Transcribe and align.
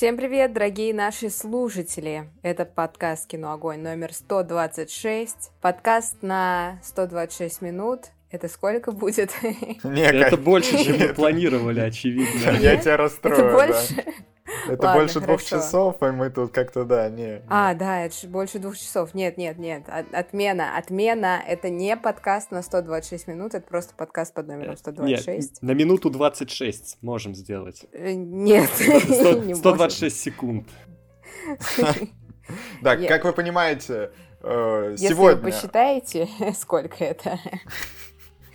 Всем 0.00 0.16
привет, 0.16 0.54
дорогие 0.54 0.94
наши 0.94 1.28
слушатели! 1.28 2.24
Это 2.40 2.64
подкаст 2.64 3.28
«Кино 3.28 3.52
Огонь» 3.52 3.82
номер 3.82 4.14
126. 4.14 5.50
Подкаст 5.60 6.22
на 6.22 6.80
126 6.82 7.60
минут. 7.60 8.06
Это 8.30 8.48
сколько 8.48 8.92
будет? 8.92 9.30
Не, 9.84 10.04
Это 10.04 10.38
больше, 10.38 10.82
чем 10.82 11.00
мы 11.00 11.12
планировали, 11.12 11.80
очевидно. 11.80 12.52
Я 12.62 12.78
тебя 12.78 12.96
расстрою, 12.96 13.36
Это 13.36 13.50
да. 13.50 13.52
больше? 13.52 14.14
Это 14.68 14.82
Ладно, 14.86 15.00
больше 15.00 15.14
двух 15.20 15.26
хорошо. 15.42 15.56
часов, 15.56 16.02
и 16.02 16.06
мы 16.06 16.30
тут 16.30 16.52
как-то, 16.52 16.84
да, 16.84 17.08
не. 17.08 17.42
А, 17.48 17.74
да, 17.74 18.04
это 18.04 18.14
же 18.16 18.26
больше 18.28 18.58
двух 18.58 18.76
часов. 18.76 19.14
Нет, 19.14 19.36
нет, 19.36 19.58
нет. 19.58 19.84
От- 19.88 20.12
Отмена. 20.14 20.76
Отмена. 20.76 21.40
Это 21.46 21.70
не 21.70 21.96
подкаст 21.96 22.50
на 22.50 22.62
126 22.62 23.28
минут, 23.28 23.54
это 23.54 23.66
просто 23.66 23.94
подкаст 23.94 24.34
под 24.34 24.48
номером 24.48 24.70
Нет, 24.70 24.78
126. 24.80 25.62
на 25.62 25.72
минуту 25.72 26.10
26 26.10 26.98
можем 27.02 27.34
сделать. 27.34 27.86
Э, 27.92 28.12
Нет, 28.12 28.68
Сто- 28.74 29.38
не 29.44 29.54
126 29.54 30.20
секунд. 30.20 30.68
Да, 32.82 32.96
как 32.96 33.24
вы 33.24 33.32
понимаете, 33.32 34.10
э, 34.42 34.88
Если 34.92 35.14
вы 35.14 35.30
сегодня... 35.32 35.52
посчитаете, 35.52 36.28
сколько 36.58 37.04
это 37.04 37.38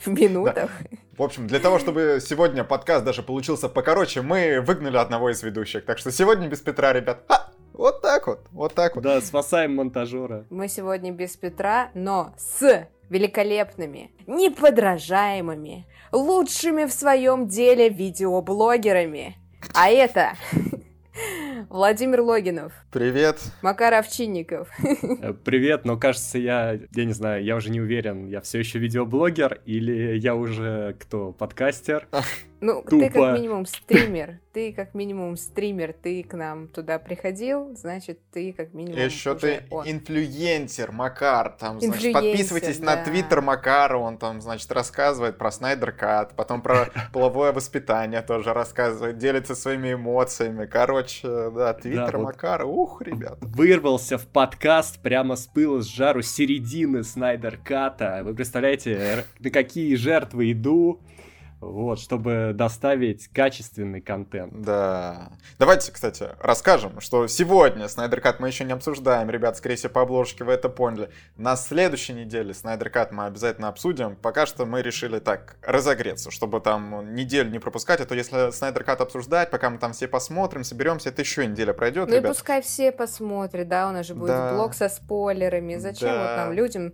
в 0.05 0.07
минутах. 0.19 0.71
В 1.17 1.23
общем, 1.23 1.47
для 1.47 1.59
того, 1.59 1.79
чтобы 1.79 2.19
сегодня 2.21 2.63
подкаст 2.63 3.05
даже 3.05 3.23
получился 3.23 3.69
покороче, 3.69 4.21
мы 4.21 4.61
выгнали 4.61 4.97
одного 4.97 5.29
из 5.29 5.41
ведущих. 5.43 5.85
Так 5.85 5.97
что 5.97 6.11
сегодня 6.11 6.47
без 6.47 6.59
Петра, 6.59 6.93
ребят. 6.93 7.23
А, 7.29 7.51
вот 7.73 8.01
так 8.01 8.27
вот, 8.27 8.47
вот 8.51 8.73
так 8.73 8.95
вот. 8.95 9.03
Да, 9.03 9.21
спасаем 9.21 9.75
монтажера. 9.75 10.45
Мы 10.49 10.67
сегодня 10.67 11.11
без 11.11 11.35
Петра, 11.35 11.89
но 11.93 12.33
с 12.37 12.87
великолепными, 13.09 14.11
неподражаемыми, 14.27 15.87
лучшими 16.11 16.85
в 16.85 16.93
своем 16.93 17.47
деле 17.47 17.89
видеоблогерами. 17.89 19.37
А 19.73 19.89
это 19.89 20.33
Владимир 21.69 22.21
Логинов, 22.21 22.73
Привет. 22.91 23.39
Макар 23.61 23.93
Овчинников. 23.93 24.69
Э, 25.21 25.33
Привет, 25.33 25.85
но 25.85 25.97
кажется, 25.97 26.37
я, 26.37 26.79
я 26.93 27.05
не 27.05 27.13
знаю, 27.13 27.43
я 27.43 27.55
уже 27.55 27.69
не 27.69 27.79
уверен, 27.79 28.27
я 28.27 28.41
все 28.41 28.59
еще 28.59 28.79
видеоблогер 28.79 29.61
или 29.65 30.17
я 30.17 30.35
уже 30.35 30.95
кто, 30.99 31.31
подкастер? 31.31 32.07
Ну, 32.61 32.81
ты 32.81 32.89
Тупо. 32.89 33.09
как 33.09 33.35
минимум 33.35 33.65
стример. 33.65 34.39
Ты 34.55 34.71
как 34.71 34.93
минимум 34.93 35.35
стример. 35.35 35.91
Ты 35.91 36.23
к 36.23 36.33
нам 36.33 36.69
туда 36.69 36.97
приходил, 36.97 37.75
значит, 37.75 38.21
ты 38.31 38.53
как 38.53 38.73
минимум 38.73 38.97
Еще 38.97 39.35
ты 39.35 39.63
он. 39.69 39.85
инфлюенсер, 39.85 40.93
Макар. 40.93 41.49
Там, 41.59 41.81
значит, 41.81 42.13
подписывайтесь 42.13 42.79
на 42.79 42.95
да. 42.95 43.03
твиттер 43.03 43.41
Макара. 43.41 43.97
Он 43.97 44.17
там, 44.17 44.39
значит, 44.39 44.71
рассказывает 44.71 45.37
про 45.37 45.51
Снайдер 45.51 45.91
Кат, 45.91 46.37
потом 46.37 46.61
про 46.61 46.87
половое 47.11 47.51
воспитание 47.51 48.21
тоже 48.21 48.53
рассказывает, 48.53 49.17
делится 49.17 49.55
своими 49.55 49.95
эмоциями. 49.95 50.65
Короче, 50.65 51.27
да, 51.51 51.73
твиттер 51.73 52.17
вот. 52.17 52.23
Макара. 52.23 52.63
Ух, 52.63 53.01
ребята. 53.01 53.37
Вырвался 53.41 54.17
в 54.17 54.25
подкаст 54.25 55.01
прямо 55.01 55.35
с 55.35 55.47
пыла 55.47 55.81
с 55.81 55.85
жару 55.85 56.21
середины 56.21 57.03
Снайдер 57.03 57.57
Ката. 57.57 58.21
Вы 58.23 58.33
представляете, 58.33 59.25
на 59.41 59.49
какие 59.49 59.95
жертвы 59.95 60.53
иду, 60.53 61.01
вот, 61.71 61.99
чтобы 61.99 62.51
доставить 62.53 63.27
качественный 63.29 64.01
контент. 64.01 64.61
Да. 64.61 65.29
Давайте, 65.59 65.91
кстати, 65.91 66.29
расскажем, 66.39 67.01
что 67.01 67.27
сегодня 67.27 67.87
Снайдер 67.87 68.21
Кат 68.21 68.39
мы 68.39 68.47
еще 68.47 68.63
не 68.63 68.73
обсуждаем, 68.73 69.29
ребят, 69.29 69.57
скорее 69.57 69.75
всего, 69.75 69.91
по 69.93 70.01
обложке 70.01 70.43
вы 70.43 70.53
это 70.53 70.69
поняли. 70.69 71.09
На 71.37 71.55
следующей 71.55 72.13
неделе 72.13 72.53
Снайдер 72.53 72.89
Кат 72.89 73.11
мы 73.11 73.25
обязательно 73.25 73.67
обсудим. 73.67 74.15
Пока 74.15 74.45
что 74.45 74.65
мы 74.65 74.81
решили 74.81 75.19
так 75.19 75.57
разогреться, 75.61 76.31
чтобы 76.31 76.59
там 76.61 77.13
неделю 77.15 77.49
не 77.49 77.59
пропускать, 77.59 78.01
а 78.01 78.05
то 78.05 78.15
если 78.15 78.51
Снайдер 78.51 78.83
Кат 78.83 79.01
обсуждать, 79.01 79.49
пока 79.49 79.69
мы 79.69 79.77
там 79.77 79.93
все 79.93 80.07
посмотрим, 80.07 80.63
соберемся, 80.63 81.09
это 81.09 81.21
еще 81.21 81.45
неделя 81.47 81.73
пройдет, 81.73 82.07
Ну 82.09 82.15
и 82.15 82.17
ребят. 82.19 82.31
пускай 82.31 82.61
все 82.61 82.91
посмотрят, 82.91 83.67
да, 83.67 83.89
у 83.89 83.91
нас 83.91 84.05
же 84.05 84.15
будет 84.15 84.29
Да. 84.29 84.53
блог 84.53 84.73
со 84.73 84.89
спойлерами. 84.89 85.75
Зачем 85.77 86.09
Да. 86.09 86.21
вот 86.21 86.37
нам 86.37 86.53
людям 86.53 86.93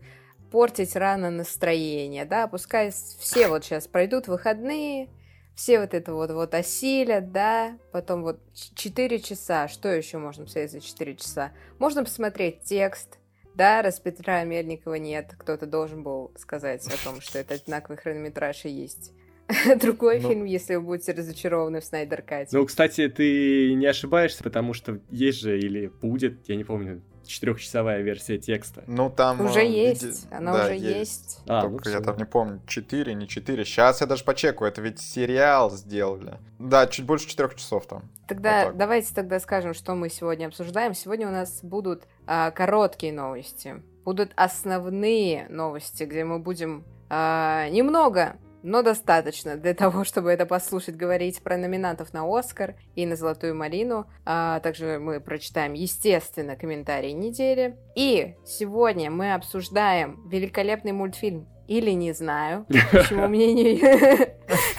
портить 0.51 0.95
рано 0.95 1.31
настроение, 1.31 2.25
да? 2.25 2.47
Пускай 2.47 2.91
все 2.91 3.47
вот 3.47 3.63
сейчас 3.63 3.87
пройдут 3.87 4.27
выходные, 4.27 5.09
все 5.55 5.79
вот 5.79 5.93
это 5.93 6.13
вот 6.13 6.31
вот 6.31 6.53
осилят, 6.53 7.31
да, 7.31 7.77
потом 7.91 8.23
вот 8.23 8.39
4 8.75 9.19
часа, 9.19 9.67
что 9.67 9.89
еще 9.89 10.17
можно 10.17 10.43
посмотреть 10.45 10.71
за 10.71 10.81
4 10.81 11.15
часа? 11.15 11.51
Можно 11.79 12.03
посмотреть 12.03 12.61
текст, 12.63 13.17
да, 13.55 13.81
раз 13.81 13.99
Петра 13.99 14.43
Мельникова 14.43 14.95
нет, 14.95 15.33
кто-то 15.37 15.65
должен 15.65 16.03
был 16.03 16.31
сказать 16.37 16.85
о 16.87 17.03
том, 17.03 17.21
что 17.21 17.39
это 17.39 17.55
одинаковый 17.55 17.97
хронометраж 17.97 18.65
и 18.65 18.69
есть. 18.69 19.11
Другой 19.81 20.21
Ну. 20.21 20.29
фильм, 20.29 20.45
если 20.45 20.75
вы 20.75 20.81
будете 20.81 21.11
разочарованы 21.11 21.81
в 21.81 21.85
Снайдер 21.85 22.21
Кате. 22.21 22.55
Ну, 22.57 22.65
кстати, 22.65 23.09
ты 23.09 23.73
не 23.73 23.85
ошибаешься, 23.85 24.43
потому 24.43 24.73
что 24.73 24.99
есть 25.09 25.41
же 25.41 25.59
или 25.59 25.87
будет, 25.87 26.47
я 26.47 26.55
не 26.55 26.63
помню, 26.63 27.01
четырехчасовая 27.25 28.01
версия 28.01 28.37
текста. 28.37 28.83
Ну 28.87 29.09
там... 29.09 29.41
Уже 29.41 29.61
э, 29.61 29.69
есть, 29.69 30.03
види- 30.03 30.35
она 30.35 30.53
да, 30.53 30.65
уже 30.65 30.75
есть. 30.75 31.39
А, 31.47 31.61
Только 31.61 31.89
ну 31.89 31.95
я 31.95 32.01
там 32.01 32.17
не 32.17 32.25
помню, 32.25 32.61
4, 32.67 33.13
не 33.13 33.27
4. 33.27 33.65
Сейчас 33.65 34.01
я 34.01 34.07
даже 34.07 34.23
почекаю, 34.23 34.69
это 34.69 34.81
ведь 34.81 34.99
сериал 34.99 35.71
сделали. 35.71 36.37
Да, 36.59 36.87
чуть 36.87 37.05
больше 37.05 37.27
4 37.27 37.55
часов 37.55 37.85
там. 37.87 38.03
Тогда 38.27 38.59
Вот 38.63 38.67
так. 38.69 38.77
давайте 38.77 39.13
тогда 39.13 39.39
скажем, 39.39 39.73
что 39.73 39.95
мы 39.95 40.09
сегодня 40.09 40.47
обсуждаем. 40.47 40.93
Сегодня 40.93 41.27
у 41.27 41.31
нас 41.31 41.59
будут 41.63 42.03
а, 42.27 42.51
короткие 42.51 43.13
новости, 43.13 43.81
будут 44.05 44.31
основные 44.35 45.47
новости, 45.49 46.03
где 46.03 46.23
мы 46.23 46.39
будем 46.39 46.83
а, 47.09 47.67
немного, 47.69 48.37
но 48.63 48.81
достаточно 48.81 49.57
для 49.57 49.73
того, 49.73 50.03
чтобы 50.05 50.31
это 50.31 50.45
послушать, 50.45 50.95
говорить 50.95 51.41
про 51.41 51.57
номинантов 51.57 52.13
на 52.13 52.23
Оскар 52.25 52.75
и 52.95 53.05
на 53.05 53.15
Золотую 53.15 53.55
Малину. 53.55 54.07
А 54.25 54.59
также 54.59 54.99
мы 54.99 55.19
прочитаем, 55.19 55.73
естественно, 55.73 56.55
комментарии 56.55 57.11
недели. 57.11 57.77
И 57.95 58.35
сегодня 58.45 59.11
мы 59.11 59.33
обсуждаем 59.33 60.27
великолепный 60.29 60.91
мультфильм 60.91 61.47
или 61.67 61.91
не 61.91 62.11
знаю, 62.11 62.65
почему 62.91 63.27
мнение 63.29 64.35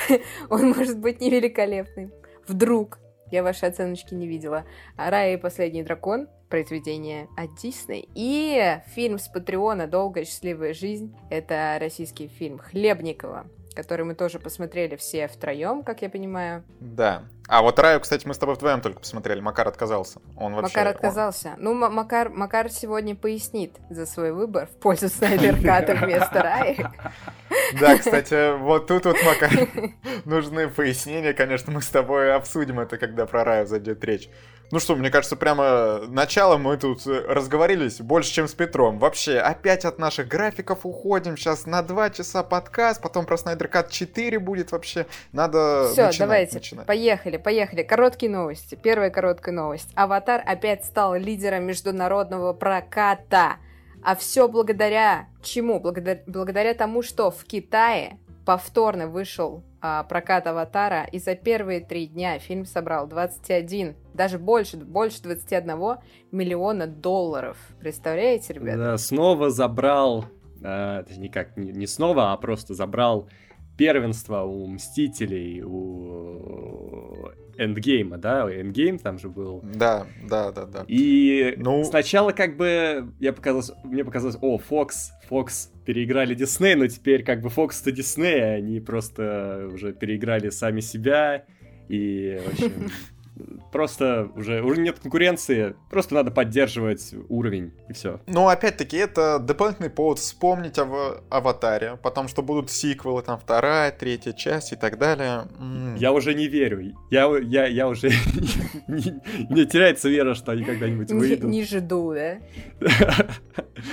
он 0.50 0.70
может 0.70 0.99
быть 0.99 1.20
невеликолепный. 1.20 2.10
Вдруг 2.47 2.99
я 3.31 3.43
ваши 3.43 3.64
оценочки 3.64 4.12
не 4.12 4.26
видела. 4.26 4.66
Рая 4.97 5.34
и 5.34 5.41
последний 5.41 5.82
дракон 5.82 6.28
произведение 6.50 7.28
от 7.34 7.54
Дисней. 7.54 8.10
И 8.14 8.78
фильм 8.94 9.19
с 9.19 9.26
Патреона 9.26 9.87
«Долгая 9.87 10.26
счастливая 10.26 10.75
жизнь». 10.75 11.16
Это 11.31 11.78
российский 11.81 12.28
фильм 12.28 12.59
Хлебникова, 12.59 13.47
который 13.75 14.05
мы 14.05 14.15
тоже 14.15 14.38
посмотрели 14.38 14.97
все 14.97 15.28
втроем, 15.28 15.83
как 15.83 16.03
я 16.03 16.09
понимаю. 16.10 16.65
Да. 16.81 17.25
А 17.49 17.60
вот 17.62 17.78
Раю, 17.78 18.00
кстати, 18.00 18.27
мы 18.27 18.34
с 18.34 18.38
тобой 18.38 18.55
вдвоем 18.55 18.81
только 18.81 19.00
посмотрели. 19.00 19.41
Макар 19.41 19.69
отказался. 19.69 20.21
Он 20.37 20.55
вообще... 20.55 20.77
Макар 20.78 20.87
он- 20.87 20.94
отказался. 20.94 21.55
Ну, 21.59 21.72
М- 21.72 21.93
Макар, 21.94 22.31
Макар 22.31 22.71
сегодня 22.71 23.15
пояснит 23.16 23.72
за 23.91 24.06
свой 24.06 24.32
выбор 24.32 24.66
в 24.66 24.78
пользу 24.81 25.09
Снайдер-ката 25.09 25.94
вместо 25.94 26.43
Раи. 26.43 26.77
Да, 27.78 27.99
кстати, 27.99 28.56
вот 28.59 28.87
тут 28.87 29.05
вот, 29.05 29.16
Макар, 29.25 29.50
нужны 30.25 30.69
пояснения, 30.69 31.34
конечно, 31.34 31.71
мы 31.71 31.82
с 31.82 31.88
тобой 31.88 32.34
обсудим 32.34 32.81
это, 32.81 32.97
когда 32.97 33.27
про 33.27 33.44
Раю 33.44 33.66
зайдет 33.66 34.03
речь. 34.05 34.31
Ну 34.72 34.81
что, 34.81 34.97
мне 34.97 35.10
кажется, 35.10 35.37
прямо 35.37 36.00
начало 36.09 36.56
мы 36.56 36.78
тут 36.78 37.06
э, 37.06 37.27
разговорились 37.28 38.00
больше, 38.00 38.33
чем 38.33 38.49
с 38.49 38.55
Петром. 38.55 38.99
Вообще, 38.99 39.38
опять 39.38 39.84
от 39.84 39.99
наших 39.99 40.28
графиков 40.28 40.87
уходим. 40.87 41.37
Сейчас 41.37 41.66
на 41.66 41.83
2 41.83 42.09
часа 42.09 42.43
подкаст, 42.43 43.03
потом 43.03 43.27
про 43.27 43.37
Снайдер 43.37 43.69
Кат 43.69 43.91
4 43.91 44.38
будет 44.38 44.72
вообще. 44.72 45.05
Надо 45.32 45.91
Все, 45.93 46.06
начинать, 46.06 46.19
давайте, 46.19 46.55
начинать. 46.55 46.87
поехали, 46.87 47.37
поехали. 47.37 47.82
Короткие 47.82 48.32
новости. 48.32 48.75
Первая 48.75 49.11
короткая 49.11 49.55
новость. 49.55 49.91
Аватар 49.94 50.43
опять 50.47 50.87
стал 50.87 51.16
лидером 51.16 51.65
международного 51.65 52.55
проката. 52.55 53.56
А 54.03 54.16
все 54.16 54.49
благодаря 54.49 55.28
чему? 55.43 55.81
Благодаря, 55.81 56.22
благодаря 56.27 56.72
тому, 56.72 57.03
что 57.03 57.31
в 57.31 57.44
Китае 57.44 58.19
повторно 58.45 59.09
вышел 59.09 59.63
а, 59.81 60.05
прокат 60.05 60.47
Аватара, 60.47 61.05
и 61.11 61.19
за 61.19 61.35
первые 61.35 61.81
три 61.81 62.07
дня 62.07 62.39
фильм 62.39 62.65
собрал 62.65 63.07
21, 63.07 63.97
даже 64.15 64.39
больше, 64.39 64.77
больше 64.77 65.23
21 65.23 65.99
миллиона 66.31 66.87
долларов. 66.87 67.56
Представляете, 67.81 68.55
ребята? 68.55 68.79
Да, 68.79 68.99
снова 68.99 69.50
забрал, 69.50 70.27
э, 70.62 71.05
точнее, 71.06 71.31
как, 71.31 71.56
не, 71.56 71.73
не 71.73 71.87
снова, 71.87 72.33
а 72.33 72.37
просто 72.37 72.75
забрал 72.75 73.29
первенство 73.77 74.43
у 74.43 74.67
Мстителей, 74.67 75.62
у 75.62 77.31
Эндгейма, 77.58 78.19
да, 78.19 78.49
Эндгейм 78.50 78.99
там 78.99 79.19
же 79.19 79.28
был. 79.28 79.60
Да, 79.62 80.06
да, 80.28 80.52
да, 80.52 80.66
да. 80.66 80.84
И 80.88 81.54
Ну- 81.58 81.84
сначала 81.84 82.32
как 82.32 82.56
бы 82.56 83.12
я 83.20 83.32
показалось, 83.32 83.72
мне 83.84 84.04
показалось, 84.04 84.37
о, 84.40 84.58
Фокс, 84.58 85.12
Фокс 85.28 85.70
переиграли 85.84 86.34
Дисней, 86.34 86.75
но 86.75 86.87
теперь 86.87 87.22
как 87.25 87.40
бы 87.43 87.49
Фокс-то 87.50 87.93
Дисней, 87.93 88.56
они 88.56 88.81
просто 88.81 89.69
уже 89.72 89.93
переиграли 89.93 90.50
сами 90.50 90.81
себя, 90.81 91.44
и, 91.88 92.40
в 92.46 92.52
общем, 92.52 92.72
просто 93.70 94.31
уже, 94.37 94.62
уже 94.62 94.81
нет 94.81 94.99
конкуренции, 94.99 95.75
просто 95.90 96.14
надо 96.14 96.31
поддерживать 96.31 97.14
уровень, 97.29 97.73
и 97.88 97.93
все. 97.93 98.20
Но 98.26 98.49
опять-таки 98.49 98.96
это 98.96 99.38
дополнительный 99.38 99.90
повод 99.90 100.19
вспомнить 100.19 100.79
об 100.79 100.93
Аватаре, 101.31 101.99
потому 102.02 102.29
что 102.29 102.43
будут 102.43 102.70
сиквелы, 102.70 103.23
там 103.23 103.38
вторая, 103.38 103.90
третья 103.90 104.32
часть 104.32 104.73
и 104.73 104.76
так 104.76 104.99
далее. 104.99 105.44
Я 105.96 106.12
уже 106.12 106.34
не 106.34 106.49
верю. 106.49 106.94
Я, 107.11 107.31
я, 107.38 107.67
я 107.67 107.88
уже 107.88 108.08
не 108.88 109.67
теряется 109.67 110.08
вера, 110.08 110.35
что 110.35 110.52
они 110.52 110.64
когда-нибудь 110.64 111.11
выйдут. 111.11 111.50
Не 111.50 111.64
жду, 111.64 112.14
да? 112.14 112.38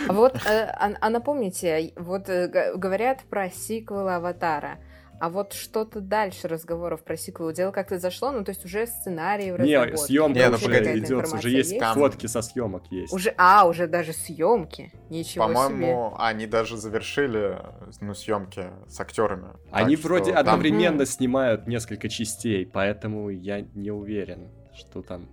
Вот, 0.08 0.36
э, 0.46 0.66
а, 0.66 0.92
а 1.00 1.10
напомните, 1.10 1.94
вот 1.96 2.30
э, 2.30 2.48
говорят 2.76 3.22
про 3.30 3.50
сиквелы 3.50 4.16
Аватара. 4.16 4.80
А 5.20 5.30
вот 5.30 5.54
что-то 5.54 6.00
дальше 6.00 6.48
разговоров 6.48 7.04
про 7.04 7.18
сиквел 7.18 7.52
дело 7.52 7.72
как-то 7.72 8.00
зашло, 8.00 8.32
ну 8.32 8.44
то 8.44 8.52
есть 8.52 8.64
уже 8.66 8.88
сценарий 8.88 9.52
в. 9.52 9.60
Не, 9.60 9.98
съемка 9.98 10.40
Не, 10.40 10.50
ну, 10.50 10.56
уже 10.56 10.98
идет, 10.98 11.34
уже 11.34 11.50
есть, 11.50 11.72
есть 11.72 11.86
фотки 11.94 12.28
со 12.28 12.42
съемок 12.42 12.84
есть. 12.90 13.14
Уже, 13.14 13.34
а, 13.38 13.68
уже 13.68 13.88
даже 13.88 14.14
съемки. 14.14 14.92
Ничего 15.10 15.48
По-моему, 15.48 16.12
себе. 16.12 16.16
они 16.20 16.48
даже 16.48 16.78
завершили 16.78 17.58
ну, 18.00 18.14
съемки 18.14 18.68
с 18.88 19.00
актерами. 19.00 19.50
Они 19.72 19.96
вроде 19.96 20.32
там... 20.32 20.40
одновременно 20.40 21.06
снимают 21.06 21.68
несколько 21.68 22.08
частей, 22.08 22.66
поэтому 22.66 23.30
я 23.30 23.62
не 23.62 23.92
уверен, 23.92 24.50
что 24.74 25.02
там 25.02 25.28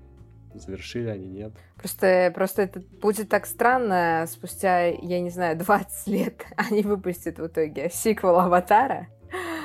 завершили 0.59 1.09
они, 1.09 1.27
нет. 1.27 1.53
Просто, 1.77 2.33
просто 2.35 2.63
это 2.63 2.81
будет 3.01 3.29
так 3.29 3.47
странно, 3.47 4.27
спустя, 4.29 4.87
я 4.87 5.21
не 5.21 5.31
знаю, 5.31 5.57
20 5.59 6.07
лет 6.09 6.45
они 6.57 6.83
выпустят 6.83 7.39
в 7.39 7.47
итоге 7.47 7.91
сиквел 7.93 8.39
Аватара, 8.39 9.09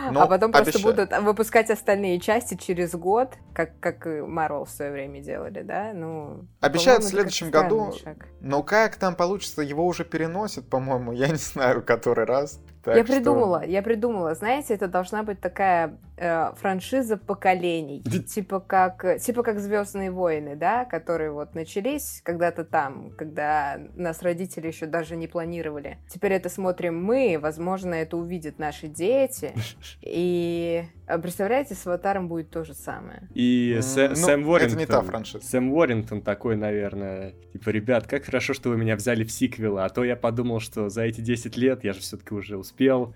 но 0.10 0.24
а 0.24 0.28
потом 0.28 0.52
просто 0.52 0.80
будут 0.80 1.16
выпускать 1.20 1.70
остальные 1.70 2.20
части 2.20 2.56
через 2.56 2.96
год, 2.96 3.34
как, 3.54 3.80
как 3.80 4.06
Marvel 4.08 4.66
в 4.66 4.70
свое 4.70 4.92
время 4.92 5.22
делали, 5.22 5.62
да? 5.62 5.92
Ну, 5.94 6.46
Обещают 6.60 7.04
в 7.04 7.08
следующем 7.08 7.52
году. 7.52 7.94
Шаг. 8.04 8.28
Но 8.40 8.64
как 8.64 8.96
там 8.96 9.16
получится, 9.16 9.62
его 9.62 9.86
уже 9.86 10.04
переносят, 10.04 10.68
по-моему, 10.70 11.12
я 11.12 11.28
не 11.28 11.36
знаю, 11.36 11.84
который 11.84 12.26
раз. 12.26 12.60
Я 12.86 13.04
что... 13.04 13.14
придумала, 13.14 13.64
я 13.64 13.84
придумала. 13.84 14.34
Знаете, 14.34 14.74
это 14.74 14.88
должна 14.88 15.24
быть 15.24 15.40
такая 15.40 15.98
э, 16.22 16.54
франшиза 16.56 17.18
поколений, 17.18 18.02
типа 18.02 18.60
как 18.60 19.20
типа 19.20 19.44
как 19.44 19.60
Звездные 19.60 20.12
войны, 20.12 20.56
да, 20.56 20.86
которые 20.86 21.32
вот 21.32 21.56
начались 21.56 22.22
когда-то 22.24 22.64
там, 22.64 23.12
когда 23.18 23.80
нас 23.96 24.22
родители 24.22 24.68
еще 24.68 24.86
даже 24.86 25.16
не 25.16 25.28
планировали. 25.28 25.98
Теперь 26.08 26.34
это 26.34 26.50
смотрим 26.50 27.04
мы, 27.04 27.40
возможно, 27.42 27.96
это 27.96 28.18
увидят 28.18 28.60
наши 28.60 28.88
дети, 28.88 29.54
и 30.02 30.84
э, 31.08 31.18
представляете, 31.18 31.74
с 31.74 31.88
Аватаром 31.88 32.28
будет 32.28 32.52
то 32.52 32.64
же 32.64 32.76
самое. 32.76 33.28
И 33.34 33.80
Сэ, 33.82 34.10
ну, 34.10 34.16
Сэм 34.16 34.48
Уоррингтон. 34.48 34.80
Это 34.80 34.80
не 34.80 34.86
та 34.86 35.02
франшиза. 35.02 35.46
Сэм 35.46 35.74
Уоррингтон 35.74 36.22
такой, 36.22 36.56
наверное, 36.56 37.34
типа, 37.54 37.70
ребят, 37.70 38.08
как 38.08 38.26
хорошо, 38.26 38.54
что 38.54 38.70
вы 38.70 38.78
меня 38.78 38.96
взяли 38.96 39.24
в 39.24 39.32
сиквелы, 39.32 39.84
а 39.84 39.90
то 39.90 40.04
я 40.04 40.16
подумал, 40.16 40.60
что 40.60 40.90
за 40.90 41.04
эти 41.04 41.22
10 41.22 41.58
лет 41.58 41.84
я 41.84 41.94
же 41.94 42.00
все-таки 42.00 42.36
уже 42.36 42.58
успел 42.58 43.16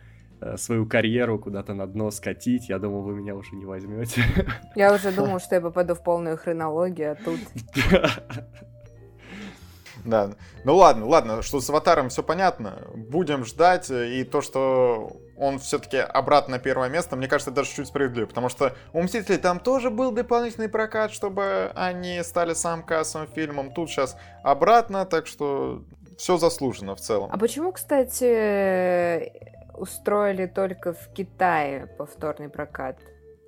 свою 0.57 0.85
карьеру 0.87 1.39
куда-то 1.39 1.73
на 1.73 1.87
дно 1.87 2.11
скатить. 2.11 2.69
Я 2.69 2.79
думал, 2.79 3.01
вы 3.01 3.13
меня 3.13 3.35
уже 3.35 3.55
не 3.55 3.65
возьмете. 3.65 4.23
Я 4.75 4.93
уже 4.93 5.11
думал, 5.11 5.39
что 5.39 5.55
я 5.55 5.61
попаду 5.61 5.95
в 5.95 6.03
полную 6.03 6.37
хронологию, 6.37 7.13
а 7.13 7.15
тут... 7.15 7.39
Да. 10.05 10.31
Ну 10.63 10.75
ладно, 10.75 11.07
ладно, 11.07 11.41
что 11.41 11.59
с 11.59 11.69
аватаром 11.69 12.09
все 12.09 12.21
понятно. 12.21 12.87
Будем 12.93 13.43
ждать. 13.43 13.89
И 13.89 14.23
то, 14.23 14.41
что 14.41 15.17
он 15.35 15.57
все-таки 15.57 15.97
обратно 15.97 16.57
на 16.57 16.59
первое 16.59 16.89
место, 16.89 17.15
мне 17.15 17.27
кажется, 17.27 17.51
даже 17.51 17.71
чуть 17.71 17.87
справедливо. 17.87 18.27
Потому 18.27 18.49
что 18.49 18.75
у 18.93 19.01
Мстителей 19.01 19.39
там 19.39 19.59
тоже 19.59 19.89
был 19.89 20.11
дополнительный 20.11 20.69
прокат, 20.69 21.11
чтобы 21.11 21.71
они 21.75 22.21
стали 22.23 22.53
самым 22.53 22.85
кассовым 22.85 23.27
фильмом. 23.27 23.73
Тут 23.73 23.89
сейчас 23.89 24.15
обратно, 24.43 25.05
так 25.05 25.25
что 25.25 25.83
все 26.17 26.37
заслужено 26.37 26.95
в 26.95 27.01
целом. 27.01 27.29
А 27.31 27.37
почему, 27.37 27.71
кстати, 27.71 29.31
устроили 29.75 30.45
только 30.45 30.93
в 30.93 31.13
Китае 31.13 31.87
повторный 31.97 32.49
прокат? 32.49 32.97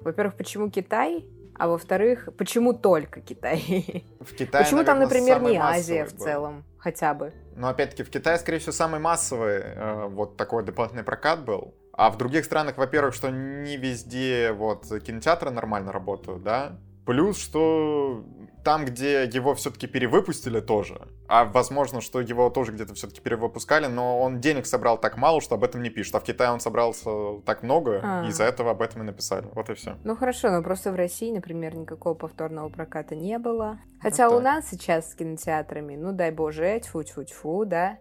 Во-первых, 0.02 0.36
почему 0.36 0.70
Китай? 0.70 1.26
А 1.56 1.68
во-вторых, 1.68 2.30
почему 2.38 2.74
только 2.74 3.22
Китай? 3.22 4.06
В 4.20 4.34
Китае, 4.34 4.64
Почему 4.64 4.82
наверное, 4.82 4.86
там, 4.86 5.00
например, 5.00 5.42
не 5.42 5.58
Азия 5.58 6.06
в 6.06 6.16
целом, 6.16 6.64
хотя 6.78 7.14
бы? 7.14 7.34
Но 7.56 7.68
опять-таки 7.70 8.04
в 8.04 8.10
Китае, 8.10 8.38
скорее 8.38 8.60
всего, 8.60 8.74
самый 8.74 9.00
массовый 9.00 9.62
э, 9.64 10.08
вот 10.08 10.38
такой 10.38 10.64
дополнительный 10.64 11.04
прокат 11.04 11.44
был. 11.44 11.74
А 11.94 12.12
в 12.12 12.18
других 12.18 12.46
странах, 12.46 12.78
во-первых, 12.78 13.16
что 13.16 13.32
не 13.32 13.76
везде 13.78 14.52
вот 14.52 14.86
кинотеатры 14.86 15.50
нормально 15.50 15.92
работают, 15.92 16.44
да? 16.44 16.78
Плюс, 17.08 17.40
что 17.40 18.24
там, 18.68 18.84
где 18.84 19.24
его 19.24 19.56
все-таки 19.56 19.88
перевыпустили 19.88 20.60
тоже, 20.60 21.00
а 21.30 21.46
возможно, 21.46 22.02
что 22.02 22.20
его 22.20 22.50
тоже 22.50 22.74
где-то 22.74 22.96
все-таки 22.96 23.22
перевыпускали, 23.22 23.88
но 23.88 24.20
он 24.20 24.42
денег 24.42 24.66
собрал 24.66 24.98
так 24.98 25.16
мало, 25.16 25.40
что 25.40 25.56
об 25.56 25.64
этом 25.64 25.82
не 25.82 25.90
пишет. 25.90 26.16
А 26.16 26.20
в 26.20 26.26
Китае 26.26 26.52
он 26.52 26.60
собрался 26.60 27.40
так 27.46 27.64
много, 27.64 28.02
а. 28.04 28.26
и 28.26 28.28
из-за 28.28 28.44
этого 28.44 28.72
об 28.72 28.82
этом 28.82 29.04
и 29.04 29.06
написали. 29.06 29.48
Вот 29.54 29.70
и 29.70 29.74
все. 29.74 29.96
Ну 30.04 30.18
хорошо, 30.18 30.52
но 30.52 30.62
просто 30.62 30.92
в 30.92 30.96
России, 30.96 31.32
например, 31.32 31.78
никакого 31.78 32.14
повторного 32.14 32.68
проката 32.68 33.16
не 33.16 33.40
было. 33.40 33.80
Хотя 34.02 34.28
вот 34.28 34.40
у 34.40 34.42
нас 34.42 34.70
сейчас 34.70 35.12
с 35.12 35.16
кинотеатрами, 35.16 35.96
ну 35.96 36.12
дай 36.12 36.32
боже, 36.32 36.82
тьфу-тьфу-тьфу, 36.82 37.64
да? 37.64 38.00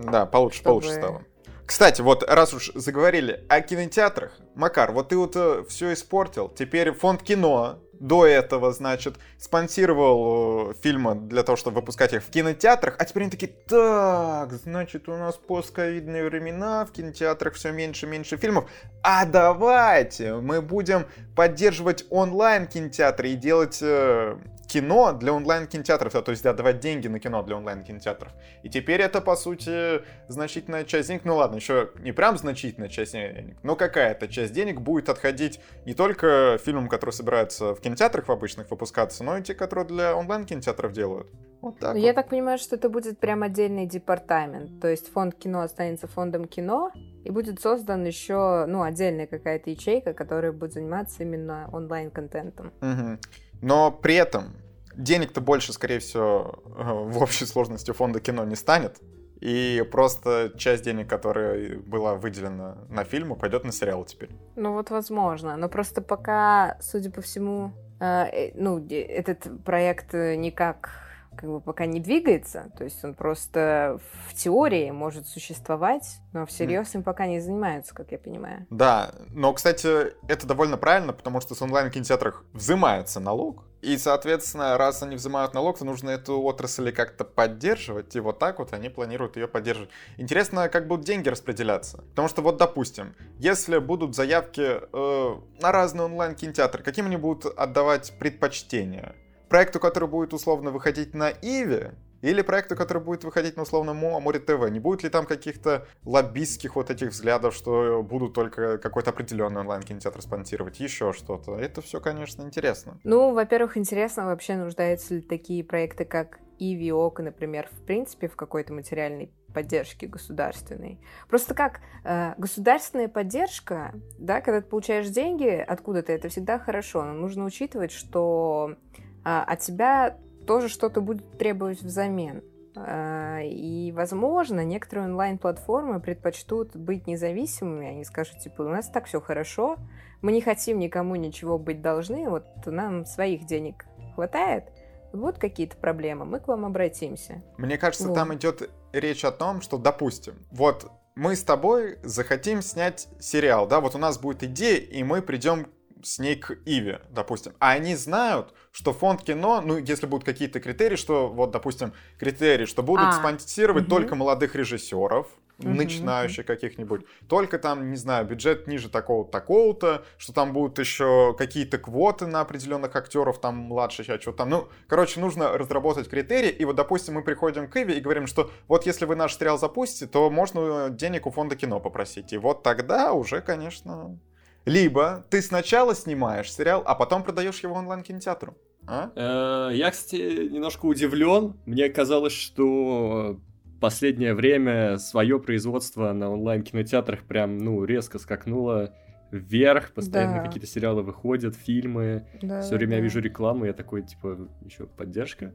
Да, 0.00 0.26
получше, 0.26 0.62
Чтобы... 0.62 0.80
получше 0.80 0.94
стало. 0.94 1.22
Кстати, 1.64 2.02
вот 2.02 2.24
раз 2.28 2.52
уж 2.54 2.72
заговорили 2.74 3.44
о 3.48 3.60
кинотеатрах, 3.60 4.36
Макар, 4.56 4.90
вот 4.90 5.10
ты 5.10 5.16
вот 5.16 5.36
э, 5.36 5.64
все 5.68 5.92
испортил. 5.92 6.48
Теперь 6.48 6.90
фонд 6.90 7.22
кино 7.22 7.78
до 8.02 8.26
этого, 8.26 8.72
значит, 8.72 9.14
спонсировал 9.38 10.70
э, 10.70 10.74
фильмы 10.82 11.14
для 11.14 11.44
того, 11.44 11.56
чтобы 11.56 11.76
выпускать 11.76 12.12
их 12.12 12.24
в 12.24 12.30
кинотеатрах, 12.30 12.96
а 12.98 13.04
теперь 13.04 13.22
они 13.22 13.30
такие, 13.30 13.52
так, 13.68 14.52
значит, 14.52 15.08
у 15.08 15.12
нас 15.12 15.36
постковидные 15.36 16.24
времена, 16.24 16.84
в 16.84 16.90
кинотеатрах 16.90 17.54
все 17.54 17.70
меньше 17.70 18.06
и 18.06 18.08
меньше 18.08 18.36
фильмов, 18.36 18.68
а 19.04 19.24
давайте 19.24 20.34
мы 20.34 20.60
будем 20.60 21.06
поддерживать 21.36 22.04
онлайн 22.10 22.66
кинотеатры 22.66 23.30
и 23.30 23.34
делать 23.36 23.78
э, 23.80 24.36
кино 24.72 25.12
для 25.12 25.34
онлайн-кинотеатров, 25.34 26.12
то 26.12 26.30
есть 26.30 26.46
отдавать 26.46 26.80
деньги 26.80 27.06
на 27.06 27.20
кино 27.20 27.42
для 27.42 27.56
онлайн-кинотеатров. 27.56 28.32
И 28.62 28.70
теперь 28.70 29.02
это, 29.02 29.20
по 29.20 29.36
сути, 29.36 30.00
значительная 30.28 30.84
часть 30.84 31.08
денег, 31.08 31.24
ну 31.24 31.36
ладно, 31.36 31.56
еще 31.56 31.90
не 31.98 32.12
прям 32.12 32.38
значительная 32.38 32.88
часть 32.88 33.12
денег, 33.12 33.56
но 33.62 33.76
какая-то 33.76 34.28
часть 34.28 34.54
денег 34.54 34.80
будет 34.80 35.10
отходить 35.10 35.60
не 35.84 35.92
только 35.92 36.58
фильмам, 36.64 36.88
которые 36.88 37.12
собираются 37.12 37.74
в 37.74 37.80
кинотеатрах 37.80 38.28
в 38.28 38.32
обычных 38.32 38.70
выпускаться, 38.70 39.22
но 39.24 39.36
и 39.36 39.42
те, 39.42 39.54
которые 39.54 39.86
для 39.86 40.16
онлайн-кинотеатров 40.16 40.92
делают. 40.92 41.28
Вот 41.60 41.78
так. 41.78 41.94
Ну, 41.94 42.00
вот. 42.00 42.06
Я 42.06 42.12
так 42.14 42.28
понимаю, 42.28 42.58
что 42.58 42.76
это 42.76 42.88
будет 42.88 43.18
прям 43.18 43.42
отдельный 43.42 43.86
департамент. 43.86 44.80
То 44.80 44.88
есть 44.88 45.12
фонд 45.12 45.34
кино 45.36 45.60
останется 45.60 46.08
фондом 46.08 46.46
кино, 46.46 46.90
и 47.24 47.30
будет 47.30 47.60
создан 47.60 48.04
еще, 48.04 48.64
ну, 48.66 48.82
отдельная 48.82 49.26
какая-то 49.26 49.70
ячейка, 49.70 50.12
которая 50.12 50.50
будет 50.50 50.72
заниматься 50.72 51.22
именно 51.22 51.68
онлайн-контентом. 51.72 52.72
Угу. 52.80 53.18
Но 53.62 53.92
при 53.92 54.16
этом 54.16 54.56
денег-то 54.96 55.40
больше, 55.40 55.72
скорее 55.72 55.98
всего, 55.98 56.62
в 56.64 57.22
общей 57.22 57.46
сложности 57.46 57.92
фонда 57.92 58.20
кино 58.20 58.44
не 58.44 58.56
станет. 58.56 59.00
И 59.40 59.84
просто 59.90 60.52
часть 60.56 60.84
денег, 60.84 61.08
которая 61.08 61.78
была 61.78 62.14
выделена 62.14 62.78
на 62.88 63.02
фильмы, 63.02 63.34
пойдет 63.34 63.64
на 63.64 63.72
сериал 63.72 64.04
теперь. 64.04 64.30
Ну 64.54 64.72
вот 64.72 64.90
возможно. 64.90 65.56
Но 65.56 65.68
просто 65.68 66.00
пока, 66.00 66.78
судя 66.80 67.10
по 67.10 67.22
всему, 67.22 67.72
э, 67.98 68.04
э 68.04 68.52
ну, 68.54 68.86
этот 68.88 69.64
проект 69.64 70.14
никак 70.14 70.90
как 71.36 71.50
бы 71.50 71.60
пока 71.60 71.86
не 71.86 72.00
двигается, 72.00 72.70
то 72.76 72.84
есть 72.84 73.02
он 73.04 73.14
просто 73.14 73.98
в 74.28 74.34
теории 74.34 74.90
может 74.90 75.26
существовать, 75.26 76.18
но 76.32 76.46
всерьез 76.46 76.94
им 76.94 77.02
пока 77.02 77.26
не 77.26 77.40
занимаются, 77.40 77.94
как 77.94 78.12
я 78.12 78.18
понимаю. 78.18 78.66
Да, 78.70 79.12
но, 79.30 79.52
кстати, 79.52 80.12
это 80.28 80.46
довольно 80.46 80.76
правильно, 80.76 81.12
потому 81.12 81.40
что 81.40 81.54
с 81.54 81.62
онлайн-кинотеатрах 81.62 82.44
взимается 82.52 83.20
налог, 83.20 83.64
и, 83.82 83.98
соответственно, 83.98 84.78
раз 84.78 85.02
они 85.02 85.16
взимают 85.16 85.54
налог, 85.54 85.78
то 85.78 85.84
нужно 85.84 86.10
эту 86.10 86.40
отрасль 86.40 86.92
как-то 86.92 87.24
поддерживать, 87.24 88.16
и 88.16 88.20
вот 88.20 88.38
так 88.38 88.58
вот 88.58 88.72
они 88.72 88.88
планируют 88.88 89.36
ее 89.36 89.48
поддерживать. 89.48 89.90
Интересно, 90.16 90.68
как 90.68 90.86
будут 90.86 91.04
деньги 91.04 91.28
распределяться. 91.28 91.98
Потому 91.98 92.28
что 92.28 92.42
вот, 92.42 92.56
допустим, 92.56 93.14
если 93.38 93.78
будут 93.78 94.14
заявки 94.14 94.80
э, 94.80 95.36
на 95.60 95.72
разные 95.72 96.04
онлайн-кинотеатры, 96.04 96.82
каким 96.82 97.06
они 97.06 97.16
будут 97.16 97.46
отдавать 97.58 98.12
предпочтение? 98.18 99.14
проекту, 99.52 99.80
который 99.80 100.08
будет 100.08 100.32
условно 100.32 100.70
выходить 100.70 101.12
на 101.12 101.30
Иви, 101.30 101.90
или 102.22 102.42
проекту, 102.42 102.76
который 102.76 103.02
будет 103.02 103.24
выходить 103.24 103.56
на 103.56 103.62
условно 103.62 103.92
Море 103.92 104.38
ТВ? 104.38 104.70
Не 104.70 104.80
будет 104.80 105.02
ли 105.02 105.10
там 105.10 105.26
каких-то 105.26 105.86
лоббистских 106.04 106.76
вот 106.76 106.90
этих 106.90 107.08
взглядов, 107.08 107.54
что 107.54 108.02
будут 108.02 108.32
только 108.32 108.78
какой-то 108.78 109.10
определенный 109.10 109.60
онлайн-кинотеатр 109.60 110.22
спонсировать, 110.22 110.80
еще 110.80 111.12
что-то? 111.12 111.56
Это 111.56 111.82
все, 111.82 112.00
конечно, 112.00 112.42
интересно. 112.42 112.98
Ну, 113.04 113.34
во-первых, 113.34 113.76
интересно 113.76 114.26
вообще, 114.26 114.56
нуждаются 114.56 115.16
ли 115.16 115.20
такие 115.20 115.64
проекты, 115.64 116.04
как 116.04 116.38
Иви 116.58 116.86
и 116.86 116.92
Ока, 116.92 117.22
например, 117.22 117.68
в 117.72 117.84
принципе, 117.84 118.28
в 118.28 118.36
какой-то 118.36 118.72
материальной 118.72 119.32
поддержки 119.52 120.06
государственной. 120.06 121.00
Просто 121.28 121.54
как 121.54 121.80
э, 122.04 122.34
государственная 122.38 123.08
поддержка, 123.08 123.92
да, 124.18 124.40
когда 124.40 124.60
ты 124.60 124.68
получаешь 124.68 125.08
деньги 125.08 125.48
откуда-то, 125.48 126.12
это 126.12 126.28
всегда 126.28 126.58
хорошо, 126.58 127.04
но 127.04 127.12
нужно 127.12 127.44
учитывать, 127.44 127.90
что 127.90 128.76
э, 128.96 129.18
от 129.24 129.60
тебя 129.60 130.16
тоже 130.46 130.68
что-то 130.68 131.00
будет 131.00 131.38
требовать 131.38 131.82
взамен. 131.82 132.42
Э, 132.74 133.40
и, 133.44 133.92
возможно, 133.92 134.64
некоторые 134.64 135.06
онлайн-платформы 135.06 136.00
предпочтут 136.00 136.76
быть 136.76 137.06
независимыми, 137.06 137.88
они 137.88 138.04
скажут, 138.04 138.38
типа, 138.38 138.62
у 138.62 138.68
нас 138.68 138.88
так 138.88 139.06
все 139.06 139.20
хорошо, 139.20 139.76
мы 140.22 140.32
не 140.32 140.40
хотим 140.40 140.78
никому 140.78 141.16
ничего 141.16 141.58
быть 141.58 141.82
должны, 141.82 142.28
вот 142.28 142.44
нам 142.66 143.04
своих 143.04 143.44
денег 143.44 143.84
хватает, 144.14 144.64
вот 145.12 145.38
какие-то 145.38 145.76
проблемы, 145.76 146.24
мы 146.24 146.40
к 146.40 146.48
вам 146.48 146.64
обратимся. 146.64 147.42
Мне 147.58 147.76
кажется, 147.76 148.08
вот. 148.08 148.14
там 148.14 148.34
идет 148.34 148.70
речь 148.92 149.24
о 149.24 149.32
том, 149.32 149.60
что, 149.60 149.76
допустим, 149.76 150.34
вот 150.50 150.90
мы 151.14 151.36
с 151.36 151.42
тобой 151.42 151.98
захотим 152.02 152.62
снять 152.62 153.08
сериал, 153.20 153.66
да, 153.66 153.80
вот 153.80 153.94
у 153.94 153.98
нас 153.98 154.18
будет 154.18 154.42
идея, 154.44 154.78
и 154.78 155.02
мы 155.02 155.20
придем 155.20 155.66
с 156.02 156.18
ней 156.18 156.36
к 156.36 156.58
Иве, 156.64 157.02
допустим. 157.10 157.52
А 157.58 157.70
они 157.70 157.94
знают, 157.96 158.54
что 158.70 158.92
фонд 158.92 159.22
кино, 159.22 159.60
ну, 159.60 159.78
если 159.78 160.06
будут 160.06 160.24
какие-то 160.24 160.60
критерии, 160.60 160.96
что, 160.96 161.28
вот, 161.28 161.50
допустим, 161.50 161.92
критерии, 162.18 162.66
что 162.66 162.82
будут 162.82 163.06
а, 163.06 163.12
спонсировать 163.12 163.84
угу. 163.84 163.90
только 163.90 164.14
молодых 164.14 164.54
режиссеров, 164.54 165.28
угу, 165.58 165.68
начинающих 165.68 166.44
угу. 166.44 166.46
каких-нибудь, 166.46 167.06
только 167.28 167.58
там, 167.58 167.90
не 167.90 167.96
знаю, 167.96 168.26
бюджет 168.26 168.66
ниже 168.66 168.88
такого-то, 168.88 169.30
такого-то, 169.30 170.04
что 170.18 170.32
там 170.32 170.52
будут 170.52 170.78
еще 170.78 171.34
какие-то 171.36 171.78
квоты 171.78 172.26
на 172.26 172.40
определенных 172.40 172.94
актеров, 172.96 173.40
там 173.40 173.56
младше, 173.56 174.04
а 174.08 174.20
что 174.20 174.32
там. 174.32 174.50
Ну, 174.50 174.68
короче, 174.86 175.20
нужно 175.20 175.56
разработать 175.56 176.08
критерии, 176.08 176.50
и 176.50 176.64
вот, 176.64 176.76
допустим, 176.76 177.14
мы 177.14 177.22
приходим 177.22 177.68
к 177.68 177.76
Иве 177.76 177.98
и 177.98 178.00
говорим, 178.00 178.26
что 178.26 178.50
вот 178.68 178.86
если 178.86 179.04
вы 179.04 179.16
наш 179.16 179.36
сериал 179.36 179.58
запустите, 179.58 180.06
то 180.06 180.30
можно 180.30 180.90
денег 180.90 181.26
у 181.26 181.30
фонда 181.30 181.56
кино 181.56 181.80
попросить. 181.80 182.32
И 182.32 182.38
вот 182.38 182.62
тогда 182.62 183.12
уже, 183.12 183.40
конечно, 183.40 184.18
либо 184.64 185.24
ты 185.30 185.42
сначала 185.42 185.94
снимаешь 185.94 186.52
сериал, 186.52 186.82
а 186.86 186.94
потом 186.94 187.22
продаешь 187.22 187.60
его 187.60 187.74
онлайн-кинотеатру. 187.74 188.56
А? 188.86 189.10
Э, 189.14 189.74
я, 189.74 189.90
кстати, 189.90 190.48
немножко 190.48 190.86
удивлен. 190.86 191.54
Мне 191.66 191.88
казалось, 191.88 192.32
что 192.32 193.40
последнее 193.80 194.34
время 194.34 194.98
свое 194.98 195.40
производство 195.40 196.12
на 196.12 196.30
онлайн-кинотеатрах 196.30 197.24
прям, 197.24 197.58
ну, 197.58 197.84
резко 197.84 198.18
скакнуло 198.18 198.94
вверх, 199.32 199.92
постоянно 199.92 200.36
да. 200.36 200.44
какие-то 200.44 200.66
сериалы 200.66 201.02
выходят, 201.02 201.56
фильмы, 201.56 202.26
да, 202.42 202.60
все 202.60 202.76
время 202.76 202.90
да. 202.90 202.96
я 202.96 203.02
вижу 203.02 203.20
рекламу, 203.20 203.64
я 203.64 203.72
такой, 203.72 204.02
типа, 204.02 204.48
еще 204.64 204.86
поддержка. 204.86 205.52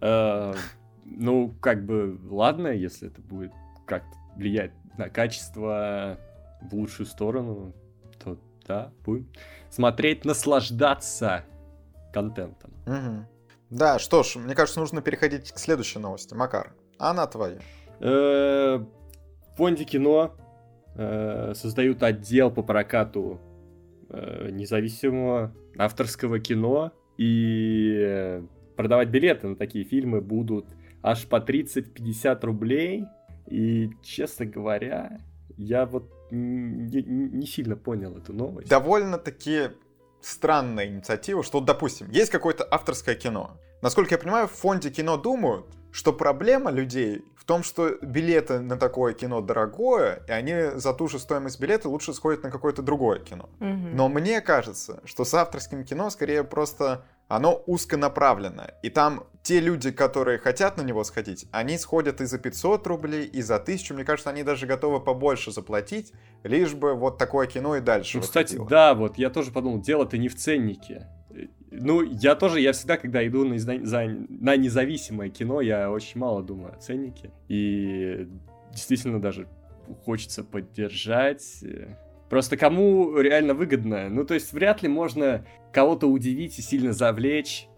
Э, 0.00 0.54
ну, 1.04 1.54
как 1.60 1.84
бы, 1.84 2.18
ладно, 2.30 2.68
если 2.68 3.08
это 3.08 3.20
будет 3.20 3.52
как-то 3.86 4.16
влиять 4.36 4.72
на 4.96 5.08
качество 5.08 6.18
в 6.62 6.74
лучшую 6.74 7.06
сторону, 7.06 7.72
то 7.72 7.83
да, 8.66 8.92
будем 9.04 9.28
смотреть, 9.70 10.24
наслаждаться 10.24 11.44
контентом. 12.12 12.72
Угу. 12.86 13.26
Да, 13.70 13.98
что 13.98 14.22
ж, 14.22 14.36
мне 14.36 14.54
кажется, 14.54 14.80
нужно 14.80 15.02
переходить 15.02 15.50
к 15.52 15.58
следующей 15.58 15.98
новости. 15.98 16.34
Макар, 16.34 16.74
она 16.98 17.26
твоя. 17.26 17.58
Э, 18.00 18.78
в 18.78 19.56
фонде 19.56 19.84
кино 19.84 20.36
э, 20.94 21.52
создают 21.54 22.02
отдел 22.02 22.50
по 22.50 22.62
прокату 22.62 23.40
э, 24.10 24.50
независимого 24.50 25.52
авторского 25.76 26.38
кино, 26.38 26.92
и 27.16 28.42
продавать 28.76 29.08
билеты 29.08 29.48
на 29.48 29.56
такие 29.56 29.84
фильмы 29.84 30.20
будут 30.20 30.66
аж 31.02 31.26
по 31.26 31.36
30-50 31.36 32.44
рублей. 32.44 33.04
И, 33.46 33.90
честно 34.02 34.46
говоря, 34.46 35.20
я 35.56 35.86
вот 35.86 36.10
не, 36.34 37.02
не 37.02 37.46
сильно 37.46 37.76
понял 37.76 38.16
эту 38.16 38.32
новость. 38.32 38.68
Довольно-таки 38.68 39.70
странная 40.20 40.86
инициатива, 40.86 41.42
что, 41.42 41.60
допустим, 41.60 42.10
есть 42.10 42.30
какое-то 42.30 42.66
авторское 42.70 43.14
кино. 43.14 43.56
Насколько 43.82 44.14
я 44.14 44.18
понимаю, 44.18 44.48
в 44.48 44.52
фонде 44.52 44.90
кино 44.90 45.16
думают, 45.16 45.66
что 45.92 46.12
проблема 46.12 46.70
людей 46.70 47.24
в 47.36 47.44
том, 47.44 47.62
что 47.62 47.96
билеты 48.00 48.60
на 48.60 48.78
такое 48.78 49.12
кино 49.12 49.42
дорогое, 49.42 50.22
и 50.26 50.32
они 50.32 50.78
за 50.78 50.94
ту 50.94 51.08
же 51.08 51.18
стоимость 51.18 51.60
билета 51.60 51.90
лучше 51.90 52.14
сходят 52.14 52.42
на 52.42 52.50
какое-то 52.50 52.80
другое 52.80 53.20
кино. 53.20 53.50
Угу. 53.60 53.88
Но 53.92 54.08
мне 54.08 54.40
кажется, 54.40 55.02
что 55.04 55.24
с 55.24 55.34
авторским 55.34 55.84
кино 55.84 56.08
скорее 56.08 56.42
просто 56.42 57.04
оно 57.36 57.62
узконаправленное. 57.66 58.74
И 58.82 58.90
там 58.90 59.24
те 59.42 59.60
люди, 59.60 59.90
которые 59.90 60.38
хотят 60.38 60.76
на 60.76 60.82
него 60.82 61.04
сходить, 61.04 61.46
они 61.50 61.76
сходят 61.78 62.20
и 62.20 62.26
за 62.26 62.38
500 62.38 62.86
рублей, 62.86 63.26
и 63.26 63.42
за 63.42 63.56
1000. 63.56 63.94
Мне 63.94 64.04
кажется, 64.04 64.30
они 64.30 64.42
даже 64.42 64.66
готовы 64.66 65.00
побольше 65.00 65.50
заплатить, 65.50 66.12
лишь 66.44 66.74
бы 66.74 66.94
вот 66.94 67.18
такое 67.18 67.46
кино 67.46 67.76
и 67.76 67.80
дальше. 67.80 68.18
Ну, 68.18 68.22
кстати, 68.22 68.58
да, 68.68 68.94
вот 68.94 69.18
я 69.18 69.30
тоже 69.30 69.50
подумал, 69.50 69.80
дело-то 69.80 70.16
не 70.16 70.28
в 70.28 70.36
ценнике. 70.36 71.08
Ну, 71.70 72.02
я 72.02 72.36
тоже, 72.36 72.60
я 72.60 72.72
всегда, 72.72 72.96
когда 72.96 73.26
иду 73.26 73.44
на, 73.44 73.58
за, 73.58 74.04
на 74.06 74.56
независимое 74.56 75.28
кино, 75.28 75.60
я 75.60 75.90
очень 75.90 76.20
мало 76.20 76.42
думаю 76.42 76.74
о 76.74 76.76
ценнике. 76.76 77.32
И 77.48 78.28
действительно 78.70 79.20
даже 79.20 79.48
хочется 80.04 80.44
поддержать 80.44 81.64
Просто 82.28 82.56
кому 82.56 83.18
реально 83.18 83.54
выгодно? 83.54 84.08
Ну, 84.08 84.24
то 84.24 84.34
есть 84.34 84.52
вряд 84.52 84.82
ли 84.82 84.88
можно 84.88 85.44
кого-то 85.72 86.06
удивить 86.06 86.58
и 86.58 86.62
сильно 86.62 86.92
завлечь 86.92 87.68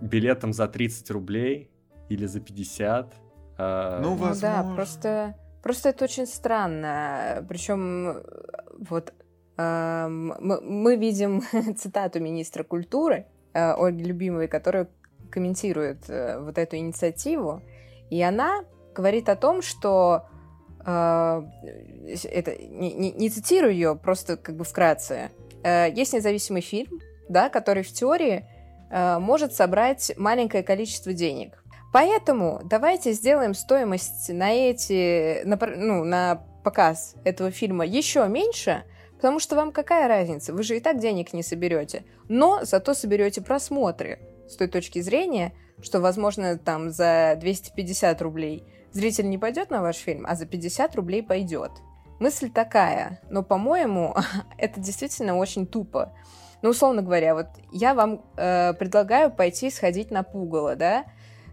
билетом 0.00 0.52
за 0.52 0.68
30 0.68 1.10
рублей 1.10 1.70
или 2.08 2.26
за 2.26 2.40
50. 2.40 3.14
А... 3.58 4.00
Ну, 4.00 4.14
возможно. 4.14 4.62
Ну, 4.62 4.68
да, 4.70 4.74
просто, 4.74 5.34
просто 5.62 5.88
это 5.90 6.04
очень 6.04 6.26
странно. 6.26 7.44
Причем 7.48 8.22
вот 8.78 9.12
э, 9.56 10.06
мы, 10.08 10.60
мы 10.60 10.96
видим 10.96 11.42
цитату 11.76 12.20
министра 12.20 12.62
культуры 12.62 13.26
э, 13.54 13.72
Ольги 13.72 14.04
Любимовой, 14.04 14.48
которая 14.48 14.88
комментирует 15.30 16.08
э, 16.08 16.38
вот 16.38 16.58
эту 16.58 16.76
инициативу, 16.76 17.62
и 18.10 18.22
она 18.22 18.64
говорит 18.94 19.28
о 19.28 19.36
том, 19.36 19.62
что 19.62 20.26
это, 20.86 22.56
не, 22.60 22.92
не, 22.94 23.12
не 23.12 23.28
цитирую 23.28 23.72
ее, 23.72 23.96
просто 23.96 24.36
как 24.36 24.56
бы 24.56 24.64
вкратце. 24.64 25.30
Э, 25.64 25.90
есть 25.92 26.12
независимый 26.12 26.62
фильм, 26.62 27.00
да, 27.28 27.48
который 27.48 27.82
в 27.82 27.92
теории 27.92 28.46
э, 28.90 29.18
может 29.18 29.52
собрать 29.52 30.12
маленькое 30.16 30.62
количество 30.62 31.12
денег. 31.12 31.62
Поэтому 31.92 32.60
давайте 32.64 33.12
сделаем 33.12 33.54
стоимость 33.54 34.28
на 34.28 34.52
эти, 34.52 35.42
на, 35.44 35.58
ну, 35.76 36.04
на 36.04 36.42
показ 36.62 37.14
этого 37.24 37.50
фильма 37.50 37.84
еще 37.84 38.26
меньше, 38.28 38.84
потому 39.16 39.40
что 39.40 39.56
вам 39.56 39.72
какая 39.72 40.06
разница? 40.06 40.52
Вы 40.52 40.62
же 40.62 40.76
и 40.76 40.80
так 40.80 41.00
денег 41.00 41.32
не 41.32 41.42
соберете, 41.42 42.04
но 42.28 42.60
зато 42.62 42.94
соберете 42.94 43.40
просмотры 43.40 44.20
с 44.48 44.56
той 44.56 44.68
точки 44.68 45.00
зрения, 45.00 45.52
что, 45.80 46.00
возможно, 46.00 46.56
там 46.58 46.90
за 46.90 47.36
250 47.40 48.22
рублей– 48.22 48.62
Зритель 48.96 49.28
не 49.28 49.36
пойдет 49.36 49.68
на 49.68 49.82
ваш 49.82 49.96
фильм, 49.96 50.24
а 50.26 50.34
за 50.34 50.46
50 50.46 50.96
рублей 50.96 51.22
пойдет. 51.22 51.70
Мысль 52.18 52.48
такая, 52.48 53.20
но, 53.28 53.42
по-моему, 53.42 54.16
это 54.58 54.80
действительно 54.80 55.36
очень 55.36 55.66
тупо. 55.66 56.14
Ну, 56.62 56.70
условно 56.70 57.02
говоря, 57.02 57.34
вот 57.34 57.48
я 57.72 57.92
вам 57.92 58.22
э, 58.38 58.72
предлагаю 58.72 59.30
пойти 59.30 59.70
сходить 59.70 60.10
на 60.10 60.22
пугало, 60.22 60.76
да? 60.76 61.04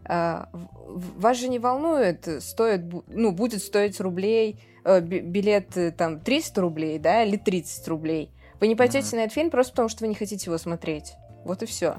Э, 0.07 0.45
вас 0.53 1.37
же 1.37 1.49
не 1.49 1.59
волнует, 1.59 2.29
стоит, 2.41 2.83
ну, 3.07 3.33
будет 3.33 3.61
стоить 3.61 3.99
рублей, 3.99 4.61
э, 4.85 5.01
билет 5.01 5.75
э, 5.75 5.91
там 5.91 6.21
300 6.21 6.61
рублей, 6.61 6.97
да, 6.97 7.23
или 7.23 7.35
30 7.35 7.85
рублей. 7.89 8.31
Вы 8.61 8.67
не 8.67 8.77
пойдете 8.77 9.05
mm-hmm. 9.05 9.15
на 9.17 9.23
этот 9.23 9.33
фильм 9.33 9.49
просто 9.49 9.73
потому, 9.73 9.89
что 9.89 10.05
вы 10.05 10.07
не 10.07 10.15
хотите 10.15 10.45
его 10.45 10.57
смотреть. 10.57 11.15
Вот 11.43 11.61
и 11.61 11.65
все. 11.65 11.97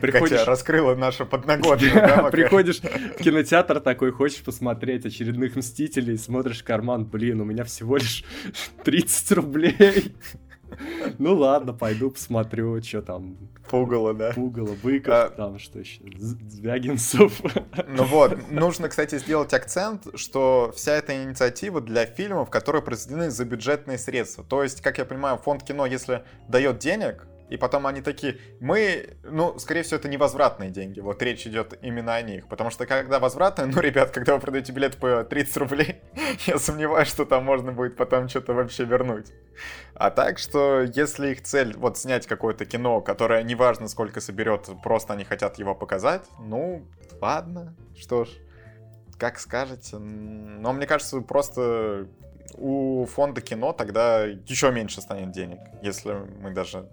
Приходишь... 0.00 0.38
Катя 0.38 0.50
раскрыла 0.50 0.94
нашу 0.94 1.26
подноготную, 1.26 1.92
да, 1.94 2.28
Приходишь 2.30 2.80
в 2.80 3.22
кинотеатр 3.22 3.80
такой, 3.80 4.12
хочешь 4.12 4.42
посмотреть 4.42 5.04
очередных 5.06 5.56
Мстителей, 5.56 6.16
смотришь 6.16 6.62
карман, 6.62 7.04
блин, 7.04 7.40
у 7.40 7.44
меня 7.44 7.64
всего 7.64 7.96
лишь 7.96 8.24
30 8.84 9.32
рублей. 9.32 10.14
Ну 11.18 11.34
ладно, 11.34 11.72
пойду 11.72 12.10
посмотрю, 12.10 12.80
что 12.82 13.02
там. 13.02 13.36
Пугало, 13.68 14.14
да? 14.14 14.32
Пугало, 14.32 14.76
Быков, 14.82 15.14
а... 15.14 15.30
там 15.30 15.58
что 15.58 15.78
еще, 15.78 16.00
Звягинцев. 16.16 17.40
Ну 17.88 18.04
вот, 18.04 18.50
нужно, 18.50 18.88
кстати, 18.88 19.18
сделать 19.18 19.52
акцент, 19.52 20.06
что 20.14 20.72
вся 20.74 20.92
эта 20.92 21.22
инициатива 21.24 21.80
для 21.80 22.06
фильмов, 22.06 22.50
которые 22.50 22.82
произведены 22.82 23.30
за 23.30 23.44
бюджетные 23.44 23.98
средства. 23.98 24.44
То 24.44 24.62
есть, 24.62 24.80
как 24.80 24.98
я 24.98 25.04
понимаю, 25.04 25.38
фонд 25.38 25.62
кино, 25.62 25.86
если 25.86 26.24
дает 26.48 26.78
денег, 26.78 27.26
и 27.50 27.56
потом 27.56 27.86
они 27.88 28.00
такие, 28.00 28.38
мы, 28.60 29.16
ну, 29.24 29.58
скорее 29.58 29.82
всего, 29.82 29.96
это 29.96 30.08
невозвратные 30.08 30.70
деньги. 30.70 31.00
Вот 31.00 31.20
речь 31.20 31.48
идет 31.48 31.76
именно 31.82 32.14
о 32.14 32.22
них. 32.22 32.46
Потому 32.46 32.70
что 32.70 32.86
когда 32.86 33.18
возвратные, 33.18 33.66
ну, 33.66 33.80
ребят, 33.80 34.12
когда 34.12 34.34
вы 34.34 34.40
продаете 34.40 34.70
билет 34.72 34.96
по 34.96 35.24
30 35.24 35.56
рублей, 35.56 36.00
я 36.46 36.58
сомневаюсь, 36.58 37.08
что 37.08 37.24
там 37.24 37.44
можно 37.44 37.72
будет 37.72 37.96
потом 37.96 38.28
что-то 38.28 38.54
вообще 38.54 38.84
вернуть. 38.84 39.32
А 39.94 40.10
так, 40.10 40.38
что 40.38 40.82
если 40.82 41.32
их 41.32 41.42
цель 41.42 41.76
вот 41.76 41.98
снять 41.98 42.28
какое-то 42.28 42.64
кино, 42.66 43.00
которое 43.00 43.42
неважно 43.42 43.88
сколько 43.88 44.20
соберет, 44.20 44.70
просто 44.84 45.14
они 45.14 45.24
хотят 45.24 45.58
его 45.58 45.74
показать, 45.74 46.22
ну, 46.38 46.86
ладно, 47.20 47.74
что 47.98 48.26
ж. 48.26 48.28
как 49.18 49.40
скажете. 49.40 49.98
Но 49.98 50.72
мне 50.72 50.86
кажется, 50.86 51.20
просто 51.20 52.06
у 52.54 53.06
фонда 53.06 53.40
кино 53.40 53.72
тогда 53.72 54.24
еще 54.24 54.70
меньше 54.70 55.00
станет 55.00 55.32
денег, 55.32 55.58
если 55.82 56.12
мы 56.40 56.52
даже 56.52 56.88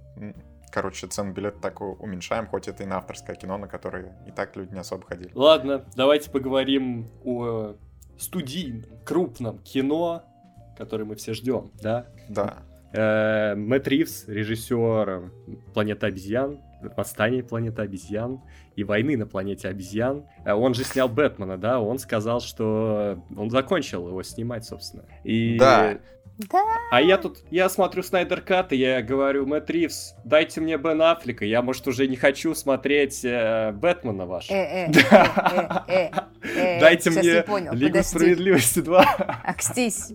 короче, 0.72 1.08
цену 1.08 1.34
билета 1.34 1.60
так 1.60 1.82
уменьшаем, 1.82 2.48
хоть 2.48 2.68
это 2.68 2.84
и 2.84 2.86
на 2.86 2.98
авторское 2.98 3.36
кино, 3.36 3.58
на 3.58 3.68
которое 3.68 4.16
и 4.28 4.32
так 4.32 4.56
люди 4.56 4.74
не 4.74 4.80
особо 4.80 5.06
ходили. 5.06 5.32
Ладно, 5.34 5.86
давайте 5.96 6.30
поговорим 6.30 7.08
о 7.24 7.76
студийном, 8.20 8.84
крупном 9.06 9.60
кино, 9.60 10.24
которое 10.78 11.06
мы 11.06 11.16
все 11.16 11.34
ждем, 11.34 11.72
да? 11.82 12.08
Да. 12.30 12.64
Э, 12.94 13.56
Мэтт 13.56 13.88
Ривз, 13.88 14.28
режиссер 14.28 15.32
«Планета 15.74 16.08
обезьян», 16.08 16.62
«Восстание 16.96 17.44
планеты 17.44 17.82
обезьян» 17.82 18.42
и 18.76 18.84
«Войны 18.84 19.18
на 19.18 19.26
планете 19.26 19.68
обезьян». 19.68 20.26
Э, 20.46 20.54
он 20.54 20.74
же 20.74 20.84
снял 20.84 21.10
«Бэтмена», 21.10 21.58
да? 21.58 21.82
Он 21.82 22.00
сказал, 22.00 22.40
что 22.40 23.24
он 23.36 23.50
закончил 23.50 24.08
его 24.08 24.24
снимать, 24.24 24.64
собственно. 24.66 25.04
И... 25.24 25.58
Да, 25.58 25.98
да. 26.38 26.64
А 26.92 27.02
я 27.02 27.18
тут, 27.18 27.40
я 27.50 27.68
смотрю 27.70 28.04
Снайдер 28.04 28.42
Кат, 28.42 28.72
и 28.72 28.78
я 28.78 29.02
говорю, 29.02 29.46
Мэтт 29.46 29.70
Ривз, 29.70 30.14
дайте 30.24 30.62
мне 30.62 30.78
Бен 30.78 31.02
Аффлека, 31.02 31.46
я, 31.46 31.62
может, 31.62 31.88
уже 31.88 32.08
не 32.08 32.16
хочу 32.16 32.54
смотреть 32.54 33.26
э, 33.26 33.72
Бэтмена 33.72 34.26
вашего. 34.26 34.56
Э, 34.56 34.92
э, 35.88 36.12
э, 36.44 36.80
Дайте 36.80 37.10
мне 37.10 37.44
Лигу. 37.72 38.04
Справедливости 38.04 38.80
2. 38.80 39.02
Акстись. 39.44 40.14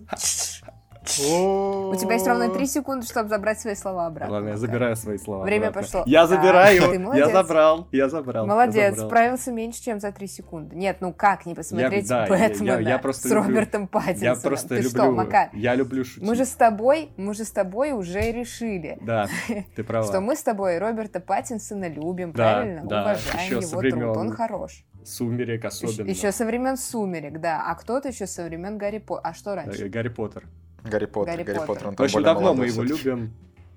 У 1.05 1.95
тебя 1.95 2.13
есть 2.13 2.27
ровно 2.27 2.49
3 2.49 2.65
секунды, 2.65 3.05
чтобы 3.05 3.29
забрать 3.29 3.59
свои 3.59 3.75
слова 3.75 4.07
обратно. 4.07 4.33
Ладно, 4.35 4.49
я 4.49 4.57
забираю 4.57 4.95
свои 4.95 5.17
слова. 5.17 5.43
Время 5.43 5.67
обратно. 5.67 5.81
пошло. 5.81 6.03
Я 6.05 6.21
Да, 6.21 6.27
забираю, 6.27 6.81
ты 6.81 7.17
я 7.17 7.29
забрал, 7.29 7.87
я 7.91 8.09
забрал. 8.09 8.47
Молодец, 8.47 8.99
справился 8.99 9.51
меньше, 9.51 9.81
чем 9.83 9.99
за 9.99 10.11
3 10.11 10.27
секунды. 10.27 10.75
Нет, 10.75 10.97
ну 11.01 11.13
как 11.13 11.45
не 11.45 11.53
посмотреть 11.55 12.07
да, 12.07 12.25
я- 12.25 12.35
я- 12.35 12.47
Бэтмена 12.49 12.79
я 12.79 12.97
просто 12.99 13.27
с 13.27 13.31
люблю- 13.31 13.43
Робертом 13.47 13.87
Паттинсоном? 13.87 14.21
Я 14.23 14.35
просто 14.41 14.67
Ты 14.69 14.75
люблю, 14.75 14.89
что, 14.89 15.11
Макар? 15.11 15.49
я 15.53 15.75
люблю 15.75 16.05
шутить. 16.05 16.23
Мы 16.27 16.35
же 16.35 16.45
с 16.45 16.51
тобой, 16.51 17.09
мы 17.17 17.33
же 17.33 17.43
с 17.43 17.51
тобой 17.51 17.91
уже 17.91 18.19
решили, 18.31 18.97
Да, 19.01 19.27
ты 19.75 19.83
права. 19.83 20.05
что 20.07 20.21
мы 20.21 20.35
с 20.35 20.43
тобой 20.43 20.77
Роберта 20.77 21.19
Паттинсона 21.19 21.89
любим, 21.89 22.31
Да, 22.31 22.53
правильно? 22.53 22.81
да, 22.85 23.01
Уважаем 23.03 23.45
еще 23.59 23.59
его 23.59 23.81
труд, 23.81 24.17
он 24.17 24.31
хорош. 24.31 24.83
Сумерек 25.05 25.65
особенно. 25.65 26.07
Еще 26.09 26.31
со 26.31 26.45
времен 26.45 26.77
Сумерек, 26.77 27.39
да. 27.41 27.61
А 27.67 27.75
кто-то 27.75 28.07
еще 28.07 28.25
со 28.25 28.45
времен 28.45 28.77
Гарри 28.77 28.99
Поттера. 28.99 29.29
А 29.29 29.33
что 29.33 29.51
Э, 29.51 29.55
раньше? 29.55 29.89
Гарри 29.89 30.07
Поттер. 30.07 30.45
Гарри 30.83 31.05
Поттер, 31.05 31.33
Гарри 31.35 31.43
Гарри, 31.43 31.57
Поттер. 31.57 31.67
Поттер, 31.67 31.87
он 31.89 31.95
там 31.95 32.05
Очень 32.05 32.23
давно 32.23 32.41
молодой 32.53 32.59
мы 32.59 32.71
его 32.71 32.83
любим. 32.83 33.33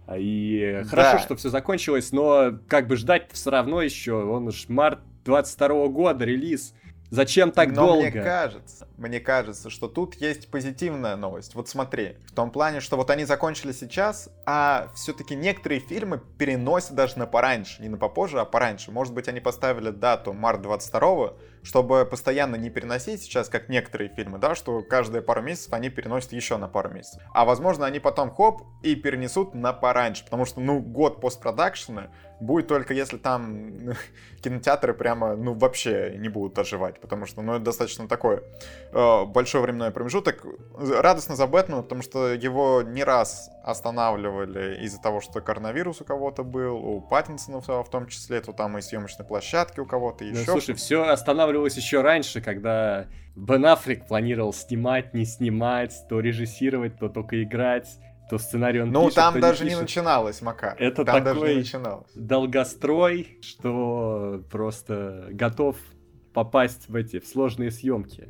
А, 0.07 0.17
И 0.19 0.81
Да. 0.83 0.89
хорошо, 0.89 1.19
что 1.19 1.37
все 1.37 1.49
закончилось, 1.51 2.13
но 2.13 2.59
как 2.69 2.87
бы 2.87 2.97
ждать 2.97 3.29
все 3.33 3.51
равно 3.51 3.83
еще. 3.83 4.13
Он 4.15 4.49
уж 4.49 4.69
март 4.69 5.01
22 5.25 5.89
года 5.89 6.25
релиз. 6.25 6.75
Зачем 7.11 7.53
так 7.53 7.69
Но 7.71 7.87
долго? 7.87 8.11
мне 8.11 8.11
кажется, 8.11 8.89
мне 8.97 9.21
кажется, 9.21 9.71
что 9.71 9.89
тут 9.89 10.15
есть 10.17 10.51
позитивная 10.51 11.17
новость. 11.17 11.55
Вот 11.55 11.69
смотри, 11.69 12.17
в 12.27 12.35
том 12.35 12.51
плане, 12.51 12.81
что 12.81 12.97
вот 12.97 13.11
они 13.11 13.25
закончили 13.25 13.73
сейчас, 13.73 14.29
а 14.45 14.89
все-таки 14.95 15.35
некоторые 15.37 15.81
фильмы 15.81 16.21
переносят 16.39 16.95
даже 16.95 17.19
на 17.19 17.27
пораньше, 17.27 17.83
не 17.83 17.89
на 17.89 17.97
попозже, 17.97 18.41
а 18.41 18.45
пораньше. 18.45 18.91
Может 18.91 19.15
быть, 19.15 19.29
они 19.29 19.41
поставили 19.41 19.91
дату 19.91 20.33
март 20.33 20.63
22 20.63 21.35
чтобы 21.67 22.07
постоянно 22.07 22.55
не 22.55 22.71
переносить 22.71 23.23
сейчас, 23.23 23.49
как 23.49 23.69
некоторые 23.69 24.09
фильмы, 24.09 24.39
да, 24.39 24.55
что 24.55 24.83
каждые 24.83 25.21
пару 25.21 25.43
месяцев 25.43 25.73
они 25.73 25.91
переносят 25.91 26.33
еще 26.33 26.57
на 26.59 26.69
пару 26.69 26.91
месяцев. 26.91 27.21
А 27.35 27.45
возможно, 27.45 27.87
они 27.87 27.99
потом 27.99 28.31
хоп 28.31 28.63
и 28.83 28.95
перенесут 28.95 29.55
на 29.55 29.73
пораньше, 29.73 30.25
потому 30.25 30.45
что, 30.45 30.61
ну, 30.61 30.79
год 30.79 31.21
постпродакшена 31.21 32.11
будет 32.40 32.69
только 32.69 32.95
если 32.95 33.16
там 33.16 33.73
кинотеатры 34.43 34.95
прямо, 34.95 35.37
ну, 35.37 35.55
вообще 35.55 36.14
не 36.19 36.28
будут 36.28 36.59
оживать, 36.59 37.00
потому 37.00 37.26
что, 37.26 37.43
ну, 37.43 37.55
это 37.55 37.64
достаточно 37.64 38.09
такой 38.09 38.43
э, 38.93 39.25
большой 39.25 39.62
временной 39.62 39.90
промежуток. 39.90 40.45
Радостно 40.78 41.37
за 41.37 41.47
Бэтмена, 41.47 41.83
потому 41.83 42.02
что 42.02 42.33
его 42.33 42.83
не 42.83 43.05
раз 43.05 43.50
останавливали 43.64 44.85
из-за 44.85 45.00
того, 45.00 45.21
что 45.21 45.40
коронавирус 45.40 46.00
у 46.00 46.05
кого-то 46.05 46.45
был, 46.45 46.76
у 46.76 47.00
Паттинсона 47.00 47.61
в 47.61 47.90
том 47.90 48.07
числе, 48.07 48.40
то 48.40 48.52
там 48.52 48.78
и 48.78 48.83
съемочной 48.83 49.26
площадки 49.26 49.81
у 49.81 49.87
кого-то 49.87 50.25
Ну, 50.25 50.31
еще. 50.31 50.45
слушай, 50.45 50.75
все 50.75 51.02
останавливалось 51.05 51.76
еще 51.76 52.02
раньше, 52.02 52.40
когда 52.40 53.07
Бен 53.35 53.66
Аффлек 53.66 54.07
планировал 54.07 54.52
снимать, 54.52 55.12
не 55.14 55.25
снимать, 55.25 55.95
то 56.09 56.21
режиссировать, 56.21 56.99
то 56.99 57.09
только 57.09 57.43
играть, 57.43 57.99
то 58.28 58.38
сценарий 58.38 58.80
он 58.80 58.90
ну, 58.90 59.04
пишет, 59.04 59.14
там 59.16 59.40
даже 59.40 59.64
не, 59.64 59.71
пишет. 59.71 59.83
начиналось, 59.83 60.42
Макар. 60.42 60.76
Это 60.78 61.04
там 61.04 61.23
даже 61.23 61.40
такой- 61.40 61.54
не 61.54 61.61
начиналось. 61.61 62.11
долгострой, 62.14 63.38
что 63.40 64.42
просто 64.50 65.28
готов 65.30 65.76
попасть 66.33 66.88
в 66.88 66.95
эти 66.97 67.21
в 67.21 67.26
сложные 67.26 67.71
съемки 67.71 68.28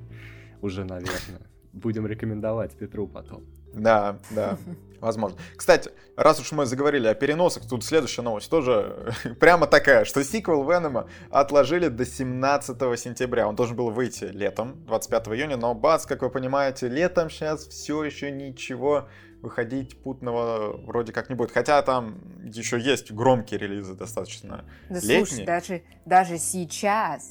уже, 0.60 0.84
наверное. 0.84 1.40
Будем 1.72 2.06
рекомендовать 2.06 2.76
Петру 2.76 3.06
потом. 3.06 3.44
Да, 3.74 4.18
да, 4.30 4.56
возможно. 5.00 5.38
Кстати, 5.54 5.90
раз 6.16 6.40
уж 6.40 6.52
мы 6.52 6.64
заговорили 6.64 7.06
о 7.08 7.14
переносах, 7.14 7.68
тут 7.68 7.84
следующая 7.84 8.22
новость 8.22 8.50
тоже 8.50 9.12
прямо 9.40 9.66
такая, 9.66 10.04
что 10.06 10.24
сиквел 10.24 10.64
Венома 10.68 11.08
отложили 11.30 11.88
до 11.88 12.06
17 12.06 12.78
сентября. 12.98 13.46
Он 13.46 13.54
должен 13.54 13.76
был 13.76 13.90
выйти 13.90 14.24
летом, 14.24 14.82
25 14.86 15.28
июня, 15.28 15.56
но 15.58 15.74
бац, 15.74 16.06
как 16.06 16.22
вы 16.22 16.30
понимаете, 16.30 16.88
летом 16.88 17.28
сейчас 17.28 17.66
все 17.66 18.02
еще 18.02 18.30
ничего 18.30 19.08
выходить 19.46 20.02
путного 20.02 20.76
вроде 20.76 21.12
как 21.12 21.28
не 21.30 21.36
будет. 21.36 21.52
Хотя 21.52 21.80
там 21.82 22.18
еще 22.44 22.78
есть 22.80 23.12
громкие 23.12 23.60
релизы 23.60 23.94
достаточно. 23.94 24.64
Да 24.90 24.98
летний. 25.00 25.24
слушай, 25.26 25.44
даже, 25.44 25.82
даже 26.04 26.38
сейчас 26.38 27.30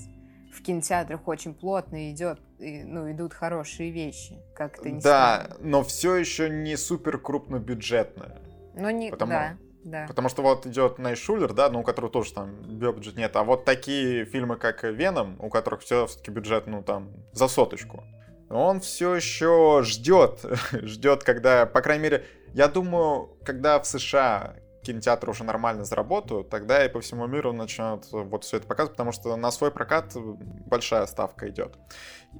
в 0.54 0.62
кинотеатрах 0.62 1.28
очень 1.28 1.54
плотно 1.54 2.12
идет, 2.12 2.40
ну, 2.60 3.12
идут 3.12 3.34
хорошие 3.34 3.92
вещи, 3.92 4.38
как 4.56 4.80
это 4.80 4.90
не 4.90 5.02
Да, 5.02 5.42
странно. 5.44 5.70
но 5.70 5.84
все 5.84 6.16
еще 6.16 6.50
не 6.50 6.78
супер 6.78 7.18
крупнобюджетное. 7.18 8.38
Но 8.76 8.90
не, 8.90 9.12
потому- 9.12 9.32
да, 9.32 9.58
да. 9.84 10.06
Потому 10.08 10.30
что 10.30 10.42
вот 10.42 10.66
идет 10.66 10.98
Найшулер, 10.98 11.54
да, 11.54 11.70
ну, 11.70 11.82
у 11.82 11.84
которого 11.84 12.10
тоже 12.10 12.34
там 12.34 12.56
бюджет 12.62 13.18
нет. 13.18 13.36
А 13.36 13.44
вот 13.44 13.66
такие 13.66 14.24
фильмы, 14.26 14.56
как 14.56 14.84
Веном, 14.84 15.36
у 15.40 15.50
которых 15.50 15.82
все-таки 15.82 16.32
бюджет, 16.32 16.68
ну, 16.68 16.82
там, 16.82 17.10
за 17.34 17.48
соточку, 17.50 18.04
он 18.50 18.80
все 18.80 19.16
еще 19.16 19.82
ждет, 19.84 20.46
ждет, 20.72 21.24
когда, 21.24 21.66
по 21.66 21.82
крайней 21.82 22.04
мере, 22.04 22.26
я 22.54 22.68
думаю, 22.68 23.38
когда 23.44 23.80
в 23.80 23.86
США 23.86 24.56
кинотеатры 24.84 25.32
уже 25.32 25.44
нормально 25.44 25.84
заработают, 25.84 26.50
тогда 26.50 26.86
и 26.86 26.90
по 26.90 27.02
всему 27.02 27.26
миру 27.26 27.52
начнут 27.54 28.06
вот 28.12 28.44
все 28.44 28.58
это 28.58 28.68
показывать, 28.68 28.94
потому 28.94 29.12
что 29.12 29.36
на 29.36 29.52
свой 29.52 29.72
прокат 29.72 30.14
большая 30.16 31.08
ставка 31.08 31.50
идет. 31.50 31.76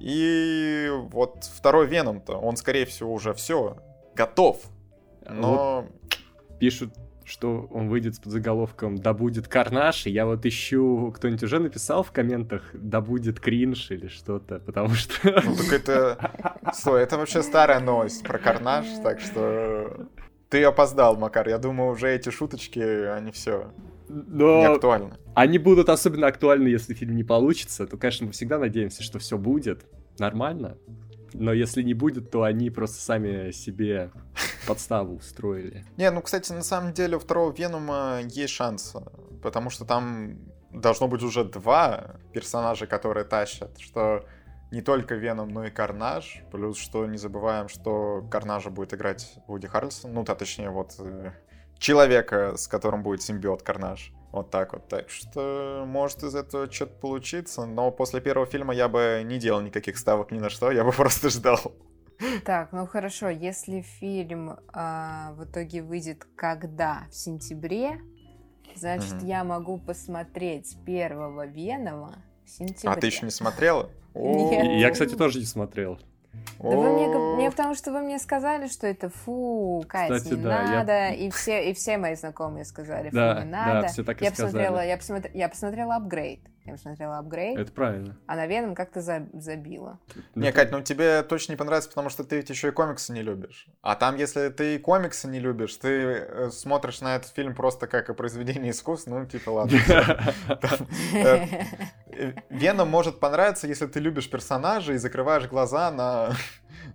И 0.00 0.88
вот 1.10 1.44
второй 1.44 1.86
Веном-то, 1.88 2.36
он, 2.38 2.56
скорее 2.56 2.86
всего, 2.86 3.12
уже 3.12 3.34
все 3.34 3.76
готов. 4.14 4.62
Но 5.28 5.88
Пишут, 6.58 6.94
что 7.26 7.68
он 7.72 7.88
выйдет 7.88 8.14
с 8.14 8.18
подзаголовком 8.20 8.96
«Да 8.96 9.12
будет 9.12 9.48
карнаж», 9.48 10.06
и 10.06 10.10
я 10.10 10.24
вот 10.26 10.46
ищу, 10.46 11.12
кто-нибудь 11.14 11.42
уже 11.42 11.58
написал 11.58 12.02
в 12.02 12.12
комментах 12.12 12.62
«Да 12.72 13.00
будет 13.00 13.40
кринж» 13.40 13.90
или 13.90 14.06
что-то, 14.06 14.60
потому 14.60 14.90
что... 14.94 15.12
Ну, 15.44 15.56
так 15.56 15.72
это... 15.72 16.30
Стой, 16.72 17.02
это 17.02 17.18
вообще 17.18 17.42
старая 17.42 17.80
новость 17.80 18.22
про 18.22 18.38
Карнаж, 18.38 18.86
так 19.02 19.20
что... 19.20 20.08
Ты 20.48 20.62
опоздал, 20.62 21.16
Макар. 21.16 21.48
Я 21.48 21.58
думаю, 21.58 21.90
уже 21.90 22.08
эти 22.08 22.30
шуточки, 22.30 22.78
они 22.78 23.32
все 23.32 23.72
не 24.08 24.22
Но 24.28 24.74
актуальны. 24.74 25.14
они 25.34 25.58
будут 25.58 25.88
особенно 25.88 26.28
актуальны, 26.28 26.68
если 26.68 26.94
фильм 26.94 27.16
не 27.16 27.24
получится, 27.24 27.86
то, 27.86 27.96
конечно, 27.96 28.26
мы 28.26 28.32
всегда 28.32 28.58
надеемся, 28.58 29.02
что 29.02 29.18
все 29.18 29.36
будет 29.36 29.84
нормально. 30.18 30.78
Но 31.32 31.52
если 31.52 31.82
не 31.82 31.94
будет, 31.94 32.30
то 32.30 32.42
они 32.42 32.70
просто 32.70 33.00
сами 33.00 33.50
себе 33.50 34.10
подставу 34.66 35.16
устроили. 35.16 35.84
Не, 35.96 36.10
ну, 36.10 36.22
кстати, 36.22 36.52
на 36.52 36.62
самом 36.62 36.92
деле 36.92 37.16
у 37.16 37.20
второго 37.20 37.52
Венома 37.52 38.20
есть 38.22 38.52
шанс, 38.52 38.94
потому 39.42 39.70
что 39.70 39.84
там 39.84 40.38
должно 40.72 41.08
быть 41.08 41.22
уже 41.22 41.44
два 41.44 42.16
персонажа, 42.32 42.86
которые 42.86 43.24
тащат, 43.24 43.78
что 43.78 44.24
не 44.70 44.82
только 44.82 45.14
Веном, 45.14 45.48
но 45.48 45.64
и 45.64 45.70
Карнаж, 45.70 46.42
плюс 46.50 46.76
что 46.76 47.06
не 47.06 47.18
забываем, 47.18 47.68
что 47.68 48.26
Карнажа 48.30 48.70
будет 48.70 48.94
играть 48.94 49.38
Вуди 49.46 49.68
Харрельсон, 49.68 50.12
ну, 50.12 50.24
да, 50.24 50.34
точнее, 50.34 50.70
вот 50.70 50.94
э, 50.98 51.32
человека, 51.78 52.56
с 52.56 52.66
которым 52.66 53.02
будет 53.02 53.22
симбиот 53.22 53.62
Карнаж. 53.62 54.12
Вот 54.36 54.50
так 54.50 54.74
вот. 54.74 54.86
Так 54.88 55.08
что 55.08 55.84
может 55.86 56.22
из 56.22 56.34
этого 56.34 56.70
что-то 56.70 56.92
получиться. 57.00 57.64
Но 57.64 57.90
после 57.90 58.20
первого 58.20 58.46
фильма 58.46 58.74
я 58.74 58.86
бы 58.86 59.22
не 59.24 59.38
делал 59.38 59.62
никаких 59.62 59.96
ставок 59.96 60.30
ни 60.30 60.38
на 60.38 60.50
что. 60.50 60.70
Я 60.70 60.84
бы 60.84 60.92
просто 60.96 61.30
ждал. 61.30 61.58
Так, 62.44 62.72
ну 62.72 62.86
хорошо, 62.86 63.30
если 63.30 63.80
фильм 63.80 64.58
а, 64.72 65.32
в 65.32 65.44
итоге 65.44 65.82
выйдет 65.82 66.26
когда? 66.36 67.06
В 67.10 67.14
сентябре? 67.14 68.00
Значит, 68.74 69.14
Мгм. 69.14 69.26
я 69.26 69.42
могу 69.42 69.78
посмотреть 69.78 70.76
первого 70.84 71.46
Венома 71.46 72.22
в 72.44 72.50
сентябре. 72.50 72.90
А 72.90 72.96
ты 72.96 73.06
еще 73.06 73.24
не 73.24 73.30
смотрела? 73.30 73.90
Нет. 74.14 74.80
Я, 74.80 74.90
кстати, 74.90 75.14
тоже 75.14 75.38
не 75.38 75.46
смотрел. 75.46 75.98
Да 76.58 76.76
вы 76.76 76.92
мне, 76.92 77.08
мне 77.08 77.50
потому 77.50 77.74
что 77.74 77.92
вы 77.92 78.00
мне 78.00 78.18
сказали, 78.18 78.68
что 78.68 78.86
это 78.86 79.10
фу, 79.10 79.84
Кать, 79.86 80.10
Кстати, 80.10 80.34
не 80.34 80.42
да, 80.42 80.62
надо, 80.62 80.92
я... 80.92 81.14
и 81.14 81.30
все 81.30 81.70
и 81.70 81.74
все 81.74 81.98
мои 81.98 82.14
знакомые 82.14 82.64
сказали, 82.64 83.10
фу, 83.10 83.16
да, 83.16 83.44
не 83.44 83.50
надо. 83.50 83.82
Да, 83.82 83.88
все 83.88 84.04
так 84.04 84.22
и 84.22 84.24
я 84.24 84.30
сказали. 84.30 84.52
посмотрела, 84.52 84.84
я 84.86 84.96
посмотрела, 84.96 85.36
я 85.36 85.48
посмотрела 85.48 85.96
апгрейд. 85.96 86.40
Я 86.66 86.72
посмотрела 86.72 87.18
апгрейд. 87.18 87.58
Это 87.58 87.72
правильно. 87.72 88.16
А 88.26 88.36
на 88.36 88.46
Веном 88.46 88.74
как-то 88.74 89.00
за, 89.00 89.26
забила. 89.32 89.98
Не, 90.34 90.52
Кать, 90.52 90.72
ну 90.72 90.82
тебе 90.82 91.22
точно 91.22 91.52
не 91.52 91.56
понравится, 91.56 91.88
потому 91.88 92.08
что 92.10 92.24
ты 92.24 92.36
ведь 92.36 92.50
еще 92.50 92.68
и 92.68 92.70
комиксы 92.72 93.12
не 93.12 93.22
любишь. 93.22 93.68
А 93.82 93.94
там, 93.94 94.16
если 94.16 94.48
ты 94.48 94.74
и 94.74 94.78
комиксы 94.78 95.28
не 95.28 95.38
любишь, 95.38 95.76
ты 95.76 95.88
э, 95.88 96.50
смотришь 96.50 97.00
на 97.00 97.16
этот 97.16 97.30
фильм 97.30 97.54
просто 97.54 97.86
как 97.86 98.10
и 98.10 98.14
произведение 98.14 98.72
искусства, 98.72 99.20
ну, 99.20 99.26
типа, 99.26 99.50
ладно. 99.50 99.78
Э, 102.18 102.32
Веном 102.48 102.88
может 102.88 103.20
понравиться, 103.20 103.66
если 103.66 103.86
ты 103.86 104.00
любишь 104.00 104.30
персонажа 104.30 104.94
и 104.94 104.96
закрываешь 104.96 105.48
глаза 105.48 105.90
на 105.90 106.32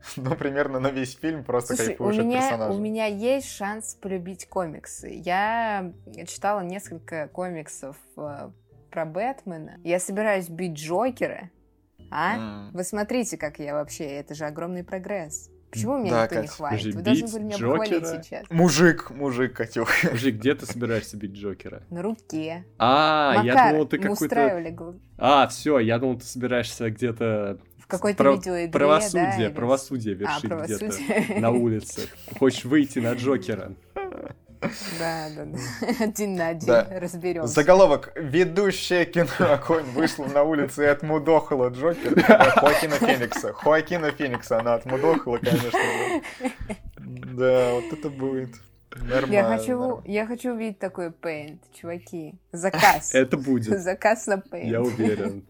ну, 0.16 0.36
примерно 0.36 0.80
на 0.80 0.90
весь 0.90 1.18
фильм 1.18 1.44
просто 1.44 1.76
Слушай, 1.76 1.90
кайфуешь 1.90 2.18
у 2.18 2.22
меня, 2.24 2.38
от 2.38 2.44
персонажа. 2.44 2.74
У 2.74 2.80
меня 2.80 3.06
есть 3.06 3.52
шанс 3.52 3.96
полюбить 3.96 4.48
комиксы. 4.48 5.10
Я 5.10 5.94
читала 6.28 6.62
несколько 6.62 7.28
комиксов 7.28 7.98
э, 8.18 8.50
про 8.92 9.06
Бэтмена. 9.06 9.80
Я 9.84 10.00
собираюсь 10.00 10.50
бить 10.50 10.74
Джокера. 10.74 11.50
А? 12.12 12.38
Mm. 12.38 12.72
Вы 12.74 12.84
смотрите, 12.84 13.38
как 13.38 13.60
я 13.60 13.74
вообще. 13.74 14.04
Это 14.04 14.36
же 14.36 14.46
огромный 14.46 14.84
прогресс. 14.84 15.50
Почему 15.72 15.98
меня 15.98 16.12
да, 16.12 16.24
никто 16.24 16.36
Кать, 16.36 16.44
не 16.44 16.48
хвалит? 16.50 16.96
Вы 16.96 17.02
должны 17.02 17.28
были 17.28 17.44
меня 17.44 17.56
Джокера? 17.56 17.80
похвалить 17.80 18.26
сейчас. 18.26 18.50
Мужик, 18.50 19.10
мужик, 19.12 19.56
Катюх. 19.56 19.90
Мужик, 20.12 20.36
где 20.36 20.54
ты 20.54 20.66
собираешься 20.66 21.16
бить 21.16 21.32
Джокера? 21.32 21.84
На 21.90 22.02
руке. 22.02 22.66
А, 22.78 23.38
Макар, 23.38 23.46
я 23.46 23.72
думал, 23.72 23.86
ты 23.86 23.98
какой-то... 23.98 25.00
А, 25.18 25.48
все, 25.48 25.80
я 25.80 25.98
думал, 25.98 26.20
ты 26.20 26.26
собираешься 26.26 26.90
где-то 26.90 27.60
в 27.78 27.88
какой-то 27.88 28.22
Про... 28.22 28.34
видеоигре, 28.34 28.72
правосудие, 28.72 29.50
да, 29.50 29.56
правосудие 29.56 30.16
вершить 30.16 30.46
а, 30.46 30.48
правосудие. 30.50 30.90
где-то 30.90 31.40
на 31.40 31.52
улице. 31.52 32.10
Хочешь 32.38 32.66
выйти 32.66 33.00
на 33.00 33.14
Джокера. 33.14 33.74
Да, 35.00 35.28
да, 35.36 35.46
да. 35.46 35.58
Один 36.00 36.36
на 36.36 36.50
один 36.50 36.68
да. 36.68 36.88
разберем. 37.00 37.48
Заголовок. 37.48 38.12
Ведущая 38.16 39.06
кино 39.06 39.28
«Огонь» 39.40 39.86
вышла 39.86 40.26
на 40.26 40.44
улицу 40.44 40.84
и 40.84 40.86
отмудохала 40.86 41.70
Джокер. 41.70 42.22
Хоакина 42.24 42.96
Феникса. 42.96 43.54
Хоакина 43.54 44.12
Феникса 44.12 44.60
она 44.60 44.76
отмудохала, 44.76 45.38
конечно. 45.38 45.80
Да, 46.98 47.74
вот 47.74 47.92
это 47.92 48.10
будет. 48.10 48.50
Нормально. 48.96 49.34
Я 49.34 49.44
хочу, 49.46 50.02
я 50.06 50.26
хочу 50.28 50.54
увидеть 50.54 50.80
такой 50.80 51.10
Paint, 51.10 51.60
чуваки. 51.80 52.36
Заказ. 52.52 53.16
Это 53.16 53.38
будет. 53.38 53.82
Заказ 53.82 54.28
на 54.28 54.36
Paint. 54.36 54.68
Я 54.68 54.82
уверен. 54.82 55.46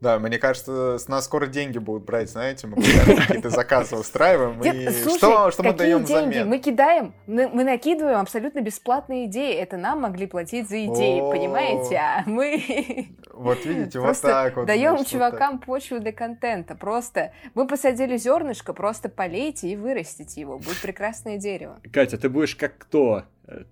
Да, 0.00 0.18
мне 0.18 0.38
кажется, 0.38 0.96
с 0.98 1.08
нас 1.08 1.26
скоро 1.26 1.46
деньги 1.46 1.76
будут 1.76 2.04
брать, 2.04 2.30
знаете, 2.30 2.66
мы 2.66 2.76
какие-то 2.76 3.50
заказы 3.50 3.96
устраиваем, 3.96 4.58
и 4.62 4.90
Слушай, 4.90 5.18
что, 5.18 5.50
что 5.50 5.62
мы 5.62 5.74
даем 5.74 6.04
деньги? 6.04 6.30
взамен? 6.30 6.48
Мы 6.48 6.58
кидаем, 6.58 7.14
мы, 7.26 7.48
мы 7.48 7.64
накидываем 7.64 8.18
абсолютно 8.20 8.62
бесплатные 8.62 9.26
идеи, 9.26 9.54
это 9.54 9.76
нам 9.76 10.00
могли 10.00 10.26
платить 10.26 10.70
за 10.70 10.86
идеи, 10.86 11.20
понимаете, 11.20 11.96
а 11.96 12.22
мы... 12.26 13.10
Вот 13.34 13.64
видите, 13.66 14.00
вот 14.00 14.18
так 14.20 14.56
вот. 14.56 14.66
даем 14.66 15.04
чувакам 15.04 15.58
почву 15.58 16.00
для 16.00 16.12
контента, 16.12 16.74
просто 16.74 17.32
мы 17.54 17.66
посадили 17.66 18.16
зернышко, 18.16 18.72
просто 18.72 19.10
полейте 19.10 19.68
и 19.68 19.76
вырастите 19.76 20.40
его, 20.40 20.58
будет 20.58 20.80
прекрасное 20.80 21.36
дерево. 21.36 21.78
Катя, 21.92 22.16
ты 22.16 22.30
будешь 22.30 22.56
как 22.56 22.78
кто? 22.78 23.24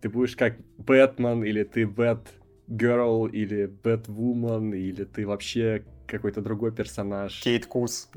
Ты 0.03 0.09
будешь 0.09 0.37
как 0.37 0.55
Бэтмен, 0.77 1.43
или 1.45 1.63
ты 1.65 1.87
Бэт 1.87 2.27
Girl, 2.69 3.31
или 3.31 3.67
Бэтвумен, 3.67 4.75
или 4.75 5.05
ты 5.05 5.27
вообще 5.27 5.85
какой-то 6.09 6.41
другой 6.41 6.73
персонаж. 6.73 7.41
Кейт 7.43 7.67
Кус. 7.67 8.09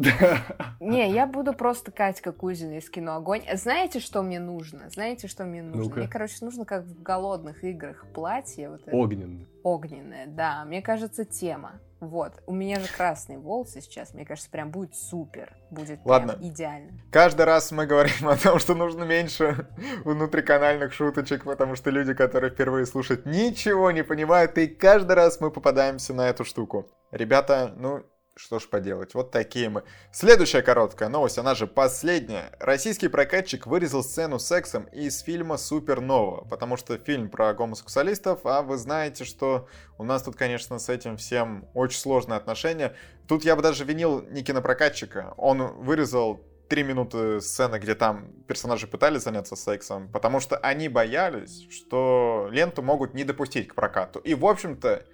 Не, 0.79 1.11
я 1.11 1.27
буду 1.27 1.53
просто 1.53 1.91
Катька 1.91 2.31
Кузина 2.31 2.77
из 2.77 2.89
кино 2.89 3.15
«Огонь». 3.15 3.43
Знаете, 3.53 3.99
что 3.99 4.23
мне 4.23 4.39
нужно? 4.39 4.89
Знаете, 4.89 5.27
что 5.27 5.43
мне 5.43 5.61
нужно? 5.61 5.83
Ну 5.83 5.95
мне, 5.95 6.07
короче, 6.07 6.37
нужно, 6.41 6.65
как 6.65 6.83
в 6.83 7.01
голодных 7.01 7.63
играх, 7.63 8.05
платье. 8.13 8.69
Вот 8.69 8.81
Огненное. 8.87 9.45
Огненное, 9.63 10.27
да. 10.27 10.65
Мне 10.65 10.81
кажется, 10.81 11.25
тема. 11.25 11.79
Вот. 11.99 12.33
У 12.47 12.53
меня 12.53 12.79
же 12.79 12.87
красные 12.87 13.37
волосы 13.37 13.79
сейчас. 13.81 14.15
Мне 14.15 14.25
кажется, 14.25 14.49
прям 14.49 14.71
будет 14.71 14.95
супер. 14.95 15.55
Будет 15.69 15.99
Ладно. 16.03 16.33
прям 16.33 16.49
идеально. 16.49 16.91
Каждый 17.11 17.45
раз 17.45 17.71
мы 17.71 17.85
говорим 17.85 18.27
о 18.27 18.35
том, 18.37 18.57
что 18.57 18.73
нужно 18.73 19.03
меньше 19.03 19.67
внутриканальных 20.03 20.93
шуточек, 20.93 21.43
потому 21.43 21.75
что 21.75 21.91
люди, 21.91 22.15
которые 22.15 22.49
впервые 22.49 22.87
слушают, 22.87 23.27
ничего 23.27 23.91
не 23.91 24.03
понимают, 24.03 24.57
и 24.57 24.67
каждый 24.67 25.13
раз 25.13 25.39
мы 25.39 25.51
попадаемся 25.51 26.15
на 26.15 26.27
эту 26.27 26.43
штуку. 26.43 26.89
Ребята, 27.11 27.73
ну, 27.75 28.05
что 28.37 28.59
ж 28.59 28.67
поделать, 28.67 29.13
вот 29.13 29.31
такие 29.31 29.69
мы. 29.69 29.83
Следующая 30.13 30.61
короткая 30.61 31.09
новость, 31.09 31.37
она 31.37 31.55
же 31.55 31.67
последняя. 31.67 32.51
Российский 32.59 33.09
прокатчик 33.09 33.67
вырезал 33.67 34.03
сцену 34.03 34.39
с 34.39 34.47
сексом 34.47 34.85
из 34.85 35.19
фильма 35.19 35.57
Супернова, 35.57 36.45
потому 36.45 36.77
что 36.77 36.97
фильм 36.97 37.29
про 37.29 37.53
гомосексуалистов, 37.53 38.45
а 38.45 38.61
вы 38.61 38.77
знаете, 38.77 39.25
что 39.25 39.67
у 39.97 40.03
нас 40.03 40.23
тут, 40.23 40.37
конечно, 40.37 40.79
с 40.79 40.87
этим 40.87 41.17
всем 41.17 41.67
очень 41.73 41.99
сложные 41.99 42.37
отношения. 42.37 42.95
Тут 43.27 43.43
я 43.43 43.57
бы 43.57 43.61
даже 43.61 43.83
винил 43.83 44.21
не 44.21 44.41
кинопрокатчика, 44.41 45.33
он 45.35 45.61
вырезал 45.83 46.45
три 46.69 46.83
минуты 46.83 47.41
сцены, 47.41 47.79
где 47.79 47.95
там 47.95 48.31
персонажи 48.47 48.87
пытались 48.87 49.23
заняться 49.23 49.57
сексом, 49.57 50.09
потому 50.09 50.39
что 50.39 50.55
они 50.55 50.87
боялись, 50.87 51.67
что 51.69 52.47
ленту 52.49 52.81
могут 52.81 53.13
не 53.13 53.25
допустить 53.25 53.67
к 53.67 53.75
прокату. 53.75 54.19
И, 54.19 54.33
в 54.33 54.45
общем-то, 54.45 55.05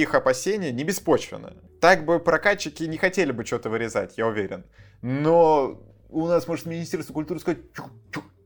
их 0.00 0.14
опасения 0.14 0.72
не 0.72 0.84
беспочвены. 0.84 1.54
Так 1.80 2.04
бы 2.04 2.18
прокатчики 2.20 2.84
не 2.84 2.96
хотели 2.96 3.32
бы 3.32 3.44
что-то 3.44 3.70
вырезать, 3.70 4.16
я 4.16 4.26
уверен. 4.26 4.64
Но 5.02 5.80
у 6.08 6.26
нас 6.26 6.46
может 6.46 6.66
Министерство 6.66 7.12
культуры 7.12 7.40
сказать, 7.40 7.60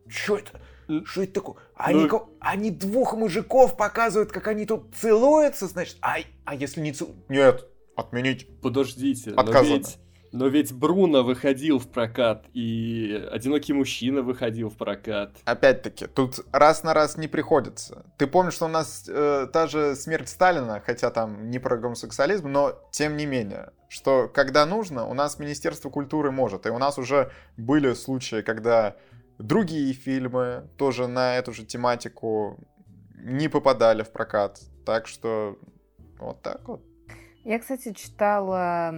что 0.08 0.38
это? 0.38 0.60
Что 1.04 1.22
это 1.22 1.32
такое? 1.32 1.56
Они, 1.74 2.06
ну... 2.06 2.30
они 2.40 2.70
двух 2.70 3.14
мужиков 3.14 3.76
показывают, 3.76 4.30
как 4.30 4.46
они 4.46 4.66
тут 4.66 4.94
целуются, 4.94 5.66
значит, 5.66 5.96
а, 6.00 6.18
а 6.44 6.54
если 6.54 6.80
не 6.80 6.92
целуются? 6.92 7.24
Нет, 7.28 7.66
отменить. 7.96 8.60
Подождите, 8.60 9.32
Отказано. 9.32 9.68
но 9.68 9.76
ведь 9.76 9.98
но 10.36 10.48
ведь 10.48 10.72
Бруно 10.72 11.22
выходил 11.22 11.78
в 11.78 11.88
прокат, 11.88 12.44
и 12.52 13.26
«Одинокий 13.32 13.72
мужчина» 13.72 14.22
выходил 14.22 14.68
в 14.68 14.76
прокат. 14.76 15.36
Опять-таки, 15.44 16.06
тут 16.06 16.40
раз 16.52 16.82
на 16.82 16.92
раз 16.92 17.16
не 17.16 17.26
приходится. 17.26 18.04
Ты 18.18 18.26
помнишь, 18.26 18.54
что 18.54 18.66
у 18.66 18.68
нас 18.68 19.06
э, 19.08 19.46
та 19.50 19.66
же 19.66 19.96
«Смерть 19.96 20.28
Сталина», 20.28 20.82
хотя 20.84 21.10
там 21.10 21.50
не 21.50 21.58
про 21.58 21.78
гомосексуализм, 21.78 22.48
но 22.48 22.78
тем 22.90 23.16
не 23.16 23.24
менее, 23.24 23.70
что 23.88 24.28
когда 24.28 24.66
нужно, 24.66 25.06
у 25.06 25.14
нас 25.14 25.38
Министерство 25.38 25.88
культуры 25.88 26.30
может. 26.30 26.66
И 26.66 26.70
у 26.70 26.78
нас 26.78 26.98
уже 26.98 27.30
были 27.56 27.94
случаи, 27.94 28.42
когда 28.42 28.96
другие 29.38 29.94
фильмы 29.94 30.68
тоже 30.76 31.06
на 31.06 31.38
эту 31.38 31.54
же 31.54 31.64
тематику 31.64 32.58
не 33.14 33.48
попадали 33.48 34.02
в 34.02 34.12
прокат. 34.12 34.60
Так 34.84 35.06
что 35.06 35.58
вот 36.18 36.42
так 36.42 36.68
вот. 36.68 36.82
Я, 37.44 37.58
кстати, 37.58 37.92
читала 37.94 38.92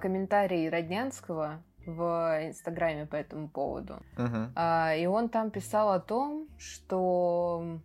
комментарий 0.00 0.68
Роднянского 0.68 1.62
в 1.86 2.40
Инстаграме 2.46 3.06
по 3.06 3.16
этому 3.16 3.48
поводу. 3.48 4.02
Uh-huh. 4.16 5.00
И 5.00 5.06
он 5.06 5.28
там 5.30 5.50
писал 5.50 5.92
о 5.92 6.00
том, 6.00 6.48
что 6.58 7.80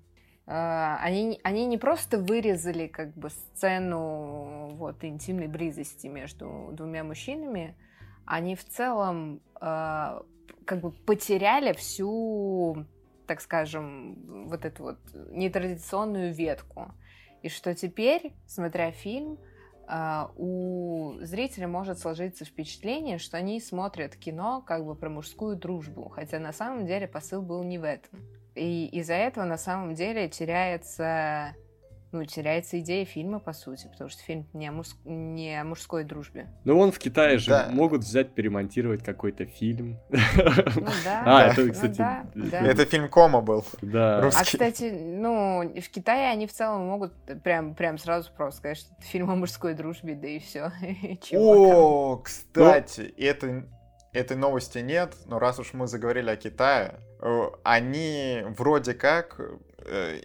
э, 0.45 0.95
они, 0.99 1.39
они 1.43 1.65
не 1.65 1.77
просто 1.77 2.17
вырезали 2.17 2.87
как 2.87 3.13
бы 3.13 3.29
сцену 3.29 4.75
вот, 4.75 5.03
интимной 5.03 5.47
близости 5.47 6.07
между 6.07 6.69
двумя 6.73 7.03
мужчинами, 7.05 7.77
они 8.25 8.55
в 8.55 8.65
целом 8.65 9.41
э, 9.61 10.21
как 10.65 10.81
бы 10.81 10.91
потеряли 10.91 11.71
всю, 11.73 12.85
так 13.25 13.39
скажем, 13.39 14.47
вот 14.47 14.65
эту 14.65 14.83
вот 14.83 14.99
нетрадиционную 15.29 16.33
ветку. 16.33 16.91
И 17.41 17.49
что 17.49 17.73
теперь, 17.73 18.33
смотря 18.47 18.91
фильм, 18.91 19.37
а, 19.37 19.52
у 20.37 21.15
зрителя 21.21 21.67
может 21.67 21.99
сложиться 21.99 22.45
впечатление, 22.45 23.17
что 23.17 23.37
они 23.37 23.59
смотрят 23.59 24.15
кино 24.15 24.63
как 24.65 24.85
бы 24.85 24.95
про 24.95 25.09
мужскую 25.09 25.55
дружбу, 25.55 26.09
хотя 26.09 26.39
на 26.39 26.53
самом 26.53 26.85
деле 26.85 27.07
посыл 27.07 27.41
был 27.41 27.63
не 27.63 27.77
в 27.77 27.83
этом. 27.83 28.19
И 28.55 28.85
из-за 28.87 29.15
этого 29.15 29.45
на 29.45 29.57
самом 29.57 29.95
деле 29.95 30.29
теряется 30.29 31.55
ну, 32.13 32.23
теряется 32.25 32.79
идея 32.79 33.05
фильма, 33.05 33.39
по 33.39 33.53
сути, 33.53 33.87
потому 33.91 34.09
что 34.09 34.21
фильм 34.23 34.47
не 34.53 34.67
о, 34.67 34.71
муж... 34.71 34.87
не 35.03 35.59
о 35.59 35.63
мужской 35.63 36.03
дружбе. 36.03 36.47
Ну, 36.63 36.77
вон 36.77 36.91
в 36.91 36.99
Китае 36.99 37.39
же 37.39 37.49
да. 37.49 37.69
могут 37.71 38.03
взять, 38.03 38.33
перемонтировать 38.33 39.03
какой-то 39.03 39.45
фильм. 39.45 39.99
Ну, 40.09 40.19
да. 41.03 41.23
А, 41.25 41.47
это, 41.51 41.61
ну 41.65 41.73
кстати... 41.73 41.97
да, 41.97 42.25
да. 42.35 42.59
Это 42.61 42.85
фильм 42.85 43.09
Кома 43.09 43.41
был. 43.41 43.65
Да. 43.81 44.21
Русский. 44.21 44.41
А, 44.41 44.45
кстати, 44.45 44.91
ну, 44.91 45.73
в 45.81 45.89
Китае 45.89 46.29
они 46.29 46.47
в 46.47 46.53
целом 46.53 46.85
могут 46.85 47.13
прям, 47.43 47.73
прям 47.73 47.97
сразу 47.97 48.31
просто 48.31 48.59
сказать, 48.59 48.77
что 48.77 48.93
это 48.93 49.03
фильм 49.03 49.31
о 49.31 49.35
мужской 49.35 49.73
дружбе, 49.73 50.15
да 50.15 50.27
и 50.27 50.39
все. 50.39 50.71
О, 51.35 52.17
кстати, 52.17 53.13
это 53.17 53.65
этой 54.13 54.37
новости 54.37 54.77
нет, 54.77 55.15
но 55.25 55.39
раз 55.39 55.59
уж 55.59 55.73
мы 55.73 55.87
заговорили 55.87 56.29
о 56.29 56.35
Китае, 56.35 56.99
э, 57.19 57.43
они 57.63 58.43
вроде 58.55 58.93
как 58.93 59.41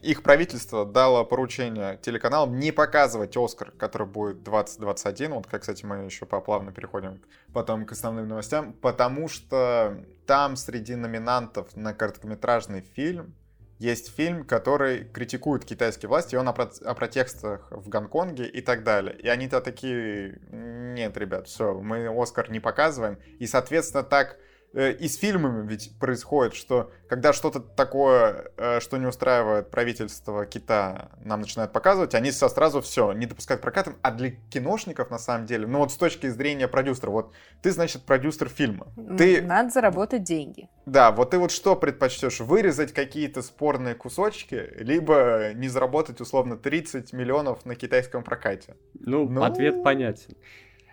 их 0.02 0.22
правительство 0.22 0.84
дало 0.84 1.24
поручение 1.24 1.98
телеканалам 2.02 2.58
не 2.58 2.72
показывать 2.72 3.36
Оскар, 3.36 3.72
который 3.72 4.06
будет 4.06 4.42
2021. 4.42 5.32
Вот, 5.32 5.46
как, 5.46 5.62
кстати, 5.62 5.84
мы 5.84 6.04
еще 6.04 6.26
поплавно 6.26 6.72
переходим 6.72 7.20
потом 7.52 7.84
к 7.86 7.92
основным 7.92 8.28
новостям, 8.28 8.72
потому 8.74 9.28
что 9.28 10.04
там 10.26 10.56
среди 10.56 10.94
номинантов 10.94 11.74
на 11.76 11.94
короткометражный 11.94 12.82
фильм 12.82 13.34
есть 13.78 14.14
фильм, 14.14 14.44
который 14.44 15.04
критикует 15.04 15.64
китайские 15.64 16.08
власти, 16.08 16.34
и 16.34 16.38
он 16.38 16.48
о, 16.48 16.52
про- 16.52 16.70
о 16.84 16.94
протестах 16.94 17.68
в 17.70 17.88
Гонконге 17.88 18.48
и 18.48 18.60
так 18.60 18.82
далее. 18.82 19.16
И 19.16 19.28
они-то 19.28 19.60
такие, 19.60 20.40
нет, 20.50 21.16
ребят, 21.16 21.46
все, 21.46 21.74
мы 21.74 22.08
Оскар 22.10 22.50
не 22.50 22.58
показываем. 22.58 23.18
И, 23.38 23.46
соответственно, 23.46 24.02
так 24.02 24.38
Э, 24.38 24.47
и 24.74 25.09
с 25.09 25.16
фильмами 25.16 25.66
ведь 25.66 25.98
происходит, 25.98 26.54
что 26.54 26.92
когда 27.09 27.33
что-то 27.33 27.59
такое, 27.61 28.52
э, 28.59 28.81
что 28.81 28.98
не 28.98 29.07
устраивает 29.07 29.70
правительство 29.70 30.44
Китая, 30.44 31.09
нам 31.24 31.40
начинают 31.40 31.72
показывать, 31.72 32.14
они 32.14 32.31
сразу 32.31 32.83
все, 32.83 33.12
не 33.12 33.24
допускают 33.24 33.62
прокатом. 33.62 33.96
А 34.02 34.11
для 34.11 34.33
киношников, 34.50 35.11
на 35.11 35.18
самом 35.18 35.46
деле, 35.46 35.66
ну 35.66 35.78
вот 35.78 35.90
с 35.90 35.96
точки 35.96 36.28
зрения 36.28 36.68
продюсера, 36.68 37.11
вот 37.11 37.33
ты, 37.62 37.70
значит, 37.70 38.02
продюсер 38.02 38.50
фильма. 38.50 38.88
Ты... 39.16 39.40
Надо 39.40 39.70
заработать 39.70 40.22
деньги. 40.22 40.68
Да, 40.85 41.12
вот 41.12 41.31
ты 41.31 41.38
вот 41.38 41.50
что 41.50 41.74
предпочтешь? 41.74 42.40
Вырезать 42.40 42.92
какие-то 42.92 43.40
спорные 43.40 43.94
кусочки, 43.94 44.70
либо 44.76 45.52
не 45.54 45.68
заработать 45.68 46.20
условно 46.20 46.59
30 46.59 47.14
миллионов 47.14 47.64
на 47.64 47.74
китайском 47.74 48.22
прокате? 48.22 48.76
Ну, 49.00 49.28
ну... 49.28 49.42
ответ 49.42 49.83
понятен. 49.83 50.35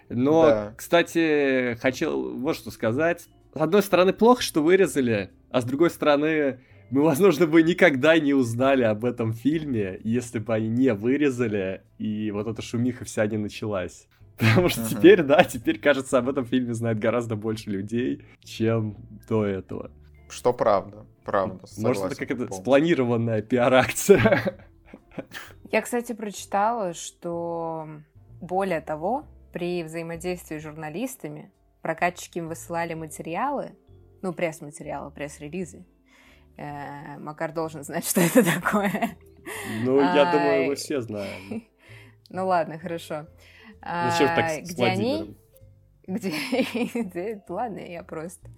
Но, 0.07 0.45
да. 0.45 0.73
кстати, 0.77 1.77
хотел 1.81 2.37
вот 2.37 2.55
что 2.55 2.71
сказать 2.71 3.27
с 3.55 3.61
одной 3.61 3.81
стороны, 3.81 4.11
плохо, 4.11 4.41
что 4.41 4.61
вырезали, 4.61 5.31
а 5.49 5.61
с 5.61 5.63
другой 5.63 5.89
стороны, 5.89 6.59
мы, 6.89 7.03
возможно, 7.03 7.47
бы 7.47 7.63
никогда 7.63 8.19
не 8.19 8.33
узнали 8.33 8.83
об 8.83 9.05
этом 9.05 9.31
фильме, 9.31 9.99
если 10.03 10.39
бы 10.39 10.53
они 10.53 10.67
не 10.67 10.93
вырезали, 10.93 11.81
и 11.97 12.31
вот 12.31 12.47
эта 12.47 12.61
шумиха 12.61 13.05
вся 13.05 13.25
не 13.27 13.37
началась. 13.37 14.07
Потому 14.37 14.67
что 14.67 14.81
uh-huh. 14.81 14.89
теперь, 14.89 15.23
да, 15.23 15.43
теперь, 15.45 15.79
кажется, 15.79 16.17
об 16.17 16.27
этом 16.27 16.45
фильме 16.45 16.73
знает 16.73 16.99
гораздо 16.99 17.37
больше 17.37 17.69
людей, 17.69 18.25
чем 18.43 18.97
до 19.29 19.45
этого. 19.45 19.89
Что 20.29 20.51
правда, 20.51 21.05
правда. 21.23 21.65
Может, 21.77 22.03
это 22.03 22.15
какая-то 22.15 22.53
спланированная 22.53 23.41
пиар-акция. 23.41 24.57
Я, 25.71 25.81
кстати, 25.81 26.11
прочитала, 26.11 26.93
что 26.93 27.87
более 28.41 28.81
того, 28.81 29.25
при 29.53 29.83
взаимодействии 29.83 30.59
с 30.59 30.63
журналистами 30.63 31.53
прокатчики 31.85 32.39
им 32.39 32.47
высылали 32.47 32.95
материалы, 32.95 33.75
ну, 34.23 34.33
пресс-материалы, 34.33 35.11
пресс-релизы. 35.11 35.85
Э, 36.57 37.19
Макар 37.19 37.51
должен 37.53 37.83
знать, 37.83 38.03
что 38.09 38.21
это 38.21 38.43
такое. 38.43 39.15
Ну, 39.83 40.01
я 40.01 40.31
думаю, 40.31 40.65
мы 40.65 40.75
все 40.75 40.99
знаем. 41.01 41.63
Ну 42.29 42.47
ладно, 42.47 42.79
хорошо. 42.79 43.27
Зачем 43.83 44.29
так 44.35 44.65
с 44.65 44.71
где 44.71 44.83
они? 44.83 45.37
Где... 46.07 47.43
Ладно, 47.47 47.77
я 47.77 48.01
просто 48.01 48.49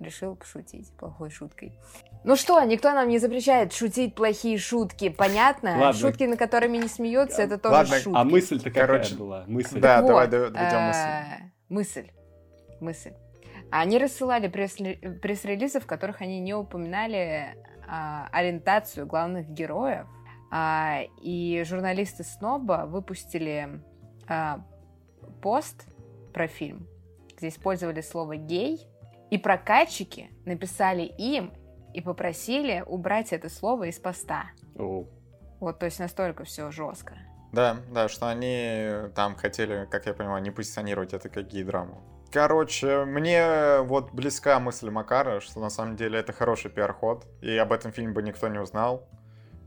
решил 0.00 0.34
пошутить 0.34 0.90
плохой 0.96 1.30
шуткой. 1.30 1.78
Ну 2.24 2.34
что, 2.34 2.60
никто 2.64 2.92
нам 2.92 3.08
не 3.08 3.20
запрещает 3.20 3.72
шутить 3.72 4.16
плохие 4.16 4.58
шутки, 4.58 5.10
понятно? 5.10 5.78
Ладно. 5.78 5.92
Шутки, 6.00 6.24
на 6.24 6.36
которыми 6.36 6.78
не 6.78 6.88
смеются, 6.88 7.42
это 7.42 7.56
тоже 7.56 7.74
Ладно. 7.74 7.96
шутки. 8.00 8.18
А 8.18 8.24
мысль-то 8.24 8.70
какая 8.70 8.86
Короче, 8.88 9.14
была? 9.14 9.44
Мысль. 9.46 9.78
Да, 9.78 10.00
вот, 10.00 10.08
давай 10.08 10.26
доведем 10.26 10.86
мысль. 10.86 10.98
Э, 10.98 11.50
мысль 11.68 12.10
мысль. 12.84 13.12
Они 13.70 13.98
рассылали 13.98 14.48
пресс-релизы, 14.48 15.80
в 15.80 15.86
которых 15.86 16.20
они 16.20 16.38
не 16.40 16.54
упоминали 16.54 17.56
а, 17.88 18.28
ориентацию 18.30 19.06
главных 19.06 19.48
героев. 19.48 20.06
А, 20.50 21.00
и 21.20 21.62
журналисты 21.66 22.22
Сноба 22.22 22.84
выпустили 22.86 23.82
а, 24.28 24.64
пост 25.42 25.86
про 26.32 26.46
фильм, 26.46 26.86
где 27.36 27.48
использовали 27.48 28.00
слово 28.00 28.36
«гей», 28.36 28.86
и 29.30 29.38
прокатчики 29.38 30.30
написали 30.44 31.02
им 31.02 31.52
и 31.92 32.00
попросили 32.00 32.84
убрать 32.86 33.32
это 33.32 33.48
слово 33.48 33.84
из 33.84 33.98
поста. 33.98 34.44
Oh. 34.74 35.08
Вот, 35.60 35.78
то 35.78 35.86
есть 35.86 35.98
настолько 35.98 36.44
все 36.44 36.70
жестко. 36.70 37.14
Да, 37.52 37.78
да, 37.90 38.08
что 38.08 38.28
они 38.28 39.10
там 39.14 39.36
хотели, 39.36 39.86
как 39.90 40.06
я 40.06 40.14
понимаю, 40.14 40.42
не 40.42 40.50
позиционировать 40.50 41.14
это 41.14 41.28
как 41.28 41.46
гей-драму. 41.46 42.13
Короче, 42.34 43.04
мне 43.04 43.78
вот 43.82 44.10
близка 44.12 44.58
мысль 44.58 44.90
Макара, 44.90 45.38
что 45.38 45.60
на 45.60 45.70
самом 45.70 45.94
деле 45.94 46.18
это 46.18 46.32
хороший 46.32 46.68
пиар-ход, 46.68 47.24
и 47.40 47.56
об 47.56 47.72
этом 47.72 47.92
фильме 47.92 48.12
бы 48.12 48.24
никто 48.24 48.48
не 48.48 48.58
узнал. 48.58 49.08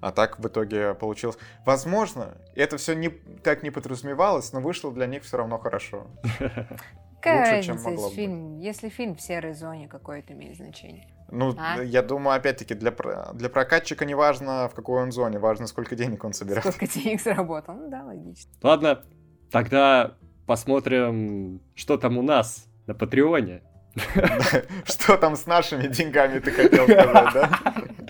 А 0.02 0.12
так 0.12 0.38
в 0.38 0.46
итоге 0.46 0.94
получилось. 0.94 1.38
Возможно, 1.66 2.38
это 2.56 2.76
все 2.76 2.94
не, 2.94 3.08
так 3.08 3.64
не 3.64 3.72
подразумевалось, 3.72 4.52
но 4.52 4.60
вышло 4.60 4.92
для 4.92 5.06
них 5.06 5.24
все 5.24 5.38
равно 5.38 5.58
хорошо. 5.60 6.08
Какая 7.22 7.56
Лучше, 7.56 7.72
разница, 7.72 7.96
чем 7.96 8.10
фильм, 8.10 8.58
если 8.58 8.90
фильм 8.90 9.16
в 9.16 9.22
серой 9.22 9.54
зоне, 9.54 9.88
какое 9.88 10.20
это 10.20 10.34
имеет 10.34 10.58
значение? 10.58 11.08
Ну, 11.32 11.56
а? 11.58 11.82
я 11.82 12.02
думаю, 12.02 12.36
опять-таки, 12.36 12.74
для, 12.74 12.92
для 13.34 13.50
прокатчика 13.50 14.04
не 14.04 14.14
важно, 14.14 14.68
в 14.68 14.76
какой 14.76 15.02
он 15.02 15.14
зоне, 15.14 15.40
важно, 15.40 15.68
сколько 15.68 15.96
денег 15.96 16.22
он 16.26 16.34
собирает. 16.34 16.66
Сколько 16.66 16.88
денег 16.88 17.22
заработал, 17.22 17.76
ну 17.76 17.90
да, 17.90 18.04
логично. 18.04 18.52
Ладно, 18.62 19.04
тогда 19.52 20.18
посмотрим, 20.48 21.62
что 21.76 21.98
там 21.98 22.18
у 22.18 22.24
нас 22.24 22.66
на 22.88 22.96
Патреоне. 22.96 23.62
Что 24.86 25.18
там 25.18 25.36
с 25.36 25.48
нашими 25.48 25.88
деньгами, 25.88 26.38
ты 26.38 26.52
хотел 26.52 26.84
сказать, 26.84 27.34
да? 27.34 27.60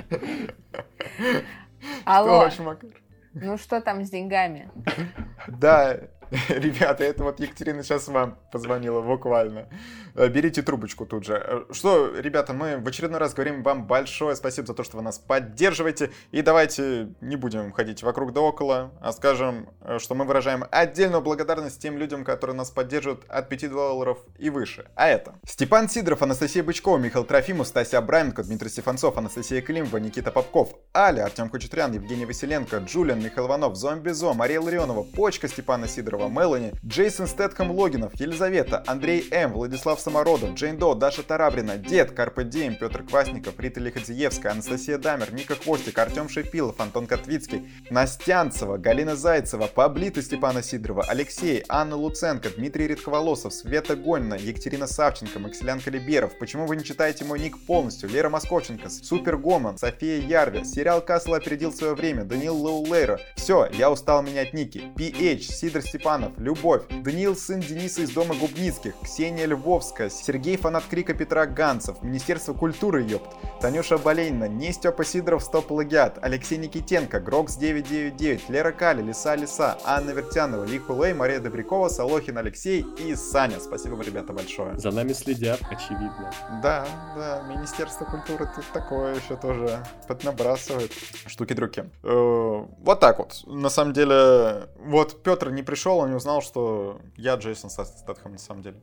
Алло. 2.04 2.50
Ну 3.34 3.58
что 3.58 3.80
там 3.80 4.04
с 4.04 4.10
деньгами? 4.10 4.70
Да, 5.48 5.98
Ребята, 6.50 7.04
это 7.04 7.24
вот 7.24 7.40
Екатерина 7.40 7.84
сейчас 7.84 8.08
вам 8.08 8.38
позвонила 8.52 9.02
буквально. 9.02 9.68
Э, 10.18 10.30
берите 10.30 10.64
трубочку 10.64 11.06
тут 11.06 11.26
же. 11.26 11.36
Э, 11.36 11.66
что, 11.72 12.12
ребята, 12.18 12.52
мы 12.52 12.78
в 12.78 12.88
очередной 12.88 13.20
раз 13.20 13.36
говорим 13.36 13.62
вам 13.62 13.86
большое 13.86 14.36
спасибо 14.36 14.66
за 14.66 14.74
то, 14.74 14.84
что 14.84 14.98
вы 14.98 15.04
нас 15.04 15.20
поддерживаете. 15.20 16.10
И 16.32 16.42
давайте 16.42 17.10
не 17.22 17.36
будем 17.36 17.72
ходить 17.72 18.02
вокруг 18.02 18.34
да 18.34 18.42
около, 18.42 18.92
а 19.00 19.12
скажем, 19.12 19.70
э, 19.82 20.00
что 20.00 20.16
мы 20.16 20.26
выражаем 20.26 20.66
отдельную 20.72 21.22
благодарность 21.22 21.80
тем 21.80 22.00
людям, 22.00 22.24
которые 22.24 22.56
нас 22.56 22.72
поддерживают 22.72 23.26
от 23.28 23.48
5 23.48 23.70
долларов 23.70 24.18
и 24.40 24.50
выше. 24.50 24.88
А 24.96 25.08
это 25.08 25.36
Степан 25.46 25.88
Сидоров, 25.88 26.24
Анастасия 26.24 26.64
Бычкова, 26.64 26.98
Михаил 26.98 27.24
Трофимов, 27.24 27.68
Стасия 27.68 28.00
Абраменко, 28.00 28.42
Дмитрий 28.42 28.70
Стефанцов, 28.70 29.18
Анастасия 29.20 29.62
Климова, 29.62 29.98
Никита 29.98 30.32
Попков, 30.32 30.74
Аля, 30.96 31.26
Артем 31.26 31.50
Кучетрян, 31.50 31.94
Евгений 31.94 32.26
Василенко, 32.26 32.78
Джулиан, 32.78 33.20
Михаил 33.20 33.46
Иванов, 33.46 33.76
Зомби 33.76 34.10
Зо, 34.10 34.34
Мария 34.34 34.60
Ларионова, 34.60 35.04
Почка 35.04 35.48
Степана 35.48 35.88
Сидорова, 35.88 36.28
Мелани, 36.28 36.74
Джейсон 36.84 37.28
Стэтхэм 37.28 37.70
Логинов, 37.70 38.16
Елизавета, 38.16 38.84
Андрей 38.88 39.28
М, 39.30 39.54
Владислав 39.54 40.00
Самородов, 40.08 40.54
Джейн 40.54 40.78
До, 40.78 40.96
Даша 40.96 41.22
Тарабрина, 41.22 41.78
Дед, 41.78 42.12
Карпе 42.12 42.44
Дием, 42.44 42.76
Петр 42.76 43.04
Квасников, 43.04 43.60
Рита 43.60 43.80
Лиходзиевская, 43.80 44.54
Анастасия 44.54 44.98
Дамер, 44.98 45.34
Ника 45.34 45.56
Хвостик, 45.56 45.98
Артем 46.00 46.30
Шипилов, 46.30 46.80
Антон 46.80 47.08
Котвицкий, 47.08 47.70
Настянцева, 47.90 48.78
Галина 48.78 49.16
Зайцева, 49.16 49.68
Паблита 49.68 50.22
Степана 50.22 50.64
Сидорова, 50.64 51.04
Алексей, 51.08 51.64
Анна 51.68 51.96
Луценко, 51.96 52.50
Дмитрий 52.50 52.88
Редковолосов, 52.88 53.54
Света 53.54 53.96
Гонина, 53.96 54.36
Екатерина 54.36 54.88
Савченко, 54.88 55.40
Максилян 55.40 55.82
Калиберов. 55.82 56.38
Почему 56.40 56.66
вы 56.66 56.78
не 56.78 56.84
читаете 56.84 57.26
мой 57.26 57.40
ник 57.40 57.58
полностью? 57.66 58.10
Лера 58.10 58.30
Московченко, 58.30 58.90
Супер 58.90 59.38
Гоман, 59.38 59.78
София 59.78 60.20
Ярви, 60.20 60.64
сериал 60.64 61.02
Касл 61.02 61.34
опередил 61.34 61.74
свое 61.74 61.94
время, 61.96 62.24
Данил 62.24 62.56
Лоулейра. 62.56 63.20
Все, 63.36 63.68
я 63.74 63.92
устал 63.92 64.22
менять 64.24 64.54
ники. 64.54 64.84
PH, 64.96 65.42
Сидор 65.42 65.82
Степан 65.82 65.98
Степанов, 65.98 66.38
Любовь, 66.38 66.84
Даниил 67.04 67.36
сын 67.36 67.60
Дениса 67.60 68.02
из 68.02 68.12
дома 68.12 68.36
Губницких, 68.36 68.94
Ксения 69.04 69.48
Львовская, 69.48 69.97
Сергей 70.10 70.58
фанат 70.58 70.84
Крика 70.90 71.14
Петра 71.14 71.46
Ганцев, 71.46 72.02
Министерство 72.04 72.54
культуры, 72.54 73.04
ёпт, 73.04 73.36
Танюша 73.62 73.98
Болейна, 73.98 74.48
не 74.48 74.72
Степа 74.72 75.04
Сидоров, 75.04 75.44
Стоп 75.44 75.68
Плагиат, 75.68 76.20
Алексей 76.22 76.58
Никитенко, 76.58 77.20
Грокс 77.20 77.56
999, 77.56 78.50
Лера 78.50 78.72
Кали, 78.72 79.02
Лиса 79.02 79.36
Лиса, 79.36 79.78
Анна 79.86 80.12
Вертянова, 80.12 80.66
Ли 80.66 80.78
Хулей, 80.78 81.14
Мария 81.14 81.40
Добрякова, 81.40 81.90
Солохин 81.90 82.38
Алексей 82.38 82.86
и 83.00 83.16
Саня. 83.16 83.60
Спасибо 83.60 83.94
вам, 83.94 84.02
ребята, 84.02 84.34
большое. 84.34 84.78
За 84.78 84.92
нами 84.92 85.14
следят, 85.14 85.62
очевидно. 85.70 86.32
Да, 86.62 86.86
да, 87.16 87.44
Министерство 87.48 88.06
культуры 88.06 88.50
тут 88.56 88.66
такое 88.74 89.16
еще 89.16 89.36
тоже 89.36 89.84
поднабрасывает. 90.08 90.92
Штуки-друки. 91.26 91.86
Э, 92.04 92.66
вот 92.80 93.00
так 93.00 93.20
вот. 93.20 93.44
На 93.48 93.70
самом 93.70 93.94
деле, 93.94 94.68
вот 94.78 95.24
Петр 95.24 95.50
не 95.50 95.64
пришел 95.64 95.78
пришел, 95.78 96.00
он 96.00 96.10
не 96.10 96.16
узнал, 96.16 96.42
что 96.42 97.00
я 97.16 97.36
Джейсон 97.36 97.70
Стэтхэм 97.70 98.34
на 98.34 98.38
самом 98.40 98.64
деле. 98.64 98.78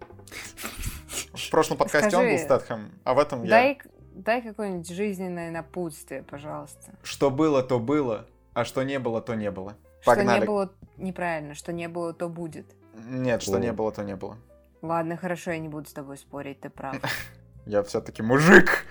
В 1.35 1.51
прошлом 1.51 1.79
подкасте 1.79 2.11
Скажи, 2.11 2.27
он 2.27 2.33
был 2.33 2.45
Стэтхэм, 2.45 2.91
а 3.05 3.15
в 3.15 3.19
этом 3.19 3.47
дай, 3.47 3.69
я. 3.69 3.91
Дай 4.15 4.43
какое-нибудь 4.43 4.89
жизненное 4.89 5.51
напутствие, 5.51 6.23
пожалуйста. 6.23 6.93
Что 7.03 7.31
было, 7.31 7.63
то 7.63 7.79
было, 7.79 8.27
а 8.53 8.65
что 8.65 8.83
не 8.83 8.99
было, 8.99 9.21
то 9.21 9.35
не 9.35 9.51
было. 9.51 9.77
Погнали. 10.05 10.29
Что 10.29 10.41
не 10.41 10.47
было, 10.47 10.73
неправильно, 10.97 11.55
что 11.55 11.73
не 11.73 11.89
было, 11.89 12.13
то 12.13 12.29
будет. 12.29 12.67
Нет, 12.95 13.43
что 13.43 13.57
О. 13.57 13.61
не 13.61 13.73
было, 13.73 13.91
то 13.91 14.03
не 14.03 14.17
было. 14.17 14.39
Ладно, 14.83 15.17
хорошо, 15.17 15.51
я 15.51 15.59
не 15.59 15.69
буду 15.69 15.89
с 15.89 15.93
тобой 15.93 16.19
спорить, 16.19 16.61
ты 16.61 16.71
прав. 16.71 16.97
Я 17.67 17.83
все-таки 17.83 18.23
мужик. 18.23 18.85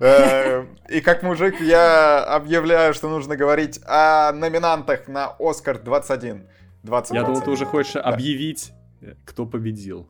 Э, 0.00 0.66
и 0.90 1.00
как 1.00 1.22
мужик 1.22 1.62
я 1.62 2.22
объявляю, 2.22 2.92
что 2.92 3.08
нужно 3.08 3.36
говорить 3.36 3.80
о 3.86 4.32
номинантах 4.32 5.08
на 5.08 5.34
Оскар 5.38 5.78
21. 5.78 6.46
20, 6.82 7.14
я 7.14 7.24
думал, 7.24 7.40
ты 7.40 7.50
уже 7.50 7.64
хочешь 7.64 7.96
объявить, 7.96 8.72
кто 9.24 9.46
победил. 9.46 10.08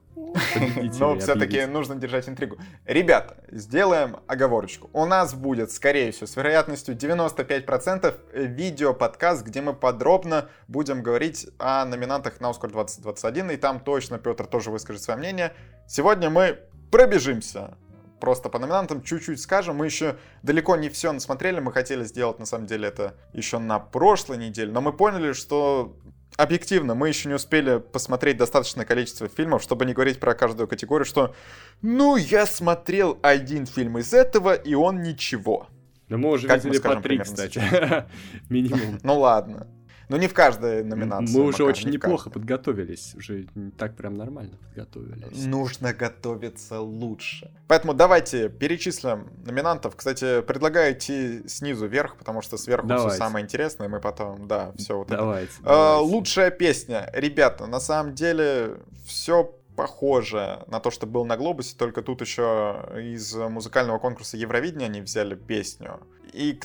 Но 0.98 1.18
все-таки 1.18 1.66
нужно 1.66 1.96
держать 1.96 2.28
интригу. 2.28 2.58
Ребята, 2.84 3.36
сделаем 3.50 4.16
оговорочку. 4.26 4.90
У 4.92 5.04
нас 5.04 5.34
будет, 5.34 5.70
скорее 5.72 6.12
всего, 6.12 6.26
с 6.26 6.36
вероятностью 6.36 6.96
95% 6.96 8.14
видео-подкаст, 8.48 9.44
где 9.44 9.60
мы 9.60 9.74
подробно 9.74 10.48
будем 10.66 11.02
говорить 11.02 11.48
о 11.58 11.84
номинантах 11.84 12.40
на 12.40 12.50
Оскар 12.50 12.70
2021, 12.70 13.50
и 13.52 13.56
там 13.56 13.80
точно 13.80 14.18
Петр 14.18 14.46
тоже 14.46 14.70
выскажет 14.70 15.02
свое 15.02 15.18
мнение. 15.18 15.52
Сегодня 15.86 16.30
мы 16.30 16.58
пробежимся 16.90 17.76
просто 18.20 18.48
по 18.48 18.58
номинантам 18.58 19.02
чуть-чуть 19.02 19.40
скажем. 19.40 19.76
Мы 19.76 19.86
еще 19.86 20.16
далеко 20.42 20.76
не 20.76 20.88
все 20.88 21.12
насмотрели, 21.12 21.60
мы 21.60 21.72
хотели 21.72 22.04
сделать 22.04 22.38
на 22.38 22.46
самом 22.46 22.66
деле 22.66 22.88
это 22.88 23.14
еще 23.32 23.58
на 23.58 23.78
прошлой 23.78 24.38
неделе, 24.38 24.72
но 24.72 24.80
мы 24.80 24.92
поняли, 24.92 25.32
что 25.32 25.96
объективно, 26.38 26.94
мы 26.94 27.08
еще 27.08 27.28
не 27.28 27.34
успели 27.34 27.78
посмотреть 27.78 28.38
достаточное 28.38 28.86
количество 28.86 29.28
фильмов, 29.28 29.62
чтобы 29.62 29.84
не 29.84 29.92
говорить 29.92 30.20
про 30.20 30.34
каждую 30.34 30.68
категорию, 30.68 31.04
что 31.04 31.34
«ну, 31.82 32.16
я 32.16 32.46
смотрел 32.46 33.18
один 33.22 33.66
фильм 33.66 33.98
из 33.98 34.14
этого, 34.14 34.54
и 34.54 34.74
он 34.74 35.02
ничего». 35.02 35.68
Но 36.08 36.16
мы 36.16 36.30
уже 36.30 36.46
как 36.46 36.64
видели 36.64 36.80
по 36.80 36.96
три, 36.96 37.18
кстати, 37.18 37.60
минимум. 38.48 38.98
Ну 39.02 39.18
ладно. 39.18 39.66
Но 40.08 40.16
не 40.16 40.26
в 40.26 40.34
каждой 40.34 40.84
номинации. 40.84 41.36
Мы 41.36 41.44
уже 41.44 41.64
очень 41.64 41.90
неплохо 41.90 42.30
подготовились. 42.30 43.14
Уже 43.14 43.46
так 43.76 43.96
прям 43.96 44.16
нормально 44.16 44.56
подготовились. 44.56 45.44
Нужно 45.44 45.92
готовиться 45.92 46.80
лучше. 46.80 47.50
Поэтому 47.66 47.94
давайте 47.94 48.48
перечислим 48.48 49.28
номинантов. 49.44 49.96
Кстати, 49.96 50.40
предлагаю 50.42 50.94
идти 50.94 51.46
снизу 51.46 51.86
вверх, 51.86 52.16
потому 52.16 52.42
что 52.42 52.56
сверху 52.56 52.86
давайте. 52.86 53.10
все 53.10 53.18
самое 53.18 53.44
интересное. 53.44 53.88
Мы 53.88 54.00
потом, 54.00 54.48
да, 54.48 54.72
все 54.76 54.96
вот 54.96 55.08
давайте, 55.08 55.52
это. 55.52 55.62
Давайте. 55.64 56.10
лучшая 56.10 56.50
песня. 56.50 57.10
Ребята, 57.12 57.66
на 57.66 57.80
самом 57.80 58.14
деле 58.14 58.78
все 59.06 59.54
похоже 59.76 60.64
на 60.66 60.80
то, 60.80 60.90
что 60.90 61.06
был 61.06 61.24
на 61.24 61.36
Глобусе, 61.36 61.76
только 61.76 62.02
тут 62.02 62.20
еще 62.20 62.84
из 62.96 63.32
музыкального 63.34 63.98
конкурса 63.98 64.36
Евровидения 64.36 64.86
они 64.86 65.00
взяли 65.00 65.36
песню. 65.36 66.00
И 66.32 66.58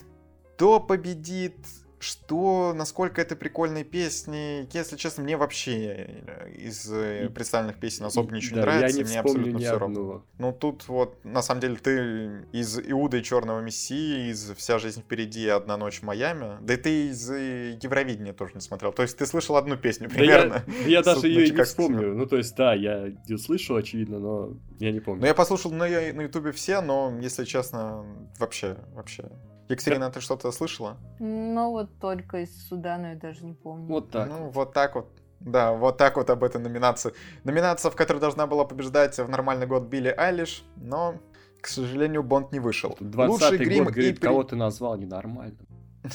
кто 0.55 0.79
победит, 0.79 1.57
что, 2.03 2.73
насколько 2.75 3.21
это 3.21 3.35
прикольные 3.35 3.83
песни. 3.83 4.67
Если 4.73 4.97
честно, 4.97 5.23
мне 5.23 5.37
вообще 5.37 6.21
э, 6.27 6.51
из 6.53 6.91
э, 6.91 7.29
представленных 7.29 7.79
песен 7.79 8.05
особо 8.05 8.35
ничего 8.35 8.57
да, 8.57 8.61
не 8.61 8.65
нравится. 8.65 8.97
Я 8.97 9.03
не 9.03 9.09
мне 9.09 9.19
абсолютно 9.19 9.59
все 9.59 9.79
равно. 9.79 10.25
Ну 10.37 10.51
тут 10.51 10.87
вот, 10.87 11.23
на 11.23 11.41
самом 11.41 11.61
деле, 11.61 11.75
ты 11.77 12.45
из 12.51 12.77
Иуда 12.79 13.17
и 13.17 13.23
Черного 13.23 13.61
Мессии, 13.61 14.29
из 14.29 14.51
Вся 14.57 14.79
жизнь 14.79 15.01
впереди, 15.01 15.47
Одна 15.47 15.77
ночь 15.77 15.99
в 15.99 16.03
Майами. 16.03 16.57
Да 16.61 16.73
и 16.73 16.77
ты 16.77 17.07
из 17.07 17.29
э, 17.31 17.79
Евровидения 17.81 18.33
тоже 18.33 18.53
не 18.55 18.61
смотрел. 18.61 18.91
То 18.91 19.03
есть 19.03 19.17
ты 19.17 19.25
слышал 19.25 19.55
одну 19.55 19.77
песню 19.77 20.09
примерно. 20.09 20.63
Да 20.67 20.73
я, 20.83 20.87
я 20.87 21.01
даже 21.03 21.27
ее 21.27 21.49
не 21.49 21.63
вспомню. 21.63 22.13
Ну 22.13 22.25
то 22.25 22.37
есть, 22.37 22.55
да, 22.55 22.73
я 22.73 23.07
ее 23.27 23.37
слышал, 23.37 23.77
очевидно, 23.77 24.19
но 24.19 24.57
я 24.79 24.91
не 24.91 24.99
помню. 24.99 25.21
Ну 25.21 25.27
я 25.27 25.33
послушал 25.33 25.71
на, 25.71 25.87
на 25.87 26.21
Ютубе 26.21 26.51
все, 26.51 26.81
но, 26.81 27.17
если 27.21 27.45
честно, 27.45 28.05
вообще, 28.37 28.77
вообще 28.93 29.31
Екатерина, 29.73 30.09
ты 30.09 30.21
что-то 30.21 30.51
слышала? 30.51 30.97
Ну, 31.19 31.71
вот 31.71 31.99
только 31.99 32.41
из 32.41 32.67
суда, 32.67 32.97
но 32.97 33.09
я 33.09 33.15
даже 33.15 33.45
не 33.45 33.53
помню. 33.53 33.87
Вот 33.87 34.11
так. 34.11 34.29
Ну, 34.29 34.49
вот 34.49 34.73
так 34.73 34.95
вот. 34.95 35.07
Да, 35.39 35.73
вот 35.73 35.97
так 35.97 36.15
вот 36.15 36.29
об 36.29 36.43
этой 36.43 36.61
номинации. 36.61 37.13
Номинация, 37.43 37.91
в 37.91 37.95
которой 37.95 38.19
должна 38.19 38.47
была 38.47 38.63
побеждать 38.63 39.17
в 39.17 39.27
нормальный 39.27 39.67
год 39.67 39.83
Билли 39.83 40.13
Айлиш, 40.17 40.63
но, 40.77 41.15
к 41.59 41.67
сожалению, 41.67 42.23
Бонд 42.23 42.53
не 42.53 42.59
вышел. 42.59 42.95
20 42.99 43.29
Лучший 43.29 43.57
грим 43.57 43.83
год, 43.83 43.93
говорит, 43.93 44.17
и... 44.17 44.21
кого 44.21 44.43
ты 44.43 44.55
назвал 44.55 44.95
ненормальным. 44.97 45.67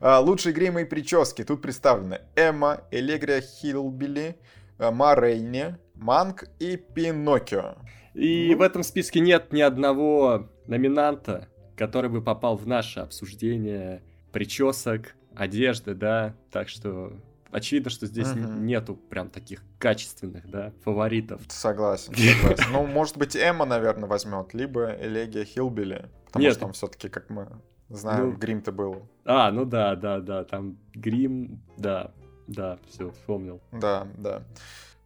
А, 0.00 0.20
лучшие 0.20 0.52
гримы 0.52 0.82
и 0.82 0.84
прически. 0.84 1.44
Тут 1.44 1.62
представлены 1.62 2.20
Эмма, 2.36 2.82
Элегрия 2.90 3.40
Хилбили, 3.40 4.36
э, 4.78 4.90
Марейни, 4.90 5.76
Манк 5.94 6.44
и 6.58 6.76
Пиноккио. 6.76 7.76
И 8.14 8.50
ну. 8.52 8.58
в 8.58 8.62
этом 8.62 8.82
списке 8.82 9.20
нет 9.20 9.52
ни 9.52 9.60
одного 9.60 10.48
номинанта, 10.66 11.48
который 11.76 12.10
бы 12.10 12.22
попал 12.22 12.56
в 12.56 12.66
наше 12.66 13.00
обсуждение 13.00 14.02
причесок, 14.32 15.14
одежды, 15.34 15.94
да, 15.94 16.34
так 16.50 16.68
что 16.68 17.12
очевидно, 17.50 17.90
что 17.90 18.06
здесь 18.06 18.28
uh-huh. 18.28 18.58
нету 18.60 18.96
прям 18.96 19.30
таких 19.30 19.62
качественных, 19.78 20.48
да, 20.48 20.72
фаворитов. 20.82 21.42
Согласен, 21.48 22.14
согласен. 22.42 22.72
Ну, 22.72 22.86
может 22.86 23.16
быть, 23.16 23.36
Эмма, 23.36 23.64
наверное, 23.64 24.08
возьмет, 24.08 24.54
либо 24.54 24.94
Элегия 25.00 25.44
Хилбили, 25.44 26.10
потому 26.26 26.44
Нет. 26.44 26.52
что 26.54 26.60
там 26.62 26.72
все-таки, 26.72 27.08
как 27.08 27.30
мы 27.30 27.48
знаем, 27.88 28.30
ну, 28.30 28.36
грим-то 28.36 28.72
был. 28.72 29.08
А, 29.24 29.50
ну 29.50 29.64
да, 29.64 29.94
да, 29.96 30.20
да, 30.20 30.44
там 30.44 30.78
грим, 30.92 31.62
да, 31.76 32.12
да, 32.46 32.78
все, 32.88 33.10
вспомнил. 33.12 33.60
Да, 33.72 34.06
да. 34.18 34.42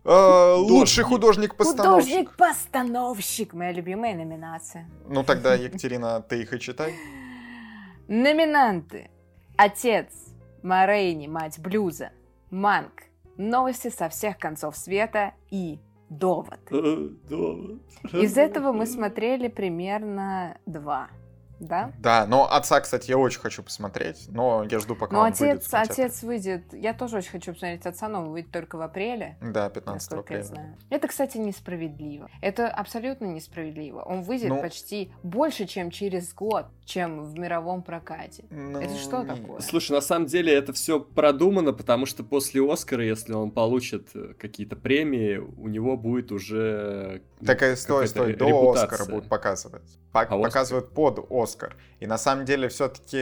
Э, 0.09 0.55
лучший 0.55 1.05
художник-постановщик. 1.05 2.31
Художник-постановщик. 2.31 3.53
Моя 3.53 3.73
любимая 3.73 4.14
номинация. 4.14 4.88
Ну 5.07 5.23
тогда, 5.23 5.55
Екатерина, 5.55 6.23
ты 6.23 6.40
их 6.40 6.55
и 6.55 6.59
читай. 6.59 6.94
Номинанты. 8.09 9.11
Отец. 9.59 10.09
Морейни, 10.62 11.27
мать 11.27 11.59
блюза. 11.59 12.12
Манк. 12.51 13.03
Новости 13.37 13.90
со 13.90 14.09
всех 14.09 14.38
концов 14.38 14.79
света 14.79 15.35
и 15.51 15.79
довод. 16.09 16.59
Довод. 16.71 17.83
Из 18.14 18.38
этого 18.38 18.73
мы 18.73 18.87
смотрели 18.87 19.49
примерно 19.49 20.57
два 20.64 21.11
да? 21.61 21.92
Да, 21.99 22.27
но 22.27 22.51
отца, 22.51 22.81
кстати, 22.81 23.11
я 23.11 23.18
очень 23.18 23.40
хочу 23.40 23.62
посмотреть, 23.62 24.27
но 24.29 24.64
я 24.71 24.79
жду, 24.79 24.94
пока 24.94 25.12
но 25.14 25.21
он 25.21 25.27
отец, 25.29 25.71
выйдет. 25.73 25.90
отец 25.90 26.23
выйдет, 26.23 26.73
я 26.73 26.94
тоже 26.94 27.18
очень 27.18 27.31
хочу 27.31 27.53
посмотреть 27.53 27.87
отца, 27.87 28.09
но 28.09 28.21
он 28.21 28.31
выйдет 28.31 28.51
только 28.51 28.77
в 28.77 28.83
апреле. 28.83 29.37
Да, 29.40 29.68
15 29.68 30.12
апреля. 30.12 30.40
Я 30.40 30.44
знаю. 30.44 30.77
Это, 30.90 31.09
кстати, 31.09 31.38
несправедливо. 31.38 32.29
Это 32.40 32.68
абсолютно 32.68 33.27
несправедливо. 33.27 34.01
Он 34.03 34.23
выйдет 34.23 34.51
ну, 34.51 34.61
почти 34.61 35.12
больше, 35.23 35.66
чем 35.66 35.90
через 35.90 36.33
год, 36.35 36.66
чем 36.85 37.25
в 37.25 37.38
мировом 37.38 37.83
прокате. 37.83 38.44
Ну, 38.51 38.81
это 38.81 38.97
что 38.97 39.25
такое? 39.25 39.61
Слушай, 39.61 39.92
на 39.92 40.01
самом 40.01 40.27
деле 40.27 40.55
это 40.55 40.73
все 40.73 41.01
продумано, 41.01 41.73
потому 41.73 42.07
что 42.07 42.25
после 42.25 42.62
Оскара, 42.62 43.05
если 43.05 43.33
он 43.33 43.51
получит 43.51 44.09
э, 44.14 44.35
какие-то 44.38 44.77
премии, 44.77 45.37
у 45.37 45.68
него 45.68 45.97
будет 45.97 46.33
уже... 46.33 47.23
Такая 47.44 47.77
стой, 47.77 48.09
стой, 48.09 48.35
до 48.35 48.47
репутация. 48.47 48.85
Оскара 48.85 49.11
будут 49.11 49.29
показывать. 49.29 49.83
а 50.12 50.25
показывают 50.25 50.87
Оскар? 50.87 50.94
под 50.94 51.27
Оскар 51.31 51.47
Оскар. 51.48 51.76
И 52.00 52.06
на 52.06 52.18
самом 52.18 52.44
деле 52.44 52.68
все-таки 52.68 53.16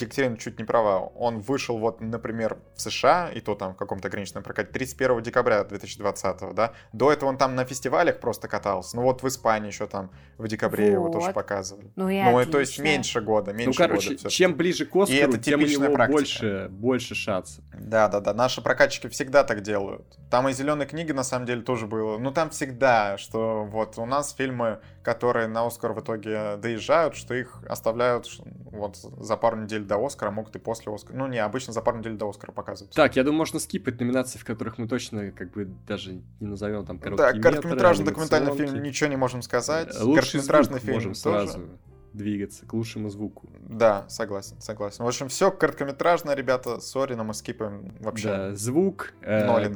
Екатерина 0.00 0.36
чуть 0.36 0.58
не 0.58 0.64
права. 0.64 1.00
Он 1.00 1.40
вышел 1.40 1.78
вот, 1.78 2.00
например, 2.00 2.58
в 2.76 2.80
США, 2.80 3.30
и 3.34 3.40
то 3.40 3.54
там 3.54 3.74
в 3.74 3.76
каком-то 3.76 4.08
ограниченном 4.08 4.44
прокате, 4.44 4.70
31 4.70 5.22
декабря 5.22 5.64
2020, 5.64 6.54
да. 6.54 6.72
До 6.92 7.12
этого 7.12 7.28
он 7.28 7.38
там 7.38 7.54
на 7.54 7.64
фестивалях 7.64 8.20
просто 8.20 8.48
катался. 8.48 8.96
Ну 8.96 9.02
вот 9.02 9.22
в 9.22 9.28
Испании 9.28 9.68
еще 9.68 9.86
там 9.86 10.10
в 10.38 10.46
декабре 10.48 10.96
вот. 10.98 11.08
его 11.08 11.20
тоже 11.20 11.32
показывали. 11.32 11.90
Ну, 11.96 12.08
и 12.08 12.22
ну 12.22 12.44
то 12.46 12.60
есть 12.60 12.78
меньше 12.78 13.20
года, 13.20 13.52
ну, 13.52 13.58
меньше 13.58 13.80
ну, 13.80 13.88
короче, 13.88 14.10
года. 14.16 14.30
чем 14.30 14.54
ближе 14.54 14.86
к 14.86 14.94
Оскару, 14.94 15.12
и 15.12 15.16
это 15.16 15.38
тем 15.38 15.60
у 15.60 15.66
него 15.66 15.92
практика. 15.92 16.12
больше, 16.12 16.68
больше 16.70 17.14
шанс. 17.14 17.60
Да, 17.72 18.08
да, 18.08 18.20
да. 18.20 18.34
Наши 18.34 18.62
прокатчики 18.62 19.08
всегда 19.08 19.44
так 19.44 19.62
делают. 19.62 20.06
Там 20.30 20.48
и 20.48 20.52
зеленой 20.52 20.86
книги 20.86 21.12
на 21.12 21.24
самом 21.24 21.46
деле 21.46 21.62
тоже 21.62 21.86
было. 21.86 22.18
Ну 22.18 22.32
там 22.32 22.50
всегда, 22.50 23.18
что 23.18 23.64
вот 23.64 23.98
у 23.98 24.06
нас 24.06 24.34
фильмы, 24.34 24.80
которые 25.02 25.48
на 25.48 25.66
Оскар 25.66 25.92
в 25.92 26.00
итоге 26.00 26.56
доезжают, 26.56 27.03
что 27.12 27.34
их 27.34 27.62
оставляют 27.68 28.26
вот 28.70 28.96
за 28.96 29.36
пару 29.36 29.58
недель 29.58 29.84
до 29.84 30.04
Оскара, 30.04 30.30
могут 30.30 30.56
и 30.56 30.58
после 30.58 30.92
Оскара. 30.94 31.16
Ну, 31.16 31.26
не, 31.26 31.38
обычно 31.38 31.72
за 31.72 31.82
пару 31.82 31.98
недель 31.98 32.14
до 32.14 32.28
Оскара 32.28 32.52
показывают. 32.52 32.94
Так, 32.94 33.16
я 33.16 33.24
думаю, 33.24 33.38
можно 33.38 33.58
скипать 33.58 34.00
номинации, 34.00 34.38
в 34.38 34.44
которых 34.44 34.78
мы 34.78 34.88
точно 34.88 35.30
как 35.32 35.52
бы 35.52 35.68
даже 35.86 36.14
не 36.40 36.46
назовем 36.46 36.86
там 36.86 36.98
короткие 36.98 37.32
Да, 37.34 37.40
короткометражный 37.40 38.06
документальный 38.06 38.56
фильм 38.56 38.82
ничего 38.82 39.10
не 39.10 39.16
можем 39.16 39.42
сказать. 39.42 39.94
Э, 39.94 40.02
лучший 40.02 40.40
короткометражный 40.40 40.80
фильм 40.80 40.94
можем 40.94 41.12
тоже. 41.14 41.48
сразу 41.48 41.68
двигаться 42.14 42.64
к 42.64 42.72
лучшему 42.72 43.10
звуку. 43.10 43.50
Да, 43.68 44.06
согласен, 44.08 44.60
согласен. 44.60 45.04
В 45.04 45.08
общем, 45.08 45.28
все 45.28 45.50
короткометражное, 45.50 46.34
ребята, 46.34 46.80
сори, 46.80 47.14
но 47.14 47.24
мы 47.24 47.34
скипаем 47.34 47.94
вообще. 48.00 48.28
Да, 48.28 48.54
звук, 48.54 49.12
э, 49.20 49.68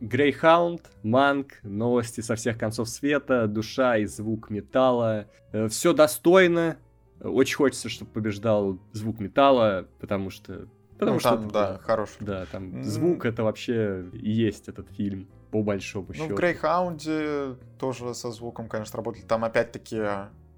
Грейхаунд, 0.00 0.82
Манк, 1.02 1.54
новости 1.62 2.20
со 2.20 2.36
всех 2.36 2.58
концов 2.58 2.88
света, 2.88 3.46
душа 3.46 3.96
и 3.96 4.04
звук 4.04 4.50
металла. 4.50 5.26
Э, 5.52 5.68
все 5.68 5.92
достойно, 5.92 6.76
очень 7.20 7.56
хочется, 7.56 7.88
чтобы 7.88 8.10
побеждал 8.10 8.78
звук 8.92 9.18
металла, 9.18 9.88
потому 9.98 10.30
что... 10.30 10.68
Потому 10.98 11.14
ну, 11.14 11.20
что 11.20 11.30
там, 11.30 11.44
это, 11.44 11.52
да, 11.52 11.78
хороший. 11.82 12.16
Да, 12.20 12.46
там 12.46 12.76
mm. 12.76 12.82
звук 12.82 13.26
это 13.26 13.42
вообще 13.42 14.08
есть 14.14 14.68
этот 14.68 14.88
фильм, 14.90 15.28
по 15.50 15.62
большому 15.62 16.12
счету. 16.14 16.28
Ну, 16.28 16.34
в 16.34 16.38
Грейхаунде 16.38 17.56
тоже 17.78 18.14
со 18.14 18.30
звуком, 18.30 18.66
конечно, 18.68 18.96
работали. 18.96 19.22
Там 19.24 19.44
опять-таки 19.44 20.00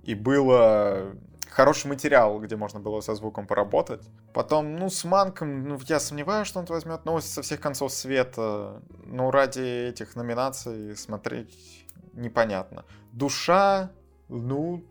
и 0.09 0.15
было 0.15 1.15
хороший 1.51 1.89
материал, 1.89 2.41
где 2.41 2.57
можно 2.57 2.81
было 2.81 3.03
со 3.03 3.15
звуком 3.15 3.47
поработать. 3.47 4.09
Потом, 4.33 4.77
ну, 4.77 4.89
с 4.89 5.05
Манком, 5.05 5.69
ну, 5.69 5.79
я 5.87 6.01
сомневаюсь, 6.01 6.49
что 6.49 6.61
он 6.61 6.65
возьмет 6.65 7.05
новости 7.05 7.29
со 7.29 7.43
всех 7.43 7.61
концов 7.61 7.93
света. 7.93 8.81
Ну, 9.05 9.31
ради 9.31 9.89
этих 9.91 10.17
номинаций 10.17 10.97
смотреть 10.97 11.87
непонятно. 12.15 12.87
Душа, 13.13 13.91
ну, 14.31 14.83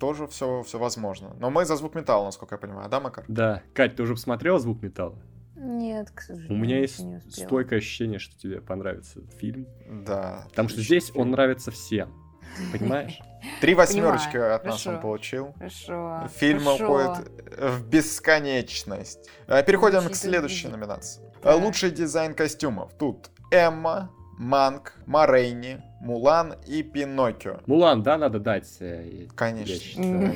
тоже 0.00 0.26
все, 0.26 0.62
все 0.62 0.78
возможно. 0.78 1.36
Но 1.38 1.50
мы 1.50 1.66
за 1.66 1.76
звук 1.76 1.94
металла, 1.94 2.24
насколько 2.24 2.54
я 2.54 2.58
понимаю, 2.58 2.88
да, 2.88 3.00
Макар? 3.00 3.26
Да. 3.28 3.62
Кать, 3.74 3.96
ты 3.96 4.04
уже 4.04 4.14
посмотрела 4.14 4.58
звук 4.58 4.80
металла? 4.80 5.18
Нет, 5.54 6.10
к 6.12 6.22
сожалению. 6.22 6.58
У 6.58 6.62
меня 6.62 6.80
есть 6.80 7.04
стойкое 7.30 7.80
ощущение, 7.80 8.18
что 8.18 8.38
тебе 8.38 8.62
понравится 8.62 9.20
этот 9.20 9.34
фильм. 9.34 9.66
Да. 10.06 10.46
Потому 10.48 10.70
что 10.70 10.80
здесь 10.80 11.12
он 11.14 11.32
нравится 11.32 11.70
всем. 11.70 12.25
Понимаешь? 12.72 13.18
Три 13.60 13.74
восьмерочки 13.74 14.36
от 14.36 14.64
нас 14.64 14.86
он 14.86 15.00
получил. 15.00 15.54
Хорошо. 15.58 16.28
Фильм 16.36 16.64
хорошо. 16.64 16.84
уходит 16.84 17.30
в 17.58 17.86
бесконечность. 17.88 19.28
Э, 19.46 19.62
Переходим 19.62 19.98
Очень 19.98 20.10
к 20.10 20.16
следующей 20.16 20.68
номинации. 20.68 21.22
Так. 21.42 21.56
Лучший 21.60 21.90
дизайн 21.90 22.34
костюмов. 22.34 22.92
Тут 22.98 23.30
Эмма, 23.50 24.10
Манк, 24.38 24.94
Морейни, 25.06 25.82
Мулан 26.06 26.54
и 26.66 26.84
Пиноккио. 26.84 27.56
Мулан, 27.66 28.04
да, 28.04 28.16
надо 28.16 28.38
дать? 28.38 28.76
э, 28.78 29.26
Конечно. 29.34 30.32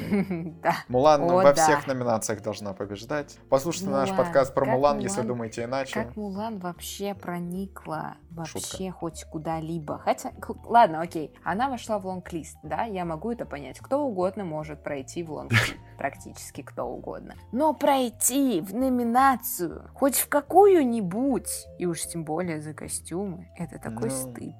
Да. 0.62 0.74
Мулан 0.88 1.22
О, 1.22 1.26
во 1.36 1.52
да. 1.52 1.54
всех 1.54 1.86
номинациях 1.86 2.42
должна 2.42 2.72
побеждать. 2.72 3.38
Послушайте 3.48 3.88
наш 3.90 4.10
подкаст 4.10 4.52
про 4.52 4.64
Мулан, 4.66 4.98
если 4.98 5.22
думаете 5.22 5.64
иначе. 5.64 5.94
Как 5.94 6.16
Мулан 6.16 6.58
вообще 6.58 7.14
проникла 7.14 8.16
вообще 8.32 8.58
Шутка. 8.58 8.92
хоть 8.98 9.24
куда-либо? 9.24 9.98
Хотя, 9.98 10.32
ладно, 10.64 11.02
окей, 11.02 11.32
она 11.44 11.68
вошла 11.68 12.00
в 12.00 12.06
лонг-лист, 12.06 12.56
да, 12.64 12.82
я 12.84 13.04
могу 13.04 13.30
это 13.30 13.46
понять. 13.46 13.78
Кто 13.78 14.04
угодно 14.04 14.44
может 14.44 14.82
пройти 14.82 15.22
в 15.22 15.30
лонг-лист, 15.32 15.76
практически 16.00 16.62
кто 16.62 16.86
угодно. 16.86 17.34
Но 17.52 17.74
пройти 17.74 18.62
в 18.62 18.74
номинацию 18.74 19.90
хоть 19.92 20.16
в 20.16 20.30
какую-нибудь, 20.30 21.66
и 21.78 21.84
уж 21.84 22.00
тем 22.00 22.24
более 22.24 22.62
за 22.62 22.72
костюмы, 22.72 23.50
это 23.54 23.78
такой 23.78 24.08
Ну, 24.08 24.32
стыд. 24.32 24.54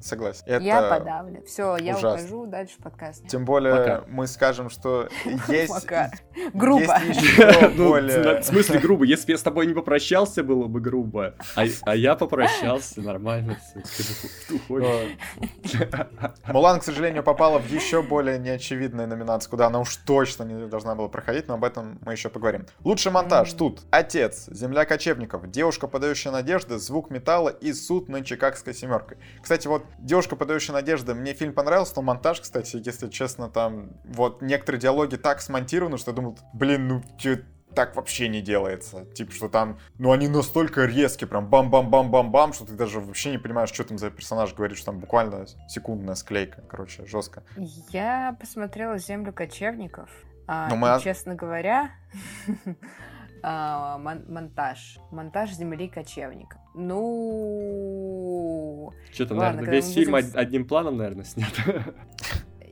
Согласен. 0.00 0.44
Это... 0.46 0.62
Я 0.62 0.82
подавлю. 0.82 1.42
Все, 1.44 1.76
я 1.78 1.96
ужасно. 1.96 2.20
ухожу 2.20 2.46
дальше 2.46 2.76
в 2.78 2.84
подкаст. 2.84 3.26
Тем 3.26 3.44
более 3.44 3.74
Пока. 3.74 4.04
мы 4.06 4.28
скажем, 4.28 4.70
что 4.70 5.08
есть... 5.48 5.74
Пока. 5.74 6.12
Грубо. 6.54 6.96
Ну, 7.76 7.92
в 7.94 8.42
смысле 8.44 8.78
грубо? 8.78 9.04
Если 9.04 9.26
бы 9.26 9.32
я 9.32 9.38
с 9.38 9.42
тобой 9.42 9.66
не 9.66 9.74
попрощался, 9.74 10.44
было 10.44 10.66
бы 10.68 10.80
грубо. 10.80 11.34
А, 11.56 11.64
а 11.82 11.96
я 11.96 12.14
попрощался, 12.14 13.00
нормально. 13.00 13.58
Мулан, 16.46 16.80
к 16.80 16.84
сожалению, 16.84 17.24
попала 17.24 17.58
в 17.58 17.68
еще 17.68 18.02
более 18.02 18.38
неочевидную 18.38 19.08
номинацию, 19.08 19.50
куда 19.50 19.66
она 19.66 19.80
уж 19.80 19.96
точно 19.96 20.44
не 20.44 20.54
должна 20.76 20.94
была 20.94 21.08
проходить, 21.08 21.48
но 21.48 21.54
об 21.54 21.64
этом 21.64 21.98
мы 22.04 22.12
еще 22.12 22.28
поговорим. 22.28 22.66
Лучший 22.84 23.10
монтаж. 23.10 23.52
Тут 23.54 23.82
Отец, 23.90 24.46
Земля 24.50 24.84
кочевников, 24.84 25.50
Девушка, 25.50 25.88
подающая 25.88 26.30
надежды, 26.30 26.78
Звук 26.78 27.10
металла 27.10 27.48
и 27.48 27.72
Суд 27.72 28.08
над 28.08 28.26
Чикагской 28.26 28.74
семеркой. 28.74 29.16
Кстати, 29.42 29.68
вот 29.68 29.84
Девушка, 29.98 30.36
подающая 30.36 30.74
надежды, 30.74 31.14
мне 31.14 31.32
фильм 31.32 31.54
понравился, 31.54 31.94
но 31.96 32.02
монтаж, 32.02 32.42
кстати, 32.42 32.80
если 32.84 33.08
честно, 33.08 33.48
там 33.48 33.90
вот 34.04 34.42
некоторые 34.42 34.80
диалоги 34.80 35.16
так 35.16 35.40
смонтированы, 35.40 35.96
что 35.96 36.10
я 36.10 36.14
думал, 36.14 36.38
блин, 36.52 36.88
ну 36.88 37.02
чё 37.18 37.38
так 37.76 37.94
вообще 37.94 38.28
не 38.28 38.40
делается. 38.40 39.04
Типа, 39.14 39.32
что 39.32 39.48
там, 39.48 39.78
ну, 39.98 40.10
они 40.10 40.28
настолько 40.28 40.86
резкие, 40.86 41.28
прям 41.28 41.46
бам-бам-бам-бам-бам, 41.48 42.54
что 42.54 42.64
ты 42.64 42.72
даже 42.72 43.00
вообще 43.00 43.30
не 43.30 43.38
понимаешь, 43.38 43.68
что 43.68 43.84
там 43.84 43.98
за 43.98 44.10
персонаж 44.10 44.54
говорит, 44.54 44.78
что 44.78 44.86
там 44.86 44.98
буквально 44.98 45.46
секундная 45.68 46.14
склейка, 46.14 46.62
короче, 46.62 47.04
жестко. 47.06 47.44
Я 47.90 48.34
посмотрела 48.40 48.98
«Землю 48.98 49.32
кочевников». 49.32 50.08
А, 50.46 50.68
Ну, 50.68 50.76
мы 50.76 50.98
честно 51.02 51.34
говоря, 51.34 51.90
а, 53.42 53.98
мон- 53.98 54.24
монтаж. 54.28 54.98
Монтаж 55.10 55.50
«Земли 55.52 55.88
кочевников». 55.88 56.60
Ну... 56.74 58.02
Что-то, 59.12 59.34
наверное, 59.34 59.64
весь 59.70 59.92
фильм 59.92 60.14
одним 60.14 60.66
планом, 60.66 60.96
наверное, 60.98 61.24
снят. 61.24 61.52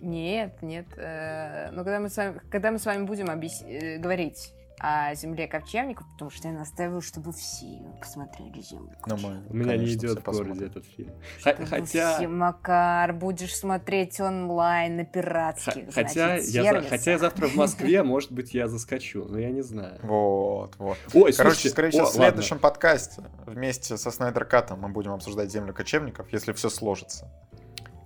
Нет, 0.01 0.61
нет. 0.63 0.87
э, 0.99 1.71
Но 1.71 1.83
когда 1.85 1.99
мы 2.01 2.09
с 2.11 2.17
вами, 2.17 2.41
когда 2.51 2.71
мы 2.71 2.79
с 2.79 2.85
вами 2.85 3.05
будем 3.07 3.31
э, 3.31 3.97
говорить 3.99 4.53
о 4.81 5.15
земле 5.15 5.47
кочевников, 5.47 6.07
потому 6.13 6.31
что 6.31 6.49
я 6.49 6.55
настаиваю, 6.55 7.01
чтобы 7.01 7.33
все 7.33 7.81
посмотрели 8.01 8.61
землю. 8.61 8.91
Но 9.07 9.15
кочевников. 9.17 9.43
мы, 9.45 9.49
У 9.51 9.55
меня 9.57 9.73
не 9.73 9.79
конечно, 9.79 9.99
идет 9.99 10.11
все 10.11 10.21
в 10.21 10.25
городе 10.25 10.43
посмотрим. 10.51 10.67
этот 10.71 10.85
фильм. 10.87 11.13
Чтобы 11.39 11.57
Х- 11.57 11.67
Хотя... 11.67 12.17
все, 12.17 12.29
Макар, 12.29 13.13
будешь 13.15 13.57
смотреть 13.57 14.21
онлайн 14.21 14.97
на 14.97 15.05
х- 15.05 15.11
пиратских, 15.11 15.95
Хотя 15.95 16.11
значит, 16.39 16.49
я, 16.49 16.83
за- 16.83 16.89
хотя 16.89 17.11
я 17.13 17.19
завтра 17.19 17.47
в 17.47 17.55
Москве, 17.55 18.03
может 18.03 18.33
быть, 18.33 18.53
я 18.53 18.69
заскочу, 18.69 19.25
но 19.27 19.39
я 19.39 19.51
не 19.51 19.63
знаю. 19.63 19.99
Вот, 20.03 20.75
вот. 20.79 20.99
Ой, 21.15 21.33
Короче, 21.33 21.35
слушайте, 21.35 21.69
скорее 21.71 21.91
всего, 21.91 22.05
в 22.07 22.09
ладно. 22.09 22.23
следующем 22.25 22.59
подкасте 22.59 23.23
вместе 23.47 23.97
со 23.97 24.11
Снайдер 24.11 24.45
Катом 24.45 24.81
мы 24.81 24.89
будем 24.89 25.13
обсуждать 25.13 25.51
землю 25.51 25.73
кочевников, 25.73 26.33
если 26.33 26.53
все 26.53 26.69
сложится. 26.69 27.31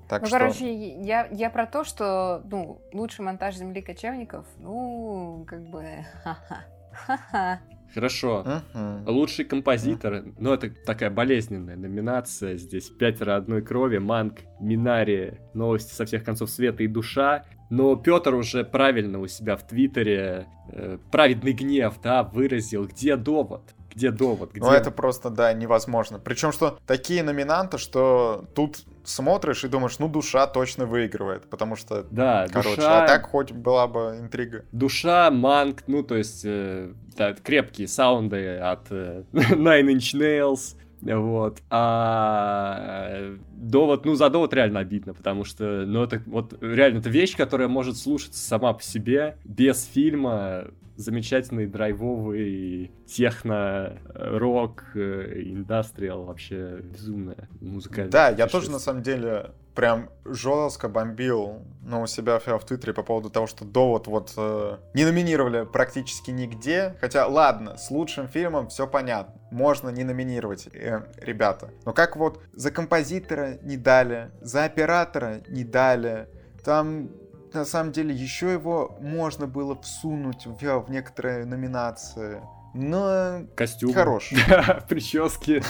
Так 0.09 0.23
Ну, 0.23 0.29
что... 0.29 0.39
короче, 0.39 0.73
я, 0.73 1.29
я 1.31 1.51
про 1.51 1.67
то, 1.67 1.85
что, 1.85 2.43
ну, 2.51 2.81
лучший 2.93 3.25
монтаж 3.25 3.57
земли 3.57 3.83
кочевников, 3.83 4.47
ну, 4.59 5.45
как 5.47 5.69
бы, 5.69 5.85
ха-ха, 6.25 6.65
ха-ха. 6.93 7.61
Хорошо. 7.95 8.63
Мгм. 8.75 9.09
Лучший 9.09 9.45
композитор, 9.45 10.25
ну 10.39 10.53
это 10.53 10.71
такая 10.85 11.11
болезненная 11.11 11.77
номинация, 11.77 12.57
здесь 12.57 12.91
пятеро 12.91 13.37
одной 13.37 13.63
крови, 13.63 13.99
Манк, 13.99 14.41
Минари, 14.61 15.39
новости 15.55 15.95
со 15.95 16.05
всех 16.05 16.23
концов 16.23 16.51
света 16.51 16.83
и 16.83 16.87
душа, 16.87 17.45
но 17.71 17.97
Петр 17.97 18.35
уже 18.35 18.65
правильно 18.65 19.19
у 19.21 19.27
себя 19.27 19.57
в 19.57 19.67
Твиттере 19.67 20.47
э, 20.71 20.99
праведный 21.11 21.53
гнев, 21.53 21.95
да, 22.03 22.23
выразил, 22.25 22.87
где 22.87 23.17
довод, 23.17 23.63
где 23.95 24.11
довод, 24.11 24.53
где... 24.53 24.61
Ну, 24.61 24.71
это 24.71 24.91
просто, 24.91 25.31
да, 25.31 25.53
невозможно. 25.53 26.19
Причем, 26.19 26.53
что 26.53 26.79
такие 26.87 27.23
номинанты, 27.23 27.79
что 27.79 28.45
тут 28.55 28.85
смотришь 29.09 29.65
и 29.65 29.69
думаешь, 29.69 29.99
ну, 29.99 30.09
душа 30.09 30.47
точно 30.47 30.87
выигрывает, 30.87 31.49
потому 31.49 31.77
что, 31.77 32.07
Да, 32.11 32.47
короче, 32.53 32.77
душа, 32.77 33.05
а 33.05 33.07
так 33.07 33.27
хоть 33.27 33.53
была 33.53 33.87
бы 33.87 34.19
интрига. 34.21 34.65
душа, 34.73 35.31
Манк, 35.31 35.85
ну 35.87 36.03
то 36.03 36.17
есть 36.17 36.43
э, 36.45 36.93
да, 37.17 37.33
крепкие 37.35 37.89
саунды 37.89 38.57
от 38.59 38.87
э, 38.91 39.25
Nine 39.33 39.95
Inch 39.95 40.15
Nails, 40.15 40.77
вот, 41.01 41.59
а 41.71 43.09
э, 43.11 43.37
довод, 43.53 44.05
ну 44.05 44.15
за 44.15 44.31
довод 44.31 44.53
реально 44.53 44.81
обидно, 44.81 45.15
потому 45.15 45.45
что, 45.45 45.85
ну 45.87 46.03
это 46.03 46.21
вот 46.27 46.57
реально 46.61 46.99
это 46.99 47.09
вещь, 47.11 47.37
которая 47.37 47.69
может 47.69 47.97
слушаться 47.97 48.41
сама 48.47 48.73
по 48.73 48.83
себе, 48.83 49.37
без 49.45 49.85
фильма, 49.85 50.65
замечательный 50.99 51.66
драйвовый 51.66 52.90
техно, 53.07 53.99
рок, 54.14 54.84
э, 54.94 55.42
индастриал, 55.44 56.24
вообще 56.24 56.80
безумная 56.82 57.49
музыкальная. 57.61 58.11
Да, 58.11 58.28
я 58.30 58.46
тоже, 58.49 58.70
на 58.70 58.80
самом 58.80 59.03
деле, 59.03 59.53
прям 59.74 60.11
жестко 60.24 60.88
бомбил 60.88 61.62
ну, 61.82 62.03
у 62.03 62.07
себя 62.09 62.40
в, 62.40 62.46
в 62.46 62.64
Твиттере 62.66 62.92
по 62.92 63.05
поводу 63.05 63.30
того, 63.30 63.46
что 63.46 63.64
довод 63.64 64.09
вот 64.09 64.34
э, 64.36 64.78
не 64.92 65.05
номинировали 65.05 65.64
практически 65.64 66.32
нигде. 66.32 66.96
Хотя, 67.01 67.28
ладно, 67.28 67.76
с 67.78 67.88
лучшим 67.92 68.26
фильмом 68.26 68.68
все 68.68 68.88
понятно. 68.88 69.40
Можно 69.53 69.90
не 69.90 70.03
номинировать, 70.03 70.66
э, 70.74 71.03
ребята. 71.18 71.70
Но 71.84 71.92
как 71.92 72.16
вот 72.16 72.42
за 72.53 72.72
композитора 72.72 73.59
не 73.62 73.76
дали, 73.76 74.32
за 74.40 74.64
оператора 74.64 75.42
не 75.49 75.62
дали, 75.62 76.28
там 76.64 77.11
на 77.55 77.64
самом 77.64 77.92
деле 77.92 78.14
еще 78.14 78.53
его 78.53 78.96
можно 79.01 79.46
было 79.46 79.74
всунуть 79.80 80.46
в, 80.46 80.61
в 80.62 80.90
некоторые 80.90 81.44
номинации. 81.44 82.40
Но 82.74 83.40
Костюм. 83.57 83.92
хорош. 83.92 84.32
Прически. 84.88 85.62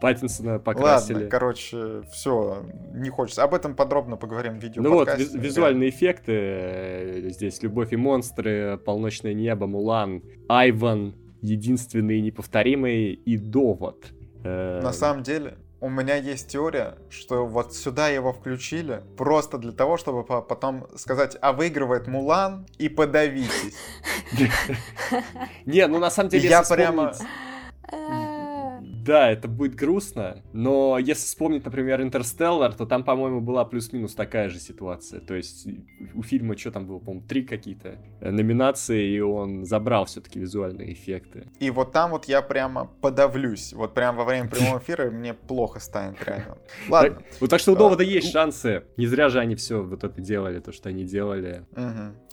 Паттинсона 0.00 0.52
Ладно, 0.52 0.64
покрасили. 0.64 1.28
короче, 1.28 2.02
все, 2.12 2.64
не 2.92 3.10
хочется. 3.10 3.42
Об 3.42 3.52
этом 3.52 3.74
подробно 3.74 4.16
поговорим 4.16 4.60
в 4.60 4.62
видео 4.62 4.80
Ну 4.80 4.92
вот, 4.92 5.08
виз- 5.08 5.36
визуальные 5.36 5.90
эффекты. 5.90 6.32
э, 6.32 7.30
Здесь 7.30 7.60
«Любовь 7.64 7.92
и 7.92 7.96
монстры», 7.96 8.78
«Полночное 8.84 9.34
небо», 9.34 9.66
«Мулан», 9.66 10.22
«Айван», 10.48 11.16
«Единственный 11.42 12.18
и 12.18 12.22
неповторимый» 12.22 13.12
и 13.14 13.36
«Довод». 13.36 14.06
Э, 14.44 14.80
На 14.82 14.92
самом 14.92 15.24
деле, 15.24 15.58
у 15.80 15.88
меня 15.88 16.16
есть 16.16 16.48
теория, 16.48 16.96
что 17.08 17.46
вот 17.46 17.74
сюда 17.74 18.08
его 18.08 18.32
включили 18.32 19.02
просто 19.16 19.58
для 19.58 19.72
того, 19.72 19.96
чтобы 19.96 20.24
по- 20.24 20.42
потом 20.42 20.88
сказать, 20.96 21.36
а 21.40 21.52
выигрывает 21.52 22.08
Мулан 22.08 22.66
и 22.78 22.88
подавитесь. 22.88 23.76
Не, 25.66 25.86
ну 25.86 25.98
на 25.98 26.10
самом 26.10 26.30
деле, 26.30 26.48
Я 26.48 26.62
прямо- 26.76 27.12
Да, 29.08 29.30
это 29.30 29.48
будет 29.48 29.74
грустно, 29.74 30.42
но 30.52 30.98
если 30.98 31.24
вспомнить, 31.24 31.64
например, 31.64 32.02
«Интерстеллар», 32.02 32.74
то 32.74 32.84
там, 32.84 33.04
по-моему, 33.04 33.40
была 33.40 33.64
плюс-минус 33.64 34.14
такая 34.14 34.50
же 34.50 34.58
ситуация. 34.60 35.20
То 35.20 35.32
есть 35.32 35.66
у 36.14 36.22
фильма, 36.22 36.58
что 36.58 36.72
там 36.72 36.86
было, 36.86 36.98
по-моему, 36.98 37.26
три 37.26 37.42
какие-то 37.42 37.96
номинации, 38.20 39.08
и 39.08 39.20
он 39.20 39.64
забрал 39.64 40.04
все-таки 40.04 40.38
визуальные 40.38 40.92
эффекты. 40.92 41.46
И 41.58 41.70
вот 41.70 41.90
там 41.92 42.10
вот 42.10 42.26
я 42.26 42.42
прямо 42.42 42.90
подавлюсь. 43.00 43.72
Вот 43.72 43.94
прямо 43.94 44.18
во 44.18 44.24
время 44.26 44.50
прямого 44.50 44.78
эфира 44.82 45.10
мне 45.10 45.32
плохо 45.32 45.80
станет 45.80 46.22
реально. 46.26 46.58
Ладно. 46.90 47.22
Вот 47.40 47.48
так 47.48 47.60
что 47.60 47.72
у 47.72 47.76
А, 47.76 47.78
Довода 47.78 48.04
есть 48.04 48.30
шансы. 48.30 48.82
Не 48.98 49.06
зря 49.06 49.30
же 49.30 49.38
они 49.40 49.54
все 49.54 49.82
вот 49.82 50.04
это 50.04 50.20
делали, 50.20 50.60
то, 50.60 50.70
что 50.70 50.90
они 50.90 51.04
делали. 51.04 51.64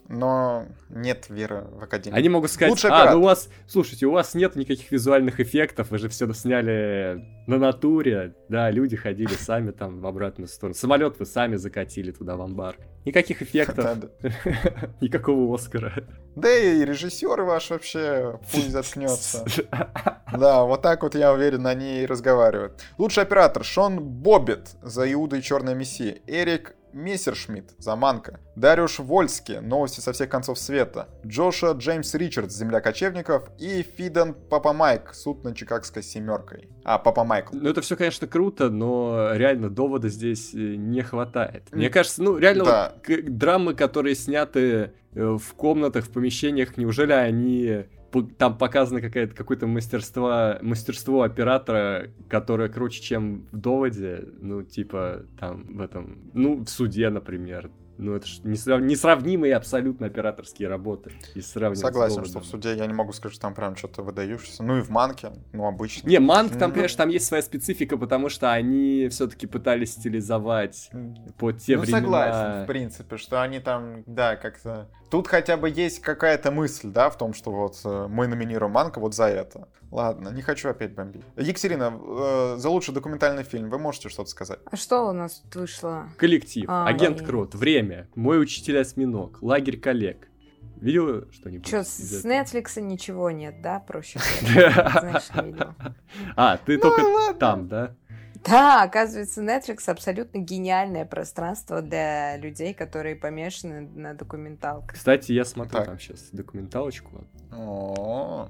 Но 0.07 0.67
нет 0.89 1.25
веры 1.29 1.65
в 1.71 1.83
Академию. 1.83 2.17
Они 2.17 2.29
могут 2.29 2.51
сказать, 2.51 2.69
Лучший 2.69 2.91
а, 2.91 3.13
ну 3.13 3.21
у 3.21 3.23
вас, 3.23 3.49
слушайте, 3.67 4.05
у 4.05 4.11
вас 4.11 4.35
нет 4.35 4.55
никаких 4.55 4.91
визуальных 4.91 5.39
эффектов, 5.39 5.89
вы 5.89 5.97
же 5.97 6.09
все 6.09 6.31
сняли 6.33 7.25
на 7.47 7.57
натуре, 7.57 8.35
да, 8.47 8.69
люди 8.69 8.95
ходили 8.95 9.33
сами 9.33 9.71
там 9.71 10.01
в 10.01 10.07
обратную 10.07 10.47
сторону. 10.47 10.75
Самолет 10.75 11.17
вы 11.17 11.25
сами 11.25 11.55
закатили 11.55 12.11
туда 12.11 12.35
в 12.35 12.41
амбар. 12.41 12.77
Никаких 13.03 13.41
эффектов, 13.41 13.97
никакого 15.01 15.55
Оскара. 15.55 16.03
Да 16.35 16.53
и 16.53 16.83
режиссер 16.83 17.41
ваш 17.41 17.69
вообще 17.71 18.39
пусть 18.51 18.71
заткнется. 18.71 19.45
Да, 20.35 20.63
вот 20.63 20.81
так 20.81 21.03
вот, 21.03 21.15
я 21.15 21.31
уверен, 21.31 21.65
они 21.65 22.01
и 22.01 22.05
разговаривают. 22.05 22.83
Лучший 22.97 23.23
оператор 23.23 23.63
Шон 23.63 24.01
Боббит 24.01 24.71
за 24.81 25.09
Иуда 25.13 25.37
и 25.37 25.41
Черная 25.41 25.75
Мессия. 25.75 26.17
Эрик 26.27 26.75
Мессершмитт, 26.95 27.75
Заманка, 27.77 28.39
Дариуш 28.55 28.99
Вольски, 28.99 29.59
Новости 29.61 29.99
со 29.99 30.13
всех 30.13 30.29
концов 30.29 30.57
света, 30.57 31.09
Джоша 31.25 31.71
Джеймс 31.71 32.15
Ричардс, 32.15 32.55
Земля 32.55 32.79
кочевников 32.79 33.49
и 33.59 33.83
Фиден 33.83 34.33
Папа 34.33 34.71
Майк, 34.71 35.13
Суд 35.13 35.43
над 35.43 35.57
Чикагской 35.57 36.01
семеркой. 36.01 36.69
А, 36.85 36.97
Папа 36.97 37.25
Майк. 37.25 37.49
Ну 37.51 37.69
это 37.69 37.81
все, 37.81 37.97
конечно, 37.97 38.27
круто, 38.27 38.69
но 38.69 39.33
реально 39.33 39.69
довода 39.69 40.07
здесь 40.07 40.53
э, 40.53 40.57
не 40.57 41.01
хватает. 41.01 41.63
Мне 41.71 41.89
кажется, 41.89 42.23
ну 42.23 42.37
реально 42.37 42.63
да. 42.63 42.93
вот, 43.07 43.37
драмы, 43.37 43.75
которые 43.75 44.15
сняты 44.15 44.93
э, 45.13 45.37
в 45.37 45.53
комнатах, 45.55 46.05
в 46.05 46.11
помещениях, 46.11 46.77
неужели 46.77 47.11
они 47.11 47.85
там 48.23 48.57
показано 48.57 49.01
какое-то 49.01 49.35
какое-то 49.35 49.67
мастерство, 49.67 50.57
мастерство 50.61 51.23
оператора, 51.23 52.11
которое 52.29 52.69
круче, 52.69 53.01
чем 53.01 53.47
в 53.51 53.57
доводе, 53.57 54.25
ну, 54.39 54.63
типа, 54.63 55.25
там, 55.39 55.77
в 55.77 55.81
этом, 55.81 56.31
ну, 56.33 56.63
в 56.63 56.69
суде, 56.69 57.09
например. 57.09 57.69
Ну, 57.97 58.15
это 58.15 58.27
же 58.27 58.41
несравнимые 58.43 59.55
абсолютно 59.55 60.07
операторские 60.07 60.67
работы. 60.67 61.11
И 61.33 61.41
Согласен, 61.41 62.25
что 62.25 62.39
в 62.39 62.45
суде 62.45 62.75
я 62.75 62.85
не 62.85 62.93
могу 62.93 63.13
сказать, 63.13 63.33
что 63.33 63.41
там 63.41 63.53
прям 63.53 63.75
что-то 63.75 64.01
выдающееся. 64.01 64.63
Ну 64.63 64.77
и 64.77 64.81
в 64.81 64.89
манке, 64.89 65.31
ну 65.53 65.65
обычно. 65.65 66.07
Не, 66.07 66.19
манк 66.19 66.57
там, 66.57 66.71
конечно, 66.71 66.97
там 66.97 67.09
есть 67.09 67.25
своя 67.25 67.43
специфика, 67.43 67.97
потому 67.97 68.29
что 68.29 68.51
они 68.51 69.07
все-таки 69.09 69.47
пытались 69.47 69.93
стилизовать 69.93 70.89
под 71.37 71.59
те 71.59 71.75
ну, 71.75 71.83
времена. 71.83 72.01
согласен, 72.01 72.63
в 72.63 72.67
принципе, 72.67 73.17
что 73.17 73.41
они 73.41 73.59
там, 73.59 74.03
да, 74.05 74.35
как-то... 74.35 74.89
Тут 75.09 75.27
хотя 75.27 75.55
бы 75.55 75.69
есть 75.69 76.01
какая-то 76.01 76.51
мысль, 76.51 76.89
да, 76.89 77.09
в 77.09 77.17
том, 77.17 77.33
что 77.33 77.51
вот 77.51 77.79
э, 77.85 78.07
мы 78.09 78.27
номинируем 78.27 78.71
Манка 78.71 78.99
вот 78.99 79.13
за 79.13 79.25
это. 79.25 79.69
Ладно, 79.91 80.29
не 80.29 80.41
хочу 80.41 80.69
опять 80.69 80.93
бомбить. 80.93 81.23
Екатерина, 81.37 81.93
э, 81.93 82.55
за 82.57 82.69
лучший 82.69 82.93
документальный 82.93 83.43
фильм 83.43 83.69
вы 83.69 83.77
можете 83.77 84.09
что-то 84.09 84.29
сказать? 84.29 84.59
А 84.65 84.75
что 84.75 85.07
у 85.07 85.13
нас 85.13 85.39
тут 85.39 85.55
вышло? 85.55 86.09
Коллектив, 86.17 86.65
а, 86.67 86.87
Агент 86.87 87.19
да, 87.19 87.25
Крот, 87.25 87.55
Время, 87.55 88.09
Мой 88.15 88.41
учитель 88.41 88.79
Осьминог, 88.79 89.41
Лагерь 89.41 89.79
коллег. 89.79 90.27
Видел 90.81 91.31
что-нибудь? 91.31 91.67
Что, 91.67 91.83
с 91.83 92.25
Netflix 92.25 92.81
ничего 92.81 93.31
нет, 93.31 93.61
да, 93.61 93.79
проще 93.79 94.19
Значит, 94.41 95.35
не 95.35 95.51
видел. 95.51 95.73
А, 96.35 96.57
ты 96.57 96.77
только 96.77 97.33
там, 97.39 97.67
да? 97.67 97.95
Да, 98.45 98.83
оказывается, 98.83 99.41
Netflix 99.41 99.89
абсолютно 99.89 100.37
гениальное 100.37 101.05
пространство 101.05 101.81
для 101.81 102.37
людей, 102.37 102.73
которые 102.73 103.15
помешаны 103.15 103.81
на 103.81 104.13
документалках. 104.13 104.95
Кстати, 104.95 105.31
я 105.31 105.45
смотрю 105.45 105.79
так. 105.79 105.85
там 105.85 105.99
сейчас 105.99 106.29
документалочку. 106.31 107.23
О, 107.51 108.49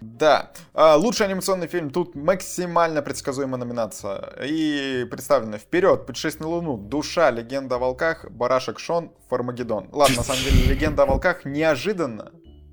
да. 0.00 0.52
А, 0.74 0.96
лучший 0.96 1.26
анимационный 1.26 1.66
фильм. 1.66 1.90
Тут 1.90 2.14
максимально 2.14 3.02
предсказуемая 3.02 3.58
номинация. 3.58 4.32
И 4.44 5.06
представлены 5.10 5.58
«Вперед! 5.58 6.06
Путешествие 6.06 6.48
на 6.48 6.54
Луну», 6.54 6.76
«Душа», 6.76 7.30
«Легенда 7.30 7.76
о 7.76 7.78
волках», 7.78 8.30
«Барашек 8.30 8.78
Шон», 8.78 9.12
«Формагеддон». 9.28 9.88
Ладно, 9.92 10.16
на 10.16 10.22
самом 10.22 10.42
деле, 10.42 10.74
«Легенда 10.74 11.04
о 11.04 11.06
волках» 11.06 11.44
неожиданно 11.44 12.32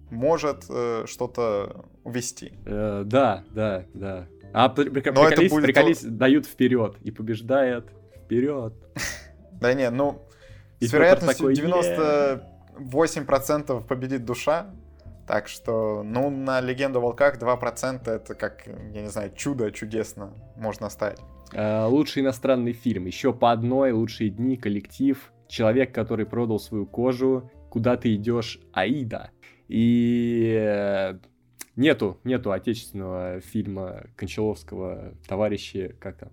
может 0.09 0.65
э, 0.69 1.05
что-то 1.07 1.85
увести. 2.03 2.53
Э, 2.65 3.03
да, 3.05 3.43
да, 3.51 3.85
да. 3.93 4.27
А 4.53 4.69
при, 4.69 4.89
при, 4.89 5.01
приколись, 5.01 5.51
будет... 5.51 5.65
приколись, 5.65 6.03
дают 6.03 6.45
вперед 6.45 6.95
и 7.01 7.11
побеждает 7.11 7.89
вперед. 8.23 8.73
Да 9.53 9.73
не, 9.73 9.89
ну, 9.91 10.21
с 10.81 10.91
вероятностью 10.91 11.51
98% 11.51 13.87
победит 13.87 14.25
душа, 14.25 14.73
так 15.27 15.47
что, 15.47 16.03
ну, 16.03 16.29
на 16.29 16.61
«Легенду 16.61 16.99
о 16.99 17.03
волках» 17.03 17.39
2% 17.39 18.09
это 18.09 18.35
как, 18.35 18.67
я 18.67 19.01
не 19.01 19.09
знаю, 19.09 19.31
чудо 19.35 19.71
чудесно 19.71 20.33
можно 20.55 20.89
ставить. 20.89 21.19
Э, 21.53 21.85
лучший 21.85 22.23
иностранный 22.23 22.73
фильм. 22.73 23.05
Еще 23.05 23.33
по 23.33 23.51
одной. 23.51 23.91
Лучшие 23.91 24.29
дни. 24.29 24.57
Коллектив. 24.57 25.31
Человек, 25.47 25.93
который 25.93 26.25
продал 26.25 26.59
свою 26.59 26.85
кожу. 26.85 27.51
Куда 27.69 27.95
ты 27.97 28.15
идешь? 28.15 28.59
Аида. 28.73 29.31
И 29.67 30.55
э, 30.59 31.19
нету, 31.75 32.19
нету 32.23 32.51
отечественного 32.51 33.39
фильма 33.39 34.03
Кончаловского 34.15 35.13
«Товарищи», 35.27 35.95
как 35.99 36.17
там? 36.17 36.29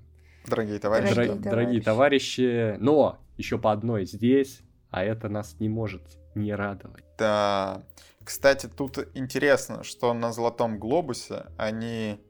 Дорогие 0.47 0.79
товарищи. 0.79 1.15
Дорогие, 1.15 1.35
товарищи. 1.37 1.51
Дорогие 1.51 1.83
товарищи. 1.83 2.77
Но 2.81 3.19
еще 3.37 3.59
по 3.59 3.73
одной 3.73 4.05
здесь, 4.05 4.63
а 4.91 5.05
это 5.05 5.29
нас 5.29 5.57
не 5.61 5.69
может 5.69 6.03
не 6.35 6.55
радовать. 6.55 7.05
Да. 7.19 7.83
Кстати, 8.25 8.67
тут 8.67 8.99
интересно, 9.15 9.83
что 9.83 10.13
на 10.15 10.33
Золотом 10.33 10.79
Глобусе 10.79 11.47
они 11.57 12.21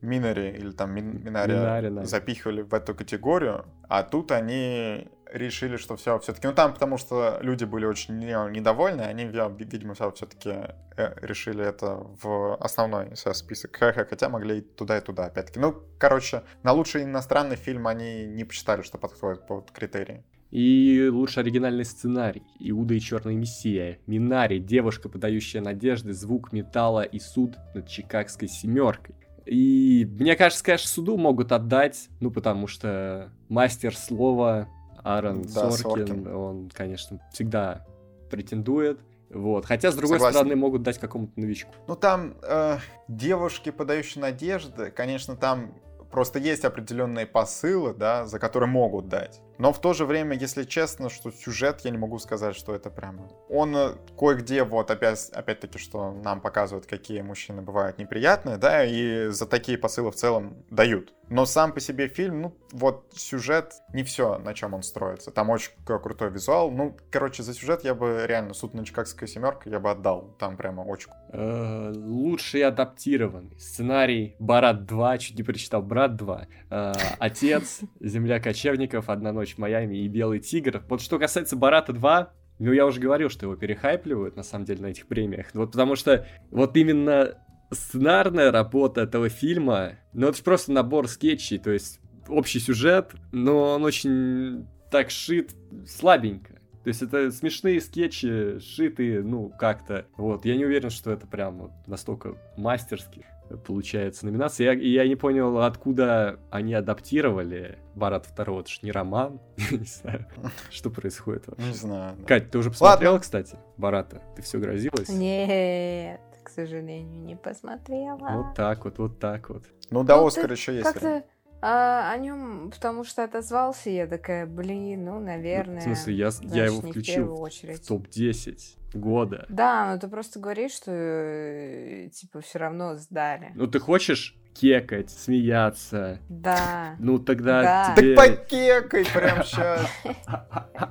Минари 0.00 0.50
или 0.50 0.70
там 0.70 0.94
Мин, 0.94 1.22
Минари 1.22 1.52
Минари, 1.52 2.06
запихивали 2.06 2.62
в 2.62 2.72
эту 2.72 2.94
категорию, 2.94 3.66
а 3.88 4.02
тут 4.02 4.32
они 4.32 5.08
решили, 5.32 5.76
что 5.76 5.96
все 5.96 6.18
все-таки, 6.18 6.46
ну 6.46 6.54
там 6.54 6.72
потому 6.72 6.96
что 6.98 7.38
люди 7.42 7.64
были 7.64 7.84
очень 7.84 8.18
недовольны, 8.18 9.02
они, 9.02 9.24
видимо, 9.24 9.94
все-таки 9.94 10.50
э, 10.96 11.14
решили 11.20 11.64
это 11.64 12.06
в 12.22 12.56
основной 12.56 13.16
список, 13.16 13.76
хотя 13.78 14.28
могли 14.28 14.58
и 14.58 14.60
туда 14.62 14.98
и 14.98 15.00
туда 15.00 15.26
опять-таки. 15.26 15.60
Ну, 15.60 15.82
короче, 15.98 16.42
на 16.62 16.72
лучший 16.72 17.04
иностранный 17.04 17.56
фильм 17.56 17.86
они 17.86 18.24
не 18.26 18.44
посчитали, 18.44 18.82
что 18.82 18.98
подходит 18.98 19.46
под 19.46 19.70
критерии. 19.70 20.24
И 20.50 21.08
лучший 21.12 21.42
оригинальный 21.42 21.84
сценарий. 21.84 22.42
Иуда 22.58 22.94
и 22.94 23.00
Черный 23.00 23.36
Мессия. 23.36 23.98
Минари. 24.06 24.58
Девушка, 24.58 25.08
подающая 25.08 25.60
надежды. 25.60 26.12
Звук 26.12 26.52
металла 26.52 27.02
и 27.02 27.20
суд 27.20 27.56
над 27.74 27.88
Чикагской 27.88 28.48
семеркой. 28.48 29.14
И 29.46 30.06
мне 30.18 30.36
кажется, 30.36 30.64
конечно, 30.64 30.88
суду 30.88 31.16
могут 31.16 31.52
отдать, 31.52 32.08
ну, 32.20 32.30
потому 32.30 32.66
что 32.66 33.32
мастер 33.48 33.96
слова 33.96 34.68
Аарон 35.02 35.42
да, 35.42 35.70
Соркин, 35.70 36.06
Соркин, 36.06 36.34
он, 36.34 36.70
конечно, 36.70 37.20
всегда 37.32 37.86
претендует. 38.30 39.00
Вот. 39.30 39.64
Хотя, 39.64 39.92
с 39.92 39.94
другой 39.94 40.18
Согласен. 40.18 40.38
стороны, 40.38 40.56
могут 40.56 40.82
дать 40.82 40.98
какому-то 40.98 41.38
новичку. 41.38 41.72
Ну, 41.86 41.96
там 41.96 42.34
э, 42.42 42.78
девушки, 43.08 43.70
подающие 43.70 44.20
надежды, 44.20 44.90
конечно, 44.90 45.36
там 45.36 45.74
просто 46.10 46.38
есть 46.38 46.64
определенные 46.64 47.26
посылы, 47.26 47.94
да, 47.94 48.26
за 48.26 48.38
которые 48.38 48.68
могут 48.68 49.08
дать. 49.08 49.40
Но 49.60 49.74
в 49.74 49.78
то 49.78 49.92
же 49.92 50.06
время, 50.06 50.38
если 50.38 50.64
честно, 50.64 51.10
что 51.10 51.30
сюжет, 51.30 51.82
я 51.84 51.90
не 51.90 51.98
могу 51.98 52.18
сказать, 52.18 52.56
что 52.56 52.74
это 52.74 52.88
прямо... 52.88 53.28
Он 53.50 53.76
э, 53.76 53.94
кое-где, 54.18 54.64
вот 54.64 54.90
опять, 54.90 55.28
опять-таки, 55.34 55.78
что 55.78 56.12
нам 56.12 56.40
показывают, 56.40 56.86
какие 56.86 57.20
мужчины 57.20 57.60
бывают 57.60 57.98
неприятные, 57.98 58.56
да, 58.56 58.86
и 58.86 59.28
за 59.28 59.44
такие 59.44 59.76
посылы 59.76 60.12
в 60.12 60.14
целом 60.14 60.64
дают. 60.70 61.12
Но 61.30 61.46
сам 61.46 61.72
по 61.72 61.78
себе 61.78 62.08
фильм, 62.08 62.42
ну, 62.42 62.56
вот 62.72 63.12
сюжет, 63.14 63.74
не 63.94 64.02
все, 64.02 64.38
на 64.38 64.52
чем 64.52 64.74
он 64.74 64.82
строится. 64.82 65.30
Там 65.30 65.50
очень 65.50 65.70
крутой 65.84 66.30
визуал. 66.30 66.72
Ну, 66.72 66.96
короче, 67.10 67.44
за 67.44 67.54
сюжет 67.54 67.84
я 67.84 67.94
бы 67.94 68.24
реально 68.26 68.52
суд 68.52 68.74
на 68.74 68.84
Чикагская 68.84 69.28
семерка 69.28 69.70
я 69.70 69.78
бы 69.78 69.92
отдал. 69.92 70.34
Там 70.40 70.56
прямо 70.56 70.80
очень... 70.80 71.10
Э, 71.32 71.92
лучший 71.94 72.64
адаптированный 72.64 73.56
сценарий 73.60 74.34
Барат 74.40 74.86
2, 74.86 75.18
чуть 75.18 75.36
не 75.36 75.44
прочитал 75.44 75.82
Брат 75.82 76.16
2. 76.16 76.46
Э, 76.70 76.92
Отец, 77.20 77.80
Земля 78.00 78.40
кочевников, 78.40 79.08
Одна 79.08 79.32
ночь 79.32 79.49
в 79.54 79.58
Майами 79.58 79.96
и 79.96 80.08
Белый 80.08 80.40
тигр. 80.40 80.82
Вот 80.88 81.00
что 81.00 81.18
касается 81.18 81.56
Барата 81.56 81.92
2, 81.92 82.32
ну, 82.58 82.72
я 82.72 82.84
уже 82.86 83.00
говорил, 83.00 83.30
что 83.30 83.46
его 83.46 83.56
перехайпливают, 83.56 84.36
на 84.36 84.42
самом 84.42 84.66
деле, 84.66 84.82
на 84.82 84.86
этих 84.88 85.06
премиях. 85.06 85.46
Вот 85.54 85.72
потому 85.72 85.96
что 85.96 86.26
вот 86.50 86.76
именно 86.76 87.38
сценарная 87.70 88.52
работа 88.52 89.02
этого 89.02 89.28
фильма, 89.28 89.92
ну, 90.12 90.28
это 90.28 90.36
же 90.36 90.42
просто 90.42 90.72
набор 90.72 91.08
скетчей, 91.08 91.58
то 91.58 91.70
есть 91.70 92.00
общий 92.28 92.60
сюжет, 92.60 93.12
но 93.32 93.74
он 93.74 93.84
очень 93.84 94.66
так 94.90 95.10
шит 95.10 95.54
слабенько. 95.86 96.54
То 96.82 96.88
есть 96.88 97.02
это 97.02 97.30
смешные 97.30 97.80
скетчи, 97.80 98.58
шитые, 98.58 99.22
ну, 99.22 99.52
как-то. 99.58 100.06
Вот, 100.16 100.44
я 100.44 100.56
не 100.56 100.64
уверен, 100.64 100.90
что 100.90 101.10
это 101.10 101.26
прям 101.26 101.58
вот 101.58 101.72
настолько 101.86 102.36
мастерски 102.56 103.26
получается 103.58 104.26
номинация. 104.26 104.72
Я, 104.72 105.02
я 105.02 105.08
не 105.08 105.16
понял, 105.16 105.58
откуда 105.60 106.40
они 106.50 106.74
адаптировали 106.74 107.78
Барат 107.94 108.26
второго. 108.26 108.60
Это 108.60 108.70
ж 108.70 108.80
не 108.82 108.92
роман. 108.92 109.40
не 109.70 109.84
знаю, 109.84 110.26
что 110.70 110.90
происходит 110.90 111.46
вообще. 111.46 111.66
Не 111.66 111.74
знаю. 111.74 112.16
Кать, 112.26 112.50
ты 112.50 112.58
уже 112.58 112.70
посмотрела, 112.70 113.18
кстати, 113.18 113.58
Барата? 113.76 114.22
Ты 114.36 114.42
все 114.42 114.58
грозилась? 114.58 115.08
Нет, 115.08 116.20
к 116.42 116.48
сожалению, 116.48 117.22
не 117.22 117.36
посмотрела. 117.36 118.18
Вот 118.18 118.54
так 118.54 118.84
вот, 118.84 118.98
вот 118.98 119.18
так 119.18 119.50
вот. 119.50 119.64
Ну, 119.90 120.04
до 120.04 120.16
ну, 120.16 120.26
Оскара 120.26 120.52
еще 120.52 120.74
есть 120.76 120.94
время. 121.00 121.24
А, 121.62 122.10
о 122.12 122.16
нем, 122.16 122.70
потому 122.70 123.04
что 123.04 123.22
отозвался, 123.22 123.90
я 123.90 124.06
такая, 124.06 124.46
блин, 124.46 125.04
ну, 125.04 125.20
наверное. 125.20 125.80
В 125.80 125.82
смысле, 125.82 126.14
я, 126.14 126.30
значит, 126.30 126.56
я 126.56 126.64
его 126.64 126.80
включил 126.80 127.34
в, 127.36 127.50
в 127.50 127.86
топ-10 127.86 128.79
года. 128.94 129.46
Да, 129.48 129.92
но 129.92 129.98
ты 129.98 130.08
просто 130.08 130.40
говоришь, 130.40 130.72
что, 130.72 130.90
э, 130.92 132.08
типа, 132.12 132.40
все 132.40 132.58
равно 132.58 132.96
сдали. 132.96 133.52
Ну, 133.54 133.66
ты 133.66 133.78
хочешь 133.78 134.36
кекать, 134.54 135.10
смеяться. 135.10 136.18
Да. 136.28 136.96
Ну 136.98 137.18
тогда 137.18 137.62
Да. 137.62 137.94
тебе... 137.96 138.14
Так 138.16 138.40
покекай 138.48 139.04
прям 139.04 139.44
сейчас. 139.44 139.86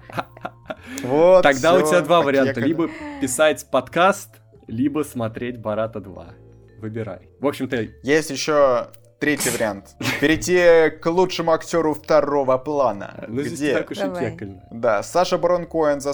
Вот, 1.03 1.43
Тогда 1.43 1.75
у 1.75 1.81
тебя 1.81 2.01
два 2.01 2.21
варианта. 2.21 2.61
Либо 2.61 2.89
писать 3.21 3.67
подкаст, 3.69 4.37
либо 4.67 5.03
смотреть 5.03 5.59
Барата 5.59 5.99
2. 5.99 6.33
Выбирай. 6.79 7.29
В 7.39 7.47
общем-то, 7.47 7.87
Есть 8.03 8.29
еще 8.29 8.87
третий 9.19 9.49
вариант. 9.53 9.95
Перейти 10.21 10.89
к 10.97 11.05
лучшему 11.05 11.51
актеру 11.51 11.93
второго 11.93 12.57
плана. 12.57 13.25
ну 13.27 13.41
здесь 13.41 13.59
Где? 13.59 13.67
не 13.67 13.73
так 13.73 13.91
уж 13.91 13.97
Давай. 13.97 14.37
Да, 14.71 15.03
Саша 15.03 15.37
Барон 15.37 15.65
Коэн 15.65 16.01
за 16.01 16.13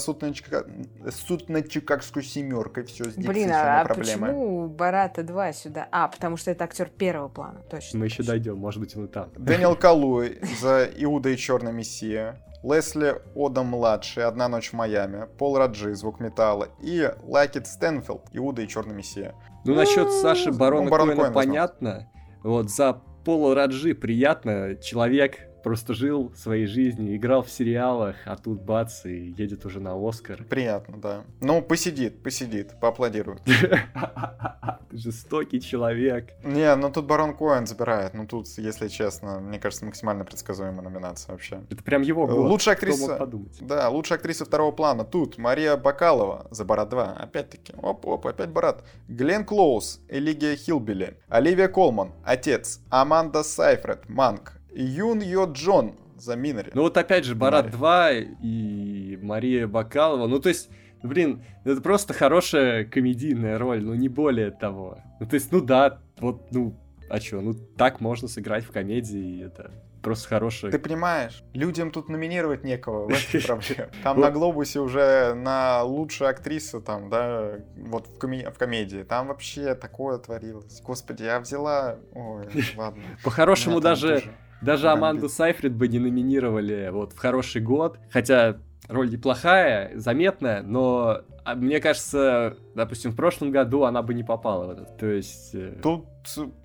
Чикагской 1.70 2.24
семеркой. 2.24 2.84
Все, 2.86 3.06
с 3.06 3.16
Блин, 3.16 3.52
а, 3.54 3.86
проблемы. 3.86 4.28
почему 4.28 4.68
Барата 4.68 5.24
2 5.24 5.54
сюда? 5.54 5.88
А, 5.92 6.08
потому 6.08 6.38
что 6.38 6.52
это 6.52 6.64
актер 6.66 6.90
первого 6.90 7.30
плана, 7.30 7.62
точно. 7.70 8.00
Мы 8.00 8.06
еще 8.06 8.18
точно. 8.18 8.34
дойдем, 8.34 8.58
может 8.58 8.80
быть, 8.80 8.96
он 8.96 9.06
и 9.06 9.08
там. 9.08 9.30
Дэниел 9.38 9.76
Калуй 9.86 10.40
за 10.60 10.86
Иуда 10.98 11.30
и 11.30 11.38
Черный 11.38 11.72
Мессия. 11.72 12.42
Лесли 12.64 13.22
Одам-младший, 13.36 14.24
«Одна 14.24 14.48
ночь 14.48 14.72
в 14.72 14.74
Майами», 14.74 15.28
Пол 15.38 15.56
Раджи, 15.56 15.94
«Звук 15.94 16.20
металла» 16.20 16.70
и 16.82 17.12
Лакет 17.22 17.68
Стэнфилд, 17.68 18.24
«Иуда 18.32 18.64
и 18.64 18.68
Черный 18.68 18.96
Мессия». 18.96 19.36
Ну, 19.66 19.76
насчет 19.76 20.08
Ну, 20.08 20.22
Саши 20.22 20.52
Барона 20.52 20.86
ну, 20.86 20.90
Барон 20.90 21.16
Коэна 21.16 21.32
понятно. 21.32 22.10
Вот 22.46 22.70
за 22.70 22.94
Пола 22.94 23.56
Раджи 23.56 23.96
приятно. 23.96 24.76
Человек 24.76 25.40
просто 25.66 25.96
жил 25.96 26.32
своей 26.36 26.68
жизнью, 26.68 27.16
играл 27.16 27.42
в 27.42 27.50
сериалах, 27.50 28.18
а 28.26 28.38
тут 28.38 28.62
бац, 28.62 29.04
и 29.04 29.34
едет 29.36 29.66
уже 29.66 29.80
на 29.80 29.96
Оскар. 29.96 30.44
Приятно, 30.48 30.98
да. 31.00 31.24
Ну, 31.42 31.60
посидит, 31.64 32.22
посидит, 32.22 32.80
поаплодирует. 32.80 33.42
Жестокий 34.92 35.60
человек. 35.60 36.34
Не, 36.44 36.76
ну 36.76 36.92
тут 36.92 37.06
Барон 37.08 37.36
Коэн 37.36 37.66
забирает. 37.66 38.14
Ну 38.14 38.28
тут, 38.28 38.48
если 38.60 38.88
честно, 38.90 39.40
мне 39.40 39.60
кажется, 39.60 39.86
максимально 39.86 40.24
предсказуемая 40.24 40.84
номинация 40.84 41.32
вообще. 41.32 41.64
Это 41.72 41.84
прям 41.84 42.04
его 42.04 42.28
год. 42.28 42.38
Лучшая 42.38 42.76
актриса. 42.76 43.28
Да, 43.62 43.90
лучшая 43.90 44.20
актриса 44.20 44.46
второго 44.46 44.72
плана. 44.72 45.04
Тут 45.04 45.40
Мария 45.40 45.76
Бакалова 45.78 46.46
за 46.52 46.64
Барат 46.64 46.90
2. 46.90 47.14
Опять-таки. 47.14 47.74
Оп-оп, 47.82 48.28
опять 48.28 48.50
Барат. 48.50 48.84
Глен 49.08 49.44
Клоус, 49.44 50.00
Элигия 50.10 50.56
Хилбили. 50.56 51.18
Оливия 51.28 51.70
Колман, 51.70 52.12
Отец. 52.24 52.82
Аманда 52.92 53.42
Сайфред, 53.42 54.08
Манк. 54.08 54.54
Юн 54.76 55.22
Йо 55.22 55.46
Джон 55.52 55.94
за 56.18 56.36
Минари. 56.36 56.72
Ну 56.74 56.82
вот 56.84 56.98
опять 56.98 57.26
же, 57.26 57.36
Барат 57.36 57.66
Мария. 57.66 57.78
2 57.78 58.12
и 58.42 59.20
Мария 59.22 59.68
Бакалова. 59.68 60.28
Ну 60.28 60.40
то 60.40 60.50
есть, 60.50 60.70
блин, 61.04 61.44
это 61.64 61.82
просто 61.82 62.14
хорошая 62.14 62.86
комедийная 62.86 63.58
роль, 63.58 63.84
но 63.84 63.96
не 63.96 64.10
более 64.10 64.52
того. 64.52 65.00
Ну 65.20 65.26
то 65.26 65.36
есть, 65.36 65.52
ну 65.52 65.62
да, 65.62 66.00
вот, 66.20 66.52
ну, 66.52 66.76
а 67.10 67.20
чё, 67.20 67.42
ну 67.42 67.54
так 67.54 68.02
можно 68.02 68.28
сыграть 68.28 68.64
в 68.66 68.72
комедии, 68.72 69.38
и 69.38 69.44
это 69.44 69.72
просто 70.02 70.28
хорошая... 70.30 70.72
Ты 70.72 70.78
понимаешь, 70.78 71.44
людям 71.54 71.90
тут 71.90 72.10
номинировать 72.10 72.64
некого, 72.64 73.08
в 73.08 73.10
этом 73.10 73.60
проблема. 73.68 73.92
Там 74.04 74.20
на 74.20 74.30
Глобусе 74.30 74.80
уже 74.80 75.34
на 75.34 75.82
лучшую 75.84 76.30
актрису, 76.30 76.80
там, 76.80 77.10
да, 77.10 77.60
вот 77.76 78.08
в, 78.08 78.20
коме- 78.20 78.52
в 78.52 78.58
комедии, 78.58 79.02
там 79.04 79.28
вообще 79.28 79.74
такое 79.74 80.20
творилось. 80.20 80.80
Господи, 80.82 81.24
я 81.24 81.40
взяла... 81.40 81.98
Ой, 82.14 82.48
ладно. 82.78 83.02
По-хорошему 83.24 83.80
даже, 83.80 84.20
тоже. 84.20 84.32
Даже 84.66 84.90
Аманду 84.90 85.24
бит. 85.24 85.32
Сайфред 85.32 85.74
бы 85.74 85.88
не 85.88 86.00
номинировали 86.00 86.90
вот 86.92 87.14
в 87.14 87.18
хороший 87.18 87.62
год, 87.62 87.98
хотя 88.12 88.58
роль 88.88 89.10
неплохая, 89.10 89.92
заметная, 89.98 90.62
но 90.62 91.22
а, 91.44 91.56
мне 91.56 91.80
кажется, 91.80 92.58
допустим, 92.76 93.12
в 93.12 93.16
прошлом 93.16 93.52
году 93.52 93.84
она 93.84 94.02
бы 94.02 94.14
не 94.14 94.24
попала 94.24 94.66
в 94.66 94.70
этот. 94.72 94.98
То 94.98 95.08
есть... 95.08 95.54
э, 95.54 95.78
Тут 95.82 96.06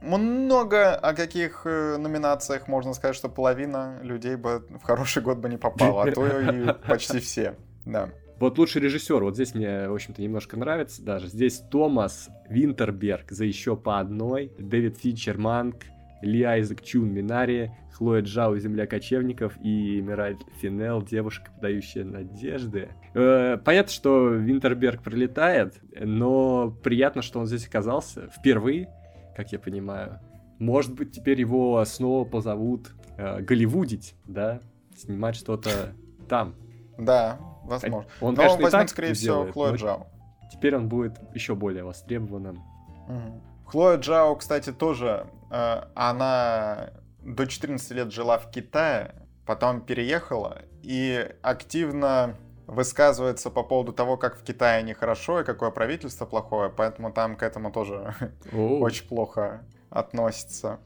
много 0.01 0.95
о 0.95 1.15
каких 1.15 1.63
э, 1.65 1.97
номинациях 1.99 2.69
можно 2.69 2.95
сказать, 2.95 3.17
что 3.17 3.29
половина 3.29 3.99
людей 4.03 4.37
бы 4.37 4.65
в 4.81 4.83
хороший 4.83 5.23
год 5.23 5.39
бы 5.39 5.49
не 5.49 5.57
попала, 5.59 6.05
а 6.05 6.13
то 6.13 6.41
и 6.41 6.73
почти 6.89 7.21
все. 7.21 7.57
Да. 7.85 8.09
Вот 8.39 8.57
лучший 8.59 8.81
режиссер, 8.81 9.23
вот 9.23 9.35
здесь 9.35 9.55
мне, 9.55 9.87
в 9.87 9.93
общем-то, 9.93 10.23
немножко 10.23 10.59
нравится 10.59 11.03
даже. 11.03 11.29
Здесь 11.29 11.59
Томас 11.71 12.31
Винтерберг 12.49 13.31
за 13.31 13.45
еще 13.45 13.77
по 13.77 13.99
одной, 14.01 14.51
Дэвид 14.59 14.97
Финчер 14.99 15.37
Манк, 15.37 15.77
Ли 16.23 16.43
Айзек 16.43 16.83
Чун 16.83 17.13
Минари, 17.13 17.71
Хлоя 17.93 18.23
Джао 18.23 18.57
Земля 18.59 18.87
кочевников 18.87 19.55
и 19.63 20.01
Мираль 20.01 20.37
Финел 20.61 21.03
Девушка, 21.03 21.51
подающая 21.55 22.05
надежды. 22.05 22.89
Э, 23.15 23.59
понятно, 23.59 23.93
что 23.93 24.29
Винтерберг 24.31 25.03
прилетает, 25.03 25.81
но 25.99 26.71
приятно, 26.83 27.23
что 27.23 27.41
он 27.41 27.47
здесь 27.47 27.67
оказался 27.67 28.29
впервые, 28.29 28.89
как 29.37 29.53
я 29.53 29.59
понимаю. 29.59 30.21
Может 30.59 30.95
быть, 30.95 31.13
теперь 31.13 31.41
его 31.41 31.83
снова 31.85 32.25
позовут 32.25 32.93
э, 33.17 33.41
голливудить, 33.41 34.15
да, 34.27 34.61
снимать 34.97 35.37
что-то 35.37 35.95
там. 36.29 36.55
Да, 36.99 37.39
возможно. 37.65 38.11
Он, 38.21 38.35
Но 38.35 38.37
конечно, 38.37 38.63
возьмут, 38.63 38.71
так 38.71 38.89
скорее 38.89 39.15
сделает, 39.15 39.51
всего, 39.51 39.65
Хлоя 39.65 39.77
Джао. 39.77 40.07
Теперь 40.53 40.77
он 40.77 40.89
будет 40.89 41.19
еще 41.35 41.55
более 41.55 41.85
востребованным. 41.85 42.63
Мгм. 43.09 43.43
Хлоя 43.71 43.99
Джао, 43.99 44.35
кстати, 44.35 44.73
тоже, 44.73 45.27
э, 45.51 45.83
она 45.95 46.91
до 47.23 47.47
14 47.47 47.91
лет 47.93 48.13
жила 48.13 48.39
в 48.39 48.51
Китае, 48.51 49.15
потом 49.47 49.81
переехала 49.81 50.63
и 50.83 51.29
активно 51.43 52.35
высказывается 52.67 53.51
по 53.51 53.63
поводу 53.63 53.93
того, 53.93 54.17
как 54.17 54.37
в 54.37 54.43
Китае 54.43 54.83
нехорошо 54.83 55.41
и 55.41 55.45
какое 55.45 55.71
правительство 55.71 56.27
плохое, 56.27 56.71
поэтому 56.71 57.13
там 57.13 57.37
к 57.37 57.43
этому 57.43 57.71
тоже 57.71 58.15
очень 58.53 59.07
плохо 59.07 59.63
относится. 59.89 60.79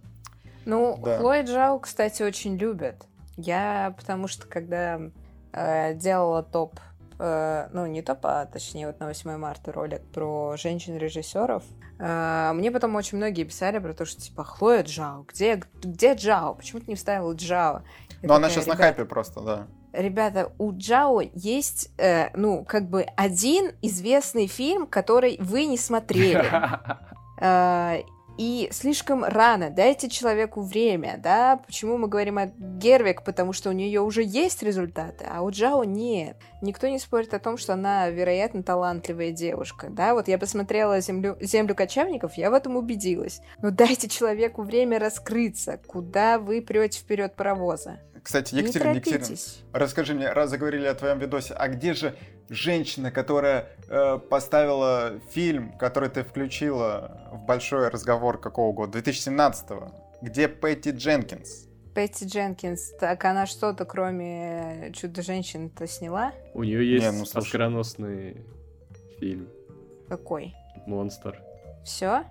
Ну, 0.66 0.98
Да. 1.02 1.18
Хлои 1.18 1.42
Джао, 1.42 1.78
кстати, 1.78 2.22
очень 2.22 2.56
любят. 2.56 3.06
Я, 3.36 3.94
потому 3.98 4.28
что, 4.28 4.46
когда 4.46 5.00
э, 5.52 5.94
делала 5.94 6.42
топ, 6.42 6.80
э, 7.18 7.68
ну, 7.72 7.86
не 7.86 8.02
топ, 8.02 8.18
а 8.22 8.46
точнее, 8.46 8.86
вот 8.86 9.00
на 9.00 9.06
8 9.06 9.36
марта 9.36 9.72
ролик 9.72 10.02
про 10.12 10.56
женщин-режиссеров, 10.56 11.64
мне 11.98 12.70
потом 12.72 12.94
очень 12.96 13.18
многие 13.18 13.44
писали 13.44 13.78
про 13.78 13.94
то, 13.94 14.04
что, 14.04 14.20
типа, 14.20 14.44
Хлоя 14.44 14.82
Джао, 14.82 15.24
где, 15.28 15.62
где 15.82 16.14
Джао? 16.14 16.54
Почему 16.54 16.80
ты 16.80 16.86
не 16.88 16.96
вставила 16.96 17.32
Джао? 17.34 17.82
Я 18.22 18.28
Но 18.28 18.34
она 18.34 18.48
такая, 18.48 18.50
сейчас 18.50 18.66
на 18.66 18.72
«Ребят, 18.72 18.86
хайпе 18.86 19.04
просто, 19.04 19.40
да. 19.40 19.66
Ребята, 19.92 20.52
у 20.58 20.72
Джао 20.72 21.20
есть, 21.34 21.90
э, 21.98 22.30
ну, 22.36 22.64
как 22.64 22.88
бы 22.88 23.02
один 23.16 23.72
известный 23.82 24.48
фильм, 24.48 24.86
который 24.86 25.36
вы 25.40 25.66
не 25.66 25.78
смотрели. 25.78 26.50
Э, 27.40 28.02
И 28.36 28.68
слишком 28.72 29.22
рано, 29.22 29.70
дайте 29.70 30.08
человеку 30.08 30.62
время, 30.62 31.20
да? 31.22 31.60
Почему 31.64 31.98
мы 31.98 32.08
говорим 32.08 32.38
о 32.38 32.46
Гервик? 32.46 33.22
Потому 33.22 33.52
что 33.52 33.70
у 33.70 33.72
нее 33.72 34.00
уже 34.00 34.24
есть 34.24 34.62
результаты, 34.62 35.24
а 35.30 35.42
у 35.42 35.50
Джао 35.50 35.84
нет. 35.84 36.36
Никто 36.60 36.88
не 36.88 36.98
спорит 36.98 37.32
о 37.32 37.38
том, 37.38 37.56
что 37.56 37.74
она, 37.74 38.08
вероятно, 38.10 38.64
талантливая 38.64 39.30
девушка, 39.30 39.86
да? 39.88 40.14
Вот 40.14 40.26
я 40.26 40.36
посмотрела 40.36 41.00
«Землю, 41.00 41.36
«Землю 41.40 41.76
кочевников», 41.76 42.34
я 42.34 42.50
в 42.50 42.54
этом 42.54 42.76
убедилась. 42.76 43.40
Но 43.62 43.70
дайте 43.70 44.08
человеку 44.08 44.62
время 44.62 44.98
раскрыться. 44.98 45.78
Куда 45.86 46.40
вы 46.40 46.60
прете 46.60 46.98
вперед 46.98 47.36
паровоза? 47.36 48.00
Кстати, 48.24 48.54
не 48.54 48.62
Екатерина, 48.62 48.94
Екатерина, 48.94 49.18
торопитесь. 49.24 49.62
расскажи 49.72 50.14
мне, 50.14 50.32
раз 50.32 50.48
заговорили 50.50 50.86
о 50.86 50.94
твоем 50.94 51.18
видосе, 51.18 51.52
а 51.54 51.68
где 51.68 51.92
же 51.92 52.16
женщина, 52.48 53.10
которая 53.12 53.68
э, 53.86 54.18
поставила 54.18 55.20
фильм, 55.30 55.76
который 55.78 56.08
ты 56.08 56.24
включила 56.24 57.28
в 57.32 57.44
большой 57.44 57.88
разговор 57.88 58.40
какого 58.40 58.72
года? 58.72 58.98
2017-го. 58.98 59.92
Где 60.22 60.48
Пэтти 60.48 60.88
Дженкинс? 60.88 61.68
Пэтти 61.94 62.24
Дженкинс, 62.24 62.94
так 62.98 63.22
она 63.26 63.44
что-то 63.46 63.84
кроме 63.84 64.90
Чудо-женщины-то 64.94 65.86
сняла? 65.86 66.32
У 66.54 66.64
нее 66.64 66.90
есть 66.94 67.04
Не, 67.04 67.12
ну, 67.12 67.24
слушай. 67.26 67.46
оскароносный 67.46 68.38
фильм 69.20 69.48
Какой? 70.08 70.54
«Монстр». 70.86 71.38
Все? 71.84 72.24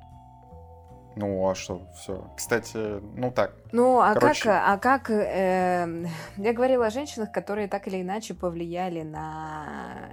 Ну, 1.15 1.47
а 1.47 1.53
что, 1.53 1.81
все. 1.95 2.27
Кстати, 2.35 2.99
ну 3.15 3.31
так. 3.31 3.53
Ну, 3.71 3.99
а 3.99 4.13
Короче. 4.15 4.43
как, 4.45 4.63
а 4.65 4.77
как, 4.77 5.09
эм, 5.11 6.07
я 6.37 6.53
говорила 6.53 6.87
о 6.87 6.89
женщинах, 6.89 7.31
которые 7.31 7.67
так 7.67 7.87
или 7.87 8.01
иначе 8.01 8.33
повлияли 8.33 9.03
на 9.03 10.09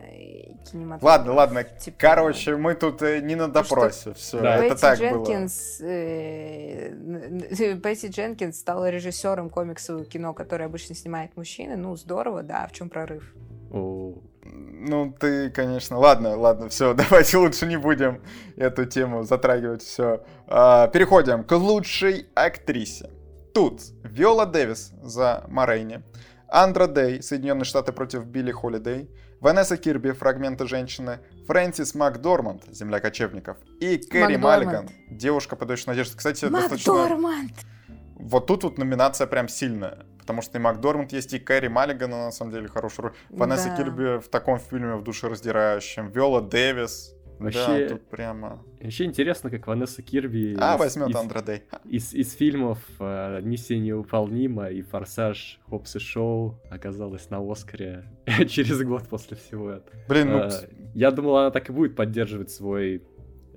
кинематограф. 0.70 1.02
Ладно, 1.02 1.32
ладно. 1.32 1.64
Типа, 1.64 1.96
Короче, 1.98 2.56
мы 2.56 2.74
тут 2.74 3.00
э, 3.02 3.20
не 3.20 3.34
на 3.34 3.46
Ну 3.46 3.52
что, 3.52 3.62
допросе. 3.62 4.12
Все, 4.14 4.40
Да. 4.40 4.56
это 4.56 4.74
Пэтти 4.74 4.80
так 4.80 4.98
было. 4.98 5.08
Дженкинс, 5.24 5.80
э, 5.80 6.88
н- 6.90 7.42
н- 7.50 7.80
Пэтти 7.80 8.06
Дженкинс 8.08 8.58
стала 8.58 8.90
режиссером 8.90 9.48
комиксового 9.50 10.04
кино, 10.04 10.34
которое 10.34 10.66
обычно 10.66 10.94
снимает 10.94 11.36
мужчины. 11.36 11.76
Ну, 11.76 11.96
здорово, 11.96 12.42
да, 12.42 12.66
в 12.66 12.72
чем 12.72 12.88
прорыв? 12.90 13.34
О, 13.72 14.14
Ну, 14.52 15.14
ты, 15.18 15.50
конечно. 15.50 15.98
Ладно, 15.98 16.36
ладно, 16.36 16.68
все, 16.68 16.94
давайте 17.10 17.36
лучше 17.36 17.66
не 17.66 17.76
будем 17.76 18.22
эту 18.56 18.84
тему 18.86 19.22
затрагивать. 19.22 19.82
Все. 19.82 20.24
переходим 20.46 21.44
к 21.44 21.52
лучшей 21.52 22.26
актрисе. 22.34 23.10
Тут 23.54 23.80
Виола 24.04 24.46
Дэвис 24.46 24.92
за 25.02 25.44
Морейни, 25.48 26.02
Андра 26.48 26.86
Дэй, 26.86 27.22
Соединенные 27.22 27.64
Штаты 27.64 27.92
против 27.92 28.24
Билли 28.24 28.52
Холидей, 28.52 29.10
Ванесса 29.40 29.76
Кирби, 29.76 30.12
фрагменты 30.12 30.66
женщины, 30.66 31.18
Фрэнсис 31.46 31.94
Макдорманд, 31.94 32.64
Земля 32.70 33.00
кочевников, 33.00 33.56
и 33.80 33.96
Кэрри 33.96 34.36
Маллиган, 34.36 34.88
девушка, 35.10 35.56
подающая 35.56 35.88
надежды. 35.88 36.16
Кстати, 36.16 36.44
Макдорманд! 36.44 36.70
достаточно... 36.70 37.79
Вот 38.22 38.46
тут 38.46 38.64
вот 38.64 38.78
номинация 38.78 39.26
прям 39.26 39.48
сильная. 39.48 40.06
Потому 40.18 40.42
что 40.42 40.58
и 40.58 40.60
Макдорманд 40.60 41.12
есть, 41.12 41.32
и 41.32 41.38
Кэрри 41.38 41.68
Маллиган, 41.68 42.10
на 42.10 42.30
самом 42.30 42.52
деле, 42.52 42.68
хорошая 42.68 43.06
роль. 43.06 43.14
Ванесса 43.30 43.68
да. 43.70 43.76
Кирби 43.76 44.20
в 44.20 44.28
таком 44.28 44.58
фильме 44.58 44.94
в 44.94 45.02
душераздирающем. 45.02 46.10
Виола 46.10 46.40
Дэвис, 46.40 47.14
Вообще, 47.40 47.88
да, 47.88 47.88
тут 47.88 48.06
прямо... 48.08 48.62
Вообще 48.82 49.04
интересно, 49.04 49.48
как 49.48 49.66
Ванесса 49.66 50.02
Кирби... 50.02 50.54
А, 50.60 50.74
из, 50.74 50.78
возьмет 50.78 51.16
Андрадей. 51.16 51.62
Из, 51.84 52.12
из 52.12 52.34
фильмов 52.34 52.78
э, 52.98 53.40
«Миссия 53.42 53.78
невыполнима» 53.78 54.68
и 54.68 54.82
«Форсаж», 54.82 55.58
«Хопс 55.70 55.96
и 55.96 55.98
Шоу» 55.98 56.60
оказалась 56.70 57.30
на 57.30 57.38
Оскаре 57.38 58.04
через 58.46 58.82
год 58.82 59.08
после 59.08 59.38
всего 59.38 59.70
этого. 59.70 59.96
Блин, 60.06 60.32
ну... 60.32 60.38
Э, 60.40 60.50
я 60.92 61.10
думал, 61.10 61.38
она 61.38 61.50
так 61.50 61.70
и 61.70 61.72
будет 61.72 61.96
поддерживать 61.96 62.50
свой 62.50 63.02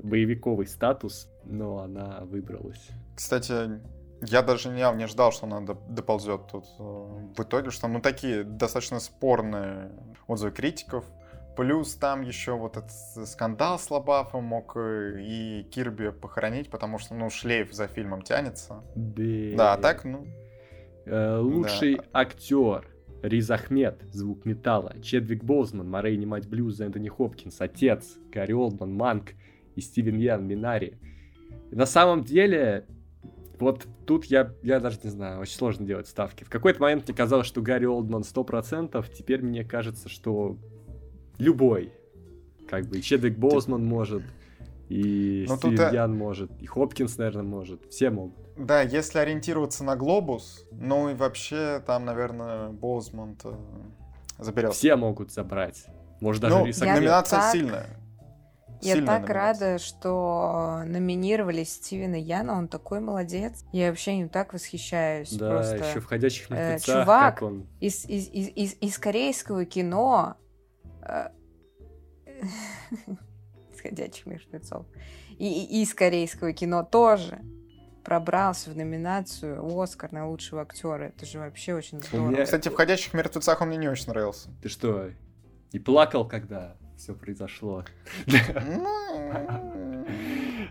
боевиковый 0.02 0.66
статус, 0.66 1.30
но 1.44 1.80
она 1.80 2.22
выбралась. 2.24 2.88
Кстати, 3.18 3.82
я 4.28 4.42
даже 4.42 4.70
не, 4.70 4.96
не 4.96 5.08
ждал, 5.08 5.32
что 5.32 5.46
она 5.46 5.62
доползет 5.62 6.48
тут 6.52 6.66
э, 6.80 6.84
в 6.84 7.40
итоге, 7.40 7.72
что 7.72 7.88
ну 7.88 8.00
такие 8.00 8.44
достаточно 8.44 9.00
спорные 9.00 9.92
отзывы 10.28 10.52
критиков. 10.52 11.06
Плюс 11.56 11.94
там 11.96 12.22
еще 12.22 12.54
вот 12.54 12.78
этот 12.78 12.92
скандал 13.28 13.78
с 13.78 13.92
Лабафом 13.92 14.44
мог 14.44 14.76
э, 14.76 15.22
и 15.22 15.64
Кирби 15.72 16.10
похоронить, 16.10 16.70
потому 16.70 16.98
что, 16.98 17.14
ну, 17.14 17.30
шлейф 17.30 17.72
за 17.72 17.88
фильмом 17.88 18.24
тянется. 18.24 18.84
Да. 18.96 19.56
Да, 19.56 19.74
а 19.74 19.78
так, 19.78 20.04
ну... 20.04 20.26
Э, 21.06 21.38
лучший 21.38 21.98
да. 21.98 22.04
актер. 22.14 22.88
Риз 23.22 23.50
Ахмед, 23.50 24.02
звук 24.12 24.44
металла, 24.44 24.96
Чедвик 25.02 25.46
Боузман, 25.46 25.90
Морейни 25.90 26.26
мать 26.26 26.46
блюза, 26.46 26.84
Энтони 26.84 27.08
Хопкинс, 27.08 27.62
отец, 27.62 28.18
Гарри 28.30 28.52
Олдман, 28.52 28.94
Манк 28.94 29.30
и 29.76 29.82
Стивен 29.82 30.18
Ян, 30.18 30.46
Минари. 30.46 30.98
На 31.72 31.86
самом 31.86 32.26
деле, 32.26 32.86
вот 33.60 33.88
тут 34.06 34.26
я, 34.26 34.54
я 34.62 34.80
даже 34.80 35.00
не 35.04 35.10
знаю, 35.10 35.40
очень 35.40 35.56
сложно 35.56 35.86
делать 35.86 36.08
ставки. 36.08 36.44
В 36.44 36.50
какой-то 36.50 36.82
момент 36.82 37.08
мне 37.08 37.16
казалось, 37.16 37.48
что 37.48 37.62
Гарри 37.62 37.86
Олдман 37.86 38.22
100%, 38.22 39.06
теперь 39.14 39.42
мне 39.42 39.64
кажется, 39.64 40.10
что 40.10 40.58
любой. 41.38 41.94
Как 42.68 42.86
бы 42.86 42.98
и 42.98 43.02
Чедвик 43.02 43.38
Боузман 43.38 43.86
может, 43.86 44.24
и 44.90 45.46
ну, 45.48 45.58
Стивен 45.58 45.78
тут... 45.78 45.94
Ян 45.94 46.18
может, 46.18 46.52
и 46.62 46.66
Хопкинс, 46.66 47.18
наверное, 47.18 47.44
может. 47.44 47.90
Все 47.90 48.10
могут. 48.10 48.36
Да, 48.58 48.82
если 48.82 49.20
ориентироваться 49.20 49.84
на 49.84 49.96
глобус, 49.96 50.66
ну 50.72 51.10
и 51.10 51.14
вообще 51.14 51.82
там, 51.86 52.06
наверное, 52.06 52.70
Боузман 52.70 53.38
заберет. 54.38 54.74
Все 54.74 54.96
могут 54.96 55.32
забрать. 55.32 55.86
Может 56.22 56.42
даже 56.42 56.56
ну, 56.56 56.66
Риса 56.66 56.86
номинация 56.86 57.40
так... 57.40 57.52
сильная. 57.52 58.03
Я 58.84 58.96
Сильная 58.96 59.20
так 59.20 59.30
номинация. 59.30 59.72
рада, 59.72 59.80
что 59.80 60.82
номинировали 60.86 61.64
Стивена 61.64 62.18
Яна, 62.18 62.58
он 62.58 62.68
такой 62.68 63.00
молодец. 63.00 63.64
Я 63.72 63.90
вообще 63.90 64.20
им 64.20 64.30
так 64.30 64.54
восхищаюсь. 64.54 65.32
Да, 65.34 65.50
просто. 65.52 65.78
еще 65.78 66.00
в 66.00 66.06
«Ходячих 66.06 66.52
э, 66.52 66.54
мертвецах», 66.54 66.96
э, 66.96 67.02
чувак 67.02 67.36
как 67.36 67.44
он... 67.44 67.68
из, 67.80 68.06
из, 68.06 68.30
из, 68.30 68.50
из, 68.50 68.76
из 68.82 68.98
корейского 68.98 69.66
кино 69.66 70.36
исходящих 73.74 74.26
мертвецов. 74.26 74.86
И, 75.38 75.66
и 75.66 75.84
из 75.84 75.94
корейского 75.94 76.54
кино 76.54 76.84
тоже 76.84 77.40
пробрался 78.04 78.70
в 78.70 78.76
номинацию 78.76 79.66
Оскар 79.80 80.12
на 80.12 80.28
лучшего 80.28 80.62
актера. 80.62 81.06
Это 81.06 81.26
же 81.26 81.40
вообще 81.40 81.74
очень 81.74 82.02
здорово. 82.02 82.30
Меня... 82.30 82.44
Кстати, 82.44 82.70
в 82.70 82.76
«Ходячих 82.76 83.14
мертвецах» 83.14 83.62
он 83.62 83.70
мне 83.70 83.78
не 83.78 83.88
очень 83.88 84.08
нравился. 84.10 84.50
Ты 84.62 84.70
что, 84.70 85.10
и 85.72 85.80
плакал, 85.80 86.28
когда 86.28 86.76
все 86.98 87.14
произошло? 87.14 87.84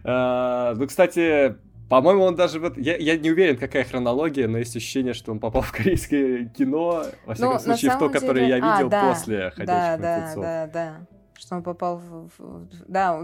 А, 0.05 0.75
ну, 0.75 0.87
кстати, 0.89 1.55
по-моему, 1.89 2.23
он 2.25 2.35
даже 2.35 2.59
вот... 2.59 2.77
Я, 2.77 2.97
я 2.97 3.17
не 3.17 3.31
уверен, 3.31 3.57
какая 3.57 3.85
хронология, 3.85 4.49
но 4.49 4.59
есть 4.59 4.75
ощущение, 4.75 5.15
что 5.15 5.31
он 5.31 5.39
попал 5.39 5.63
в 5.63 5.73
корейское 5.73 6.47
кино, 6.47 7.05
во 7.27 7.35
всяком 7.35 7.53
ну, 7.53 7.61
случае, 7.61 7.91
в 7.93 7.99
то, 7.99 8.09
деле... 8.09 8.21
которое 8.21 8.49
я 8.49 8.55
а, 8.57 8.59
видел 8.59 8.87
а, 8.87 8.91
да, 8.91 9.09
после 9.09 9.51
«Ходячих 9.51 9.67
да, 9.67 9.97
мертвецов». 9.97 10.43
Да, 10.43 10.67
да, 10.67 10.73
да, 10.73 11.07
что 11.39 11.57
он 11.57 11.63
попал 11.63 11.99
в, 11.99 12.31
в... 12.39 12.69
Да, 12.89 13.23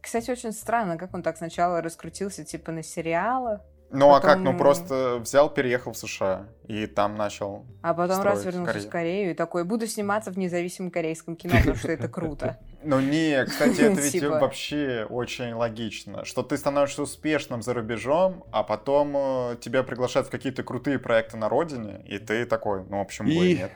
кстати, 0.00 0.30
очень 0.30 0.52
странно, 0.52 0.96
как 0.96 1.14
он 1.14 1.22
так 1.22 1.36
сначала 1.36 1.82
раскрутился, 1.82 2.42
типа, 2.44 2.72
на 2.72 2.82
сериалах, 2.82 3.60
ну 3.90 4.10
потом... 4.10 4.14
а 4.14 4.20
как? 4.20 4.38
Ну 4.40 4.56
просто 4.56 5.18
взял, 5.20 5.48
переехал 5.48 5.92
в 5.92 5.98
США 5.98 6.48
и 6.66 6.86
там 6.86 7.16
начал. 7.16 7.64
А 7.82 7.94
потом 7.94 8.22
раз 8.22 8.44
вернулся 8.44 8.72
Корею. 8.72 8.88
в 8.88 8.90
Корею 8.90 9.30
и 9.30 9.34
такой, 9.34 9.64
буду 9.64 9.86
сниматься 9.86 10.30
в 10.30 10.38
независимом 10.38 10.90
корейском 10.90 11.36
кино, 11.36 11.54
потому 11.58 11.76
что 11.76 11.92
это 11.92 12.08
круто. 12.08 12.58
Ну 12.88 13.00
не, 13.00 13.44
кстати, 13.44 13.80
это 13.80 14.00
ведь 14.00 14.12
типа. 14.12 14.38
вообще 14.38 15.08
очень 15.10 15.52
логично, 15.54 16.24
что 16.24 16.44
ты 16.44 16.56
становишься 16.56 17.02
успешным 17.02 17.60
за 17.60 17.74
рубежом, 17.74 18.44
а 18.52 18.62
потом 18.62 19.12
э, 19.16 19.56
тебя 19.60 19.82
приглашают 19.82 20.28
в 20.28 20.30
какие-то 20.30 20.62
крутые 20.62 21.00
проекты 21.00 21.36
на 21.36 21.48
родине, 21.48 22.04
и 22.06 22.18
ты 22.18 22.46
такой, 22.46 22.84
ну, 22.84 22.98
в 22.98 23.00
общем, 23.00 23.26
и 23.26 23.56
нет. 23.56 23.72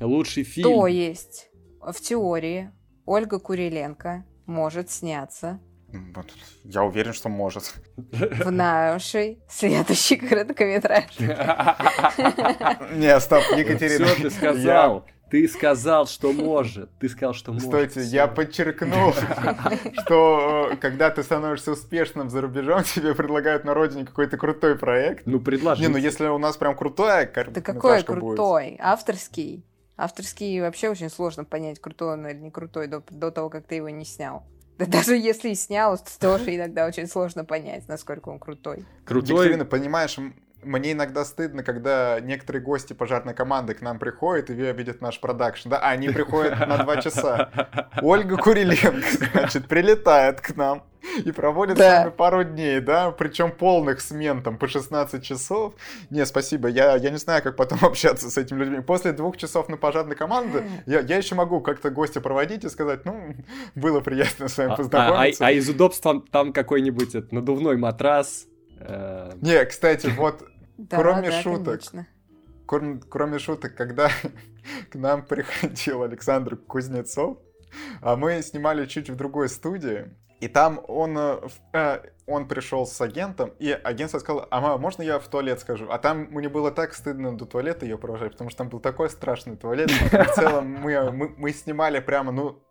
Лучший 0.00 0.42
фильм. 0.42 0.68
То 0.68 0.88
есть, 0.88 1.50
в 1.80 2.00
теории, 2.00 2.72
Ольга 3.06 3.38
Куриленко 3.38 4.24
может 4.46 4.90
сняться 4.90 5.60
я 6.64 6.82
уверен, 6.82 7.12
что 7.12 7.28
может. 7.28 7.74
В 7.96 8.50
нашей 8.50 9.38
следующей 9.48 10.16
короткометражке. 10.16 11.24
Не, 12.96 13.18
стоп, 13.20 13.42
Екатерина. 13.56 14.06
Все 14.06 14.22
ты 14.22 14.30
сказал. 14.30 15.06
Ты 15.30 15.46
сказал, 15.46 16.06
что 16.06 16.32
может. 16.32 16.90
Ты 16.98 17.08
сказал, 17.08 17.34
что 17.34 17.52
может. 17.52 17.68
Стойте, 17.68 18.00
я 18.02 18.28
подчеркнул, 18.28 19.12
что 20.04 20.70
э, 20.72 20.76
когда 20.76 21.10
ты 21.10 21.22
становишься 21.22 21.72
успешным 21.72 22.30
за 22.30 22.40
рубежом, 22.40 22.82
тебе 22.82 23.14
предлагают 23.14 23.64
на 23.64 23.74
родине 23.74 24.06
какой-то 24.06 24.38
крутой 24.38 24.78
проект. 24.78 25.26
Ну, 25.26 25.38
предложи. 25.38 25.82
Не, 25.82 25.88
ну 25.88 25.98
если 25.98 26.26
у 26.28 26.38
нас 26.38 26.56
прям 26.56 26.74
крутой 26.74 27.28
Да 27.34 27.60
какой 27.60 28.02
крутой? 28.02 28.78
Авторский. 28.80 29.66
Авторский 29.98 30.60
вообще 30.60 30.88
очень 30.88 31.10
сложно 31.10 31.44
понять, 31.44 31.80
крутой 31.80 32.14
он 32.14 32.26
или 32.26 32.38
не 32.38 32.50
крутой 32.50 32.86
до, 32.86 33.02
до 33.10 33.30
того, 33.30 33.50
как 33.50 33.66
ты 33.66 33.74
его 33.74 33.90
не 33.90 34.04
снял. 34.04 34.44
Да 34.78 34.86
даже 34.86 35.16
если 35.16 35.50
и 35.50 35.54
снял, 35.56 35.98
то 35.98 36.18
тоже 36.20 36.54
иногда 36.54 36.86
очень 36.86 37.08
сложно 37.08 37.44
понять, 37.44 37.88
насколько 37.88 38.28
он 38.28 38.38
крутой. 38.38 38.84
Крутой? 39.04 39.46
Екатерина, 39.46 39.64
понимаешь, 39.64 40.16
мне 40.62 40.92
иногда 40.92 41.24
стыдно, 41.24 41.62
когда 41.62 42.18
некоторые 42.20 42.62
гости 42.62 42.92
пожарной 42.92 43.34
команды 43.34 43.74
к 43.74 43.80
нам 43.80 43.98
приходят 43.98 44.50
и 44.50 44.54
видят 44.54 45.00
наш 45.00 45.20
продакшн. 45.20 45.68
Да, 45.68 45.78
а 45.78 45.90
они 45.90 46.08
приходят 46.08 46.58
на 46.58 46.78
два 46.78 46.96
часа. 47.00 47.50
Ольга 48.02 48.36
Куриленко, 48.36 49.30
значит, 49.32 49.68
прилетает 49.68 50.40
к 50.40 50.56
нам 50.56 50.84
и 51.24 51.32
проводит 51.32 51.76
да. 51.76 51.84
с 51.84 52.04
нами 52.04 52.10
пару 52.10 52.44
дней, 52.44 52.80
да, 52.80 53.10
причем 53.10 53.52
полных 53.52 54.00
смен 54.00 54.42
там 54.42 54.58
по 54.58 54.68
16 54.68 55.22
часов. 55.22 55.74
Не, 56.10 56.26
спасибо, 56.26 56.68
я, 56.68 56.96
я 56.96 57.10
не 57.10 57.18
знаю, 57.18 57.42
как 57.42 57.56
потом 57.56 57.78
общаться 57.82 58.30
с 58.30 58.36
этими 58.36 58.64
людьми. 58.64 58.80
После 58.80 59.12
двух 59.12 59.36
часов 59.36 59.68
на 59.68 59.76
пожарной 59.76 60.16
команде 60.16 60.64
я, 60.86 61.00
я 61.00 61.16
еще 61.16 61.34
могу 61.34 61.60
как-то 61.60 61.90
гостя 61.90 62.20
проводить 62.20 62.64
и 62.64 62.68
сказать, 62.68 63.04
ну, 63.04 63.34
было 63.74 64.00
приятно 64.00 64.48
с 64.48 64.58
вами 64.58 64.74
познакомиться. 64.76 65.44
А, 65.44 65.48
а, 65.48 65.50
а 65.50 65.52
из 65.52 65.68
удобств 65.68 66.02
там, 66.02 66.22
там 66.22 66.52
какой-нибудь 66.52 67.32
надувной 67.32 67.76
матрас, 67.76 68.46
Не, 68.80 69.64
кстати, 69.64 70.06
вот 70.08 70.42
кроме 70.90 71.30
шуток, 71.30 71.80
кроме 72.66 73.38
шуток, 73.38 73.74
когда 73.74 74.10
к 74.90 74.94
нам 74.94 75.24
приходил 75.24 76.02
Александр 76.02 76.56
Кузнецов, 76.56 77.38
а 78.00 78.16
мы 78.16 78.42
снимали 78.42 78.86
чуть 78.86 79.10
в 79.10 79.16
другой 79.16 79.48
студии, 79.48 80.06
и 80.40 80.46
там 80.46 80.80
он, 80.86 81.18
э, 81.18 81.40
э, 81.72 82.00
он 82.26 82.46
пришел 82.46 82.86
с 82.86 83.00
агентом, 83.00 83.52
и 83.58 83.72
агент 83.72 84.10
сказал, 84.10 84.46
а 84.50 84.78
можно 84.78 85.02
я 85.02 85.18
в 85.18 85.26
туалет 85.26 85.58
скажу? 85.60 85.88
А 85.90 85.98
там 85.98 86.28
мне 86.30 86.48
было 86.48 86.70
так 86.70 86.94
стыдно 86.94 87.36
до 87.36 87.44
туалета 87.44 87.84
ее 87.84 87.98
провожать, 87.98 88.32
потому 88.32 88.50
что 88.50 88.58
там 88.58 88.68
был 88.68 88.78
такой 88.78 89.10
страшный 89.10 89.56
туалет. 89.56 89.90
В 89.90 90.34
целом 90.34 90.70
мы, 90.70 91.10
мы, 91.10 91.34
мы 91.36 91.52
снимали 91.52 91.98
прямо, 91.98 92.30
ну, 92.30 92.62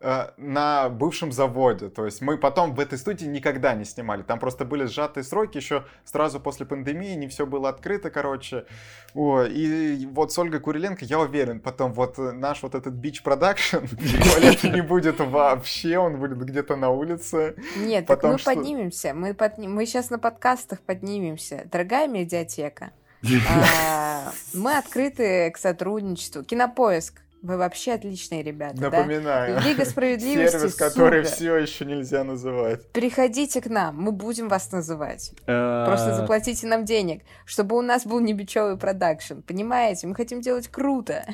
на 0.00 0.88
бывшем 0.90 1.32
заводе. 1.32 1.88
То 1.88 2.04
есть 2.04 2.20
мы 2.20 2.36
потом 2.36 2.74
в 2.74 2.80
этой 2.80 2.98
студии 2.98 3.24
никогда 3.26 3.74
не 3.74 3.84
снимали. 3.84 4.22
Там 4.22 4.38
просто 4.38 4.64
были 4.64 4.84
сжатые 4.84 5.24
сроки 5.24 5.56
еще 5.56 5.84
сразу 6.04 6.38
после 6.38 6.66
пандемии, 6.66 7.14
не 7.14 7.28
все 7.28 7.46
было 7.46 7.70
открыто, 7.70 8.10
короче. 8.10 8.66
О, 9.14 9.42
и 9.42 10.04
вот 10.06 10.32
с 10.32 10.38
Ольгой 10.38 10.60
Куриленко, 10.60 11.04
я 11.06 11.18
уверен, 11.18 11.60
потом 11.60 11.94
вот 11.94 12.18
наш 12.18 12.62
вот 12.62 12.74
этот 12.74 12.94
бич 12.94 13.22
продакшн, 13.22 13.78
туалета 13.78 14.68
не 14.68 14.82
будет 14.82 15.18
вообще, 15.20 15.98
он 15.98 16.18
будет 16.18 16.38
где-то 16.38 16.76
на 16.76 16.90
улице. 16.90 17.56
Нет, 17.76 18.06
так 18.06 18.22
мы 18.22 18.36
поднимемся, 18.36 19.14
мы, 19.14 19.32
подним... 19.32 19.74
мы 19.74 19.86
сейчас 19.86 20.10
на 20.10 20.18
подкастах 20.18 20.80
поднимемся. 20.80 21.66
Дорогая 21.72 22.06
медиатека, 22.08 22.92
а, 23.48 24.32
мы 24.52 24.76
открыты 24.76 25.50
к 25.50 25.56
сотрудничеству. 25.56 26.44
Кинопоиск, 26.44 27.22
Вы 27.42 27.56
вообще 27.58 27.92
отличные 27.92 28.42
ребята, 28.42 28.80
Напоминаю. 28.80 29.56
да? 29.56 29.60
Лига 29.68 29.84
справедливости, 29.84 30.56
Сервис, 30.56 30.74
который 30.74 31.24
супер. 31.24 31.36
все 31.36 31.56
еще 31.56 31.84
нельзя 31.84 32.24
называть. 32.24 32.90
Приходите 32.92 33.60
к 33.60 33.66
нам, 33.66 33.96
мы 33.96 34.10
будем 34.12 34.48
вас 34.48 34.72
называть. 34.72 35.30
Просто 35.44 36.10
Э, 36.10 36.16
заплатите 36.16 36.66
нам 36.66 36.84
денег, 36.84 37.22
чтобы 37.44 37.76
у 37.76 37.82
нас 37.82 38.04
был 38.06 38.20
не 38.20 38.32
бичевый 38.32 38.76
продакшн. 38.76 39.40
Понимаете? 39.46 40.06
Мы 40.06 40.14
хотим 40.14 40.40
делать 40.40 40.68
круто. 40.68 41.24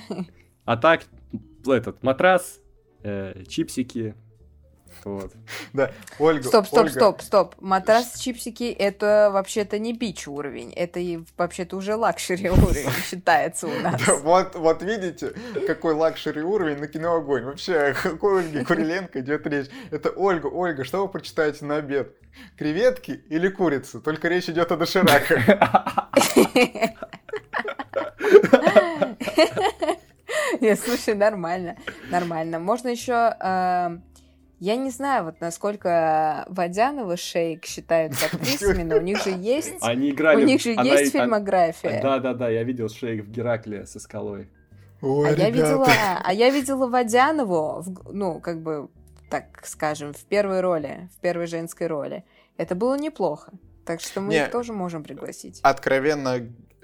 А 0.64 0.76
так, 0.76 1.02
этот 1.66 2.02
матрас, 2.02 2.58
э, 3.02 3.44
чипсики. 3.48 4.14
Вот. 5.04 5.32
Да, 5.72 5.90
Ольга, 6.18 6.48
Стоп, 6.48 6.66
стоп, 6.66 6.78
Ольга, 6.80 6.90
стоп, 6.92 7.22
стоп. 7.22 7.54
Матрас 7.60 8.18
чипсики 8.18 8.64
это 8.64 9.30
вообще-то 9.32 9.78
не 9.78 9.92
бич 9.92 10.28
уровень. 10.28 10.72
Это 10.74 11.00
и 11.00 11.20
вообще-то 11.36 11.76
уже 11.76 11.96
luxury 11.96 12.50
уровень 12.50 12.90
считается 13.10 13.68
у 13.68 13.80
нас. 13.80 14.00
Да, 14.04 14.16
вот, 14.16 14.54
вот 14.54 14.82
видите, 14.82 15.32
какой 15.66 15.94
luxury 15.94 16.42
уровень 16.42 16.78
на 16.78 16.88
кино 16.88 17.16
огонь. 17.16 17.44
Вообще, 17.44 17.76
о 17.76 17.94
какой 17.94 18.40
Ольге 18.44 18.64
Куриленко 18.66 19.20
идет 19.20 19.46
речь? 19.46 19.68
Это 19.90 20.10
Ольга, 20.10 20.46
Ольга, 20.46 20.84
что 20.84 21.02
вы 21.02 21.08
прочитаете 21.08 21.64
на 21.64 21.76
обед? 21.76 22.14
Креветки 22.56 23.22
или 23.28 23.48
курицы? 23.48 24.00
Только 24.00 24.28
речь 24.28 24.48
идет 24.48 24.72
о 24.72 24.76
дошираках. 24.76 25.46
Нет, 30.60 30.78
слушай, 30.78 31.14
нормально, 31.14 31.76
нормально. 32.10 32.58
Можно 32.58 32.88
еще, 32.88 33.34
я 34.62 34.76
не 34.76 34.90
знаю, 34.90 35.24
вот 35.24 35.40
насколько 35.40 36.44
Водянова 36.48 37.16
Шейк 37.16 37.64
считаются 37.66 38.26
актрисами, 38.32 38.84
но 38.84 38.96
у 38.96 39.00
них 39.00 39.20
же 39.24 39.30
есть, 39.30 39.74
Они 39.80 40.10
у 40.10 40.14
играли... 40.14 40.44
них 40.44 40.60
же 40.60 40.74
она- 40.74 40.84
есть 40.84 41.12
а- 41.14 41.18
фильмография. 41.18 42.00
Да-да-да, 42.00 42.48
я 42.48 42.62
видел 42.62 42.88
шейк 42.88 43.24
в 43.24 43.30
Геракле 43.30 43.86
со 43.86 43.98
скалой. 43.98 44.48
Ой, 45.00 45.30
А 45.30 45.32
я 45.32 45.50
ребята. 45.50 45.52
видела, 45.52 45.86
а 46.24 46.32
я 46.32 46.50
видела 46.50 46.86
Водянову, 46.86 47.80
в- 47.82 48.12
ну, 48.12 48.38
как 48.38 48.62
бы, 48.62 48.88
так 49.28 49.66
скажем, 49.66 50.12
в 50.12 50.24
первой 50.26 50.60
роли, 50.60 51.08
в 51.16 51.20
первой 51.20 51.46
женской 51.48 51.88
роли. 51.88 52.24
Это 52.56 52.76
было 52.76 52.96
неплохо. 52.96 53.50
Так 53.84 54.00
что 54.00 54.20
мы 54.20 54.32
Не. 54.32 54.42
их 54.44 54.52
тоже 54.52 54.72
можем 54.72 55.02
пригласить. 55.02 55.58
Откровенно 55.64 56.36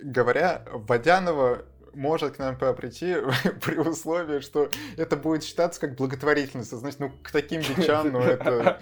говоря, 0.02 0.62
Водянова 0.72 1.62
может 1.94 2.36
к 2.36 2.38
нам 2.38 2.56
прийти 2.56 3.16
при 3.64 3.76
условии, 3.76 4.40
что 4.40 4.68
это 4.96 5.16
будет 5.16 5.44
считаться 5.44 5.80
как 5.80 5.96
благотворительность. 5.96 6.70
Значит, 6.70 7.00
ну, 7.00 7.10
к 7.22 7.30
таким 7.30 7.60
бичам, 7.60 8.12
ну, 8.12 8.20
это... 8.20 8.78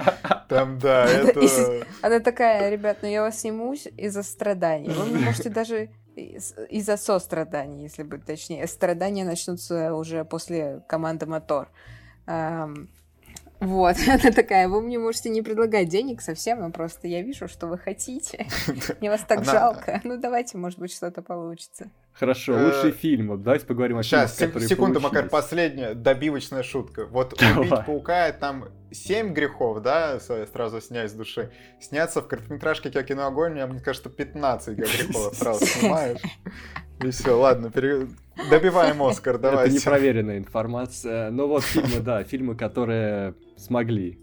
Там, 0.48 0.78
да, 0.78 1.07
это... 1.09 1.86
Она 2.02 2.20
такая, 2.20 2.70
ребят, 2.70 2.98
ну 3.02 3.09
я 3.09 3.22
вас 3.22 3.40
снимусь 3.40 3.86
из-за 3.96 4.22
страданий. 4.22 4.90
Вы 4.90 5.18
можете 5.18 5.50
даже 5.50 5.90
из- 6.14 6.54
из-за 6.70 6.96
состраданий, 6.96 7.82
если 7.82 8.02
быть 8.02 8.24
точнее. 8.24 8.66
Страдания 8.66 9.24
начнутся 9.24 9.94
уже 9.94 10.24
после 10.24 10.82
команды 10.88 11.26
«Мотор». 11.26 11.68
Вот, 13.59 13.96
она 14.07 14.30
такая, 14.32 14.68
вы 14.68 14.82
мне 14.82 14.98
можете 14.98 15.30
не 15.30 15.42
предлагать 15.42 15.88
денег 15.88 16.20
совсем, 16.20 16.61
но 16.61 16.70
просто 16.70 17.09
я 17.09 17.22
вижу, 17.22 17.48
что 17.48 17.66
вы 17.66 17.78
хотите. 17.78 18.46
Мне 19.00 19.11
вас 19.11 19.22
так 19.26 19.44
жалко. 19.44 20.00
Ну, 20.04 20.18
давайте, 20.18 20.59
может 20.59 20.78
быть, 20.78 20.92
что-то 20.92 21.22
получится. 21.22 21.90
Хорошо, 22.18 22.54
Э, 22.54 22.64
лучший 22.66 22.92
фильм. 22.92 23.42
Давайте 23.42 23.66
поговорим 23.66 23.98
о 23.98 24.02
Сейчас, 24.02 24.36
фильмах, 24.36 24.54
которые 24.54 24.68
секунду, 24.68 25.00
Макар, 25.00 25.28
последняя 25.28 25.94
добивочная 25.94 26.62
шутка. 26.62 27.04
Вот 27.06 27.34
убить 27.34 27.70
паука, 27.86 28.32
там 28.32 28.66
семь 28.90 29.34
грехов, 29.34 29.82
да, 29.82 30.18
сразу 30.20 30.80
снять 30.80 31.10
с 31.10 31.14
души. 31.14 31.50
Сняться 31.78 32.22
в 32.22 32.28
короткометражке 32.28 32.90
как 32.90 33.06
кино 33.06 33.26
огонь, 33.26 33.52
мне 33.62 33.80
кажется, 33.80 34.08
15 34.08 34.76
грехов 34.78 35.34
сразу 35.34 35.66
снимаешь. 35.66 36.20
И 37.04 37.10
все, 37.10 37.38
ладно, 37.38 37.70
пере- 37.70 38.06
добиваем 38.48 39.02
Оскар, 39.02 39.34
Это 39.34 39.50
давайте. 39.50 39.76
непроверенная 39.76 40.38
информация. 40.38 41.30
Но 41.30 41.46
вот 41.46 41.64
фильмы, 41.64 42.00
да, 42.00 42.24
фильмы, 42.24 42.54
которые 42.56 43.34
смогли 43.58 44.18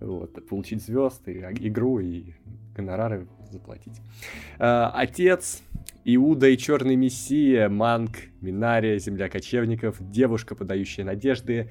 вот, 0.00 0.48
получить 0.48 0.82
звезд, 0.82 1.28
и 1.28 1.42
а- 1.42 1.52
игру, 1.52 1.98
и 2.00 2.32
гонорары 2.74 3.28
заплатить. 3.50 4.00
А, 4.58 4.90
Отец, 4.94 5.62
Иуда 6.14 6.48
и 6.48 6.56
Черный 6.56 6.96
Мессия, 6.96 7.68
Манг, 7.68 8.16
Минария, 8.40 8.98
Земля 8.98 9.28
кочевников, 9.28 9.96
Девушка, 10.00 10.54
подающая 10.54 11.04
надежды, 11.04 11.70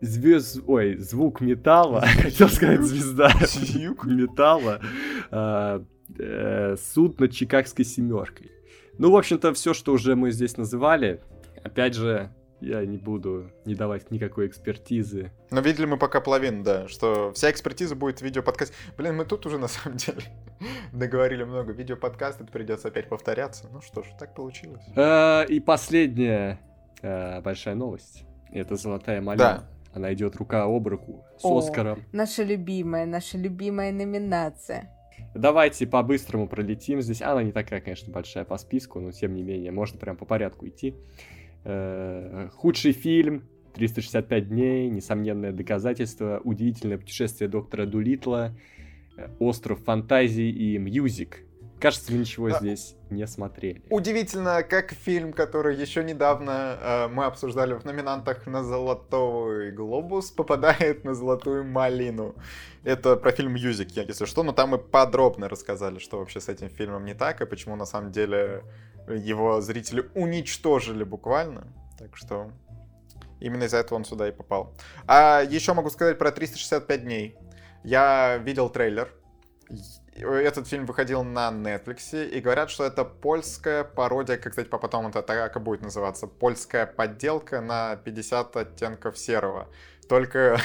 Звезд... 0.00 0.62
Ой, 0.68 0.96
звук 0.98 1.40
металла, 1.40 2.00
хотел 2.22 2.48
сказать 2.48 2.82
звезда 2.82 3.32
Звук? 3.40 4.04
металла, 4.06 4.80
а, 5.32 5.84
э, 6.16 6.76
суд 6.76 7.18
над 7.18 7.32
Чикагской 7.32 7.84
семеркой. 7.84 8.52
Ну, 8.98 9.10
в 9.10 9.16
общем-то, 9.16 9.52
все, 9.52 9.74
что 9.74 9.92
уже 9.92 10.14
мы 10.14 10.30
здесь 10.30 10.56
называли, 10.56 11.20
опять 11.64 11.94
же, 11.94 12.32
я 12.62 12.86
не 12.86 12.96
буду 12.96 13.50
не 13.64 13.74
давать 13.74 14.10
никакой 14.10 14.46
экспертизы. 14.46 15.32
Но 15.50 15.60
видели 15.60 15.84
мы 15.86 15.98
пока 15.98 16.20
половину, 16.20 16.62
да, 16.62 16.88
что 16.88 17.32
вся 17.32 17.50
экспертиза 17.50 17.96
будет 17.96 18.20
в 18.20 18.22
видеоподкасте. 18.22 18.74
Блин, 18.96 19.16
мы 19.16 19.24
тут 19.24 19.44
уже 19.46 19.58
на 19.58 19.68
самом 19.68 19.96
деле 19.98 20.22
договорили 20.92 21.44
много. 21.44 21.72
Видеоподкаст, 21.72 22.40
это 22.40 22.52
придется 22.52 22.88
опять 22.88 23.08
повторяться. 23.08 23.68
Ну 23.72 23.80
что 23.80 24.02
ж, 24.02 24.06
так 24.18 24.34
получилось. 24.34 24.82
Э, 24.96 25.44
И 25.46 25.60
последняя 25.60 26.60
э, 27.02 27.40
большая 27.40 27.74
новость. 27.74 28.24
Это 28.52 28.76
«Золотая 28.76 29.20
малина». 29.20 29.64
Она 29.94 30.12
идет 30.14 30.36
рука 30.36 30.64
об 30.64 30.86
руку 30.88 31.24
с 31.38 31.44
О. 31.44 31.58
Оскаром. 31.58 32.02
Наша 32.12 32.42
любимая, 32.44 33.04
наша 33.04 33.36
любимая 33.36 33.92
номинация. 33.92 34.90
Давайте 35.34 35.86
по-быстрому 35.86 36.48
пролетим 36.48 37.02
здесь. 37.02 37.22
Она 37.22 37.42
не 37.42 37.52
такая, 37.52 37.80
конечно, 37.80 38.12
большая 38.12 38.44
по 38.44 38.56
списку, 38.56 39.00
но 39.00 39.12
тем 39.12 39.34
не 39.34 39.42
менее, 39.42 39.70
можно 39.70 39.98
прям 39.98 40.16
по 40.16 40.24
порядку 40.24 40.66
идти. 40.66 40.94
Э, 41.64 42.48
Худший 42.54 42.92
фильм 42.92 43.44
365 43.74 44.48
дней, 44.48 44.90
несомненное 44.90 45.52
доказательство, 45.52 46.40
удивительное 46.44 46.98
путешествие 46.98 47.48
доктора 47.48 47.86
Дулитла, 47.86 48.52
э, 49.16 49.28
Остров 49.38 49.80
фантазий 49.84 50.50
и 50.50 50.78
Music. 50.78 51.40
Кажется, 51.80 52.12
вы 52.12 52.18
ничего 52.18 52.48
Да. 52.48 52.58
здесь 52.60 52.94
не 53.10 53.26
смотрели. 53.26 53.82
Удивительно, 53.90 54.62
как 54.62 54.92
фильм, 54.92 55.32
который 55.32 55.74
еще 55.74 56.04
недавно 56.04 56.78
э, 56.80 57.08
мы 57.08 57.24
обсуждали 57.24 57.74
в 57.74 57.84
номинантах 57.84 58.46
на 58.46 58.62
Золотой 58.62 59.72
Глобус, 59.72 60.30
попадает 60.30 61.02
на 61.04 61.14
Золотую 61.14 61.64
Малину. 61.64 62.36
Это 62.84 63.16
про 63.16 63.32
фильм 63.32 63.54
«Music», 63.54 63.90
если 63.96 64.26
что, 64.26 64.44
но 64.44 64.52
там 64.52 64.70
мы 64.70 64.78
подробно 64.78 65.48
рассказали, 65.48 65.98
что 65.98 66.18
вообще 66.18 66.40
с 66.40 66.48
этим 66.48 66.68
фильмом 66.68 67.04
не 67.04 67.14
так, 67.14 67.40
и 67.40 67.46
почему 67.46 67.74
на 67.74 67.84
самом 67.86 68.12
деле 68.12 68.62
его 69.08 69.60
зрители 69.60 70.08
уничтожили 70.14 71.04
буквально. 71.04 71.66
Так 71.98 72.16
что 72.16 72.50
именно 73.40 73.64
из-за 73.64 73.78
этого 73.78 73.96
он 73.98 74.04
сюда 74.04 74.28
и 74.28 74.32
попал. 74.32 74.74
А 75.06 75.42
еще 75.42 75.72
могу 75.74 75.90
сказать 75.90 76.18
про 76.18 76.30
365 76.30 77.02
дней. 77.04 77.36
Я 77.84 78.38
видел 78.38 78.68
трейлер. 78.70 79.12
Этот 80.14 80.68
фильм 80.68 80.84
выходил 80.84 81.24
на 81.24 81.50
Netflix, 81.50 82.28
и 82.28 82.40
говорят, 82.40 82.68
что 82.70 82.84
это 82.84 83.02
польская 83.04 83.82
пародия, 83.82 84.36
как, 84.36 84.50
кстати, 84.52 84.68
потом 84.68 85.06
это 85.06 85.22
так 85.22 85.56
и 85.56 85.58
будет 85.58 85.80
называться, 85.80 86.26
польская 86.26 86.84
подделка 86.86 87.62
на 87.62 87.96
50 87.96 88.56
оттенков 88.56 89.16
серого. 89.16 89.68
Только 90.10 90.58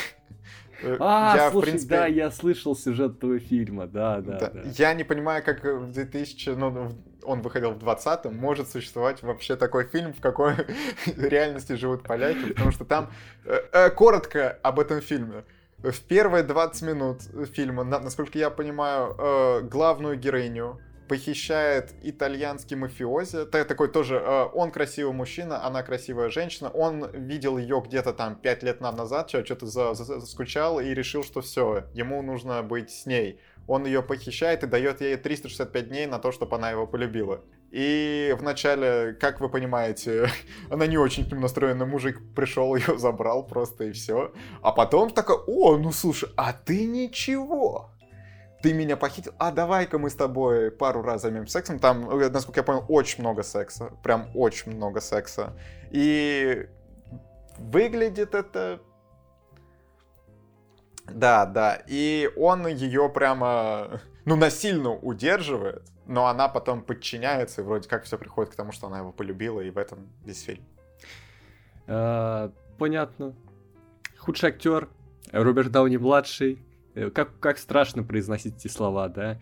э, 0.84 0.98
А, 1.00 1.34
я, 1.38 1.48
в 1.48 1.52
слушай, 1.54 1.68
принципе, 1.70 1.96
да, 1.96 2.08
я 2.08 2.30
слышал 2.30 2.76
сюжет 2.76 3.16
этого 3.18 3.40
фильма, 3.40 3.88
да, 3.88 4.20
да, 4.20 4.38
да, 4.38 4.50
да. 4.50 4.62
Я 4.78 4.94
не 4.94 5.06
понимаю, 5.06 5.42
как 5.44 5.64
в 5.64 5.92
2000, 5.94 6.50
ну, 6.50 6.70
в- 6.70 6.96
он 7.28 7.42
выходил 7.42 7.72
в 7.72 7.78
20-м, 7.84 8.36
может 8.36 8.70
существовать 8.70 9.22
вообще 9.22 9.56
такой 9.56 9.86
фильм, 9.86 10.14
в 10.14 10.22
какой 10.22 10.54
реальности 11.18 11.74
живут 11.74 12.04
поляки, 12.04 12.54
потому 12.54 12.72
что 12.72 12.86
там... 12.86 13.12
э, 13.46 13.60
э, 13.72 13.90
коротко 13.92 14.58
об 14.64 14.80
этом 14.80 15.02
фильме. 15.02 15.44
В 15.78 16.00
первые 16.02 16.44
20 16.44 16.82
минут 16.84 17.22
фильма, 17.54 17.84
на- 17.84 18.00
насколько 18.00 18.38
я 18.40 18.50
понимаю, 18.50 19.16
э, 19.20 19.62
главную 19.62 20.18
героиню 20.18 20.80
похищает 21.08 21.94
итальянский 22.04 22.76
мафиози. 22.76 23.46
Такой 23.46 23.88
тоже, 23.88 24.20
он 24.54 24.72
красивый 24.72 25.14
мужчина, 25.14 25.64
она 25.66 25.82
красивая 25.82 26.30
женщина. 26.30 26.70
Он 26.70 27.10
видел 27.12 27.58
ее 27.58 27.82
где-то 27.86 28.12
там 28.14 28.36
5 28.36 28.64
лет 28.64 28.82
на- 28.82 28.92
назад, 28.92 29.30
что-то 29.30 29.66
за- 29.68 29.94
за- 29.94 30.20
заскучал 30.20 30.80
и 30.82 30.94
решил, 30.94 31.24
что 31.24 31.40
все, 31.42 31.86
ему 31.94 32.22
нужно 32.22 32.62
быть 32.62 32.90
с 32.92 33.06
ней. 33.06 33.40
Он 33.68 33.86
ее 33.86 34.02
похищает 34.02 34.64
и 34.64 34.68
дает 34.68 35.02
ей 35.02 35.18
365 35.18 35.90
дней 35.90 36.06
на 36.08 36.20
то, 36.20 36.32
чтобы 36.32 36.56
она 36.56 36.72
его 36.72 36.88
полюбила. 36.88 37.42
И 37.70 38.34
вначале, 38.40 39.14
как 39.14 39.42
вы 39.42 39.50
понимаете, 39.50 40.30
она 40.72 40.88
не 40.88 40.98
очень 40.98 41.26
к 41.26 41.32
нему 41.32 41.42
настроена, 41.42 41.86
мужик 41.86 42.20
пришел, 42.34 42.76
ее 42.78 42.98
забрал 42.98 43.46
просто 43.46 43.86
и 43.86 43.92
все. 43.92 44.32
А 44.62 44.72
потом 44.72 45.10
такой, 45.10 45.36
о, 45.48 45.78
ну 45.78 45.92
слушай, 45.92 46.30
а 46.38 46.54
ты 46.54 46.86
ничего. 46.86 47.92
Ты 48.64 48.74
меня 48.74 48.98
похитил, 48.98 49.34
а 49.38 49.52
давай-ка 49.52 50.00
мы 50.00 50.10
с 50.10 50.16
тобой 50.16 50.72
пару 50.72 51.04
раз 51.04 51.22
займемся 51.22 51.54
сексом. 51.54 51.80
Там, 51.80 52.10
э, 52.10 52.30
насколько 52.30 52.62
я 52.62 52.64
понял, 52.64 52.86
очень 52.88 53.22
много 53.22 53.44
секса. 53.44 53.92
Прям 54.02 54.30
очень 54.34 54.76
много 54.76 55.00
секса. 55.00 55.54
И 55.92 56.68
выглядит 57.60 58.34
это... 58.34 58.82
Да, 61.12 61.46
да. 61.46 61.82
И 61.88 62.30
он 62.36 62.68
ее 62.68 63.10
прямо, 63.10 64.02
ну, 64.26 64.36
насильно 64.36 64.92
удерживает, 64.92 65.84
но 66.06 66.28
она 66.28 66.48
потом 66.48 66.82
подчиняется, 66.82 67.62
и 67.62 67.64
вроде 67.64 67.88
как 67.88 68.04
все 68.04 68.18
приходит 68.18 68.54
к 68.54 68.56
тому, 68.56 68.72
что 68.72 68.88
она 68.88 69.00
его 69.00 69.12
полюбила, 69.12 69.62
и 69.62 69.70
в 69.70 69.78
этом 69.78 70.08
весь 70.26 70.42
фильм. 70.42 70.64
А, 71.88 72.52
понятно. 72.78 73.34
Худший 74.18 74.50
актер 74.50 74.90
Роберт 75.32 75.72
Дауни-младший. 75.72 76.60
Э, 76.96 77.10
как, 77.10 77.40
как 77.40 77.58
страшно 77.58 78.04
произносить 78.04 78.58
эти 78.58 78.68
слова, 78.68 79.08
да? 79.08 79.40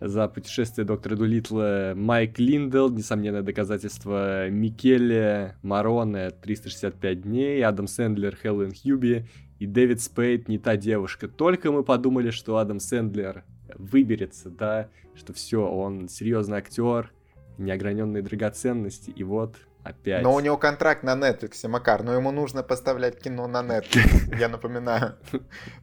За 0.00 0.28
путешествие 0.28 0.86
доктора 0.86 1.16
Дулитла 1.16 1.92
Майк 1.94 2.38
Линдел, 2.38 2.88
несомненное 2.88 3.42
доказательство 3.42 4.48
Микеле 4.48 5.56
Мароне 5.62 6.30
365 6.30 7.22
дней, 7.22 7.62
Адам 7.62 7.86
Сэндлер, 7.86 8.34
Хелен 8.34 8.72
Хьюби 8.72 9.26
и 9.60 9.66
Дэвид 9.66 10.00
Спейд 10.00 10.48
не 10.48 10.58
та 10.58 10.76
девушка. 10.76 11.28
Только 11.28 11.70
мы 11.70 11.84
подумали, 11.84 12.30
что 12.30 12.56
Адам 12.56 12.80
Сэндлер 12.80 13.44
выберется, 13.76 14.48
да, 14.48 14.88
что 15.14 15.34
все, 15.34 15.60
он 15.60 16.08
серьезный 16.08 16.58
актер, 16.58 17.12
неограненные 17.58 18.22
драгоценности, 18.22 19.10
и 19.10 19.22
вот 19.22 19.56
опять. 19.82 20.22
Но 20.22 20.34
у 20.34 20.40
него 20.40 20.56
контракт 20.56 21.02
на 21.02 21.14
Netflix, 21.14 21.68
Макар, 21.68 22.02
но 22.02 22.14
ему 22.14 22.30
нужно 22.30 22.62
поставлять 22.62 23.20
кино 23.20 23.46
на 23.46 23.60
Netflix, 23.60 24.34
я 24.38 24.48
напоминаю. 24.48 25.16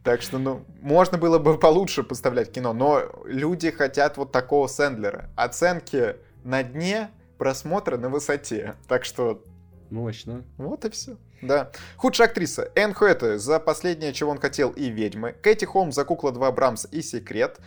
Так 0.02 0.22
что, 0.22 0.38
ну, 0.38 0.64
можно 0.80 1.16
было 1.16 1.38
бы 1.38 1.56
получше 1.56 2.02
поставлять 2.02 2.50
кино, 2.50 2.72
но 2.72 3.02
люди 3.26 3.70
хотят 3.70 4.16
вот 4.16 4.32
такого 4.32 4.66
Сэндлера. 4.66 5.30
Оценки 5.36 6.16
на 6.42 6.64
дне, 6.64 7.10
просмотры 7.38 7.96
на 7.96 8.08
высоте. 8.08 8.74
Так 8.88 9.04
что... 9.04 9.44
Мощно. 9.90 10.44
Вот 10.58 10.84
и 10.84 10.90
все. 10.90 11.16
Да. 11.42 11.70
Худшая 11.96 12.28
актриса. 12.28 12.70
Энн 12.74 12.94
Хэтэуэй 12.94 13.38
за 13.38 13.60
«Последнее, 13.60 14.12
чего 14.12 14.30
он 14.30 14.38
хотел», 14.38 14.70
и 14.70 14.88
«Ведьмы». 14.90 15.32
Кэти 15.32 15.64
Холмс 15.64 15.92
за 15.92 16.04
«Кукла 16.04 16.32
2. 16.32 16.50
Брамс» 16.52 16.86
и 16.90 17.02
«Секрет». 17.02 17.58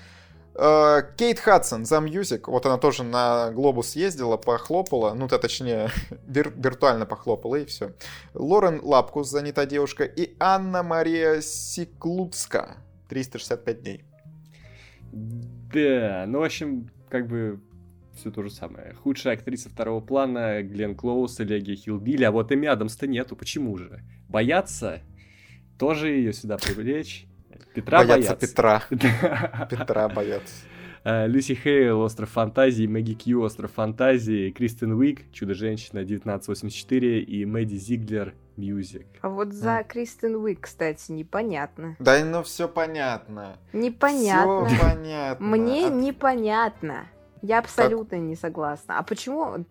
Э, 0.54 1.04
Кейт 1.16 1.40
Хадсон 1.40 1.86
за 1.86 2.00
Music, 2.02 2.50
вот 2.50 2.66
она 2.66 2.78
тоже 2.78 3.04
на 3.04 3.52
Глобус 3.52 3.96
ездила, 3.96 4.36
похлопала, 4.36 5.14
ну, 5.14 5.30
то 5.30 5.40
точнее, 5.40 5.90
вир- 6.28 6.54
виртуально 6.56 7.06
похлопала, 7.06 7.56
и 7.56 7.66
все. 7.66 7.94
Лорен 8.34 8.82
Лапкус 8.84 9.30
за 9.30 9.42
«Не 9.42 9.54
та 9.54 9.66
девушка» 9.66 10.04
и 10.04 10.36
Анна 10.40 10.84
Мария 10.84 11.40
Сиклуцка, 11.40 12.78
365 13.08 13.82
дней. 13.82 14.04
Да, 15.14 16.26
ну, 16.28 16.40
в 16.40 16.44
общем, 16.44 16.90
как 17.10 17.28
бы 17.28 17.62
все 18.22 18.32
то 18.32 18.44
же 18.44 18.50
самое. 18.50 18.94
Худшая 18.94 19.34
актриса 19.34 19.70
второго 19.70 20.00
плана 20.00 20.62
Гленн 20.62 20.96
Клоуз, 20.96 21.42
Элегия 21.42 21.76
Хиллбилли, 21.76 22.24
а 22.24 22.32
вот 22.32 22.52
Эми 22.52 22.68
Адамс-то 22.68 23.08
нету, 23.08 23.36
почему 23.36 23.78
же? 23.78 24.02
Боятся? 24.30 25.02
Тоже 25.78 26.10
ее 26.10 26.34
сюда 26.34 26.58
привлечь? 26.58 27.26
Петра 27.74 28.00
боятся. 28.00 28.36
боятся. 28.36 28.48
Петра. 28.48 28.84
Петра 29.70 30.10
боятся. 30.10 30.54
Э, 31.04 31.28
Люси 31.28 31.56
Хейл, 31.56 32.02
Остров 32.02 32.30
фантазии, 32.30 32.86
Мэгги 32.86 33.14
Кью, 33.14 33.42
Остров 33.42 33.72
фантазии, 33.72 34.52
Кристен 34.52 34.92
Уик, 34.92 35.32
Чудо-женщина, 35.32 36.02
1984 36.02 37.22
и 37.22 37.46
Мэдди 37.46 37.76
Зиглер, 37.76 38.36
Music. 38.56 39.08
А 39.22 39.30
вот 39.30 39.52
за 39.52 39.80
mm. 39.80 39.88
Кристен 39.88 40.36
Уик, 40.36 40.62
кстати, 40.62 41.12
непонятно. 41.12 41.96
Да, 41.98 42.24
ну 42.24 42.44
все 42.44 42.68
понятно. 42.68 43.58
Непонятно. 43.74 44.68
Все 44.68 44.80
понятно. 44.80 45.48
Мне 45.48 45.88
От... 45.88 45.94
непонятно. 45.94 47.08
Я 47.42 47.60
абсолютно 47.60 48.18
как? 48.18 48.28
не 48.28 48.36
согласна. 48.36 49.00
А 49.00 49.04
почему? 49.04 49.66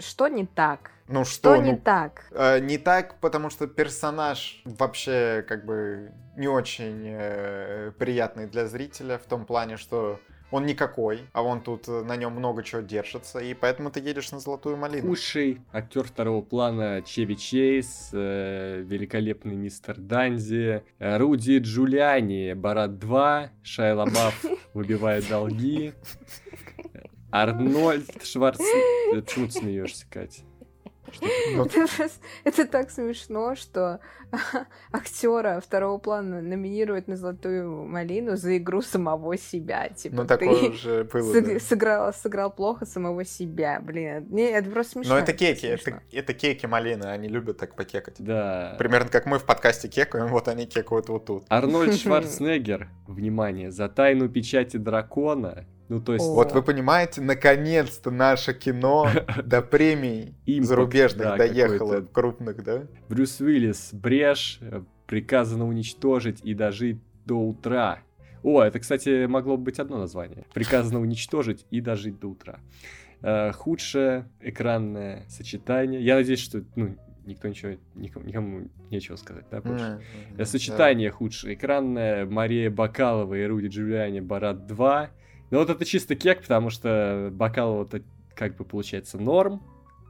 Что 0.00 0.28
не 0.28 0.46
так? 0.46 0.90
Ну 1.08 1.24
что? 1.24 1.54
Что 1.54 1.62
не 1.62 1.72
ну, 1.72 1.78
так? 1.78 2.26
Э, 2.32 2.58
не 2.58 2.78
так, 2.78 3.20
потому 3.20 3.50
что 3.50 3.66
персонаж 3.66 4.62
вообще 4.64 5.44
как 5.46 5.64
бы 5.64 6.12
не 6.36 6.48
очень 6.48 7.04
э, 7.06 7.92
приятный 7.98 8.46
для 8.46 8.66
зрителя 8.66 9.18
в 9.18 9.24
том 9.24 9.46
плане, 9.46 9.76
что 9.76 10.18
он 10.50 10.64
никакой, 10.64 11.20
а 11.32 11.42
он 11.42 11.60
тут 11.60 11.88
э, 11.88 12.02
на 12.02 12.16
нем 12.16 12.32
много 12.32 12.62
чего 12.62 12.80
держится, 12.80 13.38
и 13.40 13.54
поэтому 13.54 13.90
ты 13.90 14.00
едешь 14.00 14.30
на 14.32 14.38
золотую 14.38 14.76
малину. 14.76 15.08
Худший 15.08 15.60
актер 15.72 16.04
второго 16.04 16.42
плана 16.42 17.02
Чеви 17.02 17.36
Чейз, 17.36 18.10
э, 18.12 18.82
великолепный 18.82 19.56
мистер 19.56 19.96
Данзи, 19.98 20.84
э, 20.98 21.16
Руди 21.18 21.58
Джулиани, 21.58 22.54
Барат 22.54 22.98
2, 22.98 23.50
Шайла 23.62 24.04
Бафф 24.04 24.44
выбивает 24.74 25.28
долги, 25.28 25.94
Арнольд 27.30 28.24
Шварц... 28.24 28.60
Почему 29.12 29.46
ты 29.46 29.52
смеешься, 29.52 30.06
Катя? 30.10 30.42
Это 32.44 32.66
так 32.66 32.90
смешно, 32.90 33.54
что 33.54 34.00
актера 34.92 35.60
второго 35.60 35.98
плана 35.98 36.42
номинируют 36.42 37.08
на 37.08 37.16
Золотую 37.16 37.86
малину 37.86 38.36
за 38.36 38.56
игру 38.58 38.82
самого 38.82 39.36
себя. 39.36 39.88
Типа, 39.88 40.16
ну, 40.16 40.26
такое 40.26 40.70
уже 40.70 41.04
было. 41.04 41.58
Сыграл, 41.58 42.12
сыграл 42.12 42.50
плохо 42.50 42.86
самого 42.86 43.24
себя. 43.24 43.80
Блин, 43.80 44.36
это 44.36 44.70
просто 44.70 44.92
смешно. 44.92 45.14
Но 45.14 45.20
это 45.20 45.32
кеки, 45.32 45.66
это, 45.66 46.02
это 46.12 46.34
кеки 46.34 46.66
малины, 46.66 47.04
они 47.04 47.28
любят 47.28 47.58
так 47.58 47.74
покекать. 47.74 48.16
Да. 48.18 48.74
Примерно 48.78 49.08
как 49.08 49.26
мы 49.26 49.38
в 49.38 49.44
подкасте 49.44 49.88
кекаем, 49.88 50.26
вот 50.28 50.48
они 50.48 50.66
кекают 50.66 51.08
вот 51.08 51.26
тут. 51.26 51.44
Арнольд 51.48 51.94
Шварценеггер, 51.98 52.88
внимание, 53.06 53.70
за 53.70 53.88
тайну 53.88 54.28
печати 54.28 54.76
дракона 54.76 55.66
ну, 55.88 56.00
то 56.00 56.14
есть... 56.14 56.24
Вот 56.24 56.52
вы 56.52 56.62
понимаете, 56.62 57.20
наконец-то 57.20 58.10
наше 58.10 58.54
кино 58.54 59.08
до 59.44 59.62
премий 59.62 60.34
зарубежных 60.62 61.36
доехало, 61.36 62.00
крупных, 62.00 62.62
да? 62.64 62.82
Брюс 63.08 63.40
Уиллис, 63.40 63.90
брешь, 63.92 64.58
э, 64.60 64.82
приказано 65.06 65.66
уничтожить 65.66 66.40
и 66.42 66.54
дожить 66.54 66.98
до 67.24 67.34
утра. 67.36 68.00
О, 68.42 68.62
это, 68.62 68.78
кстати, 68.80 69.26
могло 69.26 69.56
бы 69.56 69.64
быть 69.64 69.78
одно 69.78 69.98
название. 69.98 70.44
Приказано 70.54 71.00
уничтожить 71.00 71.66
и 71.70 71.80
дожить 71.80 72.18
до 72.20 72.28
утра. 72.28 72.60
Э, 73.22 73.52
худшее 73.52 74.28
экранное 74.40 75.24
сочетание. 75.28 76.00
Я 76.00 76.16
надеюсь, 76.16 76.40
что 76.40 76.64
ну, 76.74 76.96
никто 77.24 77.48
ничего, 77.48 77.76
никому, 77.94 78.26
никому 78.26 78.68
нечего 78.90 79.16
сказать, 79.16 79.46
да, 79.50 79.60
больше. 79.60 80.00
Mm-hmm. 80.36 80.44
Сочетание 80.44 81.10
да. 81.10 81.16
худшее 81.16 81.54
экранное. 81.54 82.26
Мария 82.26 82.70
Бакалова 82.70 83.34
и 83.34 83.44
Руди 83.44 83.68
Джулиани 83.68 84.20
Барат 84.20 84.66
2. 84.66 85.10
Ну 85.50 85.58
вот 85.58 85.70
это 85.70 85.84
чисто 85.84 86.14
кек, 86.14 86.42
потому 86.42 86.70
что 86.70 87.28
бокал 87.32 87.74
вот 87.76 87.94
как 88.34 88.56
бы 88.56 88.64
получается 88.64 89.18
норм, 89.18 89.62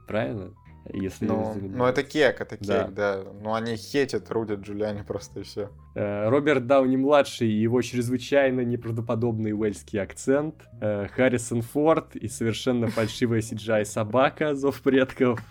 правильно? 0.07 0.53
Если 0.93 1.25
ну, 1.25 1.53
ну 1.59 1.85
это 1.85 2.01
кек, 2.03 2.39
это 2.39 2.55
кек, 2.55 2.67
да. 2.67 2.87
да. 2.87 3.23
Ну 3.41 3.53
они 3.53 3.75
хетят 3.75 4.31
Руди 4.31 4.53
Джулиани 4.53 5.01
просто 5.01 5.41
и 5.41 5.43
все. 5.43 5.69
Э, 5.95 6.29
Роберт 6.29 6.65
Дауни-младший 6.65 7.49
и 7.49 7.61
его 7.61 7.81
чрезвычайно 7.81 8.61
неправдоподобный 8.61 9.51
уэльский 9.51 9.99
акцент. 9.99 10.55
Э, 10.79 11.07
Харрисон 11.13 11.61
Форд 11.61 12.15
и 12.15 12.29
совершенно 12.29 12.87
фальшивая 12.87 13.41
CGI 13.41 13.83
собака 13.83 14.55
Зов 14.55 14.81
предков. 14.81 15.41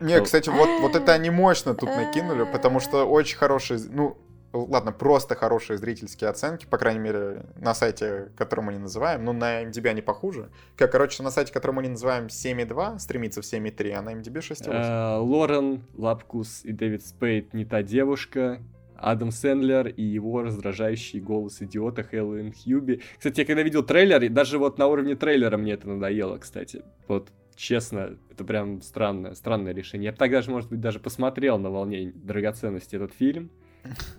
Не, 0.00 0.20
кстати, 0.20 0.48
вот, 0.48 0.68
вот 0.80 0.96
это 0.96 1.12
они 1.12 1.30
мощно 1.30 1.74
тут 1.74 1.88
накинули, 1.88 2.44
потому 2.44 2.80
что 2.80 3.04
очень 3.04 3.36
хороший, 3.36 3.78
ну, 3.88 4.18
ладно, 4.54 4.92
просто 4.92 5.34
хорошие 5.34 5.78
зрительские 5.78 6.30
оценки, 6.30 6.66
по 6.66 6.78
крайней 6.78 7.00
мере, 7.00 7.46
на 7.56 7.74
сайте, 7.74 8.30
который 8.36 8.60
мы 8.60 8.72
не 8.72 8.78
называем, 8.78 9.24
ну, 9.24 9.32
на 9.32 9.64
MDB 9.64 9.88
они 9.88 10.02
похуже. 10.02 10.50
Как, 10.76 10.92
короче, 10.92 11.22
на 11.22 11.30
сайте, 11.30 11.52
который 11.52 11.72
мы 11.72 11.82
не 11.82 11.88
называем 11.88 12.26
7.2, 12.26 12.98
стремится 12.98 13.42
в 13.42 13.44
7.3, 13.44 13.90
а 13.92 14.02
на 14.02 14.14
MDB 14.14 14.38
6.8. 14.38 14.70
Э, 14.70 15.18
Лорен, 15.18 15.84
Лапкус 15.94 16.64
и 16.64 16.72
Дэвид 16.72 17.04
Спейд 17.04 17.54
не 17.54 17.64
та 17.64 17.82
девушка. 17.82 18.60
Адам 18.96 19.32
Сэндлер 19.32 19.88
и 19.88 20.02
его 20.02 20.42
раздражающий 20.42 21.20
голос 21.20 21.60
идиота 21.60 22.04
Хелен 22.04 22.52
Хьюби. 22.52 23.02
Кстати, 23.18 23.40
я 23.40 23.46
когда 23.46 23.62
видел 23.62 23.82
трейлер, 23.82 24.30
даже 24.30 24.58
вот 24.58 24.78
на 24.78 24.86
уровне 24.86 25.14
трейлера 25.14 25.56
мне 25.58 25.72
это 25.72 25.88
надоело, 25.88 26.38
кстати. 26.38 26.82
Вот 27.06 27.30
честно, 27.56 28.16
это 28.30 28.44
прям 28.44 28.80
странное, 28.82 29.34
странное 29.34 29.74
решение. 29.74 30.06
Я 30.06 30.12
бы 30.12 30.18
тогда 30.18 30.42
же, 30.42 30.50
может 30.50 30.70
быть, 30.70 30.80
даже 30.80 31.00
посмотрел 31.00 31.58
на 31.58 31.70
волне 31.70 32.12
драгоценности 32.14 32.96
этот 32.96 33.12
фильм. 33.12 33.50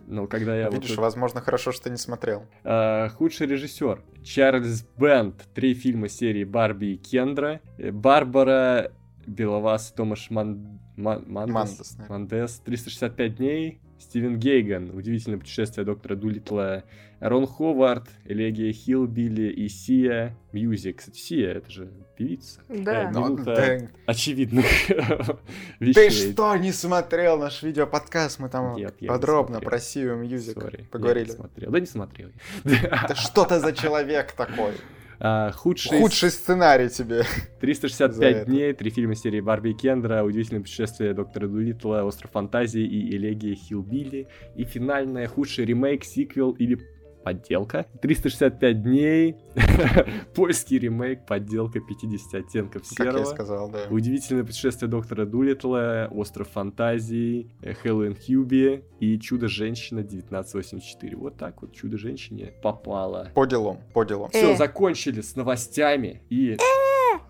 Ну, 0.07 0.28
когда 0.28 0.55
я... 0.55 0.70
Видишь, 0.70 0.91
вот... 0.91 0.99
возможно, 0.99 1.41
хорошо, 1.41 1.72
что 1.72 1.89
не 1.89 1.97
смотрел. 1.97 2.45
А, 2.63 3.09
худший 3.09 3.47
режиссер. 3.47 4.01
Чарльз 4.24 4.84
Бэнд. 4.97 5.43
Три 5.53 5.74
фильма 5.74 6.09
серии 6.09 6.43
Барби 6.43 6.93
и 6.93 6.97
Кендра. 6.97 7.61
Э, 7.78 7.91
Барбара 7.91 8.91
Бяловас, 9.25 9.91
Томаш 9.91 10.30
Ман... 10.30 10.80
Ман... 10.95 11.24
Мандес. 11.28 11.53
Мандес, 11.53 11.97
Мандес. 12.09 12.61
365 12.66 13.36
дней. 13.36 13.82
Стивен 14.05 14.37
Гейган, 14.37 14.95
удивительное 14.95 15.39
путешествие 15.39 15.83
доктора 15.83 16.15
Дулитла, 16.15 16.83
Рон 17.19 17.47
Ховард, 17.47 18.07
Элегия 18.25 18.71
Хиллбилли 18.71 19.49
и 19.49 19.67
Сия 19.67 20.37
Music. 20.51 20.99
Кстати, 20.99 21.17
Сия, 21.17 21.53
это 21.53 21.71
же 21.71 21.91
певица. 22.15 22.61
Да. 22.69 23.09
Ну, 23.11 23.25
минута 23.25 23.43
да. 23.43 23.87
очевидных 24.05 24.65
вещей. 25.79 25.93
Ты 25.93 26.09
что, 26.11 26.55
не 26.55 26.71
смотрел 26.71 27.39
наш 27.39 27.63
видеоподкаст? 27.63 28.37
Мы 28.39 28.49
там 28.49 28.75
Нет, 28.75 28.95
подробно 29.07 29.59
про 29.59 29.79
Сию 29.79 30.17
Music 30.17 30.89
поговорили. 30.91 31.25
Я 31.25 31.31
не 31.31 31.37
смотрел. 31.37 31.71
Да 31.71 31.79
не 31.79 31.87
смотрел. 31.87 32.29
Да 32.63 33.15
что 33.15 33.45
ты 33.45 33.59
за 33.59 33.73
человек 33.73 34.33
такой? 34.33 34.73
А, 35.20 35.51
худший... 35.51 35.99
худший 35.99 36.30
сценарий 36.30 36.89
тебе. 36.89 37.24
365 37.59 38.45
дней, 38.45 38.74
три 38.74 38.89
фильма 38.89 39.16
серии 39.16 39.41
Барби 39.41 39.70
и 39.70 39.74
Кендра, 39.74 40.24
Удивительное 40.24 40.61
путешествие 40.61 41.13
доктора 41.13 41.47
Дулитла, 41.47 42.03
Остров 42.03 42.32
фантазии 42.32 42.84
и 42.84 43.16
Элегия 43.16 43.55
Хиллбилли. 43.55 44.27
И 44.55 44.63
финальное 44.63 45.28
худший 45.28 45.66
ремейк, 45.66 46.03
сиквел 46.03 46.51
или 46.51 46.80
подделка. 47.26 47.88
365 48.01 48.84
дней, 48.84 49.36
польский 50.36 50.78
ремейк, 50.80 51.26
подделка 51.26 51.80
50 51.82 52.36
оттенков 52.36 52.86
серого. 52.86 53.11
Как 53.17 53.19
я 53.19 53.26
сказал, 53.26 53.69
да. 53.69 53.80
Удивительное 53.89 54.43
путешествие 54.43 54.88
доктора 54.89 55.26
Дулитла, 55.26 56.07
Остров 56.11 56.49
фантазии, 56.49 57.49
Хэллоуин 57.82 58.15
Хьюби 58.15 58.84
и 58.99 59.19
Чудо-женщина 59.19 60.01
1984. 60.01 61.17
Вот 61.17 61.38
так 61.38 61.61
вот 61.61 61.73
Чудо-женщине 61.73 62.53
попало. 62.61 63.32
По 63.34 63.45
делам, 63.45 63.80
по 63.93 64.03
делам. 64.05 64.30
Все, 64.30 64.53
Э. 64.53 64.55
закончили 64.55 65.21
с 65.21 65.36
новостями 65.36 66.21
и... 66.30 66.57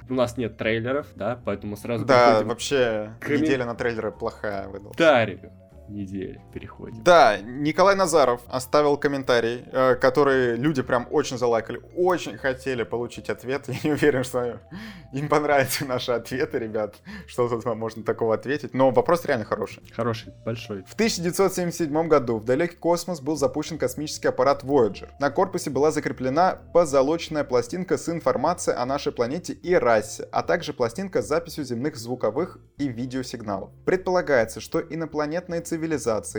У 0.09 0.13
нас 0.13 0.37
нет 0.37 0.57
трейлеров, 0.57 1.07
да, 1.15 1.41
поэтому 1.45 1.77
сразу 1.77 2.05
Да, 2.05 2.43
вообще, 2.43 3.15
к 3.19 3.29
неделя 3.29 3.65
на 3.65 3.73
трейлеры 3.75 4.11
плохая 4.11 4.67
выдалась. 4.67 4.93
к 4.95 4.99
Тарию. 4.99 5.51
Недели 5.87 6.41
переходим. 6.53 7.03
Да, 7.03 7.37
Николай 7.37 7.95
Назаров 7.95 8.41
оставил 8.47 8.97
комментарий, 8.97 9.63
э, 9.71 9.95
который 9.95 10.55
люди 10.55 10.81
прям 10.81 11.07
очень 11.11 11.37
залайкали, 11.37 11.81
очень 11.95 12.37
хотели 12.37 12.83
получить 12.83 13.29
ответ. 13.29 13.65
Я 13.67 13.75
не 13.83 13.91
уверен, 13.91 14.23
что 14.23 14.59
им 15.13 15.29
понравятся 15.29 15.85
наши 15.85 16.11
ответы, 16.11 16.57
ребят, 16.57 16.95
что 17.27 17.47
тут 17.47 17.65
можно 17.65 18.03
такого 18.03 18.33
ответить. 18.33 18.73
Но 18.73 18.91
вопрос 18.91 19.25
реально 19.25 19.45
хороший. 19.45 19.83
Хороший, 19.93 20.33
большой. 20.43 20.83
В 20.83 20.93
1977 20.93 22.07
году 22.07 22.37
в 22.37 22.45
далекий 22.45 22.77
космос 22.77 23.21
был 23.21 23.35
запущен 23.35 23.77
космический 23.77 24.27
аппарат 24.27 24.63
Voyager. 24.63 25.09
На 25.19 25.29
корпусе 25.29 25.69
была 25.69 25.91
закреплена 25.91 26.59
позолоченная 26.73 27.43
пластинка 27.43 27.97
с 27.97 28.09
информацией 28.09 28.75
о 28.75 28.85
нашей 28.85 29.11
планете 29.11 29.53
и 29.53 29.75
расе, 29.75 30.27
а 30.31 30.43
также 30.43 30.73
пластинка 30.73 31.21
с 31.21 31.27
записью 31.27 31.63
земных 31.63 31.95
звуковых 31.95 32.59
и 32.77 32.87
видеосигналов. 32.87 33.69
Предполагается, 33.85 34.59
что 34.59 34.79
инопланетные 34.79 35.61
цивилизации, 35.61 35.74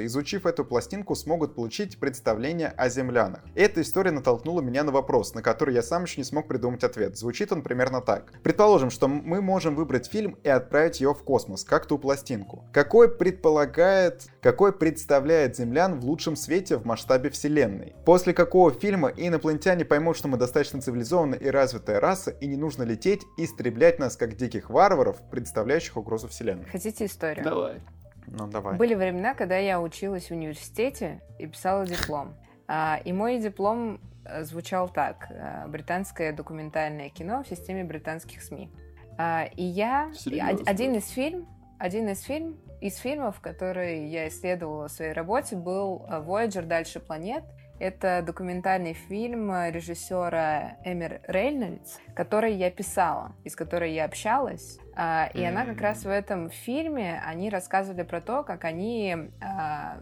изучив 0.06 0.46
эту 0.46 0.64
пластинку, 0.64 1.14
смогут 1.14 1.54
получить 1.54 1.98
представление 1.98 2.68
о 2.68 2.88
землянах. 2.88 3.40
Эта 3.54 3.82
история 3.82 4.10
натолкнула 4.10 4.60
меня 4.60 4.84
на 4.84 4.92
вопрос, 4.92 5.34
на 5.34 5.42
который 5.42 5.74
я 5.74 5.82
сам 5.82 6.04
еще 6.04 6.20
не 6.20 6.24
смог 6.24 6.48
придумать 6.48 6.84
ответ. 6.84 7.16
Звучит 7.16 7.52
он 7.52 7.62
примерно 7.62 8.00
так. 8.00 8.32
Предположим, 8.42 8.90
что 8.90 9.08
мы 9.08 9.40
можем 9.40 9.74
выбрать 9.74 10.06
фильм 10.06 10.36
и 10.42 10.48
отправить 10.48 11.00
его 11.00 11.14
в 11.14 11.22
космос, 11.22 11.64
как 11.64 11.86
ту 11.86 11.98
пластинку. 11.98 12.64
Какой 12.72 13.08
предполагает, 13.08 14.26
какой 14.40 14.72
представляет 14.72 15.56
землян 15.56 15.98
в 15.98 16.04
лучшем 16.04 16.36
свете 16.36 16.76
в 16.76 16.84
масштабе 16.84 17.30
Вселенной? 17.30 17.94
После 18.04 18.32
какого 18.32 18.70
фильма 18.70 19.08
инопланетяне 19.08 19.84
поймут, 19.84 20.16
что 20.16 20.28
мы 20.28 20.36
достаточно 20.36 20.80
цивилизованная 20.80 21.38
и 21.38 21.48
развитая 21.48 22.00
раса, 22.00 22.30
и 22.30 22.46
не 22.46 22.56
нужно 22.56 22.82
лететь 22.82 23.22
и 23.36 23.44
истреблять 23.44 23.98
нас 23.98 24.16
как 24.16 24.36
диких 24.36 24.70
варваров, 24.70 25.16
представляющих 25.30 25.96
угрозу 25.96 26.28
Вселенной? 26.28 26.66
Хотите 26.66 27.06
историю? 27.06 27.44
Давай. 27.44 27.80
Ну, 28.26 28.46
давай. 28.48 28.76
Были 28.76 28.94
времена, 28.94 29.34
когда 29.34 29.56
я 29.56 29.80
училась 29.80 30.28
в 30.28 30.30
университете 30.32 31.20
и 31.38 31.46
писала 31.46 31.86
диплом. 31.86 32.34
А, 32.68 32.98
И 33.04 33.12
мой 33.12 33.38
диплом 33.38 34.00
э, 34.24 34.42
звучал 34.42 34.88
так. 34.88 35.28
э, 35.30 35.68
Британское 35.68 36.32
документальное 36.32 37.10
кино 37.10 37.44
в 37.44 37.48
системе 37.48 37.84
британских 37.84 38.42
СМИ. 38.42 38.72
А, 39.18 39.44
И 39.54 39.62
я... 39.62 40.10
Серьезно? 40.14 40.52
од- 40.62 40.68
Один 40.68 40.94
из 40.96 41.08
фильм, 41.08 41.46
один 41.78 42.08
из 42.08 42.22
фильм, 42.22 42.56
из 42.80 42.96
фильмов, 42.96 43.38
которые 43.40 44.08
я 44.10 44.26
исследовала 44.26 44.88
в 44.88 44.90
своей 44.90 45.12
работе, 45.12 45.54
был 45.54 46.06
э, 46.08 46.20
«Voyager. 46.20 46.62
Дальше 46.66 46.98
планет». 46.98 47.44
Это 47.78 48.22
документальный 48.24 48.94
фильм 48.94 49.52
режиссера 49.70 50.76
Эмер 50.84 51.20
Рейнольдс, 51.26 51.98
который 52.14 52.54
я 52.54 52.70
писала, 52.70 53.32
и 53.44 53.50
с 53.50 53.56
которой 53.56 53.92
я 53.92 54.06
общалась. 54.06 54.78
А, 54.94 55.28
И 55.34 55.44
она 55.44 55.66
как 55.66 55.80
раз 55.82 56.04
в 56.04 56.08
этом 56.08 56.48
фильме, 56.50 57.22
они 57.26 57.50
рассказывали 57.50 58.02
про 58.02 58.20
то, 58.20 58.42
как 58.44 58.64
они... 58.64 59.30
а, 59.42 59.98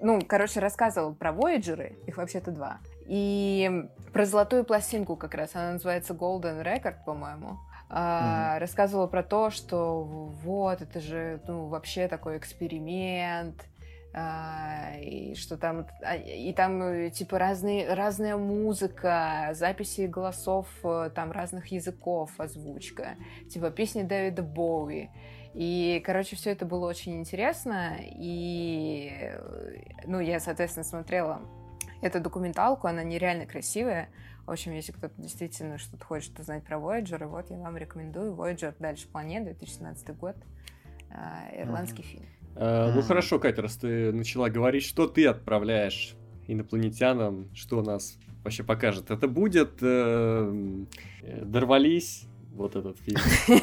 Ну, 0.00 0.20
короче, 0.26 0.60
рассказывал 0.60 1.14
про 1.14 1.32
Voyager, 1.32 1.94
их 2.06 2.16
вообще-то 2.16 2.50
два. 2.50 2.78
И 3.06 3.88
про 4.12 4.24
золотую 4.24 4.64
пластинку 4.64 5.16
как 5.16 5.34
раз, 5.34 5.54
она 5.54 5.72
называется 5.72 6.14
Golden 6.14 6.62
Record, 6.62 7.04
по-моему. 7.04 7.58
А, 7.90 8.58
Рассказывала 8.58 9.06
про 9.06 9.22
то, 9.22 9.50
что 9.50 10.02
вот, 10.02 10.80
это 10.80 10.98
же, 10.98 11.40
ну, 11.46 11.66
вообще 11.66 12.08
такой 12.08 12.38
эксперимент, 12.38 13.66
а, 14.14 14.94
и 15.00 15.34
что 15.34 15.56
там, 15.56 15.86
а, 16.02 16.16
и 16.16 16.52
там, 16.52 16.82
э, 16.82 17.10
типа, 17.10 17.38
разные, 17.38 17.94
разная 17.94 18.36
музыка, 18.36 19.50
записи 19.54 20.02
голосов 20.02 20.68
э, 20.84 21.10
там 21.14 21.32
разных 21.32 21.68
языков, 21.68 22.30
озвучка, 22.38 23.16
типа, 23.50 23.70
песни 23.70 24.02
Дэвида 24.02 24.42
Боуи. 24.42 25.08
И, 25.54 26.02
короче, 26.04 26.36
все 26.36 26.50
это 26.50 26.66
было 26.66 26.88
очень 26.88 27.18
интересно, 27.18 27.96
и, 28.00 29.10
э, 29.12 29.82
ну, 30.06 30.20
я, 30.20 30.40
соответственно, 30.40 30.84
смотрела 30.84 31.40
эту 32.02 32.20
документалку, 32.20 32.88
она 32.88 33.02
нереально 33.02 33.46
красивая. 33.46 34.10
В 34.44 34.50
общем, 34.50 34.72
если 34.72 34.92
кто-то 34.92 35.14
действительно 35.16 35.78
что-то 35.78 36.04
хочет 36.04 36.38
узнать 36.38 36.64
про 36.64 36.76
Voyager, 36.76 37.26
вот 37.26 37.50
я 37.50 37.58
вам 37.58 37.76
рекомендую 37.76 38.34
Voyager 38.34 38.74
«Дальше 38.78 39.08
планет», 39.08 39.44
2017 39.44 40.16
год, 40.16 40.36
а, 41.10 41.44
ирландский 41.54 42.02
фильм. 42.02 42.26
Э, 42.56 42.92
Ну 42.94 43.02
хорошо, 43.02 43.38
Катя, 43.38 43.62
раз 43.62 43.76
ты 43.76 44.12
начала 44.12 44.48
говорить, 44.50 44.84
что 44.84 45.06
ты 45.06 45.26
отправляешь 45.26 46.14
инопланетянам, 46.46 47.48
что 47.54 47.82
нас 47.82 48.18
вообще 48.44 48.64
покажет. 48.64 49.10
Это 49.10 49.28
будет 49.28 49.78
э, 49.80 50.84
Дорвались, 51.42 52.24
вот 52.54 52.76
этот 52.76 52.98
фильм. 52.98 53.20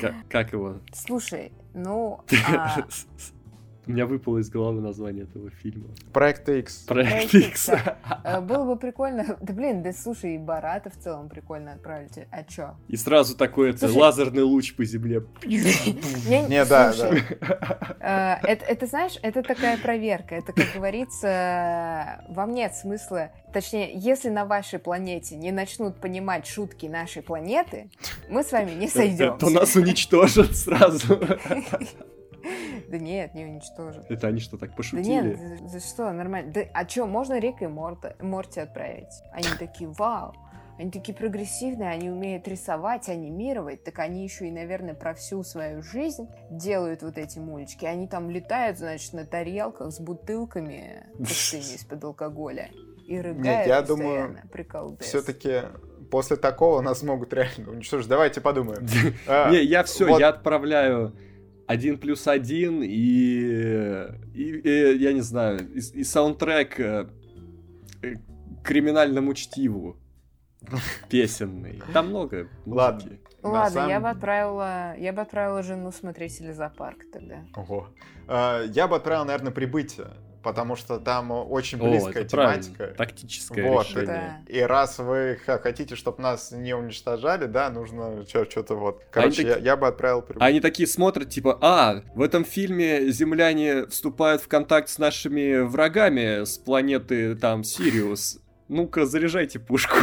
Как, 0.00 0.14
как 0.30 0.52
его? 0.52 0.76
Слушай, 0.94 1.52
ну, 1.74 2.20
а, 2.48 2.86
У 3.90 3.92
меня 3.92 4.06
выпало 4.06 4.38
из 4.38 4.48
головы 4.48 4.80
название 4.80 5.24
этого 5.24 5.50
фильма. 5.50 5.88
Проект 6.12 6.48
X. 6.48 6.84
Проект. 6.86 7.34
Икс, 7.34 7.68
э, 8.22 8.40
было 8.40 8.64
бы 8.64 8.76
прикольно... 8.78 9.36
Да 9.40 9.52
блин, 9.52 9.82
да 9.82 9.92
слушай, 9.92 10.36
и 10.36 10.38
Барата 10.38 10.90
в 10.90 10.96
целом 10.96 11.28
прикольно 11.28 11.72
отправить. 11.72 12.20
А 12.30 12.44
чё? 12.44 12.76
И 12.86 12.96
сразу 12.96 13.36
такой 13.36 13.70
это 13.70 13.92
лазерный 13.92 14.44
луч 14.44 14.76
по 14.76 14.84
земле. 14.84 15.24
Не, 15.44 16.64
да, 16.64 16.92
слушай, 16.92 17.24
э, 17.98 18.34
Это, 18.44 18.64
это, 18.64 18.86
знаешь, 18.86 19.18
это 19.22 19.42
такая 19.42 19.76
проверка. 19.76 20.36
Это, 20.36 20.52
как 20.52 20.66
говорится, 20.72 22.24
вам 22.28 22.54
нет 22.54 22.76
смысла... 22.76 23.32
Точнее, 23.52 23.90
если 23.96 24.28
на 24.28 24.44
вашей 24.44 24.78
планете 24.78 25.34
не 25.34 25.50
начнут 25.50 25.96
понимать 25.96 26.46
шутки 26.46 26.86
нашей 26.86 27.22
планеты, 27.22 27.90
мы 28.28 28.44
с 28.44 28.52
вами 28.52 28.70
не 28.70 28.86
сойдем. 28.86 29.36
То 29.38 29.50
нас 29.50 29.74
уничтожат 29.74 30.54
сразу. 30.56 31.18
Да 32.88 32.98
нет, 32.98 33.34
не 33.34 33.44
уничтожат. 33.44 34.10
Это 34.10 34.28
они 34.28 34.40
что, 34.40 34.56
так 34.56 34.70
Да 34.70 34.76
пошутили? 34.76 35.04
нет, 35.04 35.70
за, 35.70 35.80
что, 35.80 36.10
нормально. 36.12 36.52
Да, 36.52 36.62
а 36.74 36.88
что, 36.88 37.06
можно 37.06 37.38
Рика 37.38 37.64
и 37.64 37.68
Морта, 37.68 38.16
Морти 38.20 38.60
отправить? 38.60 39.22
Они 39.32 39.46
такие, 39.58 39.88
вау, 39.90 40.34
они 40.78 40.90
такие 40.90 41.14
прогрессивные, 41.14 41.90
они 41.90 42.10
умеют 42.10 42.48
рисовать, 42.48 43.08
анимировать, 43.08 43.84
так 43.84 43.98
они 43.98 44.24
еще 44.24 44.48
и, 44.48 44.50
наверное, 44.50 44.94
про 44.94 45.14
всю 45.14 45.42
свою 45.42 45.82
жизнь 45.82 46.26
делают 46.50 47.02
вот 47.02 47.18
эти 47.18 47.38
мульчики. 47.38 47.84
Они 47.84 48.08
там 48.08 48.30
летают, 48.30 48.78
значит, 48.78 49.12
на 49.12 49.26
тарелках 49.26 49.92
с 49.92 50.00
бутылками 50.00 51.06
пустыми 51.18 51.74
из-под 51.76 52.02
алкоголя 52.04 52.70
и 53.06 53.20
рыгают 53.20 53.66
я 53.66 53.80
постоянно. 53.82 54.42
думаю. 54.52 54.96
Все-таки 55.00 55.62
после 56.10 56.36
такого 56.36 56.80
нас 56.80 57.02
могут 57.02 57.32
реально 57.32 57.72
уничтожить. 57.72 58.08
Давайте 58.08 58.40
подумаем. 58.40 58.86
А, 59.26 59.50
Не, 59.50 59.62
я 59.62 59.82
все, 59.84 60.16
я 60.18 60.28
отправляю 60.28 61.12
один 61.70 61.98
плюс 61.98 62.26
один 62.26 62.82
и, 62.82 62.88
и, 64.34 64.60
и, 64.64 64.98
я 64.98 65.12
не 65.12 65.20
знаю, 65.20 65.68
и, 65.72 65.78
и 66.00 66.02
саундтрек 66.04 66.80
э, 66.80 67.06
э, 68.02 68.14
к 68.16 68.66
криминальному 68.66 69.34
чтиву 69.34 69.96
песенный. 71.08 71.80
Там 71.92 72.08
много 72.08 72.48
Ладно. 72.66 73.04
музыки. 73.10 73.20
Ну 73.42 73.48
на 73.50 73.54
Ладно, 73.54 73.70
самом- 73.70 73.88
я 73.90 74.00
бы 74.00 74.08
отправила, 74.10 74.96
я 74.98 75.12
бы 75.12 75.22
отправила 75.22 75.62
жену 75.62 75.92
смотреть 75.92 76.40
или 76.40 76.50
зоопарк 76.50 77.04
тогда. 77.12 77.44
Ого. 77.54 77.88
А, 78.26 78.64
Я 78.64 78.88
бы 78.88 78.96
отправил, 78.96 79.24
наверное, 79.24 79.52
прибытие, 79.52 80.08
потому 80.42 80.76
что 80.76 80.98
там 80.98 81.30
очень 81.30 81.78
О, 81.78 81.82
близкая 81.88 82.24
правильно. 82.26 82.62
тематика. 82.62 82.94
Тактическое 82.96 83.68
Вот, 83.68 83.86
решение. 83.86 84.06
Да. 84.46 84.52
И 84.52 84.60
раз 84.60 84.98
вы 84.98 85.38
хотите, 85.44 85.96
чтобы 85.96 86.22
нас 86.22 86.50
не 86.52 86.74
уничтожали, 86.74 87.46
да, 87.46 87.70
нужно 87.70 88.24
что-то 88.26 88.74
вот. 88.74 89.02
Короче, 89.10 89.42
я, 89.42 89.54
таки- 89.54 89.64
я 89.64 89.76
бы 89.76 89.86
отправил 89.86 90.22
прибытие. 90.22 90.46
Они 90.48 90.60
такие 90.60 90.86
смотрят, 90.86 91.30
типа, 91.30 91.58
а, 91.60 92.02
в 92.14 92.22
этом 92.22 92.44
фильме 92.44 93.10
земляне 93.10 93.86
вступают 93.86 94.42
в 94.42 94.48
контакт 94.48 94.88
с 94.88 94.98
нашими 94.98 95.58
врагами 95.60 96.44
с 96.44 96.58
планеты, 96.58 97.34
там, 97.34 97.64
Сириус. 97.64 98.38
Ну-ка, 98.68 99.04
заряжайте 99.06 99.58
пушку. 99.58 99.96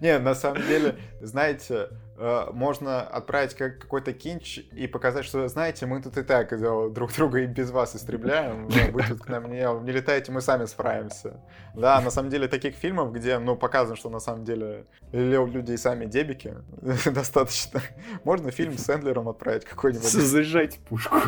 Не, 0.00 0.18
на 0.18 0.34
самом 0.34 0.62
деле, 0.66 0.96
знаете, 1.20 1.88
можно 2.18 3.00
отправить 3.00 3.54
как 3.54 3.78
какой-то 3.78 4.12
кинч 4.12 4.58
и 4.72 4.88
показать, 4.88 5.24
что, 5.24 5.46
знаете, 5.46 5.86
мы 5.86 6.02
тут 6.02 6.16
и 6.18 6.22
так 6.22 6.52
э, 6.52 6.90
друг 6.90 7.12
друга 7.14 7.40
и 7.40 7.46
без 7.46 7.70
вас 7.70 7.94
истребляем, 7.94 8.68
вы 8.92 9.02
тут 9.08 9.20
к 9.20 9.28
нам 9.28 9.50
не, 9.50 9.84
не 9.84 9.92
летаете, 9.92 10.32
мы 10.32 10.40
сами 10.40 10.64
справимся. 10.64 11.40
Да, 11.74 12.00
на 12.00 12.10
самом 12.10 12.30
деле 12.30 12.48
таких 12.48 12.74
фильмов, 12.74 13.12
где, 13.12 13.38
ну, 13.38 13.54
показано, 13.56 13.96
что 13.96 14.10
на 14.10 14.18
самом 14.18 14.44
деле 14.44 14.86
лю- 15.12 15.46
люди 15.46 15.72
и 15.72 15.76
сами 15.76 16.06
дебики, 16.06 16.56
достаточно. 17.06 17.80
Можно 18.24 18.50
фильм 18.50 18.76
с 18.76 18.88
Эндлером 18.88 19.28
отправить 19.28 19.64
какой-нибудь. 19.64 20.04
Заряжайте 20.04 20.80
пушку. 20.80 21.18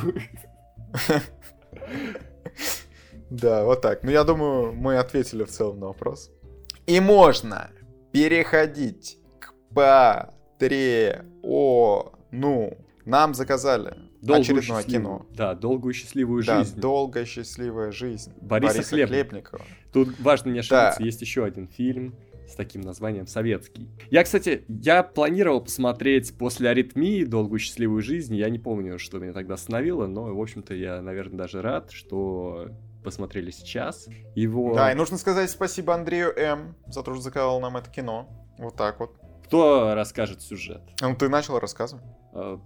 Да, 3.30 3.64
вот 3.64 3.80
так. 3.80 4.02
Ну, 4.02 4.10
я 4.10 4.24
думаю, 4.24 4.72
мы 4.72 4.96
ответили 4.96 5.44
в 5.44 5.50
целом 5.50 5.78
на 5.78 5.86
вопрос. 5.86 6.32
И 6.86 6.98
можно 6.98 7.70
переходить 8.12 9.18
к 9.38 9.52
Патреону. 10.60 12.12
Нам 13.06 13.34
заказали 13.34 13.94
Долгую 14.20 14.58
очередное 14.58 14.82
кино. 14.82 15.26
Да, 15.34 15.54
долгую 15.54 15.94
счастливую 15.94 16.44
Да, 16.44 16.58
жизнь. 16.58 16.78
долгая 16.78 17.24
счастливая 17.24 17.90
жизнь. 17.90 18.32
Бориса 18.40 18.82
Хлебникова. 18.82 19.30
Хлебникова. 19.30 19.62
Тут 19.92 20.20
важно 20.20 20.50
не 20.50 20.58
ошибиться, 20.58 20.96
Да. 20.98 21.04
есть 21.04 21.22
еще 21.22 21.44
один 21.44 21.66
фильм 21.66 22.14
с 22.46 22.54
таким 22.54 22.82
названием 22.82 23.26
«Советский». 23.26 23.88
Я, 24.10 24.22
кстати, 24.22 24.64
я 24.68 25.02
планировал 25.02 25.62
посмотреть 25.62 26.36
после 26.36 26.68
«Аритмии» 26.68 27.24
«Долгую 27.24 27.58
счастливую 27.60 28.02
жизнь». 28.02 28.36
Я 28.36 28.50
не 28.50 28.58
помню, 28.58 28.98
что 28.98 29.18
меня 29.18 29.32
тогда 29.32 29.54
остановило, 29.54 30.06
но, 30.06 30.34
в 30.34 30.40
общем-то, 30.40 30.74
я, 30.74 31.00
наверное, 31.00 31.38
даже 31.38 31.62
рад, 31.62 31.90
что 31.90 32.68
посмотрели 33.02 33.50
сейчас. 33.50 34.08
Его... 34.34 34.74
Да, 34.74 34.92
и 34.92 34.94
нужно 34.94 35.16
сказать 35.16 35.48
спасибо 35.50 35.94
Андрею 35.94 36.36
М. 36.36 36.74
за 36.86 37.02
то, 37.02 37.14
что 37.14 37.22
заказал 37.22 37.60
нам 37.60 37.78
это 37.78 37.88
кино. 37.88 38.28
Вот 38.58 38.76
так 38.76 39.00
вот. 39.00 39.12
Кто 39.50 39.96
расскажет 39.96 40.42
сюжет? 40.42 40.80
Ну, 41.00 41.16
ты 41.16 41.28
начал 41.28 41.58
рассказывать. 41.58 42.04
Э, 42.32 42.56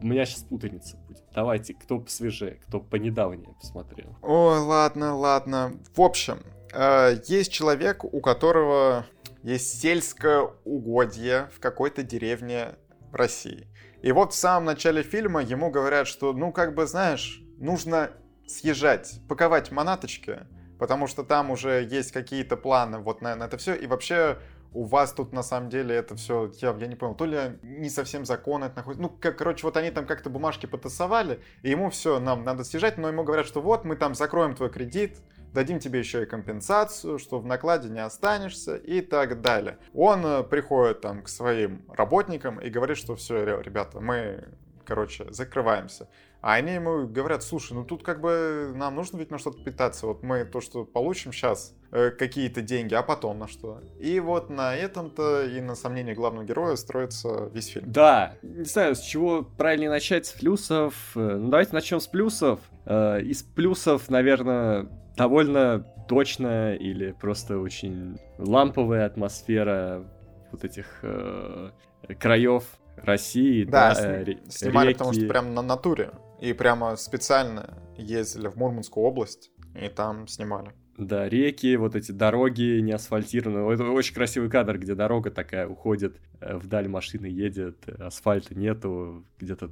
У 0.00 0.04
меня 0.04 0.26
сейчас 0.26 0.42
путаница 0.42 0.96
будет. 0.96 1.22
Давайте, 1.32 1.72
кто 1.72 2.00
посвежее, 2.00 2.56
кто 2.66 2.80
понедавнее 2.80 3.54
посмотрел. 3.60 4.16
Ой, 4.22 4.58
ладно, 4.58 5.14
ладно. 5.14 5.74
В 5.94 6.00
общем, 6.00 6.40
э, 6.72 7.14
есть 7.28 7.52
человек, 7.52 8.02
у 8.02 8.20
которого 8.20 9.06
есть 9.44 9.80
сельское 9.80 10.50
угодье 10.64 11.48
в 11.54 11.60
какой-то 11.60 12.02
деревне 12.02 12.74
в 13.12 13.14
России. 13.14 13.68
И 14.02 14.10
вот 14.10 14.32
в 14.32 14.36
самом 14.36 14.64
начале 14.64 15.04
фильма 15.04 15.44
ему 15.44 15.70
говорят, 15.70 16.08
что, 16.08 16.32
ну, 16.32 16.50
как 16.50 16.74
бы, 16.74 16.88
знаешь, 16.88 17.40
нужно 17.58 18.10
съезжать, 18.48 19.20
паковать 19.28 19.70
манаточки, 19.70 20.40
потому 20.80 21.06
что 21.06 21.22
там 21.22 21.52
уже 21.52 21.86
есть 21.88 22.10
какие-то 22.10 22.56
планы 22.56 22.98
вот 22.98 23.22
на, 23.22 23.36
на 23.36 23.44
это 23.44 23.58
все. 23.58 23.74
И 23.76 23.86
вообще 23.86 24.38
у 24.74 24.84
вас 24.84 25.12
тут 25.12 25.32
на 25.32 25.42
самом 25.42 25.68
деле 25.68 25.94
это 25.94 26.16
все, 26.16 26.50
я, 26.60 26.74
я 26.78 26.86
не 26.86 26.96
понял, 26.96 27.14
то 27.14 27.24
ли 27.24 27.58
не 27.62 27.90
совсем 27.90 28.24
законно 28.24 28.66
это 28.66 28.76
находится. 28.76 29.02
Ну, 29.02 29.08
как, 29.08 29.38
короче, 29.38 29.66
вот 29.66 29.76
они 29.76 29.90
там 29.90 30.06
как-то 30.06 30.30
бумажки 30.30 30.66
потасовали, 30.66 31.40
и 31.62 31.70
ему 31.70 31.90
все, 31.90 32.18
нам 32.20 32.44
надо 32.44 32.64
съезжать, 32.64 32.98
но 32.98 33.08
ему 33.08 33.24
говорят, 33.24 33.46
что 33.46 33.60
вот 33.60 33.84
мы 33.84 33.96
там 33.96 34.14
закроем 34.14 34.54
твой 34.54 34.70
кредит, 34.70 35.18
дадим 35.52 35.78
тебе 35.78 35.98
еще 35.98 36.22
и 36.22 36.26
компенсацию, 36.26 37.18
что 37.18 37.38
в 37.38 37.46
накладе 37.46 37.88
не 37.88 38.00
останешься 38.00 38.76
и 38.76 39.00
так 39.00 39.40
далее. 39.40 39.78
Он 39.94 40.24
э, 40.24 40.42
приходит 40.42 41.00
там 41.02 41.22
к 41.22 41.28
своим 41.28 41.84
работникам 41.88 42.58
и 42.60 42.70
говорит, 42.70 42.96
что 42.96 43.16
все, 43.16 43.60
ребята, 43.60 44.00
мы, 44.00 44.48
короче, 44.84 45.30
закрываемся. 45.30 46.08
А 46.42 46.54
они 46.54 46.72
ему 46.72 47.06
говорят, 47.06 47.44
слушай, 47.44 47.72
ну 47.72 47.84
тут 47.84 48.02
как 48.02 48.20
бы 48.20 48.72
нам 48.74 48.96
нужно 48.96 49.16
ведь 49.18 49.30
на 49.30 49.38
что-то 49.38 49.62
питаться. 49.62 50.08
Вот 50.08 50.24
мы 50.24 50.44
то, 50.44 50.60
что 50.60 50.84
получим 50.84 51.32
сейчас, 51.32 51.72
э, 51.92 52.10
какие-то 52.10 52.62
деньги, 52.62 52.94
а 52.94 53.02
потом 53.04 53.38
на 53.38 53.46
что? 53.46 53.80
И 54.00 54.18
вот 54.18 54.50
на 54.50 54.74
этом-то 54.74 55.44
и 55.46 55.60
на 55.60 55.76
сомнении 55.76 56.14
главного 56.14 56.44
героя 56.44 56.74
строится 56.74 57.48
весь 57.54 57.68
фильм. 57.68 57.92
Да, 57.92 58.34
не 58.42 58.64
знаю, 58.64 58.96
с 58.96 59.00
чего 59.00 59.42
правильнее 59.44 59.88
начать, 59.90 60.26
с 60.26 60.32
плюсов. 60.32 61.12
Э, 61.14 61.36
Ну, 61.38 61.48
давайте 61.48 61.72
начнем 61.74 62.00
с 62.00 62.08
плюсов. 62.08 62.58
Э, 62.86 63.20
Из 63.22 63.44
плюсов, 63.44 64.10
наверное, 64.10 64.88
довольно 65.16 65.86
точная 66.08 66.74
или 66.74 67.12
просто 67.12 67.58
очень 67.58 68.18
ламповая 68.38 69.06
атмосфера 69.06 70.02
вот 70.50 70.64
этих 70.64 70.86
э, 71.02 71.70
краев 72.18 72.64
России. 72.96 73.64
Да, 73.64 73.94
да, 73.94 74.22
э, 74.22 74.34
Снимали, 74.48 74.92
потому 74.92 75.12
что 75.12 75.20
реки. 75.22 75.30
прям 75.30 75.54
на 75.54 75.62
натуре. 75.62 76.10
И 76.42 76.52
прямо 76.54 76.96
специально 76.96 77.78
ездили 77.96 78.48
в 78.48 78.56
Мурманскую 78.56 79.06
область 79.06 79.52
и 79.80 79.88
там 79.88 80.26
снимали. 80.26 80.72
Да, 80.98 81.28
реки, 81.28 81.76
вот 81.76 81.94
эти 81.94 82.10
дороги 82.10 82.80
не 82.80 82.90
асфальтированные. 82.90 83.72
Это 83.72 83.84
очень 83.84 84.12
красивый 84.12 84.50
кадр, 84.50 84.76
где 84.76 84.96
дорога 84.96 85.30
такая 85.30 85.68
уходит, 85.68 86.16
э, 86.40 86.56
вдаль 86.56 86.88
машины 86.88 87.26
едет, 87.26 87.88
асфальта 87.88 88.56
нету, 88.56 89.24
где-то 89.38 89.70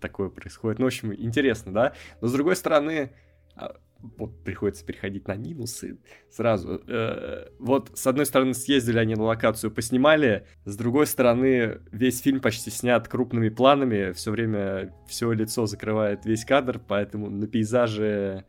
такое 0.00 0.28
происходит. 0.28 0.80
Ну, 0.80 0.86
в 0.86 0.88
общем, 0.88 1.14
интересно, 1.14 1.72
да? 1.72 1.92
Но 2.20 2.26
с 2.26 2.32
другой 2.32 2.56
стороны, 2.56 3.12
а, 3.54 3.76
вот 4.02 4.42
приходится 4.44 4.84
переходить 4.84 5.26
на 5.28 5.36
минусы 5.36 5.98
сразу. 6.30 6.82
Э, 6.86 7.48
Вот, 7.58 7.90
с 7.94 8.06
одной 8.06 8.26
стороны, 8.26 8.54
съездили 8.54 8.98
они 8.98 9.14
на 9.14 9.24
локацию, 9.24 9.70
поснимали, 9.70 10.46
с 10.64 10.76
другой 10.76 11.06
стороны, 11.06 11.80
весь 11.90 12.20
фильм 12.20 12.40
почти 12.40 12.70
снят 12.70 13.06
крупными 13.08 13.48
планами, 13.48 14.12
все 14.12 14.30
время 14.30 14.94
все 15.08 15.32
лицо 15.32 15.66
закрывает 15.66 16.24
весь 16.24 16.44
кадр, 16.44 16.80
поэтому 16.86 17.30
на 17.30 17.46
пейзаже 17.46 18.44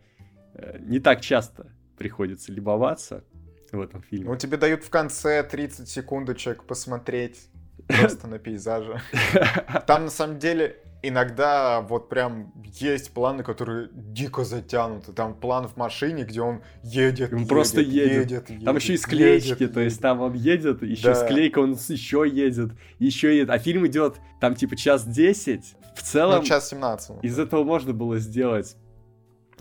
э, 0.55 0.77
не 0.79 0.99
так 0.99 1.21
часто 1.21 1.71
приходится 1.97 2.51
любоваться 2.51 3.23
в 3.71 3.79
этом 3.79 4.01
фильме. 4.01 4.29
Ну, 4.29 4.35
тебе 4.35 4.57
дают 4.57 4.83
в 4.83 4.89
конце 4.89 5.43
30 5.43 5.87
секундочек 5.87 6.63
посмотреть 6.63 7.49
просто 7.87 8.27
на 8.27 8.39
пейзажи. 8.39 9.01
Там, 9.87 10.05
на 10.05 10.09
самом 10.09 10.39
деле, 10.39 10.77
иногда 11.03 11.81
вот 11.81 12.09
прям 12.09 12.51
есть 12.73 13.13
планы, 13.13 13.43
которые 13.43 13.89
дико 13.93 14.43
затянуты. 14.43 15.11
Там 15.13 15.35
план 15.35 15.67
в 15.67 15.77
машине, 15.77 16.23
где 16.23 16.41
он 16.41 16.61
едет, 16.81 17.31
Он 17.31 17.39
едет, 17.39 17.49
просто 17.49 17.81
едет. 17.81 18.31
едет, 18.31 18.63
Там 18.63 18.75
еще 18.77 18.87
и 18.87 18.91
едет, 18.93 19.01
склеечки, 19.03 19.49
едет, 19.63 19.73
то 19.73 19.79
есть 19.81 19.95
едет. 19.97 20.01
там 20.01 20.21
он 20.21 20.33
едет, 20.33 20.81
еще 20.81 21.09
Да. 21.09 21.15
склейка, 21.15 21.59
он 21.59 21.73
еще 21.73 22.25
едет, 22.27 22.71
еще 22.99 23.35
едет. 23.35 23.49
А 23.49 23.59
фильм 23.59 23.85
идет 23.85 24.15
там 24.39 24.55
типа 24.55 24.75
час 24.75 25.05
десять. 25.05 25.75
В 25.95 26.01
целом, 26.01 26.39
Ну, 26.39 26.43
час 26.45 26.69
17. 26.69 27.17
из 27.21 27.37
этого 27.37 27.63
можно 27.63 27.93
было 27.93 28.17
сделать 28.17 28.75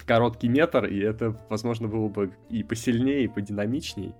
короткий 0.07 0.49
метр, 0.49 0.87
и 0.87 0.99
это, 1.01 1.37
возможно, 1.51 1.89
было 1.89 2.09
бы 2.09 2.33
и 2.49 2.63
посильнее, 2.63 3.25
и 3.25 3.29
подинамичней. 3.29 4.15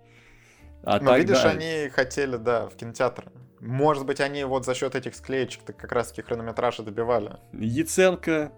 А 0.85 0.99
Но 1.01 1.11
так, 1.11 1.19
видишь, 1.21 1.45
они 1.45 1.89
хотели, 1.91 2.37
да, 2.37 2.69
в 2.69 2.75
кинотеатр. 2.77 3.31
Может 3.63 4.07
быть, 4.07 4.21
они 4.21 4.43
вот 4.43 4.65
за 4.65 4.75
счет 4.75 4.97
этих 4.97 5.15
склеечек-то 5.15 5.73
как 5.73 5.93
раз-таки 5.93 6.23
хронометраж 6.23 6.81
и 6.81 6.83
добивали. 6.83 7.37
Яценко 7.53 8.53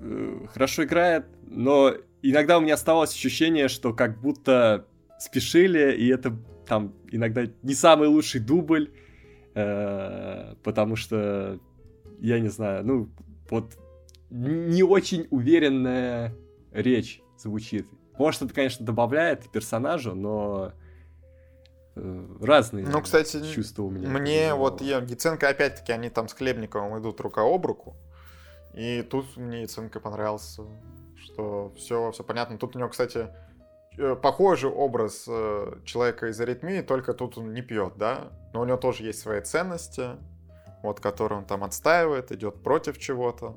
э, 0.00 0.46
хорошо 0.52 0.82
играет, 0.82 1.26
но 1.42 1.94
иногда 2.20 2.58
у 2.58 2.60
меня 2.60 2.74
оставалось 2.74 3.12
ощущение, 3.12 3.68
что 3.68 3.94
как 3.94 4.20
будто 4.20 4.88
спешили, 5.20 5.92
и 5.92 6.08
это 6.08 6.36
там 6.66 6.94
иногда 7.12 7.44
не 7.62 7.74
самый 7.74 8.08
лучший 8.08 8.40
дубль, 8.40 8.90
э, 9.54 10.54
потому 10.64 10.96
что, 10.96 11.60
я 12.18 12.40
не 12.40 12.48
знаю, 12.48 12.84
ну, 12.84 13.08
вот 13.50 13.78
не 14.30 14.82
очень 14.82 15.28
уверенная 15.30 16.34
речь 16.72 17.22
звучит. 17.38 17.86
Может, 18.18 18.42
это, 18.42 18.52
конечно, 18.52 18.84
добавляет 18.84 19.48
персонажу, 19.52 20.16
но 20.16 20.72
разные 22.40 22.86
Ну, 22.86 23.00
кстати, 23.02 23.42
чувства 23.52 23.84
у 23.84 23.90
меня. 23.90 24.08
Мне 24.08 24.54
вот 24.54 24.80
я, 24.80 24.98
Яценко, 24.98 25.48
опять-таки, 25.48 25.92
они 25.92 26.10
там 26.10 26.28
с 26.28 26.34
Хлебниковым 26.34 26.98
идут 27.00 27.20
рука 27.20 27.42
об 27.42 27.66
руку. 27.66 27.96
И 28.74 29.02
тут 29.02 29.36
мне 29.36 29.62
Яценко 29.62 30.00
понравился, 30.00 30.62
что 31.16 31.72
все, 31.76 32.10
все 32.12 32.22
понятно. 32.22 32.58
Тут 32.58 32.76
у 32.76 32.78
него, 32.78 32.88
кстати, 32.88 33.28
э, 33.98 34.16
похожий 34.16 34.70
образ 34.70 35.24
э, 35.28 35.74
человека 35.84 36.28
из 36.28 36.40
аритмии, 36.40 36.80
только 36.80 37.14
тут 37.14 37.38
он 37.38 37.52
не 37.52 37.62
пьет, 37.62 37.94
да? 37.96 38.32
Но 38.52 38.60
у 38.60 38.64
него 38.64 38.76
тоже 38.76 39.04
есть 39.04 39.20
свои 39.20 39.40
ценности, 39.40 40.10
вот, 40.82 41.00
которые 41.00 41.38
он 41.40 41.44
там 41.44 41.64
отстаивает, 41.64 42.32
идет 42.32 42.62
против 42.62 42.98
чего-то. 42.98 43.56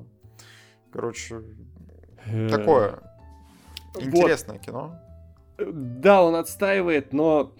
Короче, 0.92 1.42
Э, 2.26 2.48
такое 2.48 2.98
вот. 3.94 4.02
интересное 4.02 4.58
кино. 4.58 4.98
Да, 5.58 6.22
он 6.24 6.34
отстаивает, 6.34 7.12
но 7.12 7.52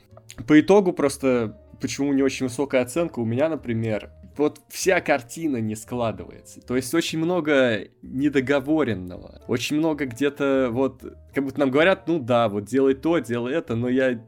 по 0.47 0.61
итогу 0.61 0.93
просто 0.93 1.61
почему 1.81 2.13
не 2.13 2.23
очень 2.23 2.47
высокая 2.47 2.83
оценка 2.83 3.19
у 3.21 3.25
меня, 3.25 3.49
например, 3.49 4.11
вот 4.37 4.61
вся 4.69 5.01
картина 5.01 5.59
не 5.59 5.77
складывается. 5.77 6.61
То 6.61 6.77
есть 6.77 6.93
очень 6.95 7.19
много 7.19 7.89
недоговоренного. 8.03 9.43
Очень 9.47 9.77
много 9.77 10.07
где-то 10.07 10.69
вот, 10.71 11.03
как 11.33 11.45
будто 11.45 11.61
нам 11.61 11.71
говорят, 11.71 12.09
ну 12.09 12.19
да, 12.19 12.49
вот 12.49 12.65
делай 12.65 12.95
то, 12.95 13.19
делай 13.19 13.55
это, 13.55 13.77
но 13.77 13.89
я, 13.89 14.21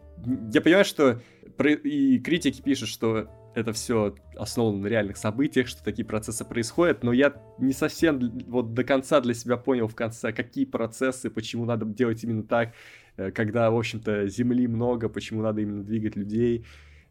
я 0.53 0.61
понимаю, 0.61 0.85
что 0.85 1.21
и 1.65 2.19
критики 2.19 2.61
пишут, 2.61 2.89
что 2.89 3.29
это 3.55 3.73
все 3.73 4.15
основано 4.37 4.79
на 4.83 4.87
реальных 4.87 5.17
событиях, 5.17 5.67
что 5.67 5.83
такие 5.83 6.05
процессы 6.05 6.45
происходят, 6.45 7.03
но 7.03 7.13
я 7.15 7.33
не 7.59 7.73
совсем 7.73 8.39
вот 8.47 8.75
до 8.75 8.85
конца 8.85 9.23
для 9.23 9.33
себя 9.33 9.57
понял 9.57 9.89
в 9.89 9.95
конце, 9.95 10.33
какие 10.33 10.67
процессы, 10.67 11.31
почему 11.31 11.65
надо 11.65 11.87
делать 11.87 12.23
именно 12.23 12.43
так, 12.43 12.75
когда, 13.17 13.71
в 13.71 13.77
общем-то, 13.77 14.29
земли 14.29 14.67
много, 14.67 15.09
почему 15.09 15.43
надо 15.43 15.61
именно 15.61 15.83
двигать 15.83 16.17
людей. 16.17 16.67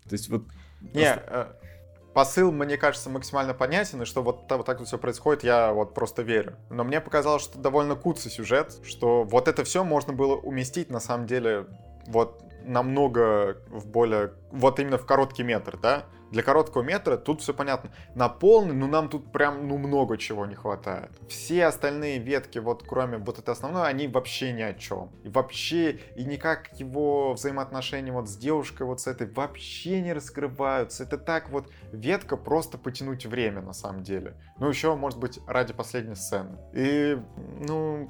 То 0.08 0.14
есть 0.14 0.30
вот... 0.30 0.44
Не, 0.82 1.14
просто- 1.14 1.24
э, 1.28 1.66
посыл, 2.14 2.52
мне 2.52 2.78
кажется, 2.78 3.10
максимально 3.10 3.54
понятен, 3.54 4.02
и 4.02 4.06
что 4.06 4.24
вот, 4.24 4.50
вот 4.50 4.66
так 4.66 4.80
вот 4.80 4.88
все 4.88 4.98
происходит, 4.98 5.44
я 5.44 5.74
вот 5.74 5.94
просто 5.94 6.22
верю. 6.22 6.56
Но 6.70 6.84
мне 6.84 7.02
показалось, 7.02 7.44
что 7.44 7.60
довольно 7.60 7.96
куцый 7.96 8.32
сюжет, 8.32 8.80
что 8.86 9.24
вот 9.24 9.48
это 9.48 9.64
все 9.64 9.84
можно 9.84 10.14
было 10.14 10.36
уместить, 10.36 10.90
на 10.90 11.00
самом 11.00 11.28
деле, 11.28 11.66
вот 12.08 12.42
намного 12.64 13.58
в 13.68 13.88
более... 13.88 14.32
Вот 14.52 14.80
именно 14.80 14.98
в 14.98 15.06
короткий 15.06 15.44
метр, 15.44 15.78
да? 15.78 16.06
Для 16.36 16.44
короткого 16.44 16.84
метра 16.84 17.16
тут 17.16 17.42
все 17.42 17.54
понятно. 17.54 17.92
На 18.14 18.28
полный, 18.28 18.76
ну 18.76 18.88
нам 18.88 19.08
тут 19.08 19.32
прям, 19.32 19.70
ну 19.70 19.78
много 19.78 20.18
чего 20.18 20.46
не 20.46 20.54
хватает. 20.54 21.12
Все 21.30 21.66
остальные 21.66 22.20
ветки, 22.20 22.60
вот 22.60 22.84
кроме 22.86 23.20
вот 23.20 23.40
этой 23.40 23.52
основной, 23.52 23.88
они 23.88 24.10
вообще 24.10 24.52
ни 24.52 24.62
о 24.62 24.74
чем. 24.74 25.12
И 25.24 25.30
вообще, 25.30 25.92
и 26.18 26.26
никак 26.26 26.78
его 26.78 27.36
взаимоотношения 27.36 28.12
вот 28.12 28.28
с 28.28 28.36
девушкой 28.36 28.86
вот 28.86 29.00
с 29.00 29.08
этой 29.08 29.28
вообще 29.28 30.02
не 30.02 30.12
раскрываются. 30.12 31.04
Это 31.04 31.18
так 31.18 31.50
вот 31.52 31.72
ветка 31.94 32.36
просто 32.36 32.78
потянуть 32.78 33.26
время 33.26 33.62
на 33.62 33.72
самом 33.72 34.04
деле. 34.04 34.34
Ну 34.60 34.68
еще, 34.68 34.94
может 34.94 35.18
быть, 35.18 35.40
ради 35.48 35.72
последней 35.72 36.16
сцены. 36.16 36.58
И, 36.74 37.18
ну, 37.66 38.10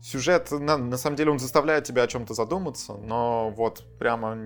сюжет, 0.00 0.48
на, 0.52 0.76
на 0.76 0.96
самом 0.96 1.16
деле, 1.16 1.32
он 1.32 1.40
заставляет 1.40 1.82
тебя 1.82 2.04
о 2.04 2.06
чем-то 2.06 2.34
задуматься, 2.34 2.94
но 2.94 3.50
вот 3.50 3.82
прямо 3.98 4.38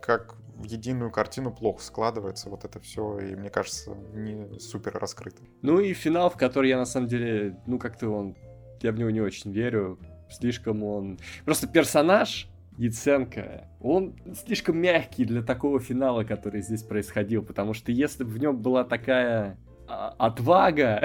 как 0.00 0.37
в 0.58 0.64
единую 0.64 1.10
картину 1.10 1.52
плохо 1.52 1.82
складывается 1.82 2.50
вот 2.50 2.64
это 2.64 2.80
все, 2.80 3.18
и 3.20 3.34
мне 3.34 3.50
кажется, 3.50 3.94
не 4.12 4.58
супер 4.58 4.98
раскрыто. 4.98 5.42
Ну 5.62 5.80
и 5.80 5.92
финал, 5.94 6.30
в 6.30 6.36
который 6.36 6.68
я 6.68 6.76
на 6.76 6.84
самом 6.84 7.08
деле, 7.08 7.58
ну 7.66 7.78
как-то 7.78 8.08
он, 8.10 8.36
я 8.82 8.92
в 8.92 8.98
него 8.98 9.10
не 9.10 9.20
очень 9.20 9.52
верю, 9.52 9.98
слишком 10.30 10.82
он... 10.82 11.18
Просто 11.44 11.66
персонаж, 11.66 12.48
Яценко, 12.76 13.68
он 13.80 14.16
слишком 14.44 14.78
мягкий 14.78 15.24
для 15.24 15.42
такого 15.42 15.80
финала, 15.80 16.24
который 16.24 16.60
здесь 16.62 16.82
происходил, 16.82 17.42
потому 17.42 17.72
что 17.74 17.90
если 17.92 18.24
бы 18.24 18.30
в 18.30 18.38
нем 18.38 18.58
была 18.58 18.84
такая 18.84 19.58
а, 19.88 20.14
отвага, 20.18 21.02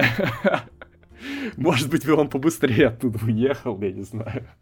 Может 1.56 1.90
быть, 1.90 2.08
он 2.08 2.28
побыстрее 2.28 2.88
оттуда 2.88 3.18
уехал, 3.24 3.80
я 3.80 3.92
не 3.92 4.02
знаю. 4.02 4.46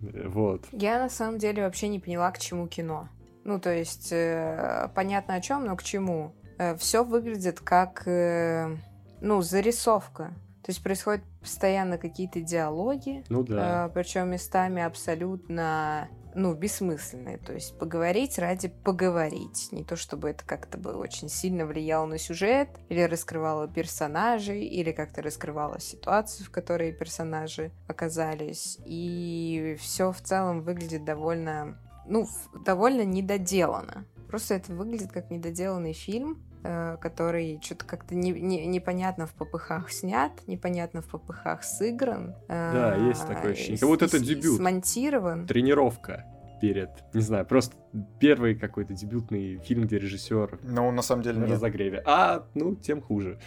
Вот. 0.00 0.64
Я 0.70 1.00
на 1.00 1.08
самом 1.08 1.38
деле 1.38 1.64
вообще 1.64 1.88
не 1.88 1.98
поняла, 1.98 2.30
к 2.30 2.38
чему 2.38 2.68
кино. 2.68 3.08
Ну, 3.44 3.60
то 3.60 3.70
есть, 3.70 4.12
э, 4.12 4.88
понятно 4.94 5.34
о 5.34 5.40
чем, 5.40 5.64
но 5.64 5.76
к 5.76 5.82
чему. 5.82 6.34
Э, 6.58 6.76
все 6.76 7.04
выглядит 7.04 7.60
как, 7.60 8.02
э, 8.06 8.76
ну, 9.20 9.42
зарисовка. 9.42 10.34
То 10.62 10.70
есть 10.70 10.82
происходят 10.82 11.24
постоянно 11.40 11.96
какие-то 11.96 12.42
диалоги, 12.42 13.24
ну 13.30 13.42
да. 13.42 13.86
э, 13.86 13.90
причем 13.94 14.30
местами 14.30 14.82
абсолютно 14.82 16.08
ну, 16.34 16.54
бессмысленные. 16.54 17.38
То 17.38 17.52
есть 17.52 17.78
поговорить 17.78 18.38
ради 18.38 18.68
поговорить. 18.68 19.68
Не 19.72 19.84
то, 19.84 19.96
чтобы 19.96 20.30
это 20.30 20.44
как-то 20.44 20.78
бы 20.78 20.92
очень 20.92 21.28
сильно 21.28 21.66
влияло 21.66 22.06
на 22.06 22.18
сюжет, 22.18 22.68
или 22.88 23.00
раскрывало 23.02 23.66
персонажей, 23.66 24.64
или 24.64 24.92
как-то 24.92 25.22
раскрывало 25.22 25.80
ситуацию, 25.80 26.46
в 26.46 26.50
которой 26.50 26.92
персонажи 26.92 27.72
оказались. 27.86 28.78
И 28.84 29.76
все 29.80 30.12
в 30.12 30.20
целом 30.20 30.62
выглядит 30.62 31.04
довольно, 31.04 31.78
ну, 32.08 32.26
довольно 32.64 33.04
недоделано. 33.04 34.04
Просто 34.28 34.54
это 34.54 34.72
выглядит 34.72 35.12
как 35.12 35.30
недоделанный 35.30 35.92
фильм, 35.92 36.38
Э, 36.64 36.96
который 37.00 37.60
что-то 37.62 37.84
как-то 37.84 38.16
не, 38.16 38.32
не, 38.32 38.66
непонятно 38.66 39.26
в 39.26 39.32
попыхах 39.32 39.92
снят, 39.92 40.32
непонятно 40.48 41.02
в 41.02 41.06
попыхах 41.06 41.62
сыгран. 41.62 42.34
Да, 42.48 42.96
э, 42.96 43.08
есть 43.08 43.26
такое 43.28 43.52
ощущение. 43.52 43.78
Как 43.78 43.88
будто 43.88 44.06
это 44.06 44.18
дебют. 44.18 44.56
Смонтирован. 44.56 45.46
Тренировка 45.46 46.24
перед, 46.60 46.90
не 47.14 47.20
знаю, 47.20 47.46
просто 47.46 47.76
первый 48.18 48.56
какой-то 48.56 48.92
дебютный 48.92 49.58
фильм, 49.58 49.84
где 49.84 49.98
режиссер 49.98 50.58
ну, 50.64 50.90
на 50.90 51.02
самом 51.02 51.22
деле, 51.22 51.38
на 51.38 51.46
разогреве. 51.46 52.02
А, 52.04 52.44
ну, 52.54 52.74
тем 52.74 53.00
хуже. 53.00 53.38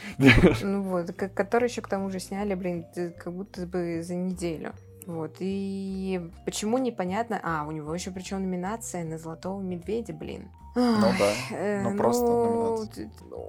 Ну 0.64 0.82
вот, 0.82 1.12
который 1.12 1.68
еще 1.68 1.82
к 1.82 1.90
тому 1.90 2.10
же 2.10 2.20
сняли, 2.20 2.56
блин, 2.56 2.86
как 3.18 3.34
будто 3.34 3.68
бы 3.68 4.02
за 4.04 4.16
неделю. 4.16 4.74
Вот, 5.12 5.38
и 5.40 6.32
почему 6.46 6.78
непонятно... 6.78 7.40
А, 7.44 7.66
у 7.68 7.72
него 7.72 7.94
еще 7.94 8.12
причем 8.12 8.42
номинация 8.42 9.04
на 9.04 9.18
Золотого 9.18 9.62
Медведя, 9.62 10.14
блин. 10.14 10.50
Ну 10.76 11.02
да, 11.20 11.34
э, 11.52 11.82
ну 11.82 11.98
просто 11.98 12.26
ну, 12.26 12.88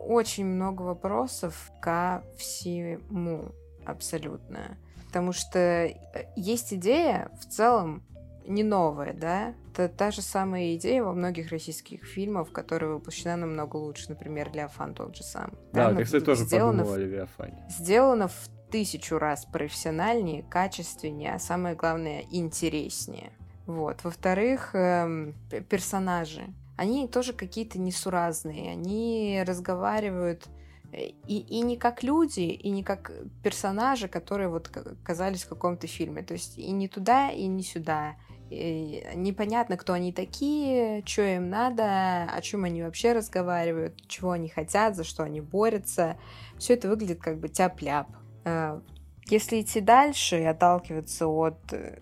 Очень 0.09 0.47
много 0.47 0.83
вопросов 0.83 1.71
ко 1.81 2.25
всему, 2.37 3.53
абсолютно. 3.87 4.77
Потому 5.07 5.33
что 5.33 5.59
э, 5.59 5.95
есть 6.35 6.75
идея 6.75 7.31
в 7.41 7.47
целом 7.47 8.03
не 8.47 8.65
новая, 8.65 9.13
да? 9.13 9.55
Это 9.73 9.89
та 9.89 10.11
же 10.11 10.21
самая 10.21 10.75
идея 10.75 11.05
во 11.05 11.13
многих 11.13 11.51
российских 11.53 12.05
фильмах, 12.05 12.51
которая 12.51 12.91
воплощена 12.91 13.37
намного 13.37 13.77
лучше, 13.77 14.07
например, 14.09 14.51
Леофан 14.53 14.95
тот 14.95 15.17
же 15.17 15.23
самый. 15.23 15.55
Да, 15.73 15.93
да 15.93 15.99
я, 16.01 16.05
кстати, 16.05 16.25
тоже 16.25 16.45
подумала 16.45 16.95
о 16.95 16.99
Левиафане. 16.99 17.65
Сделано 17.71 18.29
в 18.29 18.51
тысячу 18.73 19.19
раз 19.19 19.44
профессиональнее, 19.44 20.43
качественнее, 20.43 21.35
а 21.35 21.39
самое 21.39 21.77
главное, 21.77 22.24
интереснее. 22.31 23.31
Вот. 23.66 24.03
Во-вторых, 24.03 24.74
эм, 24.74 25.35
персонажи. 25.69 26.43
Они 26.77 27.07
тоже 27.07 27.35
какие-то 27.35 27.78
несуразные. 27.78 28.73
Они 28.73 29.44
разговаривают 29.47 30.49
э, 30.90 31.11
и, 31.28 31.39
и 31.39 31.61
не 31.61 31.77
как 31.77 32.03
люди, 32.03 32.40
и 32.40 32.70
не 32.70 32.82
как 32.82 33.12
персонажи, 33.44 34.09
которые 34.09 34.49
вот 34.49 34.70
оказались 34.74 35.44
в 35.44 35.49
каком-то 35.51 35.86
фильме. 35.86 36.23
То 36.23 36.32
есть 36.32 36.59
и 36.59 36.70
не 36.73 36.89
туда, 36.89 37.31
и 37.31 37.47
не 37.47 37.62
сюда. 37.62 38.16
И 38.51 39.07
непонятно, 39.15 39.77
кто 39.77 39.93
они 39.93 40.12
такие, 40.12 41.03
что 41.07 41.23
им 41.23 41.51
надо, 41.51 42.24
о 42.24 42.40
чем 42.40 42.65
они 42.65 42.82
вообще 42.82 43.12
разговаривают, 43.12 44.07
чего 44.09 44.32
они 44.32 44.49
хотят, 44.49 44.97
за 44.97 45.05
что 45.05 45.23
они 45.23 45.40
борются. 45.40 46.19
Все 46.59 46.74
это 46.74 46.89
выглядит 46.89 47.20
как 47.20 47.39
бы 47.39 47.49
тяп-ляп. 47.49 48.09
Э, 48.44 48.81
если 49.27 49.60
идти 49.60 49.81
дальше 49.81 50.40
и 50.40 50.44
отталкиваться 50.44 51.27
от, 51.27 51.73
э, 51.73 52.01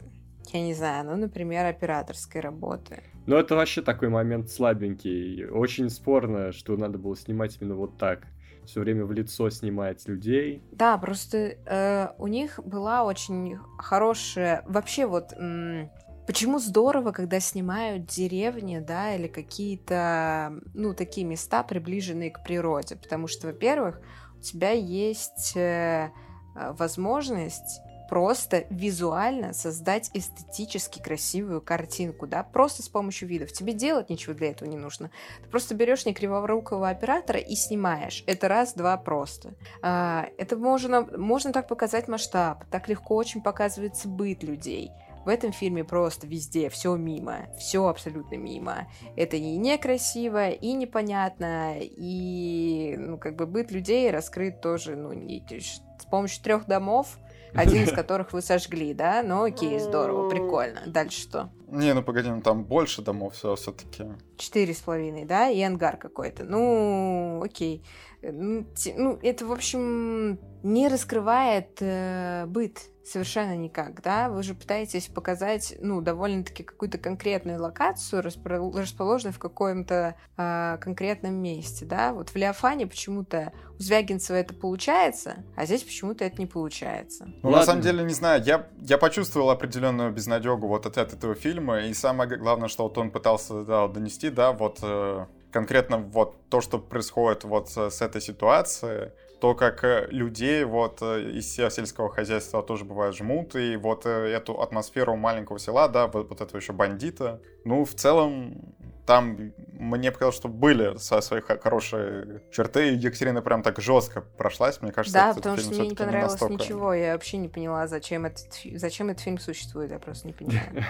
я 0.53 0.63
не 0.63 0.75
знаю, 0.75 1.05
ну, 1.05 1.17
например, 1.17 1.67
операторской 1.67 2.41
работы. 2.41 3.03
Ну, 3.27 3.37
это 3.37 3.55
вообще 3.55 3.83
такой 3.83 4.09
момент 4.09 4.51
слабенький. 4.51 5.47
Очень 5.47 5.91
спорно, 5.91 6.53
что 6.53 6.77
надо 6.77 6.99
было 6.99 7.17
снимать 7.17 7.59
именно 7.61 7.77
вот 7.77 7.99
так. 7.99 8.27
Все 8.65 8.81
время 8.81 9.05
в 9.05 9.13
лицо 9.13 9.51
снимать 9.51 10.07
людей. 10.09 10.63
Да, 10.73 10.97
просто 10.99 11.37
э, 11.39 12.09
у 12.19 12.27
них 12.27 12.59
была 12.65 13.05
очень 13.05 13.59
хорошая... 13.79 14.65
Вообще 14.67 15.07
вот... 15.07 15.33
М- 15.35 15.91
Почему 16.27 16.61
здорово, 16.61 17.11
когда 17.11 17.41
снимают 17.41 18.07
деревни, 18.07 18.79
да, 18.79 19.17
или 19.17 19.27
какие-то, 19.27 20.53
ну, 20.75 20.95
такие 20.95 21.27
места, 21.27 21.65
приближенные 21.65 22.31
к 22.31 22.45
природе? 22.45 22.95
Потому 22.95 23.27
что, 23.27 23.49
во-первых, 23.49 24.01
у 24.37 24.41
тебя 24.41 24.71
есть 24.71 25.57
Э, 25.57 26.11
возможность 26.55 27.81
просто 28.11 28.65
визуально 28.71 29.53
создать 29.53 30.11
эстетически 30.15 31.01
красивую 31.01 31.63
картинку, 31.63 32.27
да, 32.27 32.43
просто 32.43 32.83
с 32.83 32.89
помощью 32.89 33.29
видов. 33.29 33.53
Тебе 33.53 33.73
делать 33.73 34.11
ничего 34.11 34.35
для 34.35 34.51
этого 34.51 34.69
не 34.69 34.77
нужно. 34.77 35.13
Ты 35.41 35.49
просто 35.49 35.77
берешь 35.77 36.05
не 36.05 36.13
криворукого 36.13 36.89
оператора 36.89 37.39
и 37.39 37.55
снимаешь. 37.55 38.25
Это 38.27 38.49
раз-два 38.49 38.97
просто. 38.97 39.55
А, 39.81 40.27
это 40.39 40.57
можно, 40.57 41.03
можно 41.03 41.53
так 41.53 41.69
показать 41.69 42.09
масштаб, 42.09 42.65
так 42.69 42.89
легко 42.89 43.15
очень 43.15 43.43
показывается 43.43 44.09
быт 44.09 44.43
людей. 44.43 44.91
В 45.25 45.29
этом 45.29 45.53
фильме 45.53 45.85
просто 45.85 46.27
везде 46.27 46.71
все 46.71 46.97
мимо, 46.97 47.49
все 47.59 47.87
абсолютно 47.87 48.37
мимо. 48.37 48.89
Это 49.17 49.37
и 49.37 49.57
некрасиво, 49.57 50.49
и 50.49 50.73
непонятно, 50.73 51.77
и 51.79 52.97
ну 52.99 53.19
как 53.19 53.37
бы 53.37 53.47
быт 53.47 53.71
людей 53.71 54.11
раскрыт 54.11 54.61
тоже, 54.61 54.97
ну 54.97 55.13
не 55.13 55.45
с 55.51 56.05
помощью 56.11 56.43
трех 56.43 56.67
домов, 56.67 57.19
один 57.55 57.85
из 57.85 57.93
которых 57.93 58.33
вы 58.33 58.43
сожгли, 58.43 58.95
да? 58.95 59.23
Ну 59.23 59.45
окей, 59.45 59.79
здорово, 59.79 60.31
прикольно. 60.31 60.83
Дальше 60.87 61.21
что? 61.21 61.51
Не, 61.69 61.95
ну 61.95 62.03
погоди, 62.03 62.31
ну 62.31 62.41
там 62.41 62.65
больше 62.65 63.03
домов 63.03 63.35
все 63.35 63.55
все-таки. 63.57 64.05
Четыре 64.37 64.75
с 64.75 64.79
половиной, 64.79 65.25
да? 65.25 65.49
И 65.49 65.61
ангар 65.63 65.97
какой-то. 65.97 66.45
Ну, 66.45 67.43
окей. 67.43 67.85
Ну, 68.23 68.67
ну 68.97 69.19
это, 69.23 69.47
в 69.47 69.53
общем, 69.53 70.39
не 70.63 70.89
раскрывает 70.89 71.79
э, 71.81 72.45
быт 72.47 72.81
совершенно 73.11 73.57
никак, 73.57 74.03
да, 74.03 74.29
вы 74.29 74.43
же 74.43 74.55
пытаетесь 74.55 75.09
показать, 75.09 75.75
ну, 75.81 76.01
довольно-таки 76.01 76.63
какую-то 76.63 76.99
конкретную 76.99 77.61
локацию, 77.61 78.23
расположенную 78.23 79.33
в 79.33 79.39
каком-то 79.39 80.15
э, 80.37 80.79
конкретном 80.81 81.35
месте, 81.35 81.85
да, 81.85 82.13
вот 82.13 82.31
в 82.31 82.37
Леофане 82.37 82.87
почему-то 82.87 83.53
у 83.79 83.83
Звягинцева 83.83 84.37
это 84.37 84.55
получается, 84.55 85.45
а 85.57 85.67
здесь 85.67 85.83
почему-то 85.83 86.25
это 86.25 86.37
не 86.39 86.47
получается. 86.47 87.27
Ну, 87.43 87.51
Ладно. 87.51 87.59
на 87.59 87.65
самом 87.65 87.83
деле, 87.83 88.05
не 88.05 88.15
знаю, 88.15 88.43
я, 88.45 88.69
я 88.81 88.99
почувствовал 88.99 89.51
определенную 89.51 90.13
безнадегу 90.13 90.69
вот 90.69 90.87
от, 90.87 90.99
от 90.99 91.13
этого 91.13 91.35
фильма, 91.35 91.81
и 91.81 91.95
самое 91.95 92.31
главное, 92.37 92.69
что 92.69 92.85
вот 92.85 92.97
он 92.99 93.11
пытался 93.11 93.65
да, 93.65 93.89
донести, 93.89 94.31
да, 94.31 94.53
вот... 94.53 94.79
Э 94.83 95.27
конкретно 95.53 95.99
вот 95.99 96.37
то, 96.49 96.61
что 96.61 96.79
происходит 96.79 97.43
вот 97.43 97.71
с 97.71 98.01
этой 98.01 98.21
ситуацией, 98.21 99.11
то, 99.41 99.55
как 99.55 99.85
э, 99.85 100.07
людей 100.11 100.65
вот 100.65 100.99
э, 101.01 101.31
из 101.33 101.51
сельского 101.53 102.11
хозяйства 102.11 102.63
тоже 102.63 102.85
бывает 102.85 103.15
жмут, 103.15 103.57
и 103.57 103.77
вот 103.77 104.07
э, 104.07 104.11
эту 104.11 104.61
атмосферу 104.61 105.17
маленького 105.17 105.59
села, 105.59 105.89
да, 105.89 106.07
вот, 106.07 106.29
вот 106.29 106.41
этого 106.41 106.59
еще 106.59 106.73
бандита. 106.73 107.41
Ну, 107.65 107.85
в 107.85 107.95
целом, 107.95 108.75
там 109.11 109.53
мне 109.73 110.13
показалось, 110.13 110.37
что 110.37 110.47
были 110.47 110.97
со 110.97 111.21
своих 111.21 111.47
хорошие 111.47 112.43
черты. 112.53 112.93
Екатерина 112.93 113.43
прям 113.43 113.65
так 113.65 113.81
жестко 113.81 114.21
прошлась, 114.21 114.81
мне 114.81 114.93
кажется. 114.93 115.19
Да, 115.19 115.35
потому 115.35 115.57
что 115.57 115.75
мне 115.75 115.89
не 115.89 115.97
понравилось 115.97 116.35
настолько... 116.35 116.63
ничего. 116.63 116.95
Я 116.95 117.15
вообще 117.15 117.39
не 117.39 117.49
поняла, 117.49 117.89
зачем 117.89 118.25
этот, 118.25 118.47
зачем 118.77 119.09
этот 119.09 119.25
фильм 119.25 119.39
существует. 119.39 119.91
Я 119.91 119.99
просто 119.99 120.29
не 120.29 120.33
понимаю. 120.33 120.61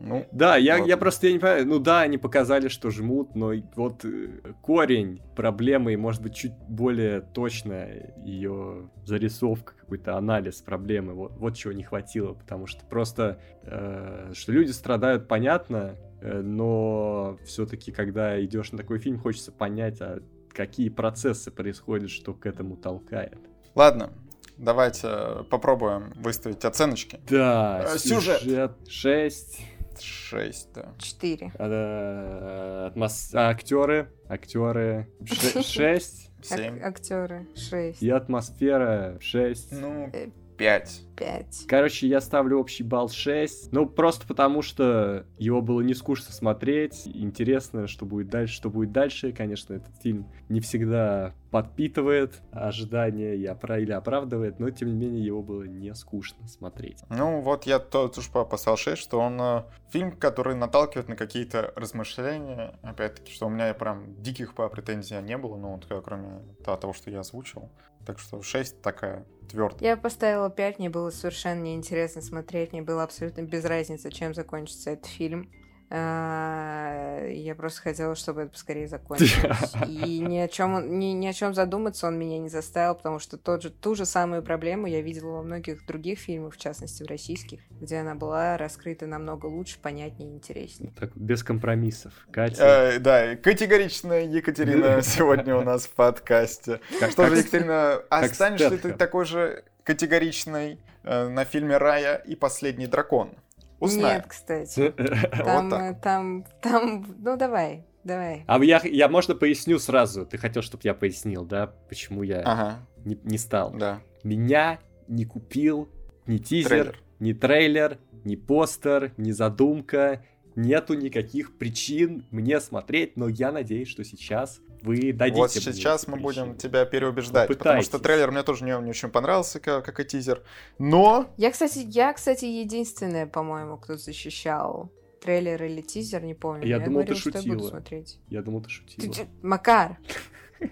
Ну, 0.00 0.26
да, 0.30 0.56
я, 0.56 0.76
я 0.78 0.96
просто 0.96 1.26
я 1.26 1.32
не 1.32 1.38
понимаю. 1.38 1.66
Ну 1.66 1.80
да, 1.80 2.02
они 2.02 2.18
показали, 2.18 2.68
что 2.68 2.88
жмут, 2.90 3.34
но 3.34 3.52
вот 3.74 4.04
э, 4.04 4.52
корень 4.62 5.20
проблемы, 5.36 5.92
и 5.92 5.96
может 5.96 6.22
быть 6.22 6.34
чуть 6.34 6.52
более 6.68 7.20
точно 7.20 7.88
ее 8.24 8.88
зарисовка, 9.04 9.74
какой-то 9.74 10.16
анализ 10.16 10.62
проблемы. 10.62 11.14
Вот, 11.14 11.32
вот 11.32 11.56
чего 11.56 11.72
не 11.72 11.82
хватило, 11.82 12.34
потому 12.34 12.66
что 12.66 12.84
просто, 12.86 13.40
э, 13.64 14.30
что 14.34 14.52
люди 14.52 14.70
страдают, 14.70 15.28
понятно, 15.28 15.96
но 16.22 17.38
все-таки, 17.44 17.92
когда 17.92 18.42
идешь 18.44 18.72
на 18.72 18.78
такой 18.78 18.98
фильм, 18.98 19.18
хочется 19.18 19.52
понять, 19.52 20.00
а 20.00 20.20
какие 20.52 20.88
процессы 20.88 21.50
происходят, 21.50 22.10
что 22.10 22.34
к 22.34 22.46
этому 22.46 22.76
толкает. 22.76 23.38
Ладно, 23.74 24.12
давайте 24.56 25.44
попробуем 25.50 26.12
выставить 26.16 26.64
оценочки. 26.64 27.20
Да, 27.28 27.84
э, 27.94 27.98
сюжет. 27.98 28.40
сюжет 28.40 28.72
6. 28.88 29.60
6, 30.00 30.72
да. 30.74 30.94
4. 30.98 31.52
А, 31.58 32.86
атмос... 32.88 33.30
а, 33.34 33.50
актеры, 33.50 34.10
актеры 34.28 35.08
6. 35.26 36.30
7. 36.42 36.80
Актеры 36.82 37.48
6. 37.56 38.02
И 38.02 38.10
атмосфера 38.10 39.18
6. 39.20 39.72
Ну, 39.72 40.10
5. 40.58 41.02
5. 41.16 41.64
Короче, 41.68 42.08
я 42.08 42.20
ставлю 42.20 42.58
общий 42.58 42.82
балл 42.82 43.08
6. 43.08 43.72
Ну, 43.72 43.86
просто 43.86 44.26
потому 44.26 44.60
что 44.62 45.24
его 45.38 45.62
было 45.62 45.80
не 45.80 45.94
скучно 45.94 46.32
смотреть. 46.32 47.02
Интересно, 47.06 47.86
что 47.86 48.04
будет 48.04 48.28
дальше, 48.28 48.54
что 48.54 48.68
будет 48.68 48.92
дальше. 48.92 49.32
Конечно, 49.32 49.74
этот 49.74 49.96
фильм 50.02 50.26
не 50.48 50.60
всегда 50.60 51.32
подпитывает 51.50 52.42
ожидания 52.52 53.36
и 53.36 53.46
опра... 53.46 53.78
или 53.78 53.92
оправдывает, 53.92 54.58
но 54.58 54.70
тем 54.70 54.88
не 54.88 54.94
менее 54.94 55.24
его 55.24 55.42
было 55.42 55.62
не 55.62 55.94
скучно 55.94 56.46
смотреть. 56.48 57.02
Ну 57.08 57.40
вот 57.40 57.64
я 57.64 57.78
тоже 57.78 58.30
поставил 58.30 58.76
6, 58.76 59.00
что 59.00 59.20
он 59.20 59.40
э, 59.40 59.62
фильм, 59.90 60.12
который 60.12 60.56
наталкивает 60.56 61.08
на 61.08 61.16
какие-то 61.16 61.72
размышления. 61.76 62.78
Опять-таки, 62.82 63.32
что 63.32 63.46
у 63.46 63.50
меня 63.50 63.72
прям 63.74 64.20
диких 64.20 64.54
по 64.54 64.68
претензий 64.68 65.22
не 65.22 65.38
было, 65.38 65.56
ну 65.56 65.76
вот 65.76 66.04
кроме 66.04 66.42
того, 66.64 66.92
что 66.92 67.10
я 67.10 67.20
озвучил. 67.20 67.70
Так 68.04 68.18
что 68.18 68.42
6 68.42 68.82
такая 68.82 69.24
твердая. 69.48 69.90
Я 69.90 69.96
поставила 69.96 70.50
5, 70.50 70.78
мне 70.78 70.90
было 70.90 71.10
совершенно 71.10 71.60
неинтересно 71.60 72.22
смотреть, 72.22 72.72
мне 72.72 72.82
было 72.82 73.02
абсолютно 73.02 73.42
без 73.42 73.64
разницы, 73.64 74.10
чем 74.10 74.34
закончится 74.34 74.90
этот 74.90 75.06
фильм. 75.06 75.50
А, 75.90 77.26
я 77.28 77.54
просто 77.54 77.80
хотела, 77.80 78.14
чтобы 78.14 78.42
это 78.42 78.52
поскорее 78.52 78.88
закончилось. 78.88 79.72
И 79.88 80.18
ни 80.18 80.36
о 80.36 80.46
чем, 80.46 80.98
ни, 80.98 81.06
ни 81.06 81.26
о 81.26 81.32
чем 81.32 81.54
задуматься 81.54 82.06
он 82.06 82.18
меня 82.18 82.38
не 82.38 82.50
заставил, 82.50 82.94
потому 82.94 83.18
что 83.18 83.38
тот 83.38 83.62
же, 83.62 83.70
ту 83.70 83.94
же 83.94 84.04
самую 84.04 84.42
проблему 84.42 84.86
я 84.86 85.00
видела 85.00 85.32
во 85.32 85.42
многих 85.42 85.86
других 85.86 86.18
фильмах, 86.18 86.54
в 86.54 86.58
частности 86.58 87.02
в 87.02 87.06
российских, 87.06 87.60
где 87.70 87.98
она 87.98 88.14
была 88.14 88.58
раскрыта 88.58 89.06
намного 89.06 89.46
лучше, 89.46 89.78
понятнее 89.80 90.30
и 90.30 90.34
интереснее. 90.34 90.92
Так, 90.98 91.16
без 91.16 91.42
компромиссов. 91.42 92.12
Катя. 92.30 92.62
Э, 92.62 92.98
да, 92.98 93.36
категоричная 93.36 94.26
Екатерина 94.26 95.00
сегодня 95.02 95.56
у 95.56 95.62
нас 95.62 95.86
в 95.86 95.90
подкасте. 95.90 96.80
Что 97.10 97.28
же, 97.28 97.38
Екатерина, 97.38 97.94
останешься 98.10 98.68
ли 98.68 98.76
ты 98.76 98.92
такой 98.92 99.24
же 99.24 99.64
категоричной 99.84 100.78
э, 101.04 101.28
на 101.28 101.46
фильме 101.46 101.78
«Рая» 101.78 102.16
и 102.16 102.36
«Последний 102.36 102.86
дракон»? 102.86 103.32
Узнаем. 103.80 104.16
Нет, 104.16 104.26
кстати. 104.26 104.92
Там, 105.44 105.70
вот 105.70 106.00
там, 106.00 106.44
там, 106.60 107.16
ну 107.18 107.36
давай, 107.36 107.84
давай. 108.02 108.44
А 108.46 108.62
я, 108.64 108.80
я, 108.84 109.08
можно, 109.08 109.34
поясню 109.34 109.78
сразу? 109.78 110.26
Ты 110.26 110.36
хотел, 110.38 110.62
чтобы 110.62 110.82
я 110.84 110.94
пояснил, 110.94 111.44
да, 111.44 111.68
почему 111.88 112.22
я 112.22 112.40
ага. 112.40 112.86
не, 113.04 113.18
не 113.22 113.38
стал? 113.38 113.72
Да. 113.72 114.00
Меня 114.24 114.80
не 115.06 115.24
купил 115.24 115.88
ни 116.26 116.38
тизер, 116.38 116.68
трейлер. 116.68 116.98
ни 117.20 117.32
трейлер, 117.32 117.98
ни 118.24 118.36
постер, 118.36 119.12
ни 119.16 119.30
задумка. 119.30 120.24
Нету 120.56 120.94
никаких 120.94 121.56
причин 121.56 122.26
мне 122.32 122.58
смотреть, 122.60 123.16
но 123.16 123.28
я 123.28 123.52
надеюсь, 123.52 123.88
что 123.88 124.02
сейчас 124.02 124.60
вы 124.88 125.12
дадите 125.12 125.40
Вот 125.40 125.52
сейчас 125.52 126.06
мы 126.06 126.16
будем 126.16 126.56
тебя 126.56 126.84
переубеждать, 126.86 127.48
потому 127.48 127.82
что 127.82 127.98
трейлер 127.98 128.30
мне 128.30 128.42
тоже 128.42 128.64
не, 128.64 128.70
не 128.82 128.90
очень 128.90 129.10
понравился, 129.10 129.60
как, 129.60 129.84
как 129.84 130.00
и 130.00 130.04
тизер. 130.04 130.42
Но... 130.78 131.30
Я, 131.36 131.50
кстати, 131.50 131.80
я, 131.80 132.12
кстати, 132.12 132.46
единственная, 132.46 133.26
по-моему, 133.26 133.76
кто 133.76 133.96
защищал 133.96 134.90
трейлер 135.20 135.62
или 135.62 135.82
тизер, 135.82 136.22
не 136.22 136.34
помню. 136.34 136.66
Я, 136.66 136.76
я 136.76 136.84
думал, 136.84 137.00
говорила, 137.00 137.16
ты 137.16 137.20
шутила. 137.20 137.42
Что 137.42 137.48
я, 137.48 137.56
буду 137.56 137.68
смотреть. 137.68 138.18
я 138.28 138.42
думал, 138.42 138.62
ты 138.62 138.70
шутила. 138.70 139.12
Ты, 139.12 139.26
Макар, 139.42 139.98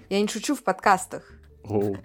я 0.09 0.21
не 0.21 0.29
шучу 0.29 0.55
в 0.55 0.63
подкастах. 0.63 1.31
Оу. 1.65 1.99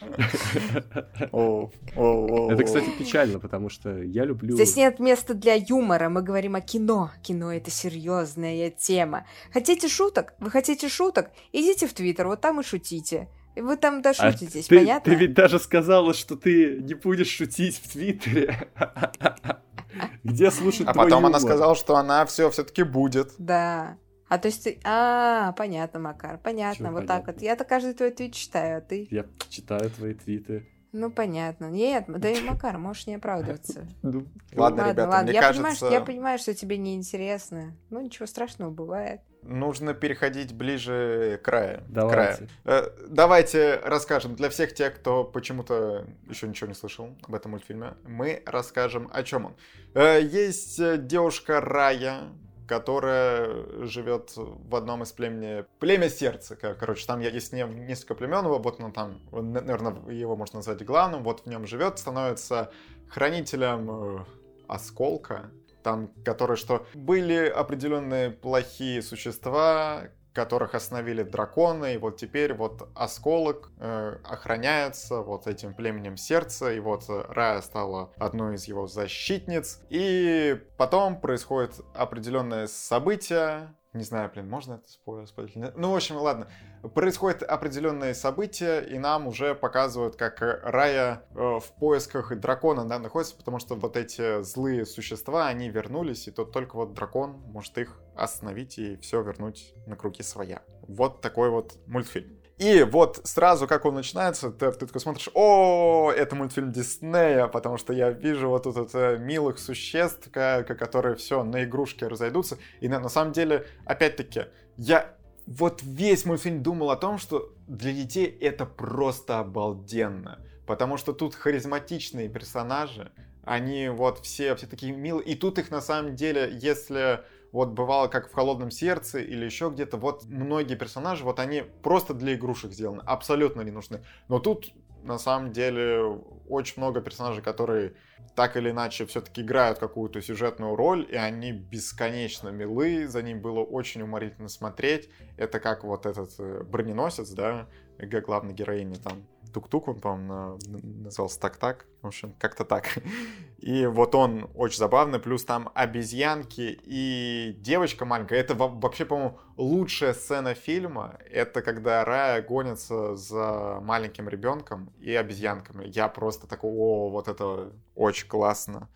Это, 1.30 2.64
кстати, 2.64 2.90
печально, 2.98 3.38
потому 3.38 3.68
что 3.68 4.02
я 4.02 4.24
люблю... 4.24 4.54
Здесь 4.54 4.76
нет 4.76 4.98
места 4.98 5.34
для 5.34 5.54
юмора, 5.54 6.08
мы 6.08 6.22
говорим 6.22 6.54
о 6.54 6.60
кино. 6.60 7.10
Кино— 7.22 7.52
это 7.54 7.70
серьезная 7.70 8.70
тема. 8.70 9.26
Хотите 9.52 9.88
шуток? 9.88 10.34
Вы 10.38 10.50
хотите 10.50 10.88
шуток? 10.88 11.30
Идите 11.52 11.86
в 11.86 11.92
Твиттер, 11.92 12.26
вот 12.28 12.40
там 12.40 12.60
и 12.60 12.62
шутите. 12.62 13.28
Вы 13.56 13.76
там 13.76 14.00
дошутитесь, 14.00 14.66
а 14.70 14.74
понятно? 14.74 15.12
Ты 15.12 15.18
ведь 15.18 15.34
даже 15.34 15.58
сказала, 15.58 16.14
что 16.14 16.36
ты 16.36 16.78
не 16.80 16.94
будешь 16.94 17.28
шутить 17.28 17.80
в 17.82 17.92
Твиттере. 17.92 18.68
Где 20.24 20.50
слушать 20.50 20.86
А 20.86 20.94
потом 20.94 21.26
она 21.26 21.40
сказала, 21.40 21.74
что 21.74 21.96
она 21.96 22.24
все 22.26 22.50
все-таки 22.50 22.84
будет. 22.84 23.32
Да. 23.38 23.98
А 24.30 24.38
то 24.38 24.46
есть 24.46 24.62
ты... 24.62 24.78
А, 24.84 25.52
понятно, 25.52 25.98
Макар, 25.98 26.38
понятно, 26.38 26.86
Чё 26.86 26.92
вот 26.92 27.00
понятно? 27.00 27.16
так 27.16 27.26
вот. 27.26 27.42
Я-то 27.42 27.64
каждый 27.64 27.94
твой 27.94 28.12
твит 28.12 28.32
читаю, 28.32 28.78
а 28.78 28.80
ты... 28.80 29.08
Я 29.10 29.26
читаю 29.48 29.90
твои 29.90 30.14
твиты. 30.14 30.68
Ну, 30.92 31.10
понятно. 31.10 31.68
Нет, 31.68 32.04
да 32.06 32.28
и 32.30 32.40
Макар, 32.40 32.78
можешь 32.78 33.08
не 33.08 33.16
оправдываться. 33.16 33.88
Ну, 34.02 34.26
ладно, 34.54 34.82
ребята, 34.82 35.08
ладно. 35.08 35.30
я 35.30 35.40
кажется... 35.40 35.58
Понимаю, 35.62 35.76
что, 35.76 35.90
я 35.90 36.00
понимаю, 36.00 36.38
что 36.38 36.54
тебе 36.54 36.78
неинтересно. 36.78 37.76
Ну, 37.90 38.00
ничего 38.00 38.26
страшного, 38.26 38.70
бывает. 38.70 39.20
Нужно 39.42 39.94
переходить 39.94 40.54
ближе 40.54 41.40
к 41.42 41.46
краю. 41.46 41.82
Давайте. 41.88 42.48
Края. 42.62 42.84
Э, 42.84 42.90
давайте 43.08 43.80
расскажем 43.82 44.36
для 44.36 44.48
всех 44.48 44.74
тех, 44.74 44.94
кто 44.94 45.24
почему-то 45.24 46.06
еще 46.28 46.46
ничего 46.46 46.68
не 46.68 46.74
слышал 46.74 47.16
об 47.22 47.34
этом 47.34 47.50
мультфильме. 47.50 47.94
Мы 48.06 48.44
расскажем, 48.46 49.10
о 49.12 49.24
чем 49.24 49.46
он. 49.46 49.56
Э, 49.94 50.20
есть 50.22 50.78
э, 50.78 50.98
девушка 50.98 51.60
Рая, 51.60 52.28
которая 52.70 53.84
живет 53.84 54.30
в 54.36 54.76
одном 54.76 55.02
из 55.02 55.10
племени... 55.10 55.64
Племя 55.80 56.08
сердца, 56.08 56.54
короче, 56.54 57.04
там 57.04 57.18
есть 57.18 57.52
несколько 57.52 58.14
племен, 58.14 58.46
вот 58.46 58.80
он 58.80 58.92
там, 58.92 59.20
наверное, 59.32 60.08
его 60.08 60.36
можно 60.36 60.58
назвать 60.58 60.84
главным, 60.84 61.24
вот 61.24 61.40
в 61.40 61.46
нем 61.46 61.66
живет, 61.66 61.98
становится 61.98 62.70
хранителем 63.08 63.90
э, 63.90 64.24
осколка, 64.68 65.50
там, 65.82 66.12
которые 66.24 66.56
что 66.56 66.86
были 66.94 67.48
определенные 67.48 68.30
плохие 68.30 69.02
существа, 69.02 70.04
которых 70.32 70.74
остановили 70.74 71.22
драконы, 71.22 71.94
и 71.94 71.98
вот 71.98 72.16
теперь 72.16 72.54
вот 72.54 72.88
осколок 72.94 73.70
э, 73.78 74.16
охраняется 74.24 75.22
вот 75.22 75.46
этим 75.46 75.74
племенем 75.74 76.16
сердца, 76.16 76.72
и 76.72 76.80
вот 76.80 77.04
Рая 77.08 77.60
стала 77.62 78.12
одной 78.16 78.54
из 78.54 78.64
его 78.64 78.86
защитниц, 78.86 79.80
и 79.90 80.60
потом 80.76 81.20
происходит 81.20 81.80
определенное 81.94 82.66
событие, 82.66 83.74
не 83.92 84.04
знаю, 84.04 84.30
блин, 84.32 84.48
можно 84.48 84.74
это 84.74 85.26
спойлерить? 85.26 85.76
Ну, 85.76 85.90
в 85.90 85.96
общем, 85.96 86.16
ладно. 86.16 86.48
Происходит 86.94 87.42
определенные 87.42 88.14
события, 88.14 88.80
и 88.80 88.98
нам 88.98 89.26
уже 89.26 89.54
показывают, 89.54 90.16
как 90.16 90.40
Рая 90.40 91.24
э, 91.30 91.34
в 91.34 91.72
поисках 91.78 92.34
дракона 92.38 92.84
да, 92.84 92.98
находится, 92.98 93.36
потому 93.36 93.58
что 93.58 93.74
вот 93.74 93.96
эти 93.96 94.42
злые 94.42 94.86
существа, 94.86 95.48
они 95.48 95.68
вернулись, 95.70 96.28
и 96.28 96.30
тут 96.30 96.52
только 96.52 96.76
вот 96.76 96.94
дракон 96.94 97.32
может 97.46 97.76
их 97.78 98.00
остановить 98.14 98.78
и 98.78 98.96
все 98.98 99.22
вернуть 99.22 99.74
на 99.86 99.96
круги 99.96 100.22
своя. 100.22 100.62
Вот 100.82 101.20
такой 101.20 101.50
вот 101.50 101.76
мультфильм. 101.86 102.39
И 102.60 102.82
вот 102.82 103.22
сразу, 103.24 103.66
как 103.66 103.86
он 103.86 103.94
начинается, 103.94 104.50
ты, 104.50 104.70
ты 104.72 104.86
такой 104.86 105.00
смотришь, 105.00 105.30
о, 105.32 106.12
это 106.14 106.36
мультфильм 106.36 106.72
Диснея, 106.72 107.46
потому 107.46 107.78
что 107.78 107.94
я 107.94 108.10
вижу 108.10 108.50
вот 108.50 108.64
тут 108.64 108.76
это 108.76 109.16
милых 109.16 109.58
существ, 109.58 110.30
которые 110.30 111.16
все 111.16 111.42
на 111.42 111.64
игрушки 111.64 112.04
разойдутся. 112.04 112.58
И 112.80 112.88
на, 112.88 113.00
на 113.00 113.08
самом 113.08 113.32
деле, 113.32 113.66
опять-таки, 113.86 114.44
я 114.76 115.14
вот 115.46 115.82
весь 115.82 116.26
мультфильм 116.26 116.62
думал 116.62 116.90
о 116.90 116.96
том, 116.96 117.16
что 117.16 117.50
для 117.66 117.92
детей 117.92 118.26
это 118.26 118.66
просто 118.66 119.38
обалденно. 119.38 120.38
Потому 120.66 120.98
что 120.98 121.14
тут 121.14 121.34
харизматичные 121.34 122.28
персонажи, 122.28 123.10
они 123.42 123.88
вот 123.88 124.18
все, 124.18 124.54
все 124.54 124.66
такие 124.66 124.92
милые. 124.92 125.24
И 125.24 125.34
тут 125.34 125.58
их 125.58 125.70
на 125.70 125.80
самом 125.80 126.14
деле, 126.14 126.50
если 126.52 127.24
вот 127.52 127.70
бывало 127.70 128.08
как 128.08 128.30
в 128.30 128.34
«Холодном 128.34 128.70
сердце» 128.70 129.20
или 129.20 129.44
еще 129.44 129.70
где-то, 129.70 129.96
вот 129.96 130.24
многие 130.26 130.76
персонажи, 130.76 131.24
вот 131.24 131.40
они 131.40 131.64
просто 131.82 132.14
для 132.14 132.34
игрушек 132.34 132.72
сделаны, 132.72 133.02
абсолютно 133.04 133.62
не 133.62 133.70
нужны. 133.70 134.04
Но 134.28 134.38
тут 134.38 134.72
на 135.02 135.18
самом 135.18 135.52
деле 135.52 136.20
очень 136.48 136.74
много 136.76 137.00
персонажей, 137.00 137.42
которые 137.42 137.94
так 138.34 138.56
или 138.56 138.70
иначе 138.70 139.06
все-таки 139.06 139.42
играют 139.42 139.78
какую-то 139.78 140.20
сюжетную 140.22 140.76
роль, 140.76 141.06
и 141.10 141.16
они 141.16 141.52
бесконечно 141.52 142.48
милы, 142.50 143.08
за 143.08 143.22
ним 143.22 143.40
было 143.40 143.60
очень 143.60 144.02
уморительно 144.02 144.48
смотреть. 144.48 145.08
Это 145.36 145.58
как 145.58 145.84
вот 145.84 146.06
этот 146.06 146.30
э, 146.38 146.62
броненосец, 146.62 147.30
да, 147.30 147.66
главной 148.06 148.54
героини 148.54 148.94
там 148.94 149.24
Тук-Тук, 149.52 149.88
он, 149.88 150.00
по-моему, 150.00 150.58
назывался 151.04 151.40
Так-Так. 151.40 151.86
В 152.02 152.06
общем, 152.06 152.34
как-то 152.38 152.64
так. 152.64 152.98
И 153.58 153.86
вот 153.86 154.14
он 154.14 154.48
очень 154.54 154.78
забавный. 154.78 155.18
Плюс 155.18 155.44
там 155.44 155.70
обезьянки 155.74 156.80
и 156.82 157.56
девочка 157.58 158.04
маленькая. 158.04 158.40
Это 158.40 158.54
вообще, 158.54 159.04
по-моему, 159.04 159.38
лучшая 159.56 160.14
сцена 160.14 160.54
фильма. 160.54 161.18
Это 161.30 161.62
когда 161.62 162.04
Рая 162.04 162.42
гонится 162.42 163.16
за 163.16 163.80
маленьким 163.82 164.28
ребенком 164.28 164.92
и 164.98 165.14
обезьянками. 165.14 165.86
Я 165.86 166.08
просто 166.08 166.46
такой, 166.46 166.70
о, 166.72 167.10
вот 167.10 167.28
это 167.28 167.72
очень 167.94 168.28
классно. 168.28 168.88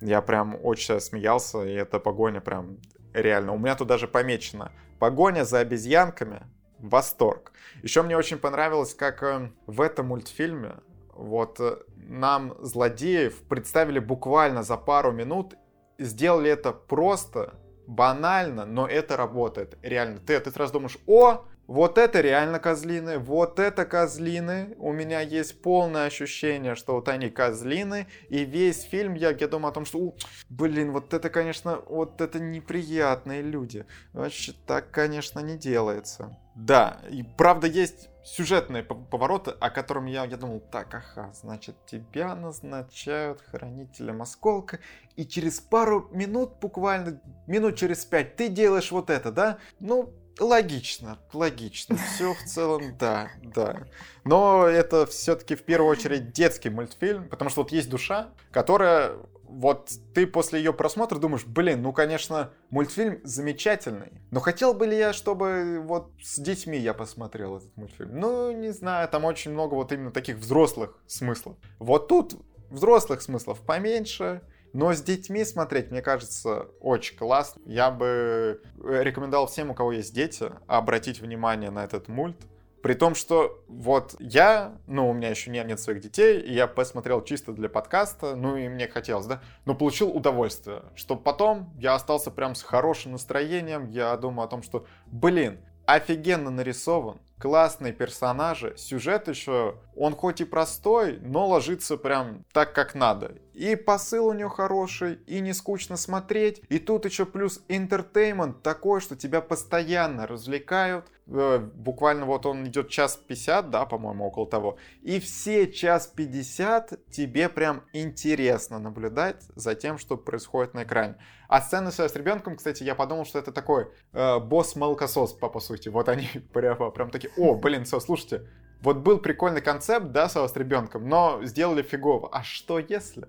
Я 0.00 0.22
прям 0.22 0.56
очень 0.62 1.00
смеялся, 1.00 1.64
и 1.64 1.72
эта 1.72 2.00
погоня 2.00 2.40
прям 2.40 2.78
реально. 3.12 3.52
У 3.52 3.58
меня 3.58 3.76
тут 3.76 3.88
даже 3.88 4.08
помечено. 4.08 4.72
Погоня 4.98 5.44
за 5.44 5.60
обезьянками 5.60 6.42
восторг. 6.78 7.52
Еще 7.82 8.02
мне 8.02 8.16
очень 8.16 8.38
понравилось, 8.38 8.94
как 8.94 9.22
э, 9.22 9.50
в 9.66 9.80
этом 9.80 10.06
мультфильме 10.06 10.76
вот 11.14 11.58
э, 11.60 11.78
нам 11.96 12.54
злодеев 12.60 13.42
представили 13.48 13.98
буквально 13.98 14.62
за 14.62 14.76
пару 14.76 15.12
минут, 15.12 15.54
сделали 15.98 16.50
это 16.50 16.72
просто, 16.72 17.54
банально, 17.86 18.66
но 18.66 18.86
это 18.86 19.16
работает. 19.16 19.78
Реально, 19.82 20.20
ты, 20.20 20.38
ты 20.38 20.50
сразу 20.50 20.74
думаешь, 20.74 20.98
о, 21.06 21.44
вот 21.68 21.98
это 21.98 22.22
реально 22.22 22.58
козлины, 22.58 23.18
вот 23.18 23.60
это 23.60 23.84
козлины. 23.84 24.74
У 24.78 24.90
меня 24.90 25.20
есть 25.20 25.60
полное 25.60 26.06
ощущение, 26.06 26.74
что 26.74 26.94
вот 26.94 27.08
они 27.08 27.28
козлины. 27.28 28.06
И 28.30 28.44
весь 28.44 28.82
фильм 28.82 29.14
я, 29.14 29.30
я 29.30 29.48
думаю 29.48 29.70
о 29.70 29.74
том, 29.74 29.84
что, 29.84 29.98
у, 29.98 30.16
блин, 30.48 30.92
вот 30.92 31.12
это, 31.12 31.28
конечно, 31.28 31.80
вот 31.86 32.22
это 32.22 32.40
неприятные 32.40 33.42
люди. 33.42 33.84
Вообще 34.14 34.54
так, 34.66 34.90
конечно, 34.90 35.40
не 35.40 35.58
делается. 35.58 36.36
Да, 36.54 37.02
и 37.10 37.22
правда 37.22 37.66
есть 37.66 38.08
сюжетные 38.24 38.82
повороты, 38.82 39.52
о 39.60 39.70
котором 39.70 40.06
я, 40.06 40.24
я 40.24 40.36
думал, 40.36 40.60
так, 40.60 40.94
ага, 40.94 41.32
значит, 41.32 41.76
тебя 41.86 42.34
назначают 42.34 43.42
хранителем 43.42 44.22
осколка, 44.22 44.80
и 45.16 45.24
через 45.24 45.60
пару 45.60 46.08
минут, 46.12 46.58
буквально 46.60 47.20
минут 47.46 47.76
через 47.76 48.04
пять, 48.04 48.36
ты 48.36 48.48
делаешь 48.48 48.90
вот 48.90 49.08
это, 49.10 49.32
да? 49.32 49.58
Ну, 49.80 50.12
Логично, 50.40 51.18
логично. 51.32 51.96
Все 51.96 52.34
в 52.34 52.44
целом, 52.44 52.96
да, 52.98 53.30
да. 53.42 53.86
Но 54.24 54.66
это 54.66 55.06
все-таки 55.06 55.56
в 55.56 55.62
первую 55.62 55.90
очередь 55.90 56.32
детский 56.32 56.70
мультфильм, 56.70 57.28
потому 57.28 57.50
что 57.50 57.62
вот 57.62 57.72
есть 57.72 57.88
душа, 57.90 58.30
которая 58.50 59.16
вот 59.48 59.90
ты 60.14 60.26
после 60.26 60.58
ее 60.60 60.72
просмотра 60.72 61.18
думаешь, 61.18 61.44
блин, 61.44 61.82
ну, 61.82 61.92
конечно, 61.92 62.52
мультфильм 62.70 63.20
замечательный, 63.24 64.12
но 64.30 64.40
хотел 64.40 64.74
бы 64.74 64.86
ли 64.86 64.96
я, 64.96 65.12
чтобы 65.12 65.80
вот 65.82 66.12
с 66.22 66.38
детьми 66.38 66.78
я 66.78 66.92
посмотрел 66.94 67.56
этот 67.56 67.74
мультфильм? 67.76 68.20
Ну, 68.20 68.52
не 68.52 68.70
знаю, 68.70 69.08
там 69.08 69.24
очень 69.24 69.52
много 69.52 69.74
вот 69.74 69.90
именно 69.92 70.10
таких 70.10 70.36
взрослых 70.36 70.98
смыслов. 71.06 71.56
Вот 71.78 72.08
тут 72.08 72.34
взрослых 72.70 73.22
смыслов 73.22 73.60
поменьше, 73.62 74.42
но 74.72 74.92
с 74.92 75.02
детьми 75.02 75.44
смотреть, 75.44 75.90
мне 75.90 76.02
кажется, 76.02 76.68
очень 76.80 77.16
классно. 77.16 77.60
Я 77.66 77.90
бы 77.90 78.60
э, 78.82 79.02
рекомендовал 79.02 79.46
всем, 79.46 79.70
у 79.70 79.74
кого 79.74 79.92
есть 79.92 80.14
дети, 80.14 80.50
обратить 80.66 81.20
внимание 81.20 81.70
на 81.70 81.84
этот 81.84 82.08
мульт. 82.08 82.36
При 82.82 82.94
том, 82.94 83.14
что 83.14 83.64
вот 83.66 84.14
я, 84.20 84.78
ну, 84.86 85.08
у 85.10 85.12
меня 85.12 85.30
еще 85.30 85.50
нет, 85.50 85.66
нет 85.66 85.80
своих 85.80 86.00
детей, 86.00 86.40
и 86.40 86.52
я 86.52 86.68
посмотрел 86.68 87.24
чисто 87.24 87.52
для 87.52 87.68
подкаста, 87.68 88.36
ну, 88.36 88.56
и 88.56 88.68
мне 88.68 88.86
хотелось, 88.86 89.26
да, 89.26 89.42
но 89.64 89.74
получил 89.74 90.10
удовольствие, 90.10 90.82
что 90.94 91.16
потом 91.16 91.74
я 91.78 91.94
остался 91.94 92.30
прям 92.30 92.54
с 92.54 92.62
хорошим 92.62 93.12
настроением, 93.12 93.90
я 93.90 94.16
думаю 94.16 94.46
о 94.46 94.48
том, 94.48 94.62
что, 94.62 94.86
блин, 95.06 95.58
офигенно 95.86 96.50
нарисован, 96.50 97.18
классные 97.38 97.92
персонажи, 97.92 98.74
сюжет 98.76 99.28
еще, 99.28 99.76
он 99.96 100.14
хоть 100.14 100.40
и 100.40 100.44
простой, 100.44 101.18
но 101.20 101.46
ложится 101.46 101.96
прям 101.96 102.44
так, 102.52 102.72
как 102.74 102.94
надо. 102.94 103.36
И 103.54 103.76
посыл 103.76 104.26
у 104.26 104.32
него 104.32 104.50
хороший, 104.50 105.14
и 105.26 105.40
не 105.40 105.52
скучно 105.52 105.96
смотреть, 105.96 106.62
и 106.68 106.78
тут 106.78 107.04
еще 107.04 107.26
плюс 107.26 107.62
интертеймент 107.68 108.62
такой, 108.62 109.00
что 109.00 109.16
тебя 109.16 109.40
постоянно 109.40 110.26
развлекают. 110.26 111.06
Э, 111.30 111.58
буквально 111.58 112.24
вот 112.24 112.46
он 112.46 112.66
идет 112.66 112.88
час 112.88 113.16
50, 113.16 113.70
да, 113.70 113.84
по-моему, 113.84 114.26
около 114.26 114.46
того. 114.46 114.78
И 115.02 115.20
все 115.20 115.70
час 115.70 116.06
50 116.06 117.10
тебе 117.10 117.48
прям 117.48 117.82
интересно 117.92 118.78
наблюдать 118.78 119.42
за 119.54 119.74
тем, 119.74 119.98
что 119.98 120.16
происходит 120.16 120.74
на 120.74 120.84
экране. 120.84 121.16
А 121.48 121.60
сцены 121.60 121.92
с 121.92 122.16
ребенком, 122.16 122.56
кстати, 122.56 122.82
я 122.82 122.94
подумал, 122.94 123.26
что 123.26 123.38
это 123.38 123.52
такой 123.52 123.88
э, 124.12 124.38
босс-молокосос, 124.38 125.34
по, 125.34 125.48
по 125.48 125.60
сути. 125.60 125.88
Вот 125.88 126.08
они 126.08 126.28
прямо, 126.52 126.90
прям 126.90 127.10
такие, 127.10 127.32
о, 127.36 127.54
блин, 127.54 127.84
все, 127.84 128.00
слушайте, 128.00 128.48
вот 128.80 128.98
был 128.98 129.18
прикольный 129.18 129.60
концепт, 129.60 130.12
да, 130.12 130.28
с 130.28 130.56
ребенком, 130.56 131.08
но 131.08 131.40
сделали 131.44 131.82
фигово. 131.82 132.30
А 132.32 132.42
что 132.42 132.78
если 132.78 133.28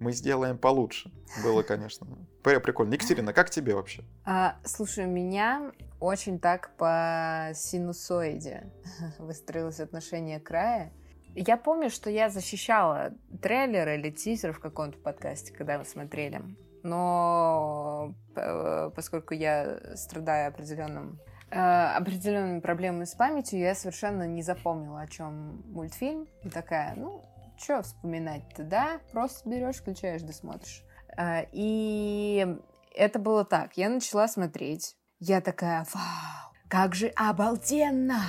мы 0.00 0.12
сделаем 0.12 0.58
получше? 0.58 1.12
Было, 1.44 1.62
конечно, 1.62 2.06
прикольно. 2.42 2.94
Екатерина, 2.94 3.32
как 3.32 3.50
тебе 3.50 3.74
вообще? 3.74 4.02
А, 4.24 4.56
слушай, 4.64 5.06
меня 5.06 5.70
очень 6.00 6.40
так 6.40 6.74
по 6.76 7.52
синусоиде 7.54 8.72
выстроилось 9.18 9.78
отношение 9.78 10.40
к 10.40 10.50
Рае. 10.50 10.92
Я 11.36 11.56
помню, 11.56 11.90
что 11.90 12.10
я 12.10 12.28
защищала 12.28 13.12
трейлер 13.40 13.88
или 13.90 14.10
тизер 14.10 14.52
в 14.52 14.58
каком-то 14.58 14.98
подкасте, 14.98 15.52
когда 15.52 15.78
мы 15.78 15.84
смотрели. 15.84 16.42
Но 16.82 18.14
э, 18.34 18.90
поскольку 18.96 19.34
я 19.34 19.94
страдаю 19.94 20.48
определенным 20.48 21.20
Э, 21.52 21.96
определенными 21.96 22.60
проблемами 22.60 23.04
с 23.04 23.14
памятью, 23.14 23.58
я 23.58 23.74
совершенно 23.74 24.24
не 24.24 24.40
запомнила, 24.42 25.00
о 25.00 25.06
чем 25.08 25.62
мультфильм. 25.66 26.28
И 26.44 26.48
такая, 26.48 26.94
ну, 26.94 27.24
что 27.62 27.82
вспоминать-то, 27.82 28.64
да? 28.64 29.00
Просто 29.12 29.48
берешь, 29.48 29.76
включаешь, 29.76 30.22
досмотришь. 30.22 30.82
Э, 31.16 31.44
и 31.52 32.46
это 32.94 33.18
было 33.18 33.44
так. 33.44 33.76
Я 33.76 33.88
начала 33.88 34.28
смотреть. 34.28 34.96
Я 35.18 35.40
такая, 35.40 35.86
вау, 35.92 36.52
как 36.68 36.94
же 36.94 37.08
обалденно! 37.16 38.20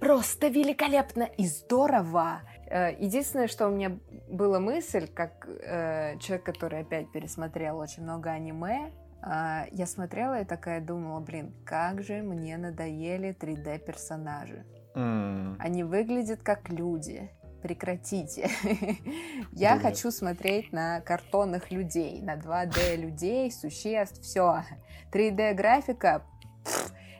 Просто 0.00 0.48
великолепно 0.48 1.24
и 1.24 1.46
здорово! 1.46 2.42
Э, 2.70 2.94
единственное, 2.98 3.48
что 3.48 3.66
у 3.66 3.70
меня 3.70 3.98
была 4.28 4.60
мысль, 4.60 5.08
как 5.08 5.48
э, 5.48 6.18
человек, 6.20 6.44
который 6.44 6.80
опять 6.80 7.10
пересмотрел 7.10 7.78
очень 7.78 8.04
много 8.04 8.30
аниме, 8.30 8.92
а, 9.20 9.66
я 9.72 9.86
смотрела 9.86 10.40
и 10.40 10.44
такая 10.44 10.80
думала, 10.80 11.20
блин, 11.20 11.52
как 11.64 12.02
же 12.02 12.22
мне 12.22 12.56
надоели 12.56 13.36
3D-персонажи. 13.38 14.64
Mm. 14.94 15.56
Они 15.58 15.82
выглядят 15.84 16.42
как 16.42 16.70
люди. 16.70 17.30
Прекратите. 17.62 18.50
Я 19.52 19.78
хочу 19.78 20.10
смотреть 20.10 20.72
на 20.72 21.00
картонных 21.00 21.70
людей, 21.70 22.20
на 22.22 22.36
2D 22.36 22.96
людей, 22.96 23.50
существ, 23.50 24.22
все. 24.22 24.64
3D-графика, 25.12 26.22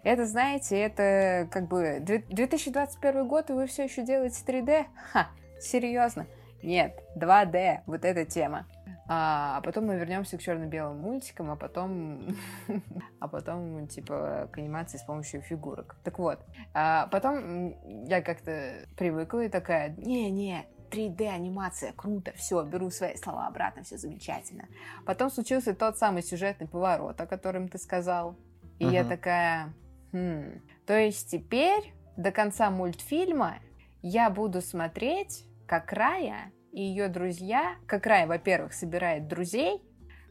это, 0.05 0.27
знаете, 0.27 0.78
это 0.78 1.48
как 1.51 1.69
бы 1.69 1.98
2021 2.01 3.28
год, 3.28 3.51
и 3.51 3.52
вы 3.52 3.66
все 3.66 3.85
еще 3.85 4.02
делаете 4.02 4.43
3D? 4.47 4.86
Ха, 5.12 5.28
серьезно? 5.60 6.27
Нет, 6.63 6.99
2D, 7.17 7.81
вот 7.87 8.05
эта 8.05 8.25
тема. 8.25 8.67
А 9.11 9.63
потом 9.63 9.87
мы 9.87 9.97
вернемся 9.97 10.37
к 10.37 10.43
черно-белым 10.43 10.99
мультикам, 10.99 11.51
а 11.51 11.57
потом, 11.57 12.37
а 13.21 13.29
потом 13.29 13.87
типа 13.89 14.51
к 14.53 14.59
анимации 14.59 14.99
с 14.99 15.03
помощью 15.03 15.41
фигурок. 15.41 15.97
Так 16.05 16.19
вот, 16.19 16.41
а 16.75 17.07
потом 17.07 17.75
я 18.05 18.21
как-то 18.21 18.87
привыкла 18.97 19.45
и 19.45 19.49
такая, 19.49 19.95
не-не, 19.97 20.67
3D 20.91 21.27
анимация, 21.27 21.93
круто, 21.93 22.33
все, 22.35 22.63
беру 22.65 22.91
свои 22.91 23.17
слова 23.17 23.47
обратно, 23.47 23.83
все 23.83 23.97
замечательно. 23.97 24.67
Потом 25.07 25.31
случился 25.31 25.75
тот 25.75 25.97
самый 25.97 26.23
сюжетный 26.23 26.69
поворот, 26.69 27.19
о 27.21 27.27
котором 27.27 27.69
ты 27.69 27.79
сказал, 27.79 28.37
и 28.79 28.85
uh-huh. 28.85 28.93
я 28.93 29.05
такая, 29.05 29.75
хм, 30.13 30.61
то 30.87 30.99
есть 30.99 31.31
теперь 31.31 31.95
до 32.17 32.31
конца 32.31 32.71
мультфильма 32.71 33.59
я 34.03 34.31
буду 34.31 34.61
смотреть, 34.61 35.48
как 35.69 35.93
Рая 35.93 36.51
и 36.73 36.82
ее 36.82 37.09
друзья, 37.09 37.77
как 37.86 38.07
Рая, 38.07 38.27
во-первых, 38.27 38.73
собирает 38.73 39.28
друзей, 39.28 39.82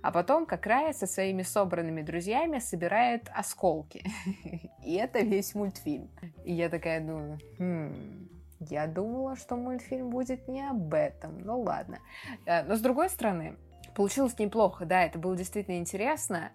а 0.01 0.11
потом 0.11 0.45
как 0.45 0.65
Рая 0.65 0.93
со 0.93 1.05
своими 1.05 1.43
собранными 1.43 2.01
друзьями 2.01 2.59
собирает 2.59 3.29
осколки. 3.33 4.03
И 4.83 4.95
это 4.95 5.19
весь 5.19 5.53
мультфильм. 5.53 6.09
И 6.43 6.53
я 6.53 6.69
такая 6.69 7.01
думаю, 7.01 7.39
хм, 7.59 8.29
я 8.59 8.87
думала, 8.87 9.35
что 9.35 9.55
мультфильм 9.55 10.09
будет 10.09 10.47
не 10.47 10.67
об 10.67 10.93
этом. 10.93 11.39
Ну 11.39 11.61
ладно. 11.61 11.99
Э, 12.45 12.63
но 12.63 12.75
с 12.75 12.81
другой 12.81 13.09
стороны, 13.09 13.57
получилось 13.95 14.37
неплохо, 14.39 14.85
да, 14.85 15.03
это 15.03 15.19
было 15.19 15.35
действительно 15.35 15.77
интересно. 15.77 16.51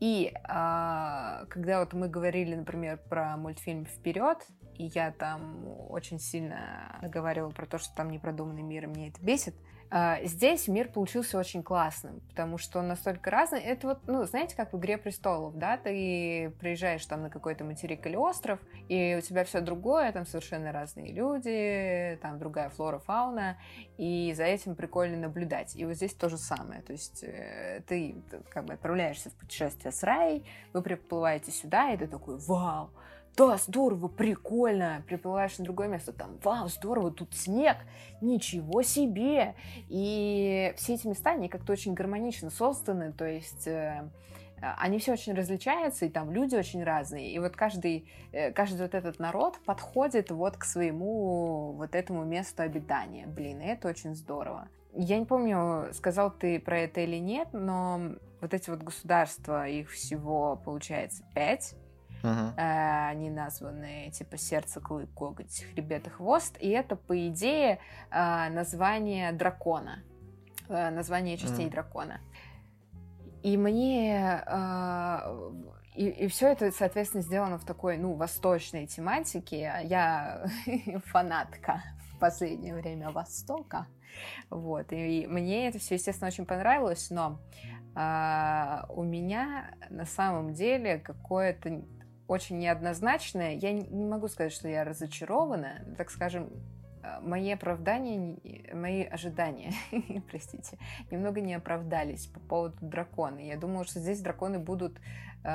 И 0.00 0.32
а, 0.44 1.44
когда 1.50 1.80
вот 1.80 1.92
мы 1.92 2.08
говорили, 2.08 2.56
например, 2.56 2.98
про 3.08 3.36
мультфильм 3.36 3.84
«Вперед», 3.86 4.38
и 4.76 4.90
я 4.94 5.12
там 5.12 5.66
очень 5.88 6.18
сильно 6.18 6.98
говорила 7.02 7.50
про 7.50 7.66
то, 7.66 7.78
что 7.78 7.94
там 7.94 8.10
непродуманный 8.10 8.62
мир, 8.62 8.84
и 8.84 8.86
мне 8.86 9.08
это 9.08 9.20
бесит. 9.22 9.54
А, 9.96 10.18
здесь 10.24 10.66
мир 10.66 10.88
получился 10.88 11.38
очень 11.38 11.62
классным, 11.62 12.20
потому 12.28 12.58
что 12.58 12.80
он 12.80 12.88
настолько 12.88 13.30
разный. 13.30 13.60
Это 13.60 13.86
вот, 13.86 14.00
ну, 14.08 14.24
знаете, 14.24 14.56
как 14.56 14.72
в 14.72 14.78
«Игре 14.78 14.98
престолов», 14.98 15.56
да? 15.56 15.76
Ты 15.76 16.52
приезжаешь 16.58 17.06
там 17.06 17.22
на 17.22 17.30
какой-то 17.30 17.62
материк 17.62 18.04
или 18.06 18.16
остров, 18.16 18.58
и 18.88 19.16
у 19.16 19.20
тебя 19.20 19.44
все 19.44 19.60
другое, 19.60 20.10
там 20.10 20.26
совершенно 20.26 20.72
разные 20.72 21.12
люди, 21.12 22.18
там 22.22 22.40
другая 22.40 22.70
флора, 22.70 22.98
фауна, 22.98 23.56
и 23.96 24.32
за 24.36 24.42
этим 24.42 24.74
прикольно 24.74 25.16
наблюдать. 25.16 25.76
И 25.76 25.84
вот 25.84 25.94
здесь 25.94 26.14
то 26.14 26.28
же 26.28 26.38
самое. 26.38 26.82
То 26.82 26.92
есть 26.92 27.22
э, 27.22 27.82
ты 27.86 28.16
как 28.50 28.64
бы 28.64 28.72
отправляешься 28.72 29.30
в 29.30 29.34
путешествие 29.34 29.92
с 29.92 30.02
Раей, 30.02 30.44
вы 30.72 30.82
приплываете 30.82 31.52
сюда, 31.52 31.92
и 31.92 31.96
ты 31.96 32.08
такой, 32.08 32.38
вау, 32.38 32.90
да, 33.36 33.56
здорово, 33.56 34.08
прикольно, 34.08 35.02
приплываешь 35.08 35.58
на 35.58 35.64
другое 35.64 35.88
место, 35.88 36.12
там, 36.12 36.38
вау, 36.42 36.68
здорово, 36.68 37.10
тут 37.10 37.34
снег, 37.34 37.78
ничего 38.20 38.82
себе. 38.82 39.54
И 39.88 40.72
все 40.76 40.94
эти 40.94 41.06
места, 41.06 41.30
они 41.30 41.48
как-то 41.48 41.72
очень 41.72 41.94
гармонично 41.94 42.50
созданы, 42.50 43.12
то 43.12 43.26
есть 43.26 43.66
э, 43.66 44.08
они 44.78 44.98
все 44.98 45.12
очень 45.12 45.34
различаются, 45.34 46.06
и 46.06 46.10
там 46.10 46.30
люди 46.30 46.54
очень 46.54 46.84
разные. 46.84 47.32
И 47.32 47.38
вот 47.40 47.56
каждый, 47.56 48.08
э, 48.30 48.52
каждый 48.52 48.82
вот 48.82 48.94
этот 48.94 49.18
народ 49.18 49.58
подходит 49.64 50.30
вот 50.30 50.56
к 50.56 50.64
своему 50.64 51.72
вот 51.72 51.94
этому 51.96 52.24
месту 52.24 52.62
обитания. 52.62 53.26
Блин, 53.26 53.60
и 53.60 53.66
это 53.66 53.88
очень 53.88 54.14
здорово. 54.14 54.68
Я 54.96 55.18
не 55.18 55.26
помню, 55.26 55.92
сказал 55.92 56.30
ты 56.30 56.60
про 56.60 56.78
это 56.78 57.00
или 57.00 57.16
нет, 57.16 57.48
но 57.52 58.12
вот 58.40 58.54
эти 58.54 58.70
вот 58.70 58.82
государства, 58.82 59.66
их 59.66 59.90
всего 59.90 60.54
получается 60.64 61.24
пять 61.34 61.74
Э, 62.28 63.08
Они 63.10 63.30
названы 63.30 64.10
типа 64.12 64.36
сердце, 64.36 64.80
клык, 64.80 65.10
коготь, 65.14 65.64
хребет 65.72 66.06
и 66.06 66.10
хвост. 66.10 66.56
И 66.60 66.68
это, 66.68 66.96
по 66.96 67.28
идее, 67.28 67.78
э, 68.10 68.48
название 68.50 69.32
дракона. 69.32 70.02
Э, 70.68 70.90
Название 70.90 71.36
частей 71.36 71.66
Мгм. 71.66 71.72
дракона. 71.72 72.20
И 73.42 73.56
мне... 73.56 74.42
э, 74.46 75.50
И, 75.96 76.26
все 76.26 76.48
это, 76.48 76.72
соответственно, 76.72 77.22
сделано 77.22 77.56
в 77.56 77.64
такой, 77.64 77.98
ну, 77.98 78.14
восточной 78.14 78.86
тематике. 78.86 79.80
Я 79.84 80.46
фанатка 81.06 81.82
в 82.10 82.18
последнее 82.18 82.74
время 82.74 83.10
Востока. 83.12 83.86
Вот. 84.50 84.92
И 84.92 85.26
мне 85.28 85.68
это 85.68 85.78
все, 85.78 85.94
естественно, 85.94 86.28
очень 86.28 86.46
понравилось, 86.46 87.10
но 87.10 87.38
а, 87.94 88.86
у 88.88 89.04
меня 89.04 89.74
на 89.90 90.04
самом 90.04 90.52
деле 90.54 90.98
какое-то 90.98 91.82
очень 92.26 92.58
неоднозначное. 92.58 93.54
Я 93.54 93.72
не 93.72 94.04
могу 94.04 94.28
сказать, 94.28 94.52
что 94.52 94.68
я 94.68 94.84
разочарована, 94.84 95.84
так 95.98 96.10
скажем, 96.10 96.48
э, 97.02 97.20
мои 97.20 97.50
оправдания, 97.52 98.38
мои 98.72 99.02
ожидания, 99.04 99.72
простите, 100.30 100.78
немного 101.10 101.40
не 101.40 101.54
оправдались 101.54 102.26
по 102.26 102.40
поводу 102.40 102.76
дракона. 102.80 103.40
Я 103.40 103.56
думала, 103.56 103.84
что 103.84 104.00
здесь 104.00 104.20
драконы 104.20 104.58
будут 104.58 104.98
э, 105.44 105.48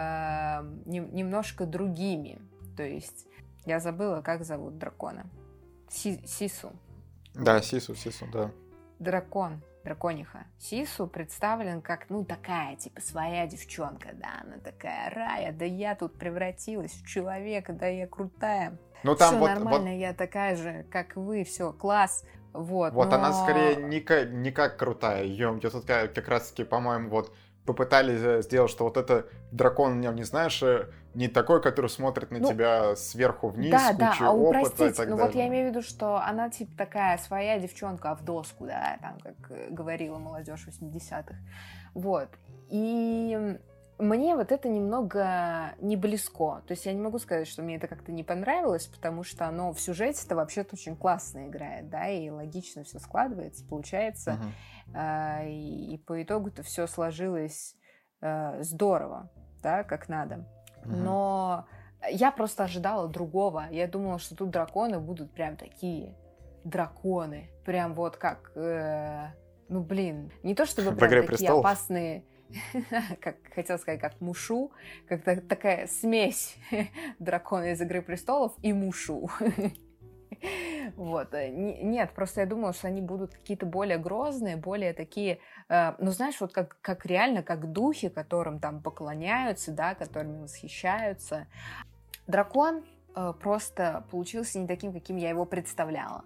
нем- 0.85 1.13
немножко 1.13 1.65
другими. 1.65 2.39
То 2.77 2.83
есть 2.83 3.25
я 3.65 3.79
забыла, 3.79 4.21
как 4.21 4.43
зовут 4.45 4.77
дракона. 4.77 5.25
Си- 5.89 6.21
Сису. 6.25 6.71
Да, 7.33 7.61
Сису, 7.61 7.95
Сису, 7.95 8.25
да. 8.31 8.51
дракон, 8.99 9.61
дракониха. 9.83 10.45
Сису 10.57 11.07
представлен 11.07 11.81
как, 11.81 12.09
ну, 12.09 12.23
такая, 12.23 12.75
типа, 12.75 13.01
своя 13.01 13.47
девчонка, 13.47 14.09
да, 14.13 14.41
она 14.43 14.57
такая, 14.57 15.09
Рая, 15.09 15.51
да 15.51 15.65
я 15.65 15.95
тут 15.95 16.17
превратилась 16.17 16.91
в 16.91 17.07
человека, 17.07 17.73
да 17.73 17.87
я 17.87 18.07
крутая. 18.07 18.77
Ну 19.03 19.15
там 19.15 19.29
все 19.29 19.39
вот, 19.39 19.47
нормально, 19.47 19.91
вот, 19.91 19.99
я 19.99 20.13
такая 20.13 20.55
же, 20.55 20.85
как 20.91 21.15
вы, 21.15 21.43
все, 21.43 21.71
класс. 21.71 22.25
Вот, 22.51 22.93
вот 22.93 23.13
она 23.13 23.29
но- 23.29 23.43
скорее 23.43 23.75
не, 23.77 24.01
ка- 24.01 24.25
не 24.25 24.51
как 24.51 24.77
крутая. 24.77 25.23
Ее 25.23 25.57
тут 25.61 25.85
как, 25.85 26.13
как 26.13 26.27
раз 26.27 26.49
таки, 26.49 26.63
по-моему, 26.63 27.09
вот 27.09 27.33
попытались 27.65 28.19
э, 28.21 28.41
сделать, 28.41 28.71
что 28.71 28.85
вот 28.85 28.97
это 28.97 29.27
дракон, 29.51 30.01
не, 30.01 30.07
не 30.07 30.23
знаешь, 30.23 30.61
э, 30.63 30.89
не 31.13 31.27
такой, 31.27 31.61
который 31.61 31.89
смотрит 31.89 32.31
на 32.31 32.39
Ну, 32.39 32.49
тебя 32.49 32.95
сверху 32.95 33.49
вниз, 33.49 33.71
Да, 33.71 33.93
да, 33.93 34.15
а 34.19 34.33
опыта 34.33 34.59
и 34.59 34.61
упростить, 34.61 34.97
так 34.97 35.09
ну 35.09 35.17
далее. 35.17 35.25
вот 35.25 35.35
я 35.35 35.47
имею 35.47 35.67
в 35.67 35.69
виду, 35.71 35.81
что 35.81 36.17
она 36.17 36.49
типа 36.49 36.77
такая 36.77 37.17
своя 37.17 37.59
девчонка, 37.59 38.11
а 38.11 38.15
в 38.15 38.23
доску, 38.23 38.65
да, 38.65 38.97
там, 39.01 39.17
как 39.19 39.51
э, 39.51 39.69
говорила 39.69 40.17
молодежь 40.19 40.67
80-х. 40.67 41.35
Вот. 41.93 42.29
И 42.69 43.57
мне 43.99 44.35
вот 44.35 44.51
это 44.51 44.69
немного 44.69 45.73
не 45.81 45.97
близко. 45.97 46.61
То 46.67 46.71
есть 46.71 46.85
я 46.85 46.93
не 46.93 47.01
могу 47.01 47.19
сказать, 47.19 47.47
что 47.47 47.61
мне 47.61 47.75
это 47.75 47.87
как-то 47.87 48.11
не 48.11 48.23
понравилось, 48.23 48.87
потому 48.87 49.23
что 49.23 49.45
оно 49.45 49.73
в 49.73 49.79
сюжете-то 49.79 50.35
вообще-то 50.35 50.75
очень 50.75 50.95
классно 50.95 51.47
играет, 51.47 51.89
да, 51.89 52.07
и 52.07 52.29
логично 52.29 52.83
все 52.83 52.99
складывается, 52.99 53.65
получается. 53.65 54.39
А, 54.93 55.43
и, 55.43 55.93
и 55.93 55.97
по 55.97 56.21
итогу-то 56.23 56.63
все 56.63 56.87
сложилось 56.87 57.75
э, 58.21 58.63
здорово, 58.63 59.29
да, 59.61 59.83
как 59.83 60.07
надо. 60.09 60.47
Но 60.85 61.65
я 62.09 62.31
просто 62.31 62.63
ожидала 62.63 63.07
другого. 63.07 63.65
Я 63.71 63.87
думала, 63.87 64.19
что 64.19 64.35
тут 64.35 64.49
драконы 64.49 64.99
будут 64.99 65.31
прям 65.31 65.55
такие 65.57 66.15
драконы. 66.63 67.49
Прям 67.65 67.93
вот 67.93 68.17
как... 68.17 68.51
э, 68.55 69.27
ну, 69.67 69.81
блин, 69.81 70.31
не 70.43 70.55
то 70.55 70.65
чтобы 70.65 70.91
прям 70.95 71.09
«Игре 71.09 71.21
такие 71.21 71.37
престолов»? 71.37 71.65
опасные, 71.65 72.23
как 73.21 73.37
хотел 73.53 73.77
сказать, 73.77 73.99
как 73.99 74.19
Мушу, 74.21 74.71
как 75.07 75.23
та- 75.23 75.41
такая 75.41 75.87
смесь 75.87 76.57
дракона 77.19 77.71
из 77.71 77.81
«Игры 77.81 78.01
престолов» 78.01 78.53
и 78.61 78.73
Мушу. 78.73 79.29
Вот. 80.95 81.33
э, 81.33 81.49
не- 81.49 81.81
Нет, 81.81 82.11
просто 82.13 82.41
я 82.41 82.47
думала, 82.47 82.73
что 82.73 82.87
они 82.87 83.01
будут 83.01 83.33
какие-то 83.33 83.65
более 83.65 83.97
грозные, 83.97 84.57
более 84.57 84.93
такие, 84.93 85.39
э, 85.69 85.93
ну, 85.99 86.11
знаешь, 86.11 86.39
вот 86.41 86.53
как, 86.53 86.77
как 86.81 87.05
реально, 87.05 87.43
как 87.43 87.71
духи, 87.71 88.09
которым 88.09 88.59
там 88.59 88.81
поклоняются, 88.81 89.71
да, 89.71 89.95
которыми 89.95 90.41
восхищаются. 90.41 91.47
Дракон 92.27 92.83
э, 93.15 93.33
просто 93.41 94.05
получился 94.11 94.59
не 94.59 94.67
таким, 94.67 94.93
каким 94.93 95.17
я 95.17 95.29
его 95.29 95.45
представляла. 95.45 96.23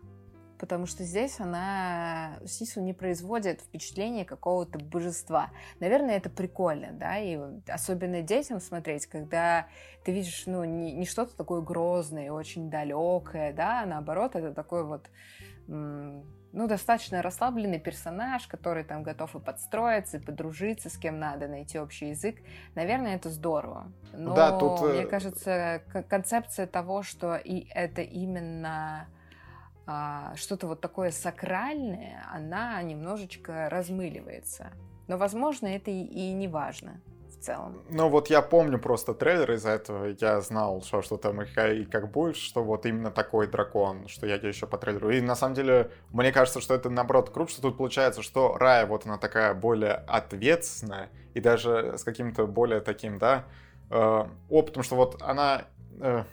Потому 0.63 0.85
что 0.85 1.03
здесь 1.03 1.41
она, 1.41 2.39
Сису, 2.45 2.79
не 2.79 2.93
производит 2.93 3.59
впечатление 3.59 4.23
какого-то 4.23 4.79
божества. 4.79 5.49
Наверное, 5.81 6.15
это 6.15 6.29
прикольно, 6.29 6.93
да, 6.93 7.17
и 7.17 7.37
особенно 7.67 8.21
детям 8.21 8.61
смотреть, 8.61 9.07
когда 9.07 9.67
ты 10.05 10.13
видишь, 10.13 10.43
ну, 10.45 10.63
не, 10.63 10.93
не 10.93 11.05
что-то 11.05 11.35
такое 11.35 11.59
грозное, 11.59 12.31
очень 12.31 12.69
далекое, 12.69 13.51
да, 13.51 13.81
а 13.81 13.85
наоборот, 13.85 14.37
это 14.37 14.53
такой 14.53 14.85
вот, 14.85 15.09
ну, 15.67 16.23
достаточно 16.53 17.21
расслабленный 17.21 17.81
персонаж, 17.81 18.47
который 18.47 18.85
там 18.85 19.03
готов 19.03 19.35
и 19.35 19.39
подстроиться, 19.41 20.15
и 20.15 20.21
подружиться 20.21 20.89
с 20.89 20.97
кем 20.97 21.19
надо, 21.19 21.49
найти 21.49 21.77
общий 21.77 22.11
язык. 22.11 22.37
Наверное, 22.73 23.17
это 23.17 23.29
здорово. 23.29 23.91
Но 24.13 24.33
Да, 24.33 24.57
тут, 24.57 24.79
э, 24.83 24.93
мне 24.93 25.05
кажется, 25.07 25.81
концепция 26.07 26.67
того, 26.67 27.03
что 27.03 27.35
и 27.35 27.67
это 27.69 28.01
именно 28.01 29.09
что-то 29.85 30.67
вот 30.67 30.81
такое 30.81 31.11
сакральное, 31.11 32.25
она 32.33 32.81
немножечко 32.81 33.69
размыливается. 33.69 34.71
Но, 35.07 35.17
возможно, 35.17 35.67
это 35.67 35.91
и, 35.91 36.31
не 36.31 36.47
важно 36.47 37.01
в 37.29 37.43
целом. 37.43 37.81
Ну 37.89 38.07
вот 38.07 38.29
я 38.29 38.41
помню 38.41 38.79
просто 38.79 39.13
трейлер 39.13 39.51
из-за 39.53 39.71
этого, 39.71 40.15
я 40.19 40.39
знал, 40.39 40.81
что, 40.81 41.01
что 41.01 41.17
там 41.17 41.41
и 41.41 41.85
как 41.85 42.11
будет, 42.11 42.37
что 42.37 42.63
вот 42.63 42.85
именно 42.85 43.11
такой 43.11 43.47
дракон, 43.47 44.07
что 44.07 44.25
я 44.25 44.35
еще 44.35 44.65
по 44.67 44.77
трейлеру. 44.77 45.09
И 45.09 45.19
на 45.19 45.35
самом 45.35 45.55
деле, 45.55 45.91
мне 46.11 46.31
кажется, 46.31 46.61
что 46.61 46.73
это 46.73 46.89
наоборот 46.89 47.31
круто, 47.31 47.51
что 47.51 47.61
тут 47.61 47.77
получается, 47.77 48.21
что 48.21 48.57
Рая 48.57 48.85
вот 48.85 49.05
она 49.05 49.17
такая 49.17 49.53
более 49.53 49.93
ответственная 49.93 51.09
и 51.33 51.41
даже 51.41 51.97
с 51.97 52.03
каким-то 52.03 52.47
более 52.47 52.79
таким, 52.79 53.19
да, 53.19 53.45
э, 53.89 54.25
опытом, 54.49 54.83
что 54.83 54.95
вот 54.95 55.21
она, 55.21 55.63
э, 55.99 56.23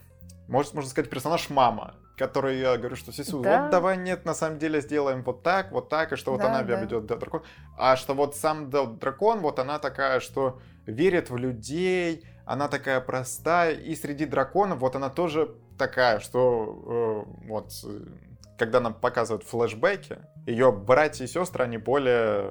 может, 0.46 0.74
можно 0.74 0.90
сказать, 0.90 1.10
персонаж 1.10 1.50
мама, 1.50 1.96
который 2.20 2.60
я 2.60 2.76
говорю, 2.76 2.96
что 2.96 3.12
Сису, 3.12 3.40
Да. 3.40 3.62
вот 3.62 3.70
давай 3.70 3.96
нет, 3.96 4.26
на 4.26 4.34
самом 4.34 4.58
деле 4.58 4.82
сделаем 4.82 5.22
вот 5.22 5.42
так, 5.42 5.72
вот 5.72 5.88
так, 5.88 6.12
и 6.12 6.16
что 6.16 6.32
вот 6.32 6.42
Да, 6.42 6.48
она 6.48 6.62
да. 6.62 6.78
ведет 6.82 7.06
дракон. 7.06 7.42
А 7.78 7.96
что 7.96 8.14
вот 8.14 8.36
сам 8.36 8.68
дракон, 8.68 9.40
вот 9.40 9.58
она 9.58 9.78
такая, 9.78 10.20
что 10.20 10.60
верит 10.84 11.30
в 11.30 11.36
людей, 11.38 12.26
она 12.44 12.68
такая 12.68 13.00
простая, 13.00 13.72
и 13.72 13.94
среди 13.96 14.26
драконов 14.26 14.80
вот 14.80 14.96
она 14.96 15.08
тоже 15.08 15.54
такая, 15.78 16.20
что 16.20 17.24
э, 17.26 17.46
вот 17.48 17.72
когда 18.58 18.80
нам 18.80 18.92
показывают 18.92 19.44
флешбеки, 19.44 20.18
ее 20.46 20.70
братья 20.72 21.24
и 21.24 21.26
сестры, 21.26 21.64
они 21.64 21.78
более 21.78 22.50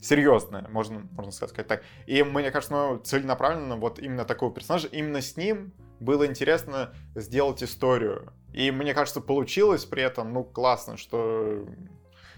серьезные, 0.00 0.66
можно, 0.68 1.06
можно 1.12 1.30
сказать 1.30 1.66
так. 1.66 1.82
И 2.06 2.22
мне 2.22 2.50
кажется, 2.50 2.74
ну, 2.74 2.96
целенаправленно 2.96 3.76
вот 3.76 3.98
именно 3.98 4.24
такого 4.24 4.50
персонажа, 4.52 4.88
именно 4.88 5.20
с 5.20 5.36
ним 5.36 5.74
было 6.00 6.26
интересно 6.26 6.92
сделать 7.14 7.62
историю. 7.62 8.32
И 8.52 8.70
мне 8.70 8.94
кажется, 8.94 9.20
получилось 9.20 9.84
при 9.84 10.02
этом, 10.02 10.32
ну, 10.32 10.44
классно, 10.44 10.96
что... 10.96 11.66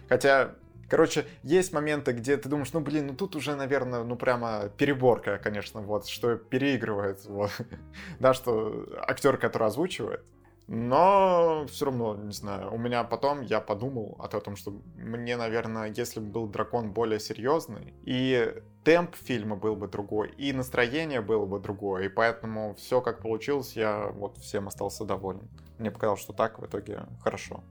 Хотя, 0.08 0.54
короче, 0.88 1.26
есть 1.42 1.72
моменты, 1.72 2.12
где 2.12 2.36
ты 2.36 2.48
думаешь, 2.48 2.72
ну, 2.72 2.80
блин, 2.80 3.08
ну 3.08 3.14
тут 3.14 3.36
уже, 3.36 3.56
наверное, 3.56 4.04
ну, 4.04 4.16
прямо 4.16 4.70
переборка, 4.76 5.38
конечно, 5.38 5.80
вот, 5.80 6.06
что 6.06 6.36
переигрывает, 6.36 7.24
вот. 7.24 7.50
Да, 8.20 8.34
что 8.34 8.86
актер, 9.08 9.38
который 9.38 9.66
озвучивает, 9.66 10.22
Но 10.68 11.66
все 11.68 11.86
равно, 11.86 12.16
не 12.16 12.32
знаю, 12.32 12.72
у 12.72 12.78
меня 12.78 13.02
потом 13.04 13.40
я 13.42 13.60
подумал 13.60 14.16
о 14.20 14.28
том, 14.28 14.56
что 14.56 14.72
мне, 14.96 15.36
наверное, 15.36 15.92
если 15.96 16.20
бы 16.20 16.26
был 16.26 16.46
дракон 16.46 16.92
более 16.92 17.18
серьезный, 17.18 17.94
и 18.04 18.54
темп 18.84 19.16
фильма 19.16 19.56
был 19.56 19.76
бы 19.76 19.88
другой, 19.88 20.30
и 20.36 20.52
настроение 20.52 21.20
было 21.20 21.46
бы 21.46 21.58
другое, 21.58 22.04
и 22.04 22.08
поэтому 22.08 22.74
все 22.74 23.00
как 23.00 23.20
получилось, 23.20 23.74
я 23.76 24.08
вот 24.08 24.38
всем 24.38 24.68
остался 24.68 25.04
доволен. 25.04 25.48
Мне 25.78 25.90
показалось, 25.90 26.20
что 26.20 26.32
так 26.32 26.58
в 26.58 26.66
итоге 26.66 27.06
хорошо. 27.22 27.64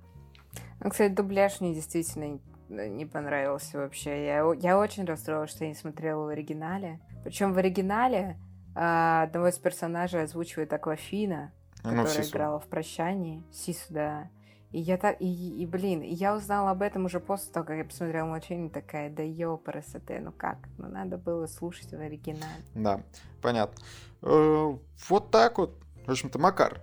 Ну, 0.83 0.89
кстати, 0.89 1.13
дубляж 1.13 1.61
мне 1.61 1.73
действительно 1.73 2.39
не 2.69 3.05
понравился 3.05 3.77
вообще. 3.77 4.25
Я, 4.25 4.53
я 4.59 4.77
очень 4.77 5.05
расстроилась, 5.05 5.51
что 5.51 5.63
я 5.63 5.69
не 5.69 5.75
смотрела 5.75 6.25
в 6.25 6.27
оригинале. 6.29 6.99
Причем 7.23 7.53
в 7.53 7.57
оригинале 7.57 8.37
а, 8.75 9.23
одного 9.23 9.47
из 9.47 9.57
персонажей 9.57 10.23
озвучивает 10.23 10.73
Аквафина, 10.73 11.53
ну, 11.83 12.03
которая 12.03 12.27
играла 12.27 12.59
в 12.59 12.67
«Прощании». 12.67 13.43
Сису, 13.51 13.93
да. 13.93 14.29
И 14.73 14.79
я 14.79 14.97
так, 14.97 15.17
и, 15.19 15.61
и, 15.61 15.67
блин, 15.67 16.01
я 16.01 16.35
узнала 16.35 16.71
об 16.71 16.81
этом 16.81 17.05
уже 17.05 17.19
после 17.19 17.53
того, 17.53 17.63
как 17.63 17.77
я 17.77 17.85
посмотрела 17.85 18.25
мультфильм, 18.25 18.71
такая, 18.71 19.11
да 19.11 19.21
ёпарасоте, 19.21 20.19
ну 20.19 20.31
как, 20.31 20.57
ну 20.79 20.87
надо 20.89 21.19
было 21.19 21.45
слушать 21.45 21.91
в 21.91 21.99
оригинале. 21.99 22.65
Да, 22.73 23.03
понятно. 23.39 23.79
Э, 24.23 24.75
вот 25.09 25.29
так 25.29 25.59
вот. 25.59 25.79
В 26.07 26.09
общем-то, 26.09 26.39
Макар, 26.39 26.81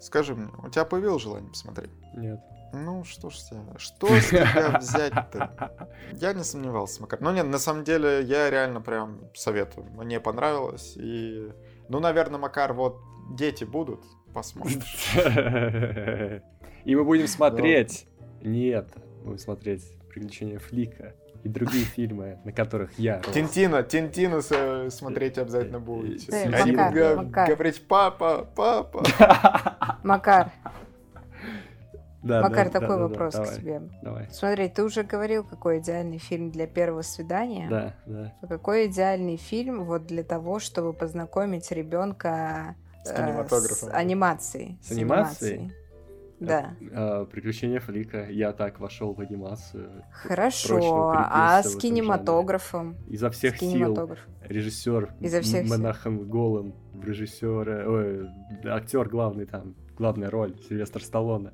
скажи 0.00 0.34
мне, 0.34 0.48
у 0.64 0.70
тебя 0.70 0.86
появилось 0.86 1.22
желание 1.22 1.50
посмотреть? 1.50 1.90
Нет. 2.14 2.40
Ну, 2.72 3.04
что 3.04 3.28
ж 3.28 3.36
тебя, 3.36 3.78
что 3.78 4.06
с 4.18 4.28
тебя 4.30 4.78
взять-то? 4.80 5.90
Я 6.12 6.32
не 6.32 6.42
сомневался, 6.42 7.02
Макар. 7.02 7.20
Ну, 7.20 7.32
нет, 7.32 7.46
на 7.46 7.58
самом 7.58 7.84
деле, 7.84 8.22
я 8.22 8.48
реально 8.48 8.80
прям 8.80 9.20
советую. 9.34 9.86
Мне 9.92 10.20
понравилось. 10.20 10.94
И, 10.96 11.52
ну, 11.90 12.00
наверное, 12.00 12.40
Макар, 12.40 12.72
вот 12.72 12.98
дети 13.30 13.64
будут, 13.64 14.02
посмотришь. 14.32 15.16
И 16.86 16.94
мы 16.94 17.04
будем 17.04 17.26
смотреть... 17.26 18.06
Нет, 18.42 18.88
будем 19.24 19.38
смотреть 19.38 19.82
«Приключения 20.08 20.60
Флика» 20.60 21.14
и 21.42 21.48
другие 21.48 21.84
фильмы, 21.84 22.38
на 22.44 22.52
которых 22.52 22.96
я 22.96 23.20
рос. 23.20 23.34
Тинтина, 23.34 23.82
Тинтина 23.82 24.40
смотреть 24.90 25.36
обязательно 25.36 25.80
будете. 25.80 26.32
Они 26.32 26.72
будут 26.72 27.30
говорить 27.30 27.82
«папа, 27.88 28.48
папа». 28.54 29.02
Макар, 30.04 30.52
да, 32.22 32.42
Макар, 32.42 32.70
да, 32.70 32.80
такой 32.80 32.96
да, 32.96 33.02
вопрос 33.02 33.34
да, 33.34 33.40
к 33.40 33.44
давай, 33.44 33.60
тебе. 33.60 33.82
Давай. 34.02 34.28
Смотри, 34.30 34.68
ты 34.68 34.84
уже 34.84 35.02
говорил, 35.02 35.44
какой 35.44 35.78
идеальный 35.78 36.18
фильм 36.18 36.50
для 36.50 36.68
первого 36.68 37.02
свидания. 37.02 37.68
Да, 37.68 37.94
да. 38.06 38.32
А 38.42 38.46
какой 38.46 38.86
идеальный 38.86 39.36
фильм 39.36 39.84
вот 39.84 40.06
для 40.06 40.22
того, 40.22 40.60
чтобы 40.60 40.92
познакомить 40.92 41.70
ребенка 41.72 42.76
с, 43.04 43.10
э, 43.10 43.46
с 43.48 43.88
анимацией? 43.92 44.78
С, 44.82 44.88
с 44.88 44.90
анимацией? 44.92 45.72
Да. 46.40 46.74
А, 46.92 47.24
Приключения 47.26 47.80
Флика. 47.80 48.26
Я 48.30 48.52
так 48.52 48.80
вошел 48.80 49.14
в 49.14 49.20
анимацию. 49.20 50.04
Хорошо. 50.12 51.12
А 51.16 51.62
с 51.62 51.76
кинематографом? 51.76 52.96
Изо 53.08 53.30
всех 53.30 53.58
сил. 53.58 54.08
Режиссер 54.42 55.14
Изо 55.20 55.40
всех 55.40 55.68
Менахем 55.68 56.28
Голом, 56.28 56.74
режиссер, 57.02 57.88
ой, 57.88 58.30
актер 58.64 59.08
главный 59.08 59.44
там, 59.46 59.74
главная 59.98 60.30
роль 60.30 60.56
Сильвестр 60.68 61.02
Сталлоне 61.02 61.50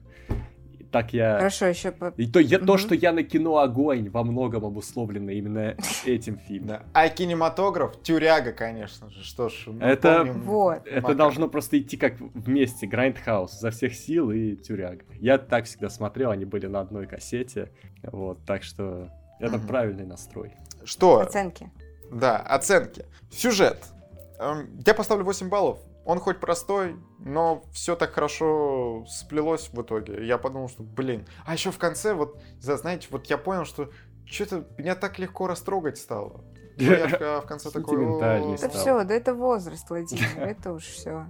так 0.93 1.15
я... 1.15 1.39
Хорошо, 1.39 1.67
еще... 1.67 1.91
По... 1.91 2.13
И 2.17 2.27
то, 2.27 2.39
я, 2.39 2.59
то, 2.59 2.77
что 2.77 2.95
я 2.95 3.13
на 3.13 3.23
кино 3.23 3.59
огонь, 3.59 4.11
во 4.11 4.23
многом 4.23 4.67
обусловлено 4.67 5.33
именно 5.33 5.75
этим 6.05 6.39
фильмом. 6.39 6.83
А 6.93 7.09
кинематограф, 7.09 8.01
тюряга, 8.03 8.53
конечно 8.53 9.09
же. 9.11 9.25
Что 9.25 9.49
ж, 9.49 9.69
мы 9.69 9.83
это, 9.83 10.25
вот. 10.25 10.87
это 10.87 11.15
должно 11.15 11.49
просто 11.49 11.81
идти 11.81 11.97
как 11.97 12.21
вместе. 12.21 12.87
Grindhouse, 12.87 13.59
Изо 13.59 13.71
всех 13.71 13.95
сил 13.95 14.31
и 14.31 14.55
тюряга. 14.55 15.05
Я 15.19 15.39
так 15.39 15.65
всегда 15.65 15.89
смотрел, 15.89 16.31
они 16.31 16.45
были 16.45 16.67
на 16.67 16.81
одной 16.81 17.07
кассете. 17.07 17.73
Вот, 18.03 18.45
так 18.45 18.63
что 18.63 19.09
это 19.41 19.57
угу. 19.57 19.67
правильный 19.67 20.05
настрой. 20.05 20.55
Что? 20.85 21.21
Оценки. 21.21 21.71
Да, 22.11 22.37
оценки. 22.37 23.07
Сюжет. 23.31 23.79
Эм, 24.39 24.79
я 24.85 24.93
поставлю 24.93 25.25
8 25.25 25.49
баллов. 25.49 25.79
Он 26.05 26.19
хоть 26.19 26.41
простой, 26.41 26.97
но 27.21 27.63
все 27.73 27.95
так 27.95 28.13
хорошо 28.13 29.05
сплелось 29.07 29.69
в 29.73 29.81
итоге. 29.81 30.27
Я 30.27 30.37
подумал, 30.37 30.69
что, 30.69 30.83
блин. 30.83 31.27
А 31.45 31.53
еще 31.53 31.71
в 31.71 31.79
конце, 31.79 32.15
вот, 32.15 32.41
знаете, 32.59 33.07
вот 33.11 33.27
я 33.27 33.39
понял, 33.39 33.65
что 33.65 33.91
что-то 34.27 34.67
меня 34.79 34.97
так 34.97 35.19
легко 35.19 35.47
растрогать 35.47 35.99
стало. 35.99 36.45
Я 36.77 37.41
в 37.41 37.47
конце 37.47 37.71
такой... 37.71 38.03
Это 38.55 38.69
все, 38.71 39.05
да 39.05 39.15
это 39.15 39.35
возраст, 39.35 39.89
Владимир, 39.89 40.29
это 40.39 40.73
уж 40.73 40.85
все. 40.85 41.27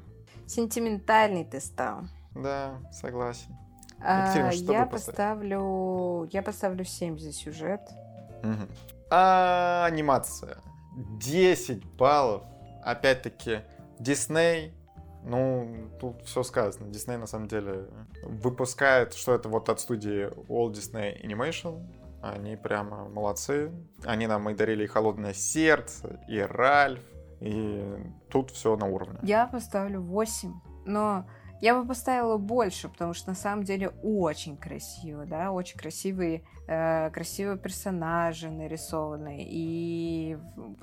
Сентиментальный 0.47 1.44
ты 1.44 1.61
стал. 1.61 2.03
Да, 2.35 2.78
согласен. 2.93 3.55
А, 4.01 4.51
я 4.53 4.86
поставлю... 4.86 6.28
Я 6.32 6.43
поставлю 6.43 6.85
7 6.85 7.19
за 7.19 7.32
сюжет. 7.32 7.81
А, 9.11 9.85
анимация. 9.86 10.59
10 11.19 11.85
баллов. 11.97 12.43
Опять-таки, 12.82 13.61
Дисней, 14.03 14.74
ну, 15.24 15.91
тут 16.01 16.23
все 16.24 16.43
сказано. 16.43 16.91
Дисней, 16.91 17.16
на 17.16 17.27
самом 17.27 17.47
деле, 17.47 17.89
выпускает, 18.24 19.15
что 19.15 19.35
это 19.35 19.49
вот 19.49 19.69
от 19.69 19.79
студии 19.81 20.29
Walt 20.49 20.73
Disney 20.73 21.24
Animation. 21.24 21.89
Они 22.20 22.57
прямо 22.57 23.09
молодцы. 23.09 23.73
Они 24.05 24.27
нам 24.27 24.51
и 24.51 24.55
дарили 24.55 24.85
и 24.85 24.87
«Холодное 24.87 25.33
сердце», 25.33 26.20
и 26.29 26.41
«Ральф», 26.41 27.03
и 27.41 27.97
тут 28.31 28.51
все 28.51 28.77
на 28.77 28.87
уровне. 28.87 29.19
Я 29.23 29.47
поставлю 29.47 30.01
8, 30.01 30.53
но 30.87 31.27
я 31.62 31.76
бы 31.80 31.86
поставила 31.86 32.39
больше, 32.39 32.89
потому 32.89 33.14
что 33.14 33.28
на 33.30 33.36
самом 33.36 33.62
деле 33.62 33.90
очень 34.02 34.56
красиво, 34.56 35.24
да, 35.24 35.52
очень 35.52 35.78
красивые, 35.78 36.43
э, 36.66 37.09
красивые 37.10 37.56
персонажи 37.56 38.51
нарисованы, 38.51 39.47
и 39.48 40.36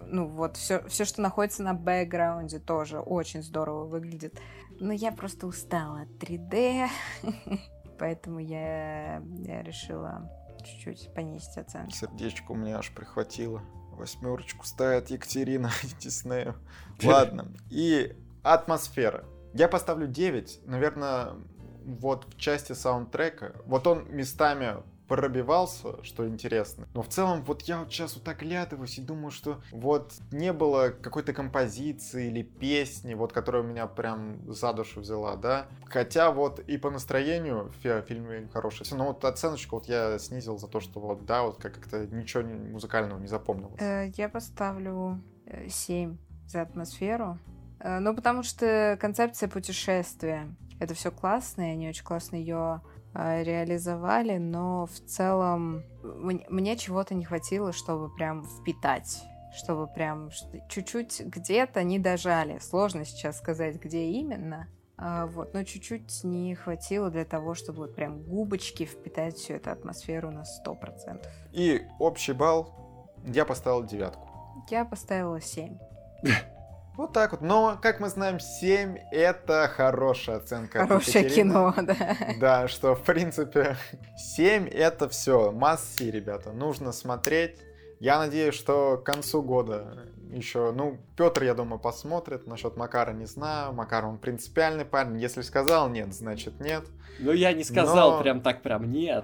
ну 0.07 0.27
вот 0.27 0.55
все, 0.55 0.81
все, 0.87 1.03
что 1.03 1.21
находится 1.21 1.63
на 1.63 1.73
бэкграунде, 1.73 2.59
тоже 2.59 3.01
очень 3.01 3.43
здорово 3.43 3.83
выглядит. 3.83 4.39
Но 4.79 4.93
я 4.93 5.11
просто 5.11 5.47
устала 5.47 6.03
от 6.03 6.23
3D, 6.23 6.87
поэтому 7.99 8.39
я, 8.39 9.17
я 9.17 9.61
решила 9.61 10.31
чуть-чуть 10.63 11.13
понизить 11.13 11.57
оценку. 11.57 11.91
Сердечко 11.91 12.53
у 12.53 12.55
меня 12.55 12.77
аж 12.77 12.89
прихватило. 12.93 13.61
Восьмерочку 13.91 14.65
ставит 14.65 15.09
Екатерина 15.09 15.71
Диснею. 15.99 16.55
Ладно. 17.03 17.51
И 17.69 18.15
атмосфера. 18.43 19.25
Я 19.53 19.67
поставлю 19.67 20.07
9. 20.07 20.61
Наверное, 20.65 21.35
вот 21.83 22.25
в 22.25 22.37
части 22.37 22.73
саундтрека. 22.73 23.55
Вот 23.65 23.87
он 23.87 24.05
местами 24.09 24.77
пробивался, 25.09 26.01
что 26.03 26.27
интересно. 26.27 26.87
Но 26.93 27.01
в 27.01 27.09
целом, 27.09 27.43
вот 27.43 27.63
я 27.63 27.79
вот 27.79 27.91
сейчас 27.91 28.13
вот 28.13 28.23
так 28.23 28.39
глядываюсь 28.39 28.99
и 28.99 29.01
думаю, 29.01 29.31
что 29.31 29.59
вот 29.71 30.13
не 30.31 30.53
было 30.53 30.89
какой-то 30.89 31.33
композиции 31.33 32.27
или 32.27 32.43
песни, 32.43 33.15
вот 33.15 33.33
которая 33.33 33.63
меня 33.63 33.87
прям 33.87 34.39
за 34.53 34.71
душу 34.71 35.01
взяла, 35.01 35.35
да. 35.35 35.65
Хотя 35.85 36.31
вот 36.31 36.59
и 36.59 36.77
по 36.77 36.91
настроению 36.91 37.71
фильм 37.81 38.49
хороший. 38.49 38.85
Но 38.95 39.07
вот 39.07 39.25
оценочку 39.25 39.77
вот 39.77 39.85
я 39.87 40.19
снизил 40.19 40.59
за 40.59 40.67
то, 40.67 40.79
что 40.79 40.99
вот, 40.99 41.25
да, 41.25 41.41
вот 41.41 41.57
как-то 41.59 42.05
ничего 42.05 42.43
музыкального 42.43 43.19
не 43.19 43.27
запомнилось. 43.27 43.81
Э, 43.81 44.11
я 44.15 44.29
поставлю 44.29 45.19
7 45.67 46.13
э, 46.13 46.17
за 46.47 46.61
атмосферу. 46.61 47.39
Э, 47.79 47.99
ну, 47.99 48.15
потому 48.15 48.43
что 48.43 48.97
концепция 48.99 49.49
путешествия, 49.49 50.47
это 50.79 50.93
все 50.93 51.11
классно, 51.11 51.61
и 51.69 51.73
они 51.73 51.89
очень 51.89 52.03
классно 52.03 52.35
ее 52.35 52.81
э, 53.13 53.43
реализовали, 53.43 54.37
но 54.37 54.85
в 54.85 54.99
целом 55.05 55.83
мне, 56.03 56.45
мне 56.49 56.77
чего-то 56.77 57.15
не 57.15 57.25
хватило, 57.25 57.73
чтобы 57.73 58.13
прям 58.13 58.45
впитать 58.45 59.23
чтобы 59.51 59.87
прям 59.87 60.29
чуть-чуть 60.69 61.21
где-то 61.25 61.83
не 61.83 61.99
дожали. 61.99 62.59
Сложно 62.59 63.03
сейчас 63.03 63.39
сказать, 63.39 63.81
где 63.81 64.05
именно. 64.05 64.67
А, 64.95 65.27
вот, 65.27 65.53
но 65.53 65.63
чуть-чуть 65.63 66.23
не 66.23 66.55
хватило 66.55 67.09
для 67.09 67.25
того, 67.25 67.55
чтобы 67.55 67.79
вот 67.79 67.95
прям 67.95 68.21
губочки 68.21 68.85
впитать 68.85 69.37
всю 69.37 69.53
эту 69.53 69.71
атмосферу 69.71 70.29
на 70.29 70.43
100%. 70.43 71.25
И 71.53 71.81
общий 71.99 72.33
балл 72.33 73.15
я 73.25 73.45
поставил 73.45 73.83
девятку. 73.83 74.27
Я 74.69 74.85
поставила 74.85 75.39
7. 75.39 75.77
Вот 76.99 77.13
так 77.13 77.31
вот. 77.31 77.39
Но, 77.39 77.79
как 77.81 78.01
мы 78.01 78.09
знаем, 78.09 78.41
7 78.41 78.97
это 79.13 79.71
хорошая 79.73 80.35
оценка. 80.35 80.79
Хорошее 80.79 81.29
кино, 81.29 81.73
да. 81.81 82.17
Да, 82.41 82.67
что, 82.67 82.93
в 82.93 83.03
принципе, 83.03 83.77
7 84.17 84.67
это 84.67 85.07
все. 85.07 85.49
Масси, 85.53 86.11
ребята. 86.11 86.51
Нужно 86.51 86.91
смотреть. 86.91 87.57
Я 88.01 88.19
надеюсь, 88.19 88.53
что 88.53 88.97
к 88.97 89.05
концу 89.05 89.41
года 89.41 90.09
еще, 90.29 90.73
ну, 90.73 90.97
Петр, 91.15 91.43
я 91.43 91.53
думаю, 91.53 91.79
посмотрит. 91.79 92.45
Насчет 92.47 92.75
Макара 92.75 93.13
не 93.13 93.27
знаю. 93.27 93.71
Макар, 93.71 94.05
он 94.05 94.17
принципиальный 94.17 94.83
парень. 94.83 95.21
Если 95.21 95.41
сказал 95.41 95.87
нет, 95.87 96.13
значит 96.13 96.59
нет. 96.59 96.83
Ну, 97.19 97.31
я 97.31 97.53
не 97.53 97.63
сказал 97.63 98.17
Но... 98.17 98.21
прям 98.21 98.41
так 98.41 98.61
прям 98.61 98.91
нет. 98.91 99.23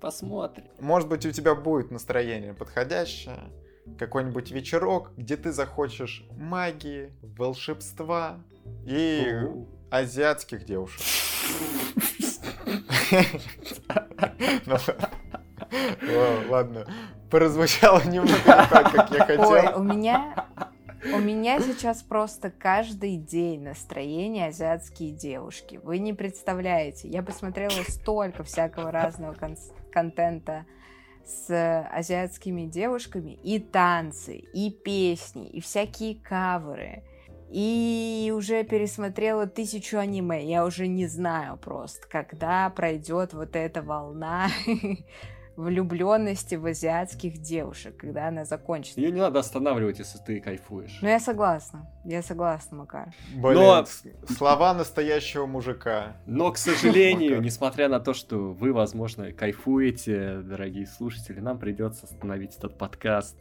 Посмотрим. 0.00 0.66
Может 0.80 1.08
быть, 1.08 1.24
у 1.26 1.30
тебя 1.30 1.54
будет 1.54 1.92
настроение 1.92 2.54
подходящее 2.54 3.52
какой-нибудь 3.98 4.50
вечерок, 4.50 5.12
где 5.16 5.36
ты 5.36 5.52
захочешь 5.52 6.26
магии, 6.36 7.12
волшебства 7.22 8.40
и 8.86 9.26
азиатских 9.90 10.64
девушек. 10.64 11.02
Ну, 16.00 16.50
ладно, 16.50 16.86
прозвучало 17.30 18.02
немного 18.04 18.32
не 18.32 18.44
так, 18.44 18.92
как 18.92 19.10
я 19.10 19.24
хотел. 19.24 19.50
Ой, 19.50 19.72
у 19.74 19.82
меня 19.82 20.46
у 21.12 21.18
меня 21.18 21.60
сейчас 21.60 22.02
просто 22.02 22.50
каждый 22.50 23.16
день 23.16 23.62
настроение 23.62 24.46
азиатские 24.48 25.10
девушки. 25.10 25.78
Вы 25.82 25.98
не 25.98 26.14
представляете. 26.14 27.08
Я 27.08 27.22
посмотрела 27.22 27.82
столько 27.88 28.42
всякого 28.42 28.90
разного 28.90 29.34
кон- 29.34 29.56
контента 29.92 30.64
с 31.24 31.88
азиатскими 31.90 32.66
девушками. 32.66 33.38
И 33.42 33.58
танцы, 33.58 34.36
и 34.36 34.70
песни, 34.70 35.48
и 35.48 35.60
всякие 35.60 36.16
каверы. 36.16 37.02
И 37.50 38.32
уже 38.34 38.64
пересмотрела 38.64 39.46
тысячу 39.46 39.98
аниме. 39.98 40.44
Я 40.44 40.64
уже 40.64 40.86
не 40.86 41.06
знаю 41.06 41.56
просто, 41.56 42.06
когда 42.08 42.68
пройдет 42.70 43.32
вот 43.32 43.54
эта 43.54 43.82
волна 43.82 44.48
влюбленности 45.56 46.56
в 46.56 46.66
азиатских 46.66 47.38
девушек, 47.38 47.96
когда 47.96 48.28
она 48.28 48.44
закончится. 48.44 49.00
Ее 49.00 49.10
не 49.12 49.20
надо 49.20 49.38
останавливать, 49.40 49.98
если 49.98 50.18
ты 50.18 50.40
кайфуешь. 50.40 50.98
Ну, 51.00 51.08
я 51.08 51.20
согласна. 51.20 51.88
Я 52.04 52.22
согласна, 52.22 52.78
Макар. 52.78 53.12
Блин, 53.34 53.54
Но- 53.54 53.84
слова 54.28 54.74
настоящего 54.74 55.46
мужика. 55.46 56.16
Но, 56.26 56.50
к 56.52 56.58
сожалению, 56.58 57.40
несмотря 57.42 57.88
на 57.88 58.00
то, 58.00 58.14
что 58.14 58.52
вы, 58.52 58.72
возможно, 58.72 59.32
кайфуете, 59.32 60.38
дорогие 60.42 60.86
слушатели, 60.86 61.40
нам 61.40 61.58
придется 61.58 62.06
остановить 62.06 62.56
этот 62.56 62.76
подкаст. 62.78 63.36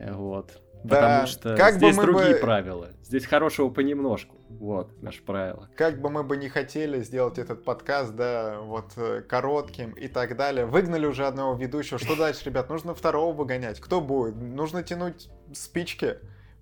Вот. 0.00 0.60
Да, 0.84 0.96
Потому 0.96 1.26
что 1.26 1.56
как 1.56 1.74
бы 1.74 1.78
здесь 1.78 1.96
мы 1.96 2.02
другие 2.04 2.34
бы- 2.34 2.40
правила. 2.40 2.88
Здесь 3.02 3.24
хорошего 3.26 3.70
понемножку. 3.70 4.36
Вот, 4.58 5.02
наше 5.02 5.22
правило. 5.22 5.68
Как 5.76 6.00
бы 6.00 6.10
мы 6.10 6.22
бы 6.22 6.36
не 6.36 6.48
хотели 6.48 7.02
сделать 7.02 7.38
этот 7.38 7.64
подкаст, 7.64 8.14
да, 8.14 8.60
вот 8.60 8.92
э, 8.96 9.22
коротким 9.22 9.92
и 9.92 10.08
так 10.08 10.36
далее. 10.36 10.66
Выгнали 10.66 11.06
уже 11.06 11.26
одного 11.26 11.54
ведущего. 11.54 11.98
Что 11.98 12.16
дальше, 12.16 12.46
ребят? 12.46 12.68
Нужно 12.68 12.94
второго 12.94 13.34
выгонять. 13.34 13.80
Кто 13.80 14.00
будет? 14.00 14.36
Нужно 14.36 14.82
тянуть 14.82 15.28
спички. 15.52 16.16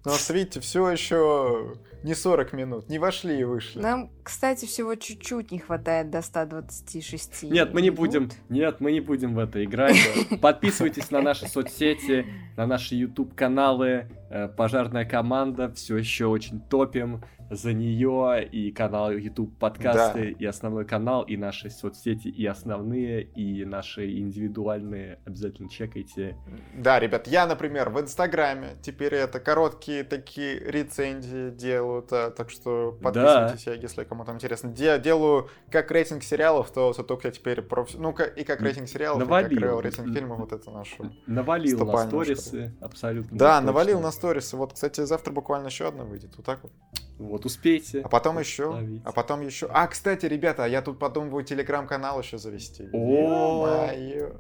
Что, 0.07 0.35
видите, 0.35 0.61
все 0.61 0.91
еще 0.91 1.77
не 2.03 2.15
40 2.15 2.53
минут. 2.53 2.89
Не 2.91 2.99
вошли 2.99 3.41
и 3.41 3.45
вышли. 3.45 3.81
Нам, 3.81 4.11
кстати, 4.23 4.67
всего 4.67 4.95
чуть-чуть 4.95 5.51
не 5.51 5.59
хватает 5.59 6.11
до 6.11 6.21
126 6.21 7.45
Нет, 7.45 7.73
мы 7.73 7.81
не 7.81 7.89
минут. 7.89 7.99
будем, 7.99 8.31
нет, 8.51 8.81
мы 8.81 8.93
не 8.93 9.01
будем 9.01 9.35
в 9.35 9.39
это 9.39 9.65
играть. 9.65 9.97
Подписывайтесь 10.43 11.11
на 11.11 11.23
наши 11.23 11.49
соцсети, 11.49 12.27
на 12.59 12.67
наши 12.67 12.95
YouTube 12.97 13.35
каналы. 13.35 14.09
Э, 14.29 14.49
Пожарная 14.49 15.07
команда 15.07 15.73
все 15.73 15.97
еще 15.97 16.27
очень 16.27 16.61
топим 16.61 17.25
за 17.55 17.73
нее 17.73 18.49
и 18.51 18.71
канал 18.73 19.11
YouTube 19.11 19.59
подкасты 19.59 20.31
и 20.31 20.45
основной 20.45 20.85
канал 20.85 21.23
и 21.23 21.37
наши 21.37 21.71
соцсети 21.71 22.29
и 22.29 22.47
основные 22.47 23.23
и 23.23 23.65
наши 23.65 24.19
индивидуальные 24.19 25.19
обязательно 25.25 25.69
чекайте. 25.69 26.37
Да, 26.77 26.99
ребят, 27.01 27.27
я, 27.27 27.47
например, 27.47 27.91
в 27.91 28.01
Инстаграме 28.01 28.77
теперь 28.83 29.15
это 29.15 29.41
короткие 29.41 30.05
такие 30.05 30.59
рецензии 30.59 31.51
делают, 31.51 32.13
а, 32.13 32.31
так 32.31 32.51
что 32.51 32.99
подписывайтесь, 33.03 33.67
я, 33.67 33.75
если 33.75 34.05
кому-то 34.05 34.33
интересно. 34.33 34.71
Де- 34.71 34.99
делаю 34.99 35.49
как 35.71 35.91
рейтинг 35.91 36.23
сериалов, 36.23 36.71
то 36.71 36.93
только 36.93 37.29
я 37.29 37.33
теперь 37.33 37.63
профи... 37.63 37.97
Ну, 37.97 38.15
и 38.37 38.45
как 38.45 38.61
рейтинг 38.61 38.89
сериалов, 38.89 39.23
и 39.23 39.25
Навалил. 39.25 39.61
как 39.77 39.85
рейтинг 39.85 40.13
фильмов, 40.13 40.39
вот 40.39 40.53
это 40.53 40.71
наше. 40.71 40.97
Навалил 41.27 41.79
на 41.79 41.85
Стопанин, 41.85 42.09
сторисы 42.09 42.75
абсолютно. 42.81 43.39
Да, 43.39 43.57
точно. 43.57 43.67
навалил 43.67 44.01
на 44.01 44.11
сторисы. 44.11 44.57
Вот, 44.57 44.73
кстати, 44.73 45.05
завтра 45.05 45.33
буквально 45.33 45.67
еще 45.67 45.89
одна 45.89 46.05
выйдет. 46.05 46.37
Вот 46.37 46.47
так 46.47 46.63
вот. 46.63 46.73
Вот 47.19 47.47
успейте. 47.47 48.01
А 48.01 48.09
потом 48.09 48.39
еще. 48.39 49.01
А 49.05 49.13
потом 49.13 49.41
еще. 49.41 49.69
А, 49.73 49.87
кстати, 49.87 50.27
ребята, 50.27 50.65
я 50.67 50.83
тут 50.83 50.99
подумываю 50.99 51.45
телеграм-канал 51.45 52.21
еще 52.21 52.39
завести. 52.39 52.89
О. 52.93 53.89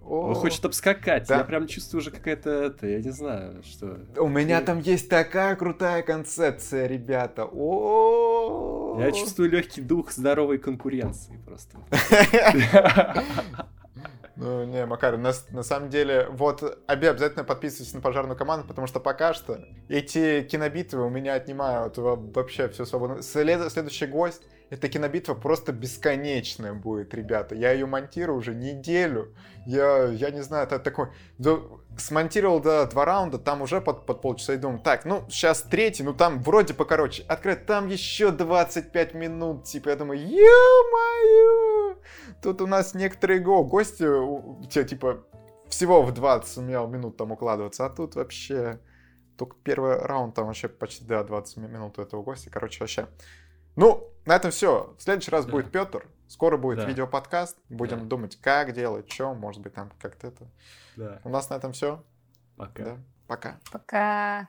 Он 0.06 0.34
хочет 0.34 0.64
обскакать. 0.64 1.28
Да. 1.28 1.38
Я 1.38 1.44
прям 1.44 1.66
чувствую 1.66 2.00
уже 2.00 2.10
какая-то 2.10 2.50
это, 2.50 2.86
я 2.86 3.00
не 3.00 3.10
знаю, 3.10 3.62
что. 3.62 3.98
У 4.16 4.28
меня 4.28 4.60
там 4.60 4.80
есть 4.80 5.08
такая 5.08 5.54
крутая 5.56 6.02
концепция, 6.02 6.86
ребята. 6.86 7.44
О. 7.44 8.98
Я 8.98 9.12
чувствую 9.12 9.50
легкий 9.50 9.80
дух 9.80 10.10
здоровой 10.12 10.58
конкуренции 10.58 11.38
просто. 11.44 11.78
Ну, 14.36 14.64
не, 14.64 14.84
Макар, 14.84 15.16
на, 15.16 15.32
на 15.50 15.62
самом 15.62 15.90
деле, 15.90 16.26
вот 16.28 16.62
обе 16.62 17.10
обязательно 17.10 17.44
подписывайтесь 17.44 17.94
на 17.94 18.00
пожарную 18.00 18.36
команду, 18.36 18.66
потому 18.66 18.88
что 18.88 18.98
пока 18.98 19.32
что 19.32 19.60
эти 19.88 20.42
кинобитвы 20.42 21.06
у 21.06 21.08
меня 21.08 21.34
отнимают 21.34 21.98
во- 21.98 22.16
вообще 22.16 22.68
все 22.68 22.84
свободно. 22.84 23.22
След- 23.22 23.70
следующий 23.70 24.06
гость, 24.06 24.42
эта 24.70 24.88
кинобитва 24.88 25.34
просто 25.34 25.72
бесконечная 25.72 26.74
будет, 26.74 27.14
ребята. 27.14 27.54
Я 27.54 27.70
ее 27.70 27.86
монтирую 27.86 28.36
уже 28.36 28.54
неделю. 28.54 29.32
Я, 29.66 30.06
я 30.06 30.30
не 30.30 30.42
знаю, 30.42 30.66
это 30.66 30.80
такой... 30.80 31.08
смонтировал 31.98 32.60
до 32.60 32.86
два 32.86 33.04
раунда, 33.04 33.38
там 33.38 33.62
уже 33.62 33.80
под, 33.80 34.06
под 34.06 34.20
полчаса 34.20 34.54
и 34.54 34.56
думаю, 34.56 34.80
так, 34.80 35.04
ну, 35.04 35.24
сейчас 35.28 35.62
третий, 35.62 36.02
ну, 36.02 36.14
там 36.14 36.42
вроде 36.42 36.74
покороче. 36.74 37.24
Открыть, 37.28 37.66
там 37.66 37.88
еще 37.88 38.30
25 38.30 39.14
минут, 39.14 39.64
типа, 39.64 39.90
я 39.90 39.96
думаю, 39.96 40.20
ё-моё! 40.20 41.96
Тут 42.42 42.60
у 42.60 42.66
нас 42.66 42.94
некоторые 42.94 43.40
го 43.40 43.64
гости, 43.64 44.04
типа, 44.68 45.24
всего 45.68 46.02
в 46.02 46.12
20 46.12 46.50
сумел 46.52 46.86
минут 46.86 47.16
там 47.16 47.32
укладываться, 47.32 47.86
а 47.86 47.90
тут 47.90 48.14
вообще 48.16 48.78
только 49.36 49.56
первый 49.64 49.98
раунд 49.98 50.34
там 50.34 50.46
вообще 50.46 50.68
почти, 50.68 51.04
да, 51.04 51.24
20 51.24 51.56
ми- 51.56 51.68
минут 51.68 51.98
у 51.98 52.02
этого 52.02 52.22
гостя, 52.22 52.50
короче, 52.50 52.78
вообще. 52.80 53.08
Ну, 53.76 54.08
на 54.26 54.36
этом 54.36 54.50
все. 54.52 54.94
В 54.98 55.02
следующий 55.02 55.30
раз 55.32 55.46
Да. 55.46 55.50
будет 55.52 55.72
Петр, 55.72 56.06
скоро 56.28 56.56
будет 56.56 56.78
Да. 56.78 56.84
видеоподкаст, 56.86 57.58
будем 57.68 58.00
Да. 58.00 58.04
думать, 58.06 58.36
как 58.40 58.72
делать, 58.72 59.10
что, 59.12 59.34
может 59.34 59.62
быть, 59.62 59.74
там 59.74 59.90
как-то 60.00 60.28
это. 60.28 60.46
Да, 60.96 61.20
У 61.24 61.28
нас 61.28 61.48
на 61.50 61.54
этом 61.54 61.72
все. 61.72 62.02
пока. 62.56 62.84
Да, 62.84 62.96
пока. 63.26 63.58
Пока. 63.72 64.48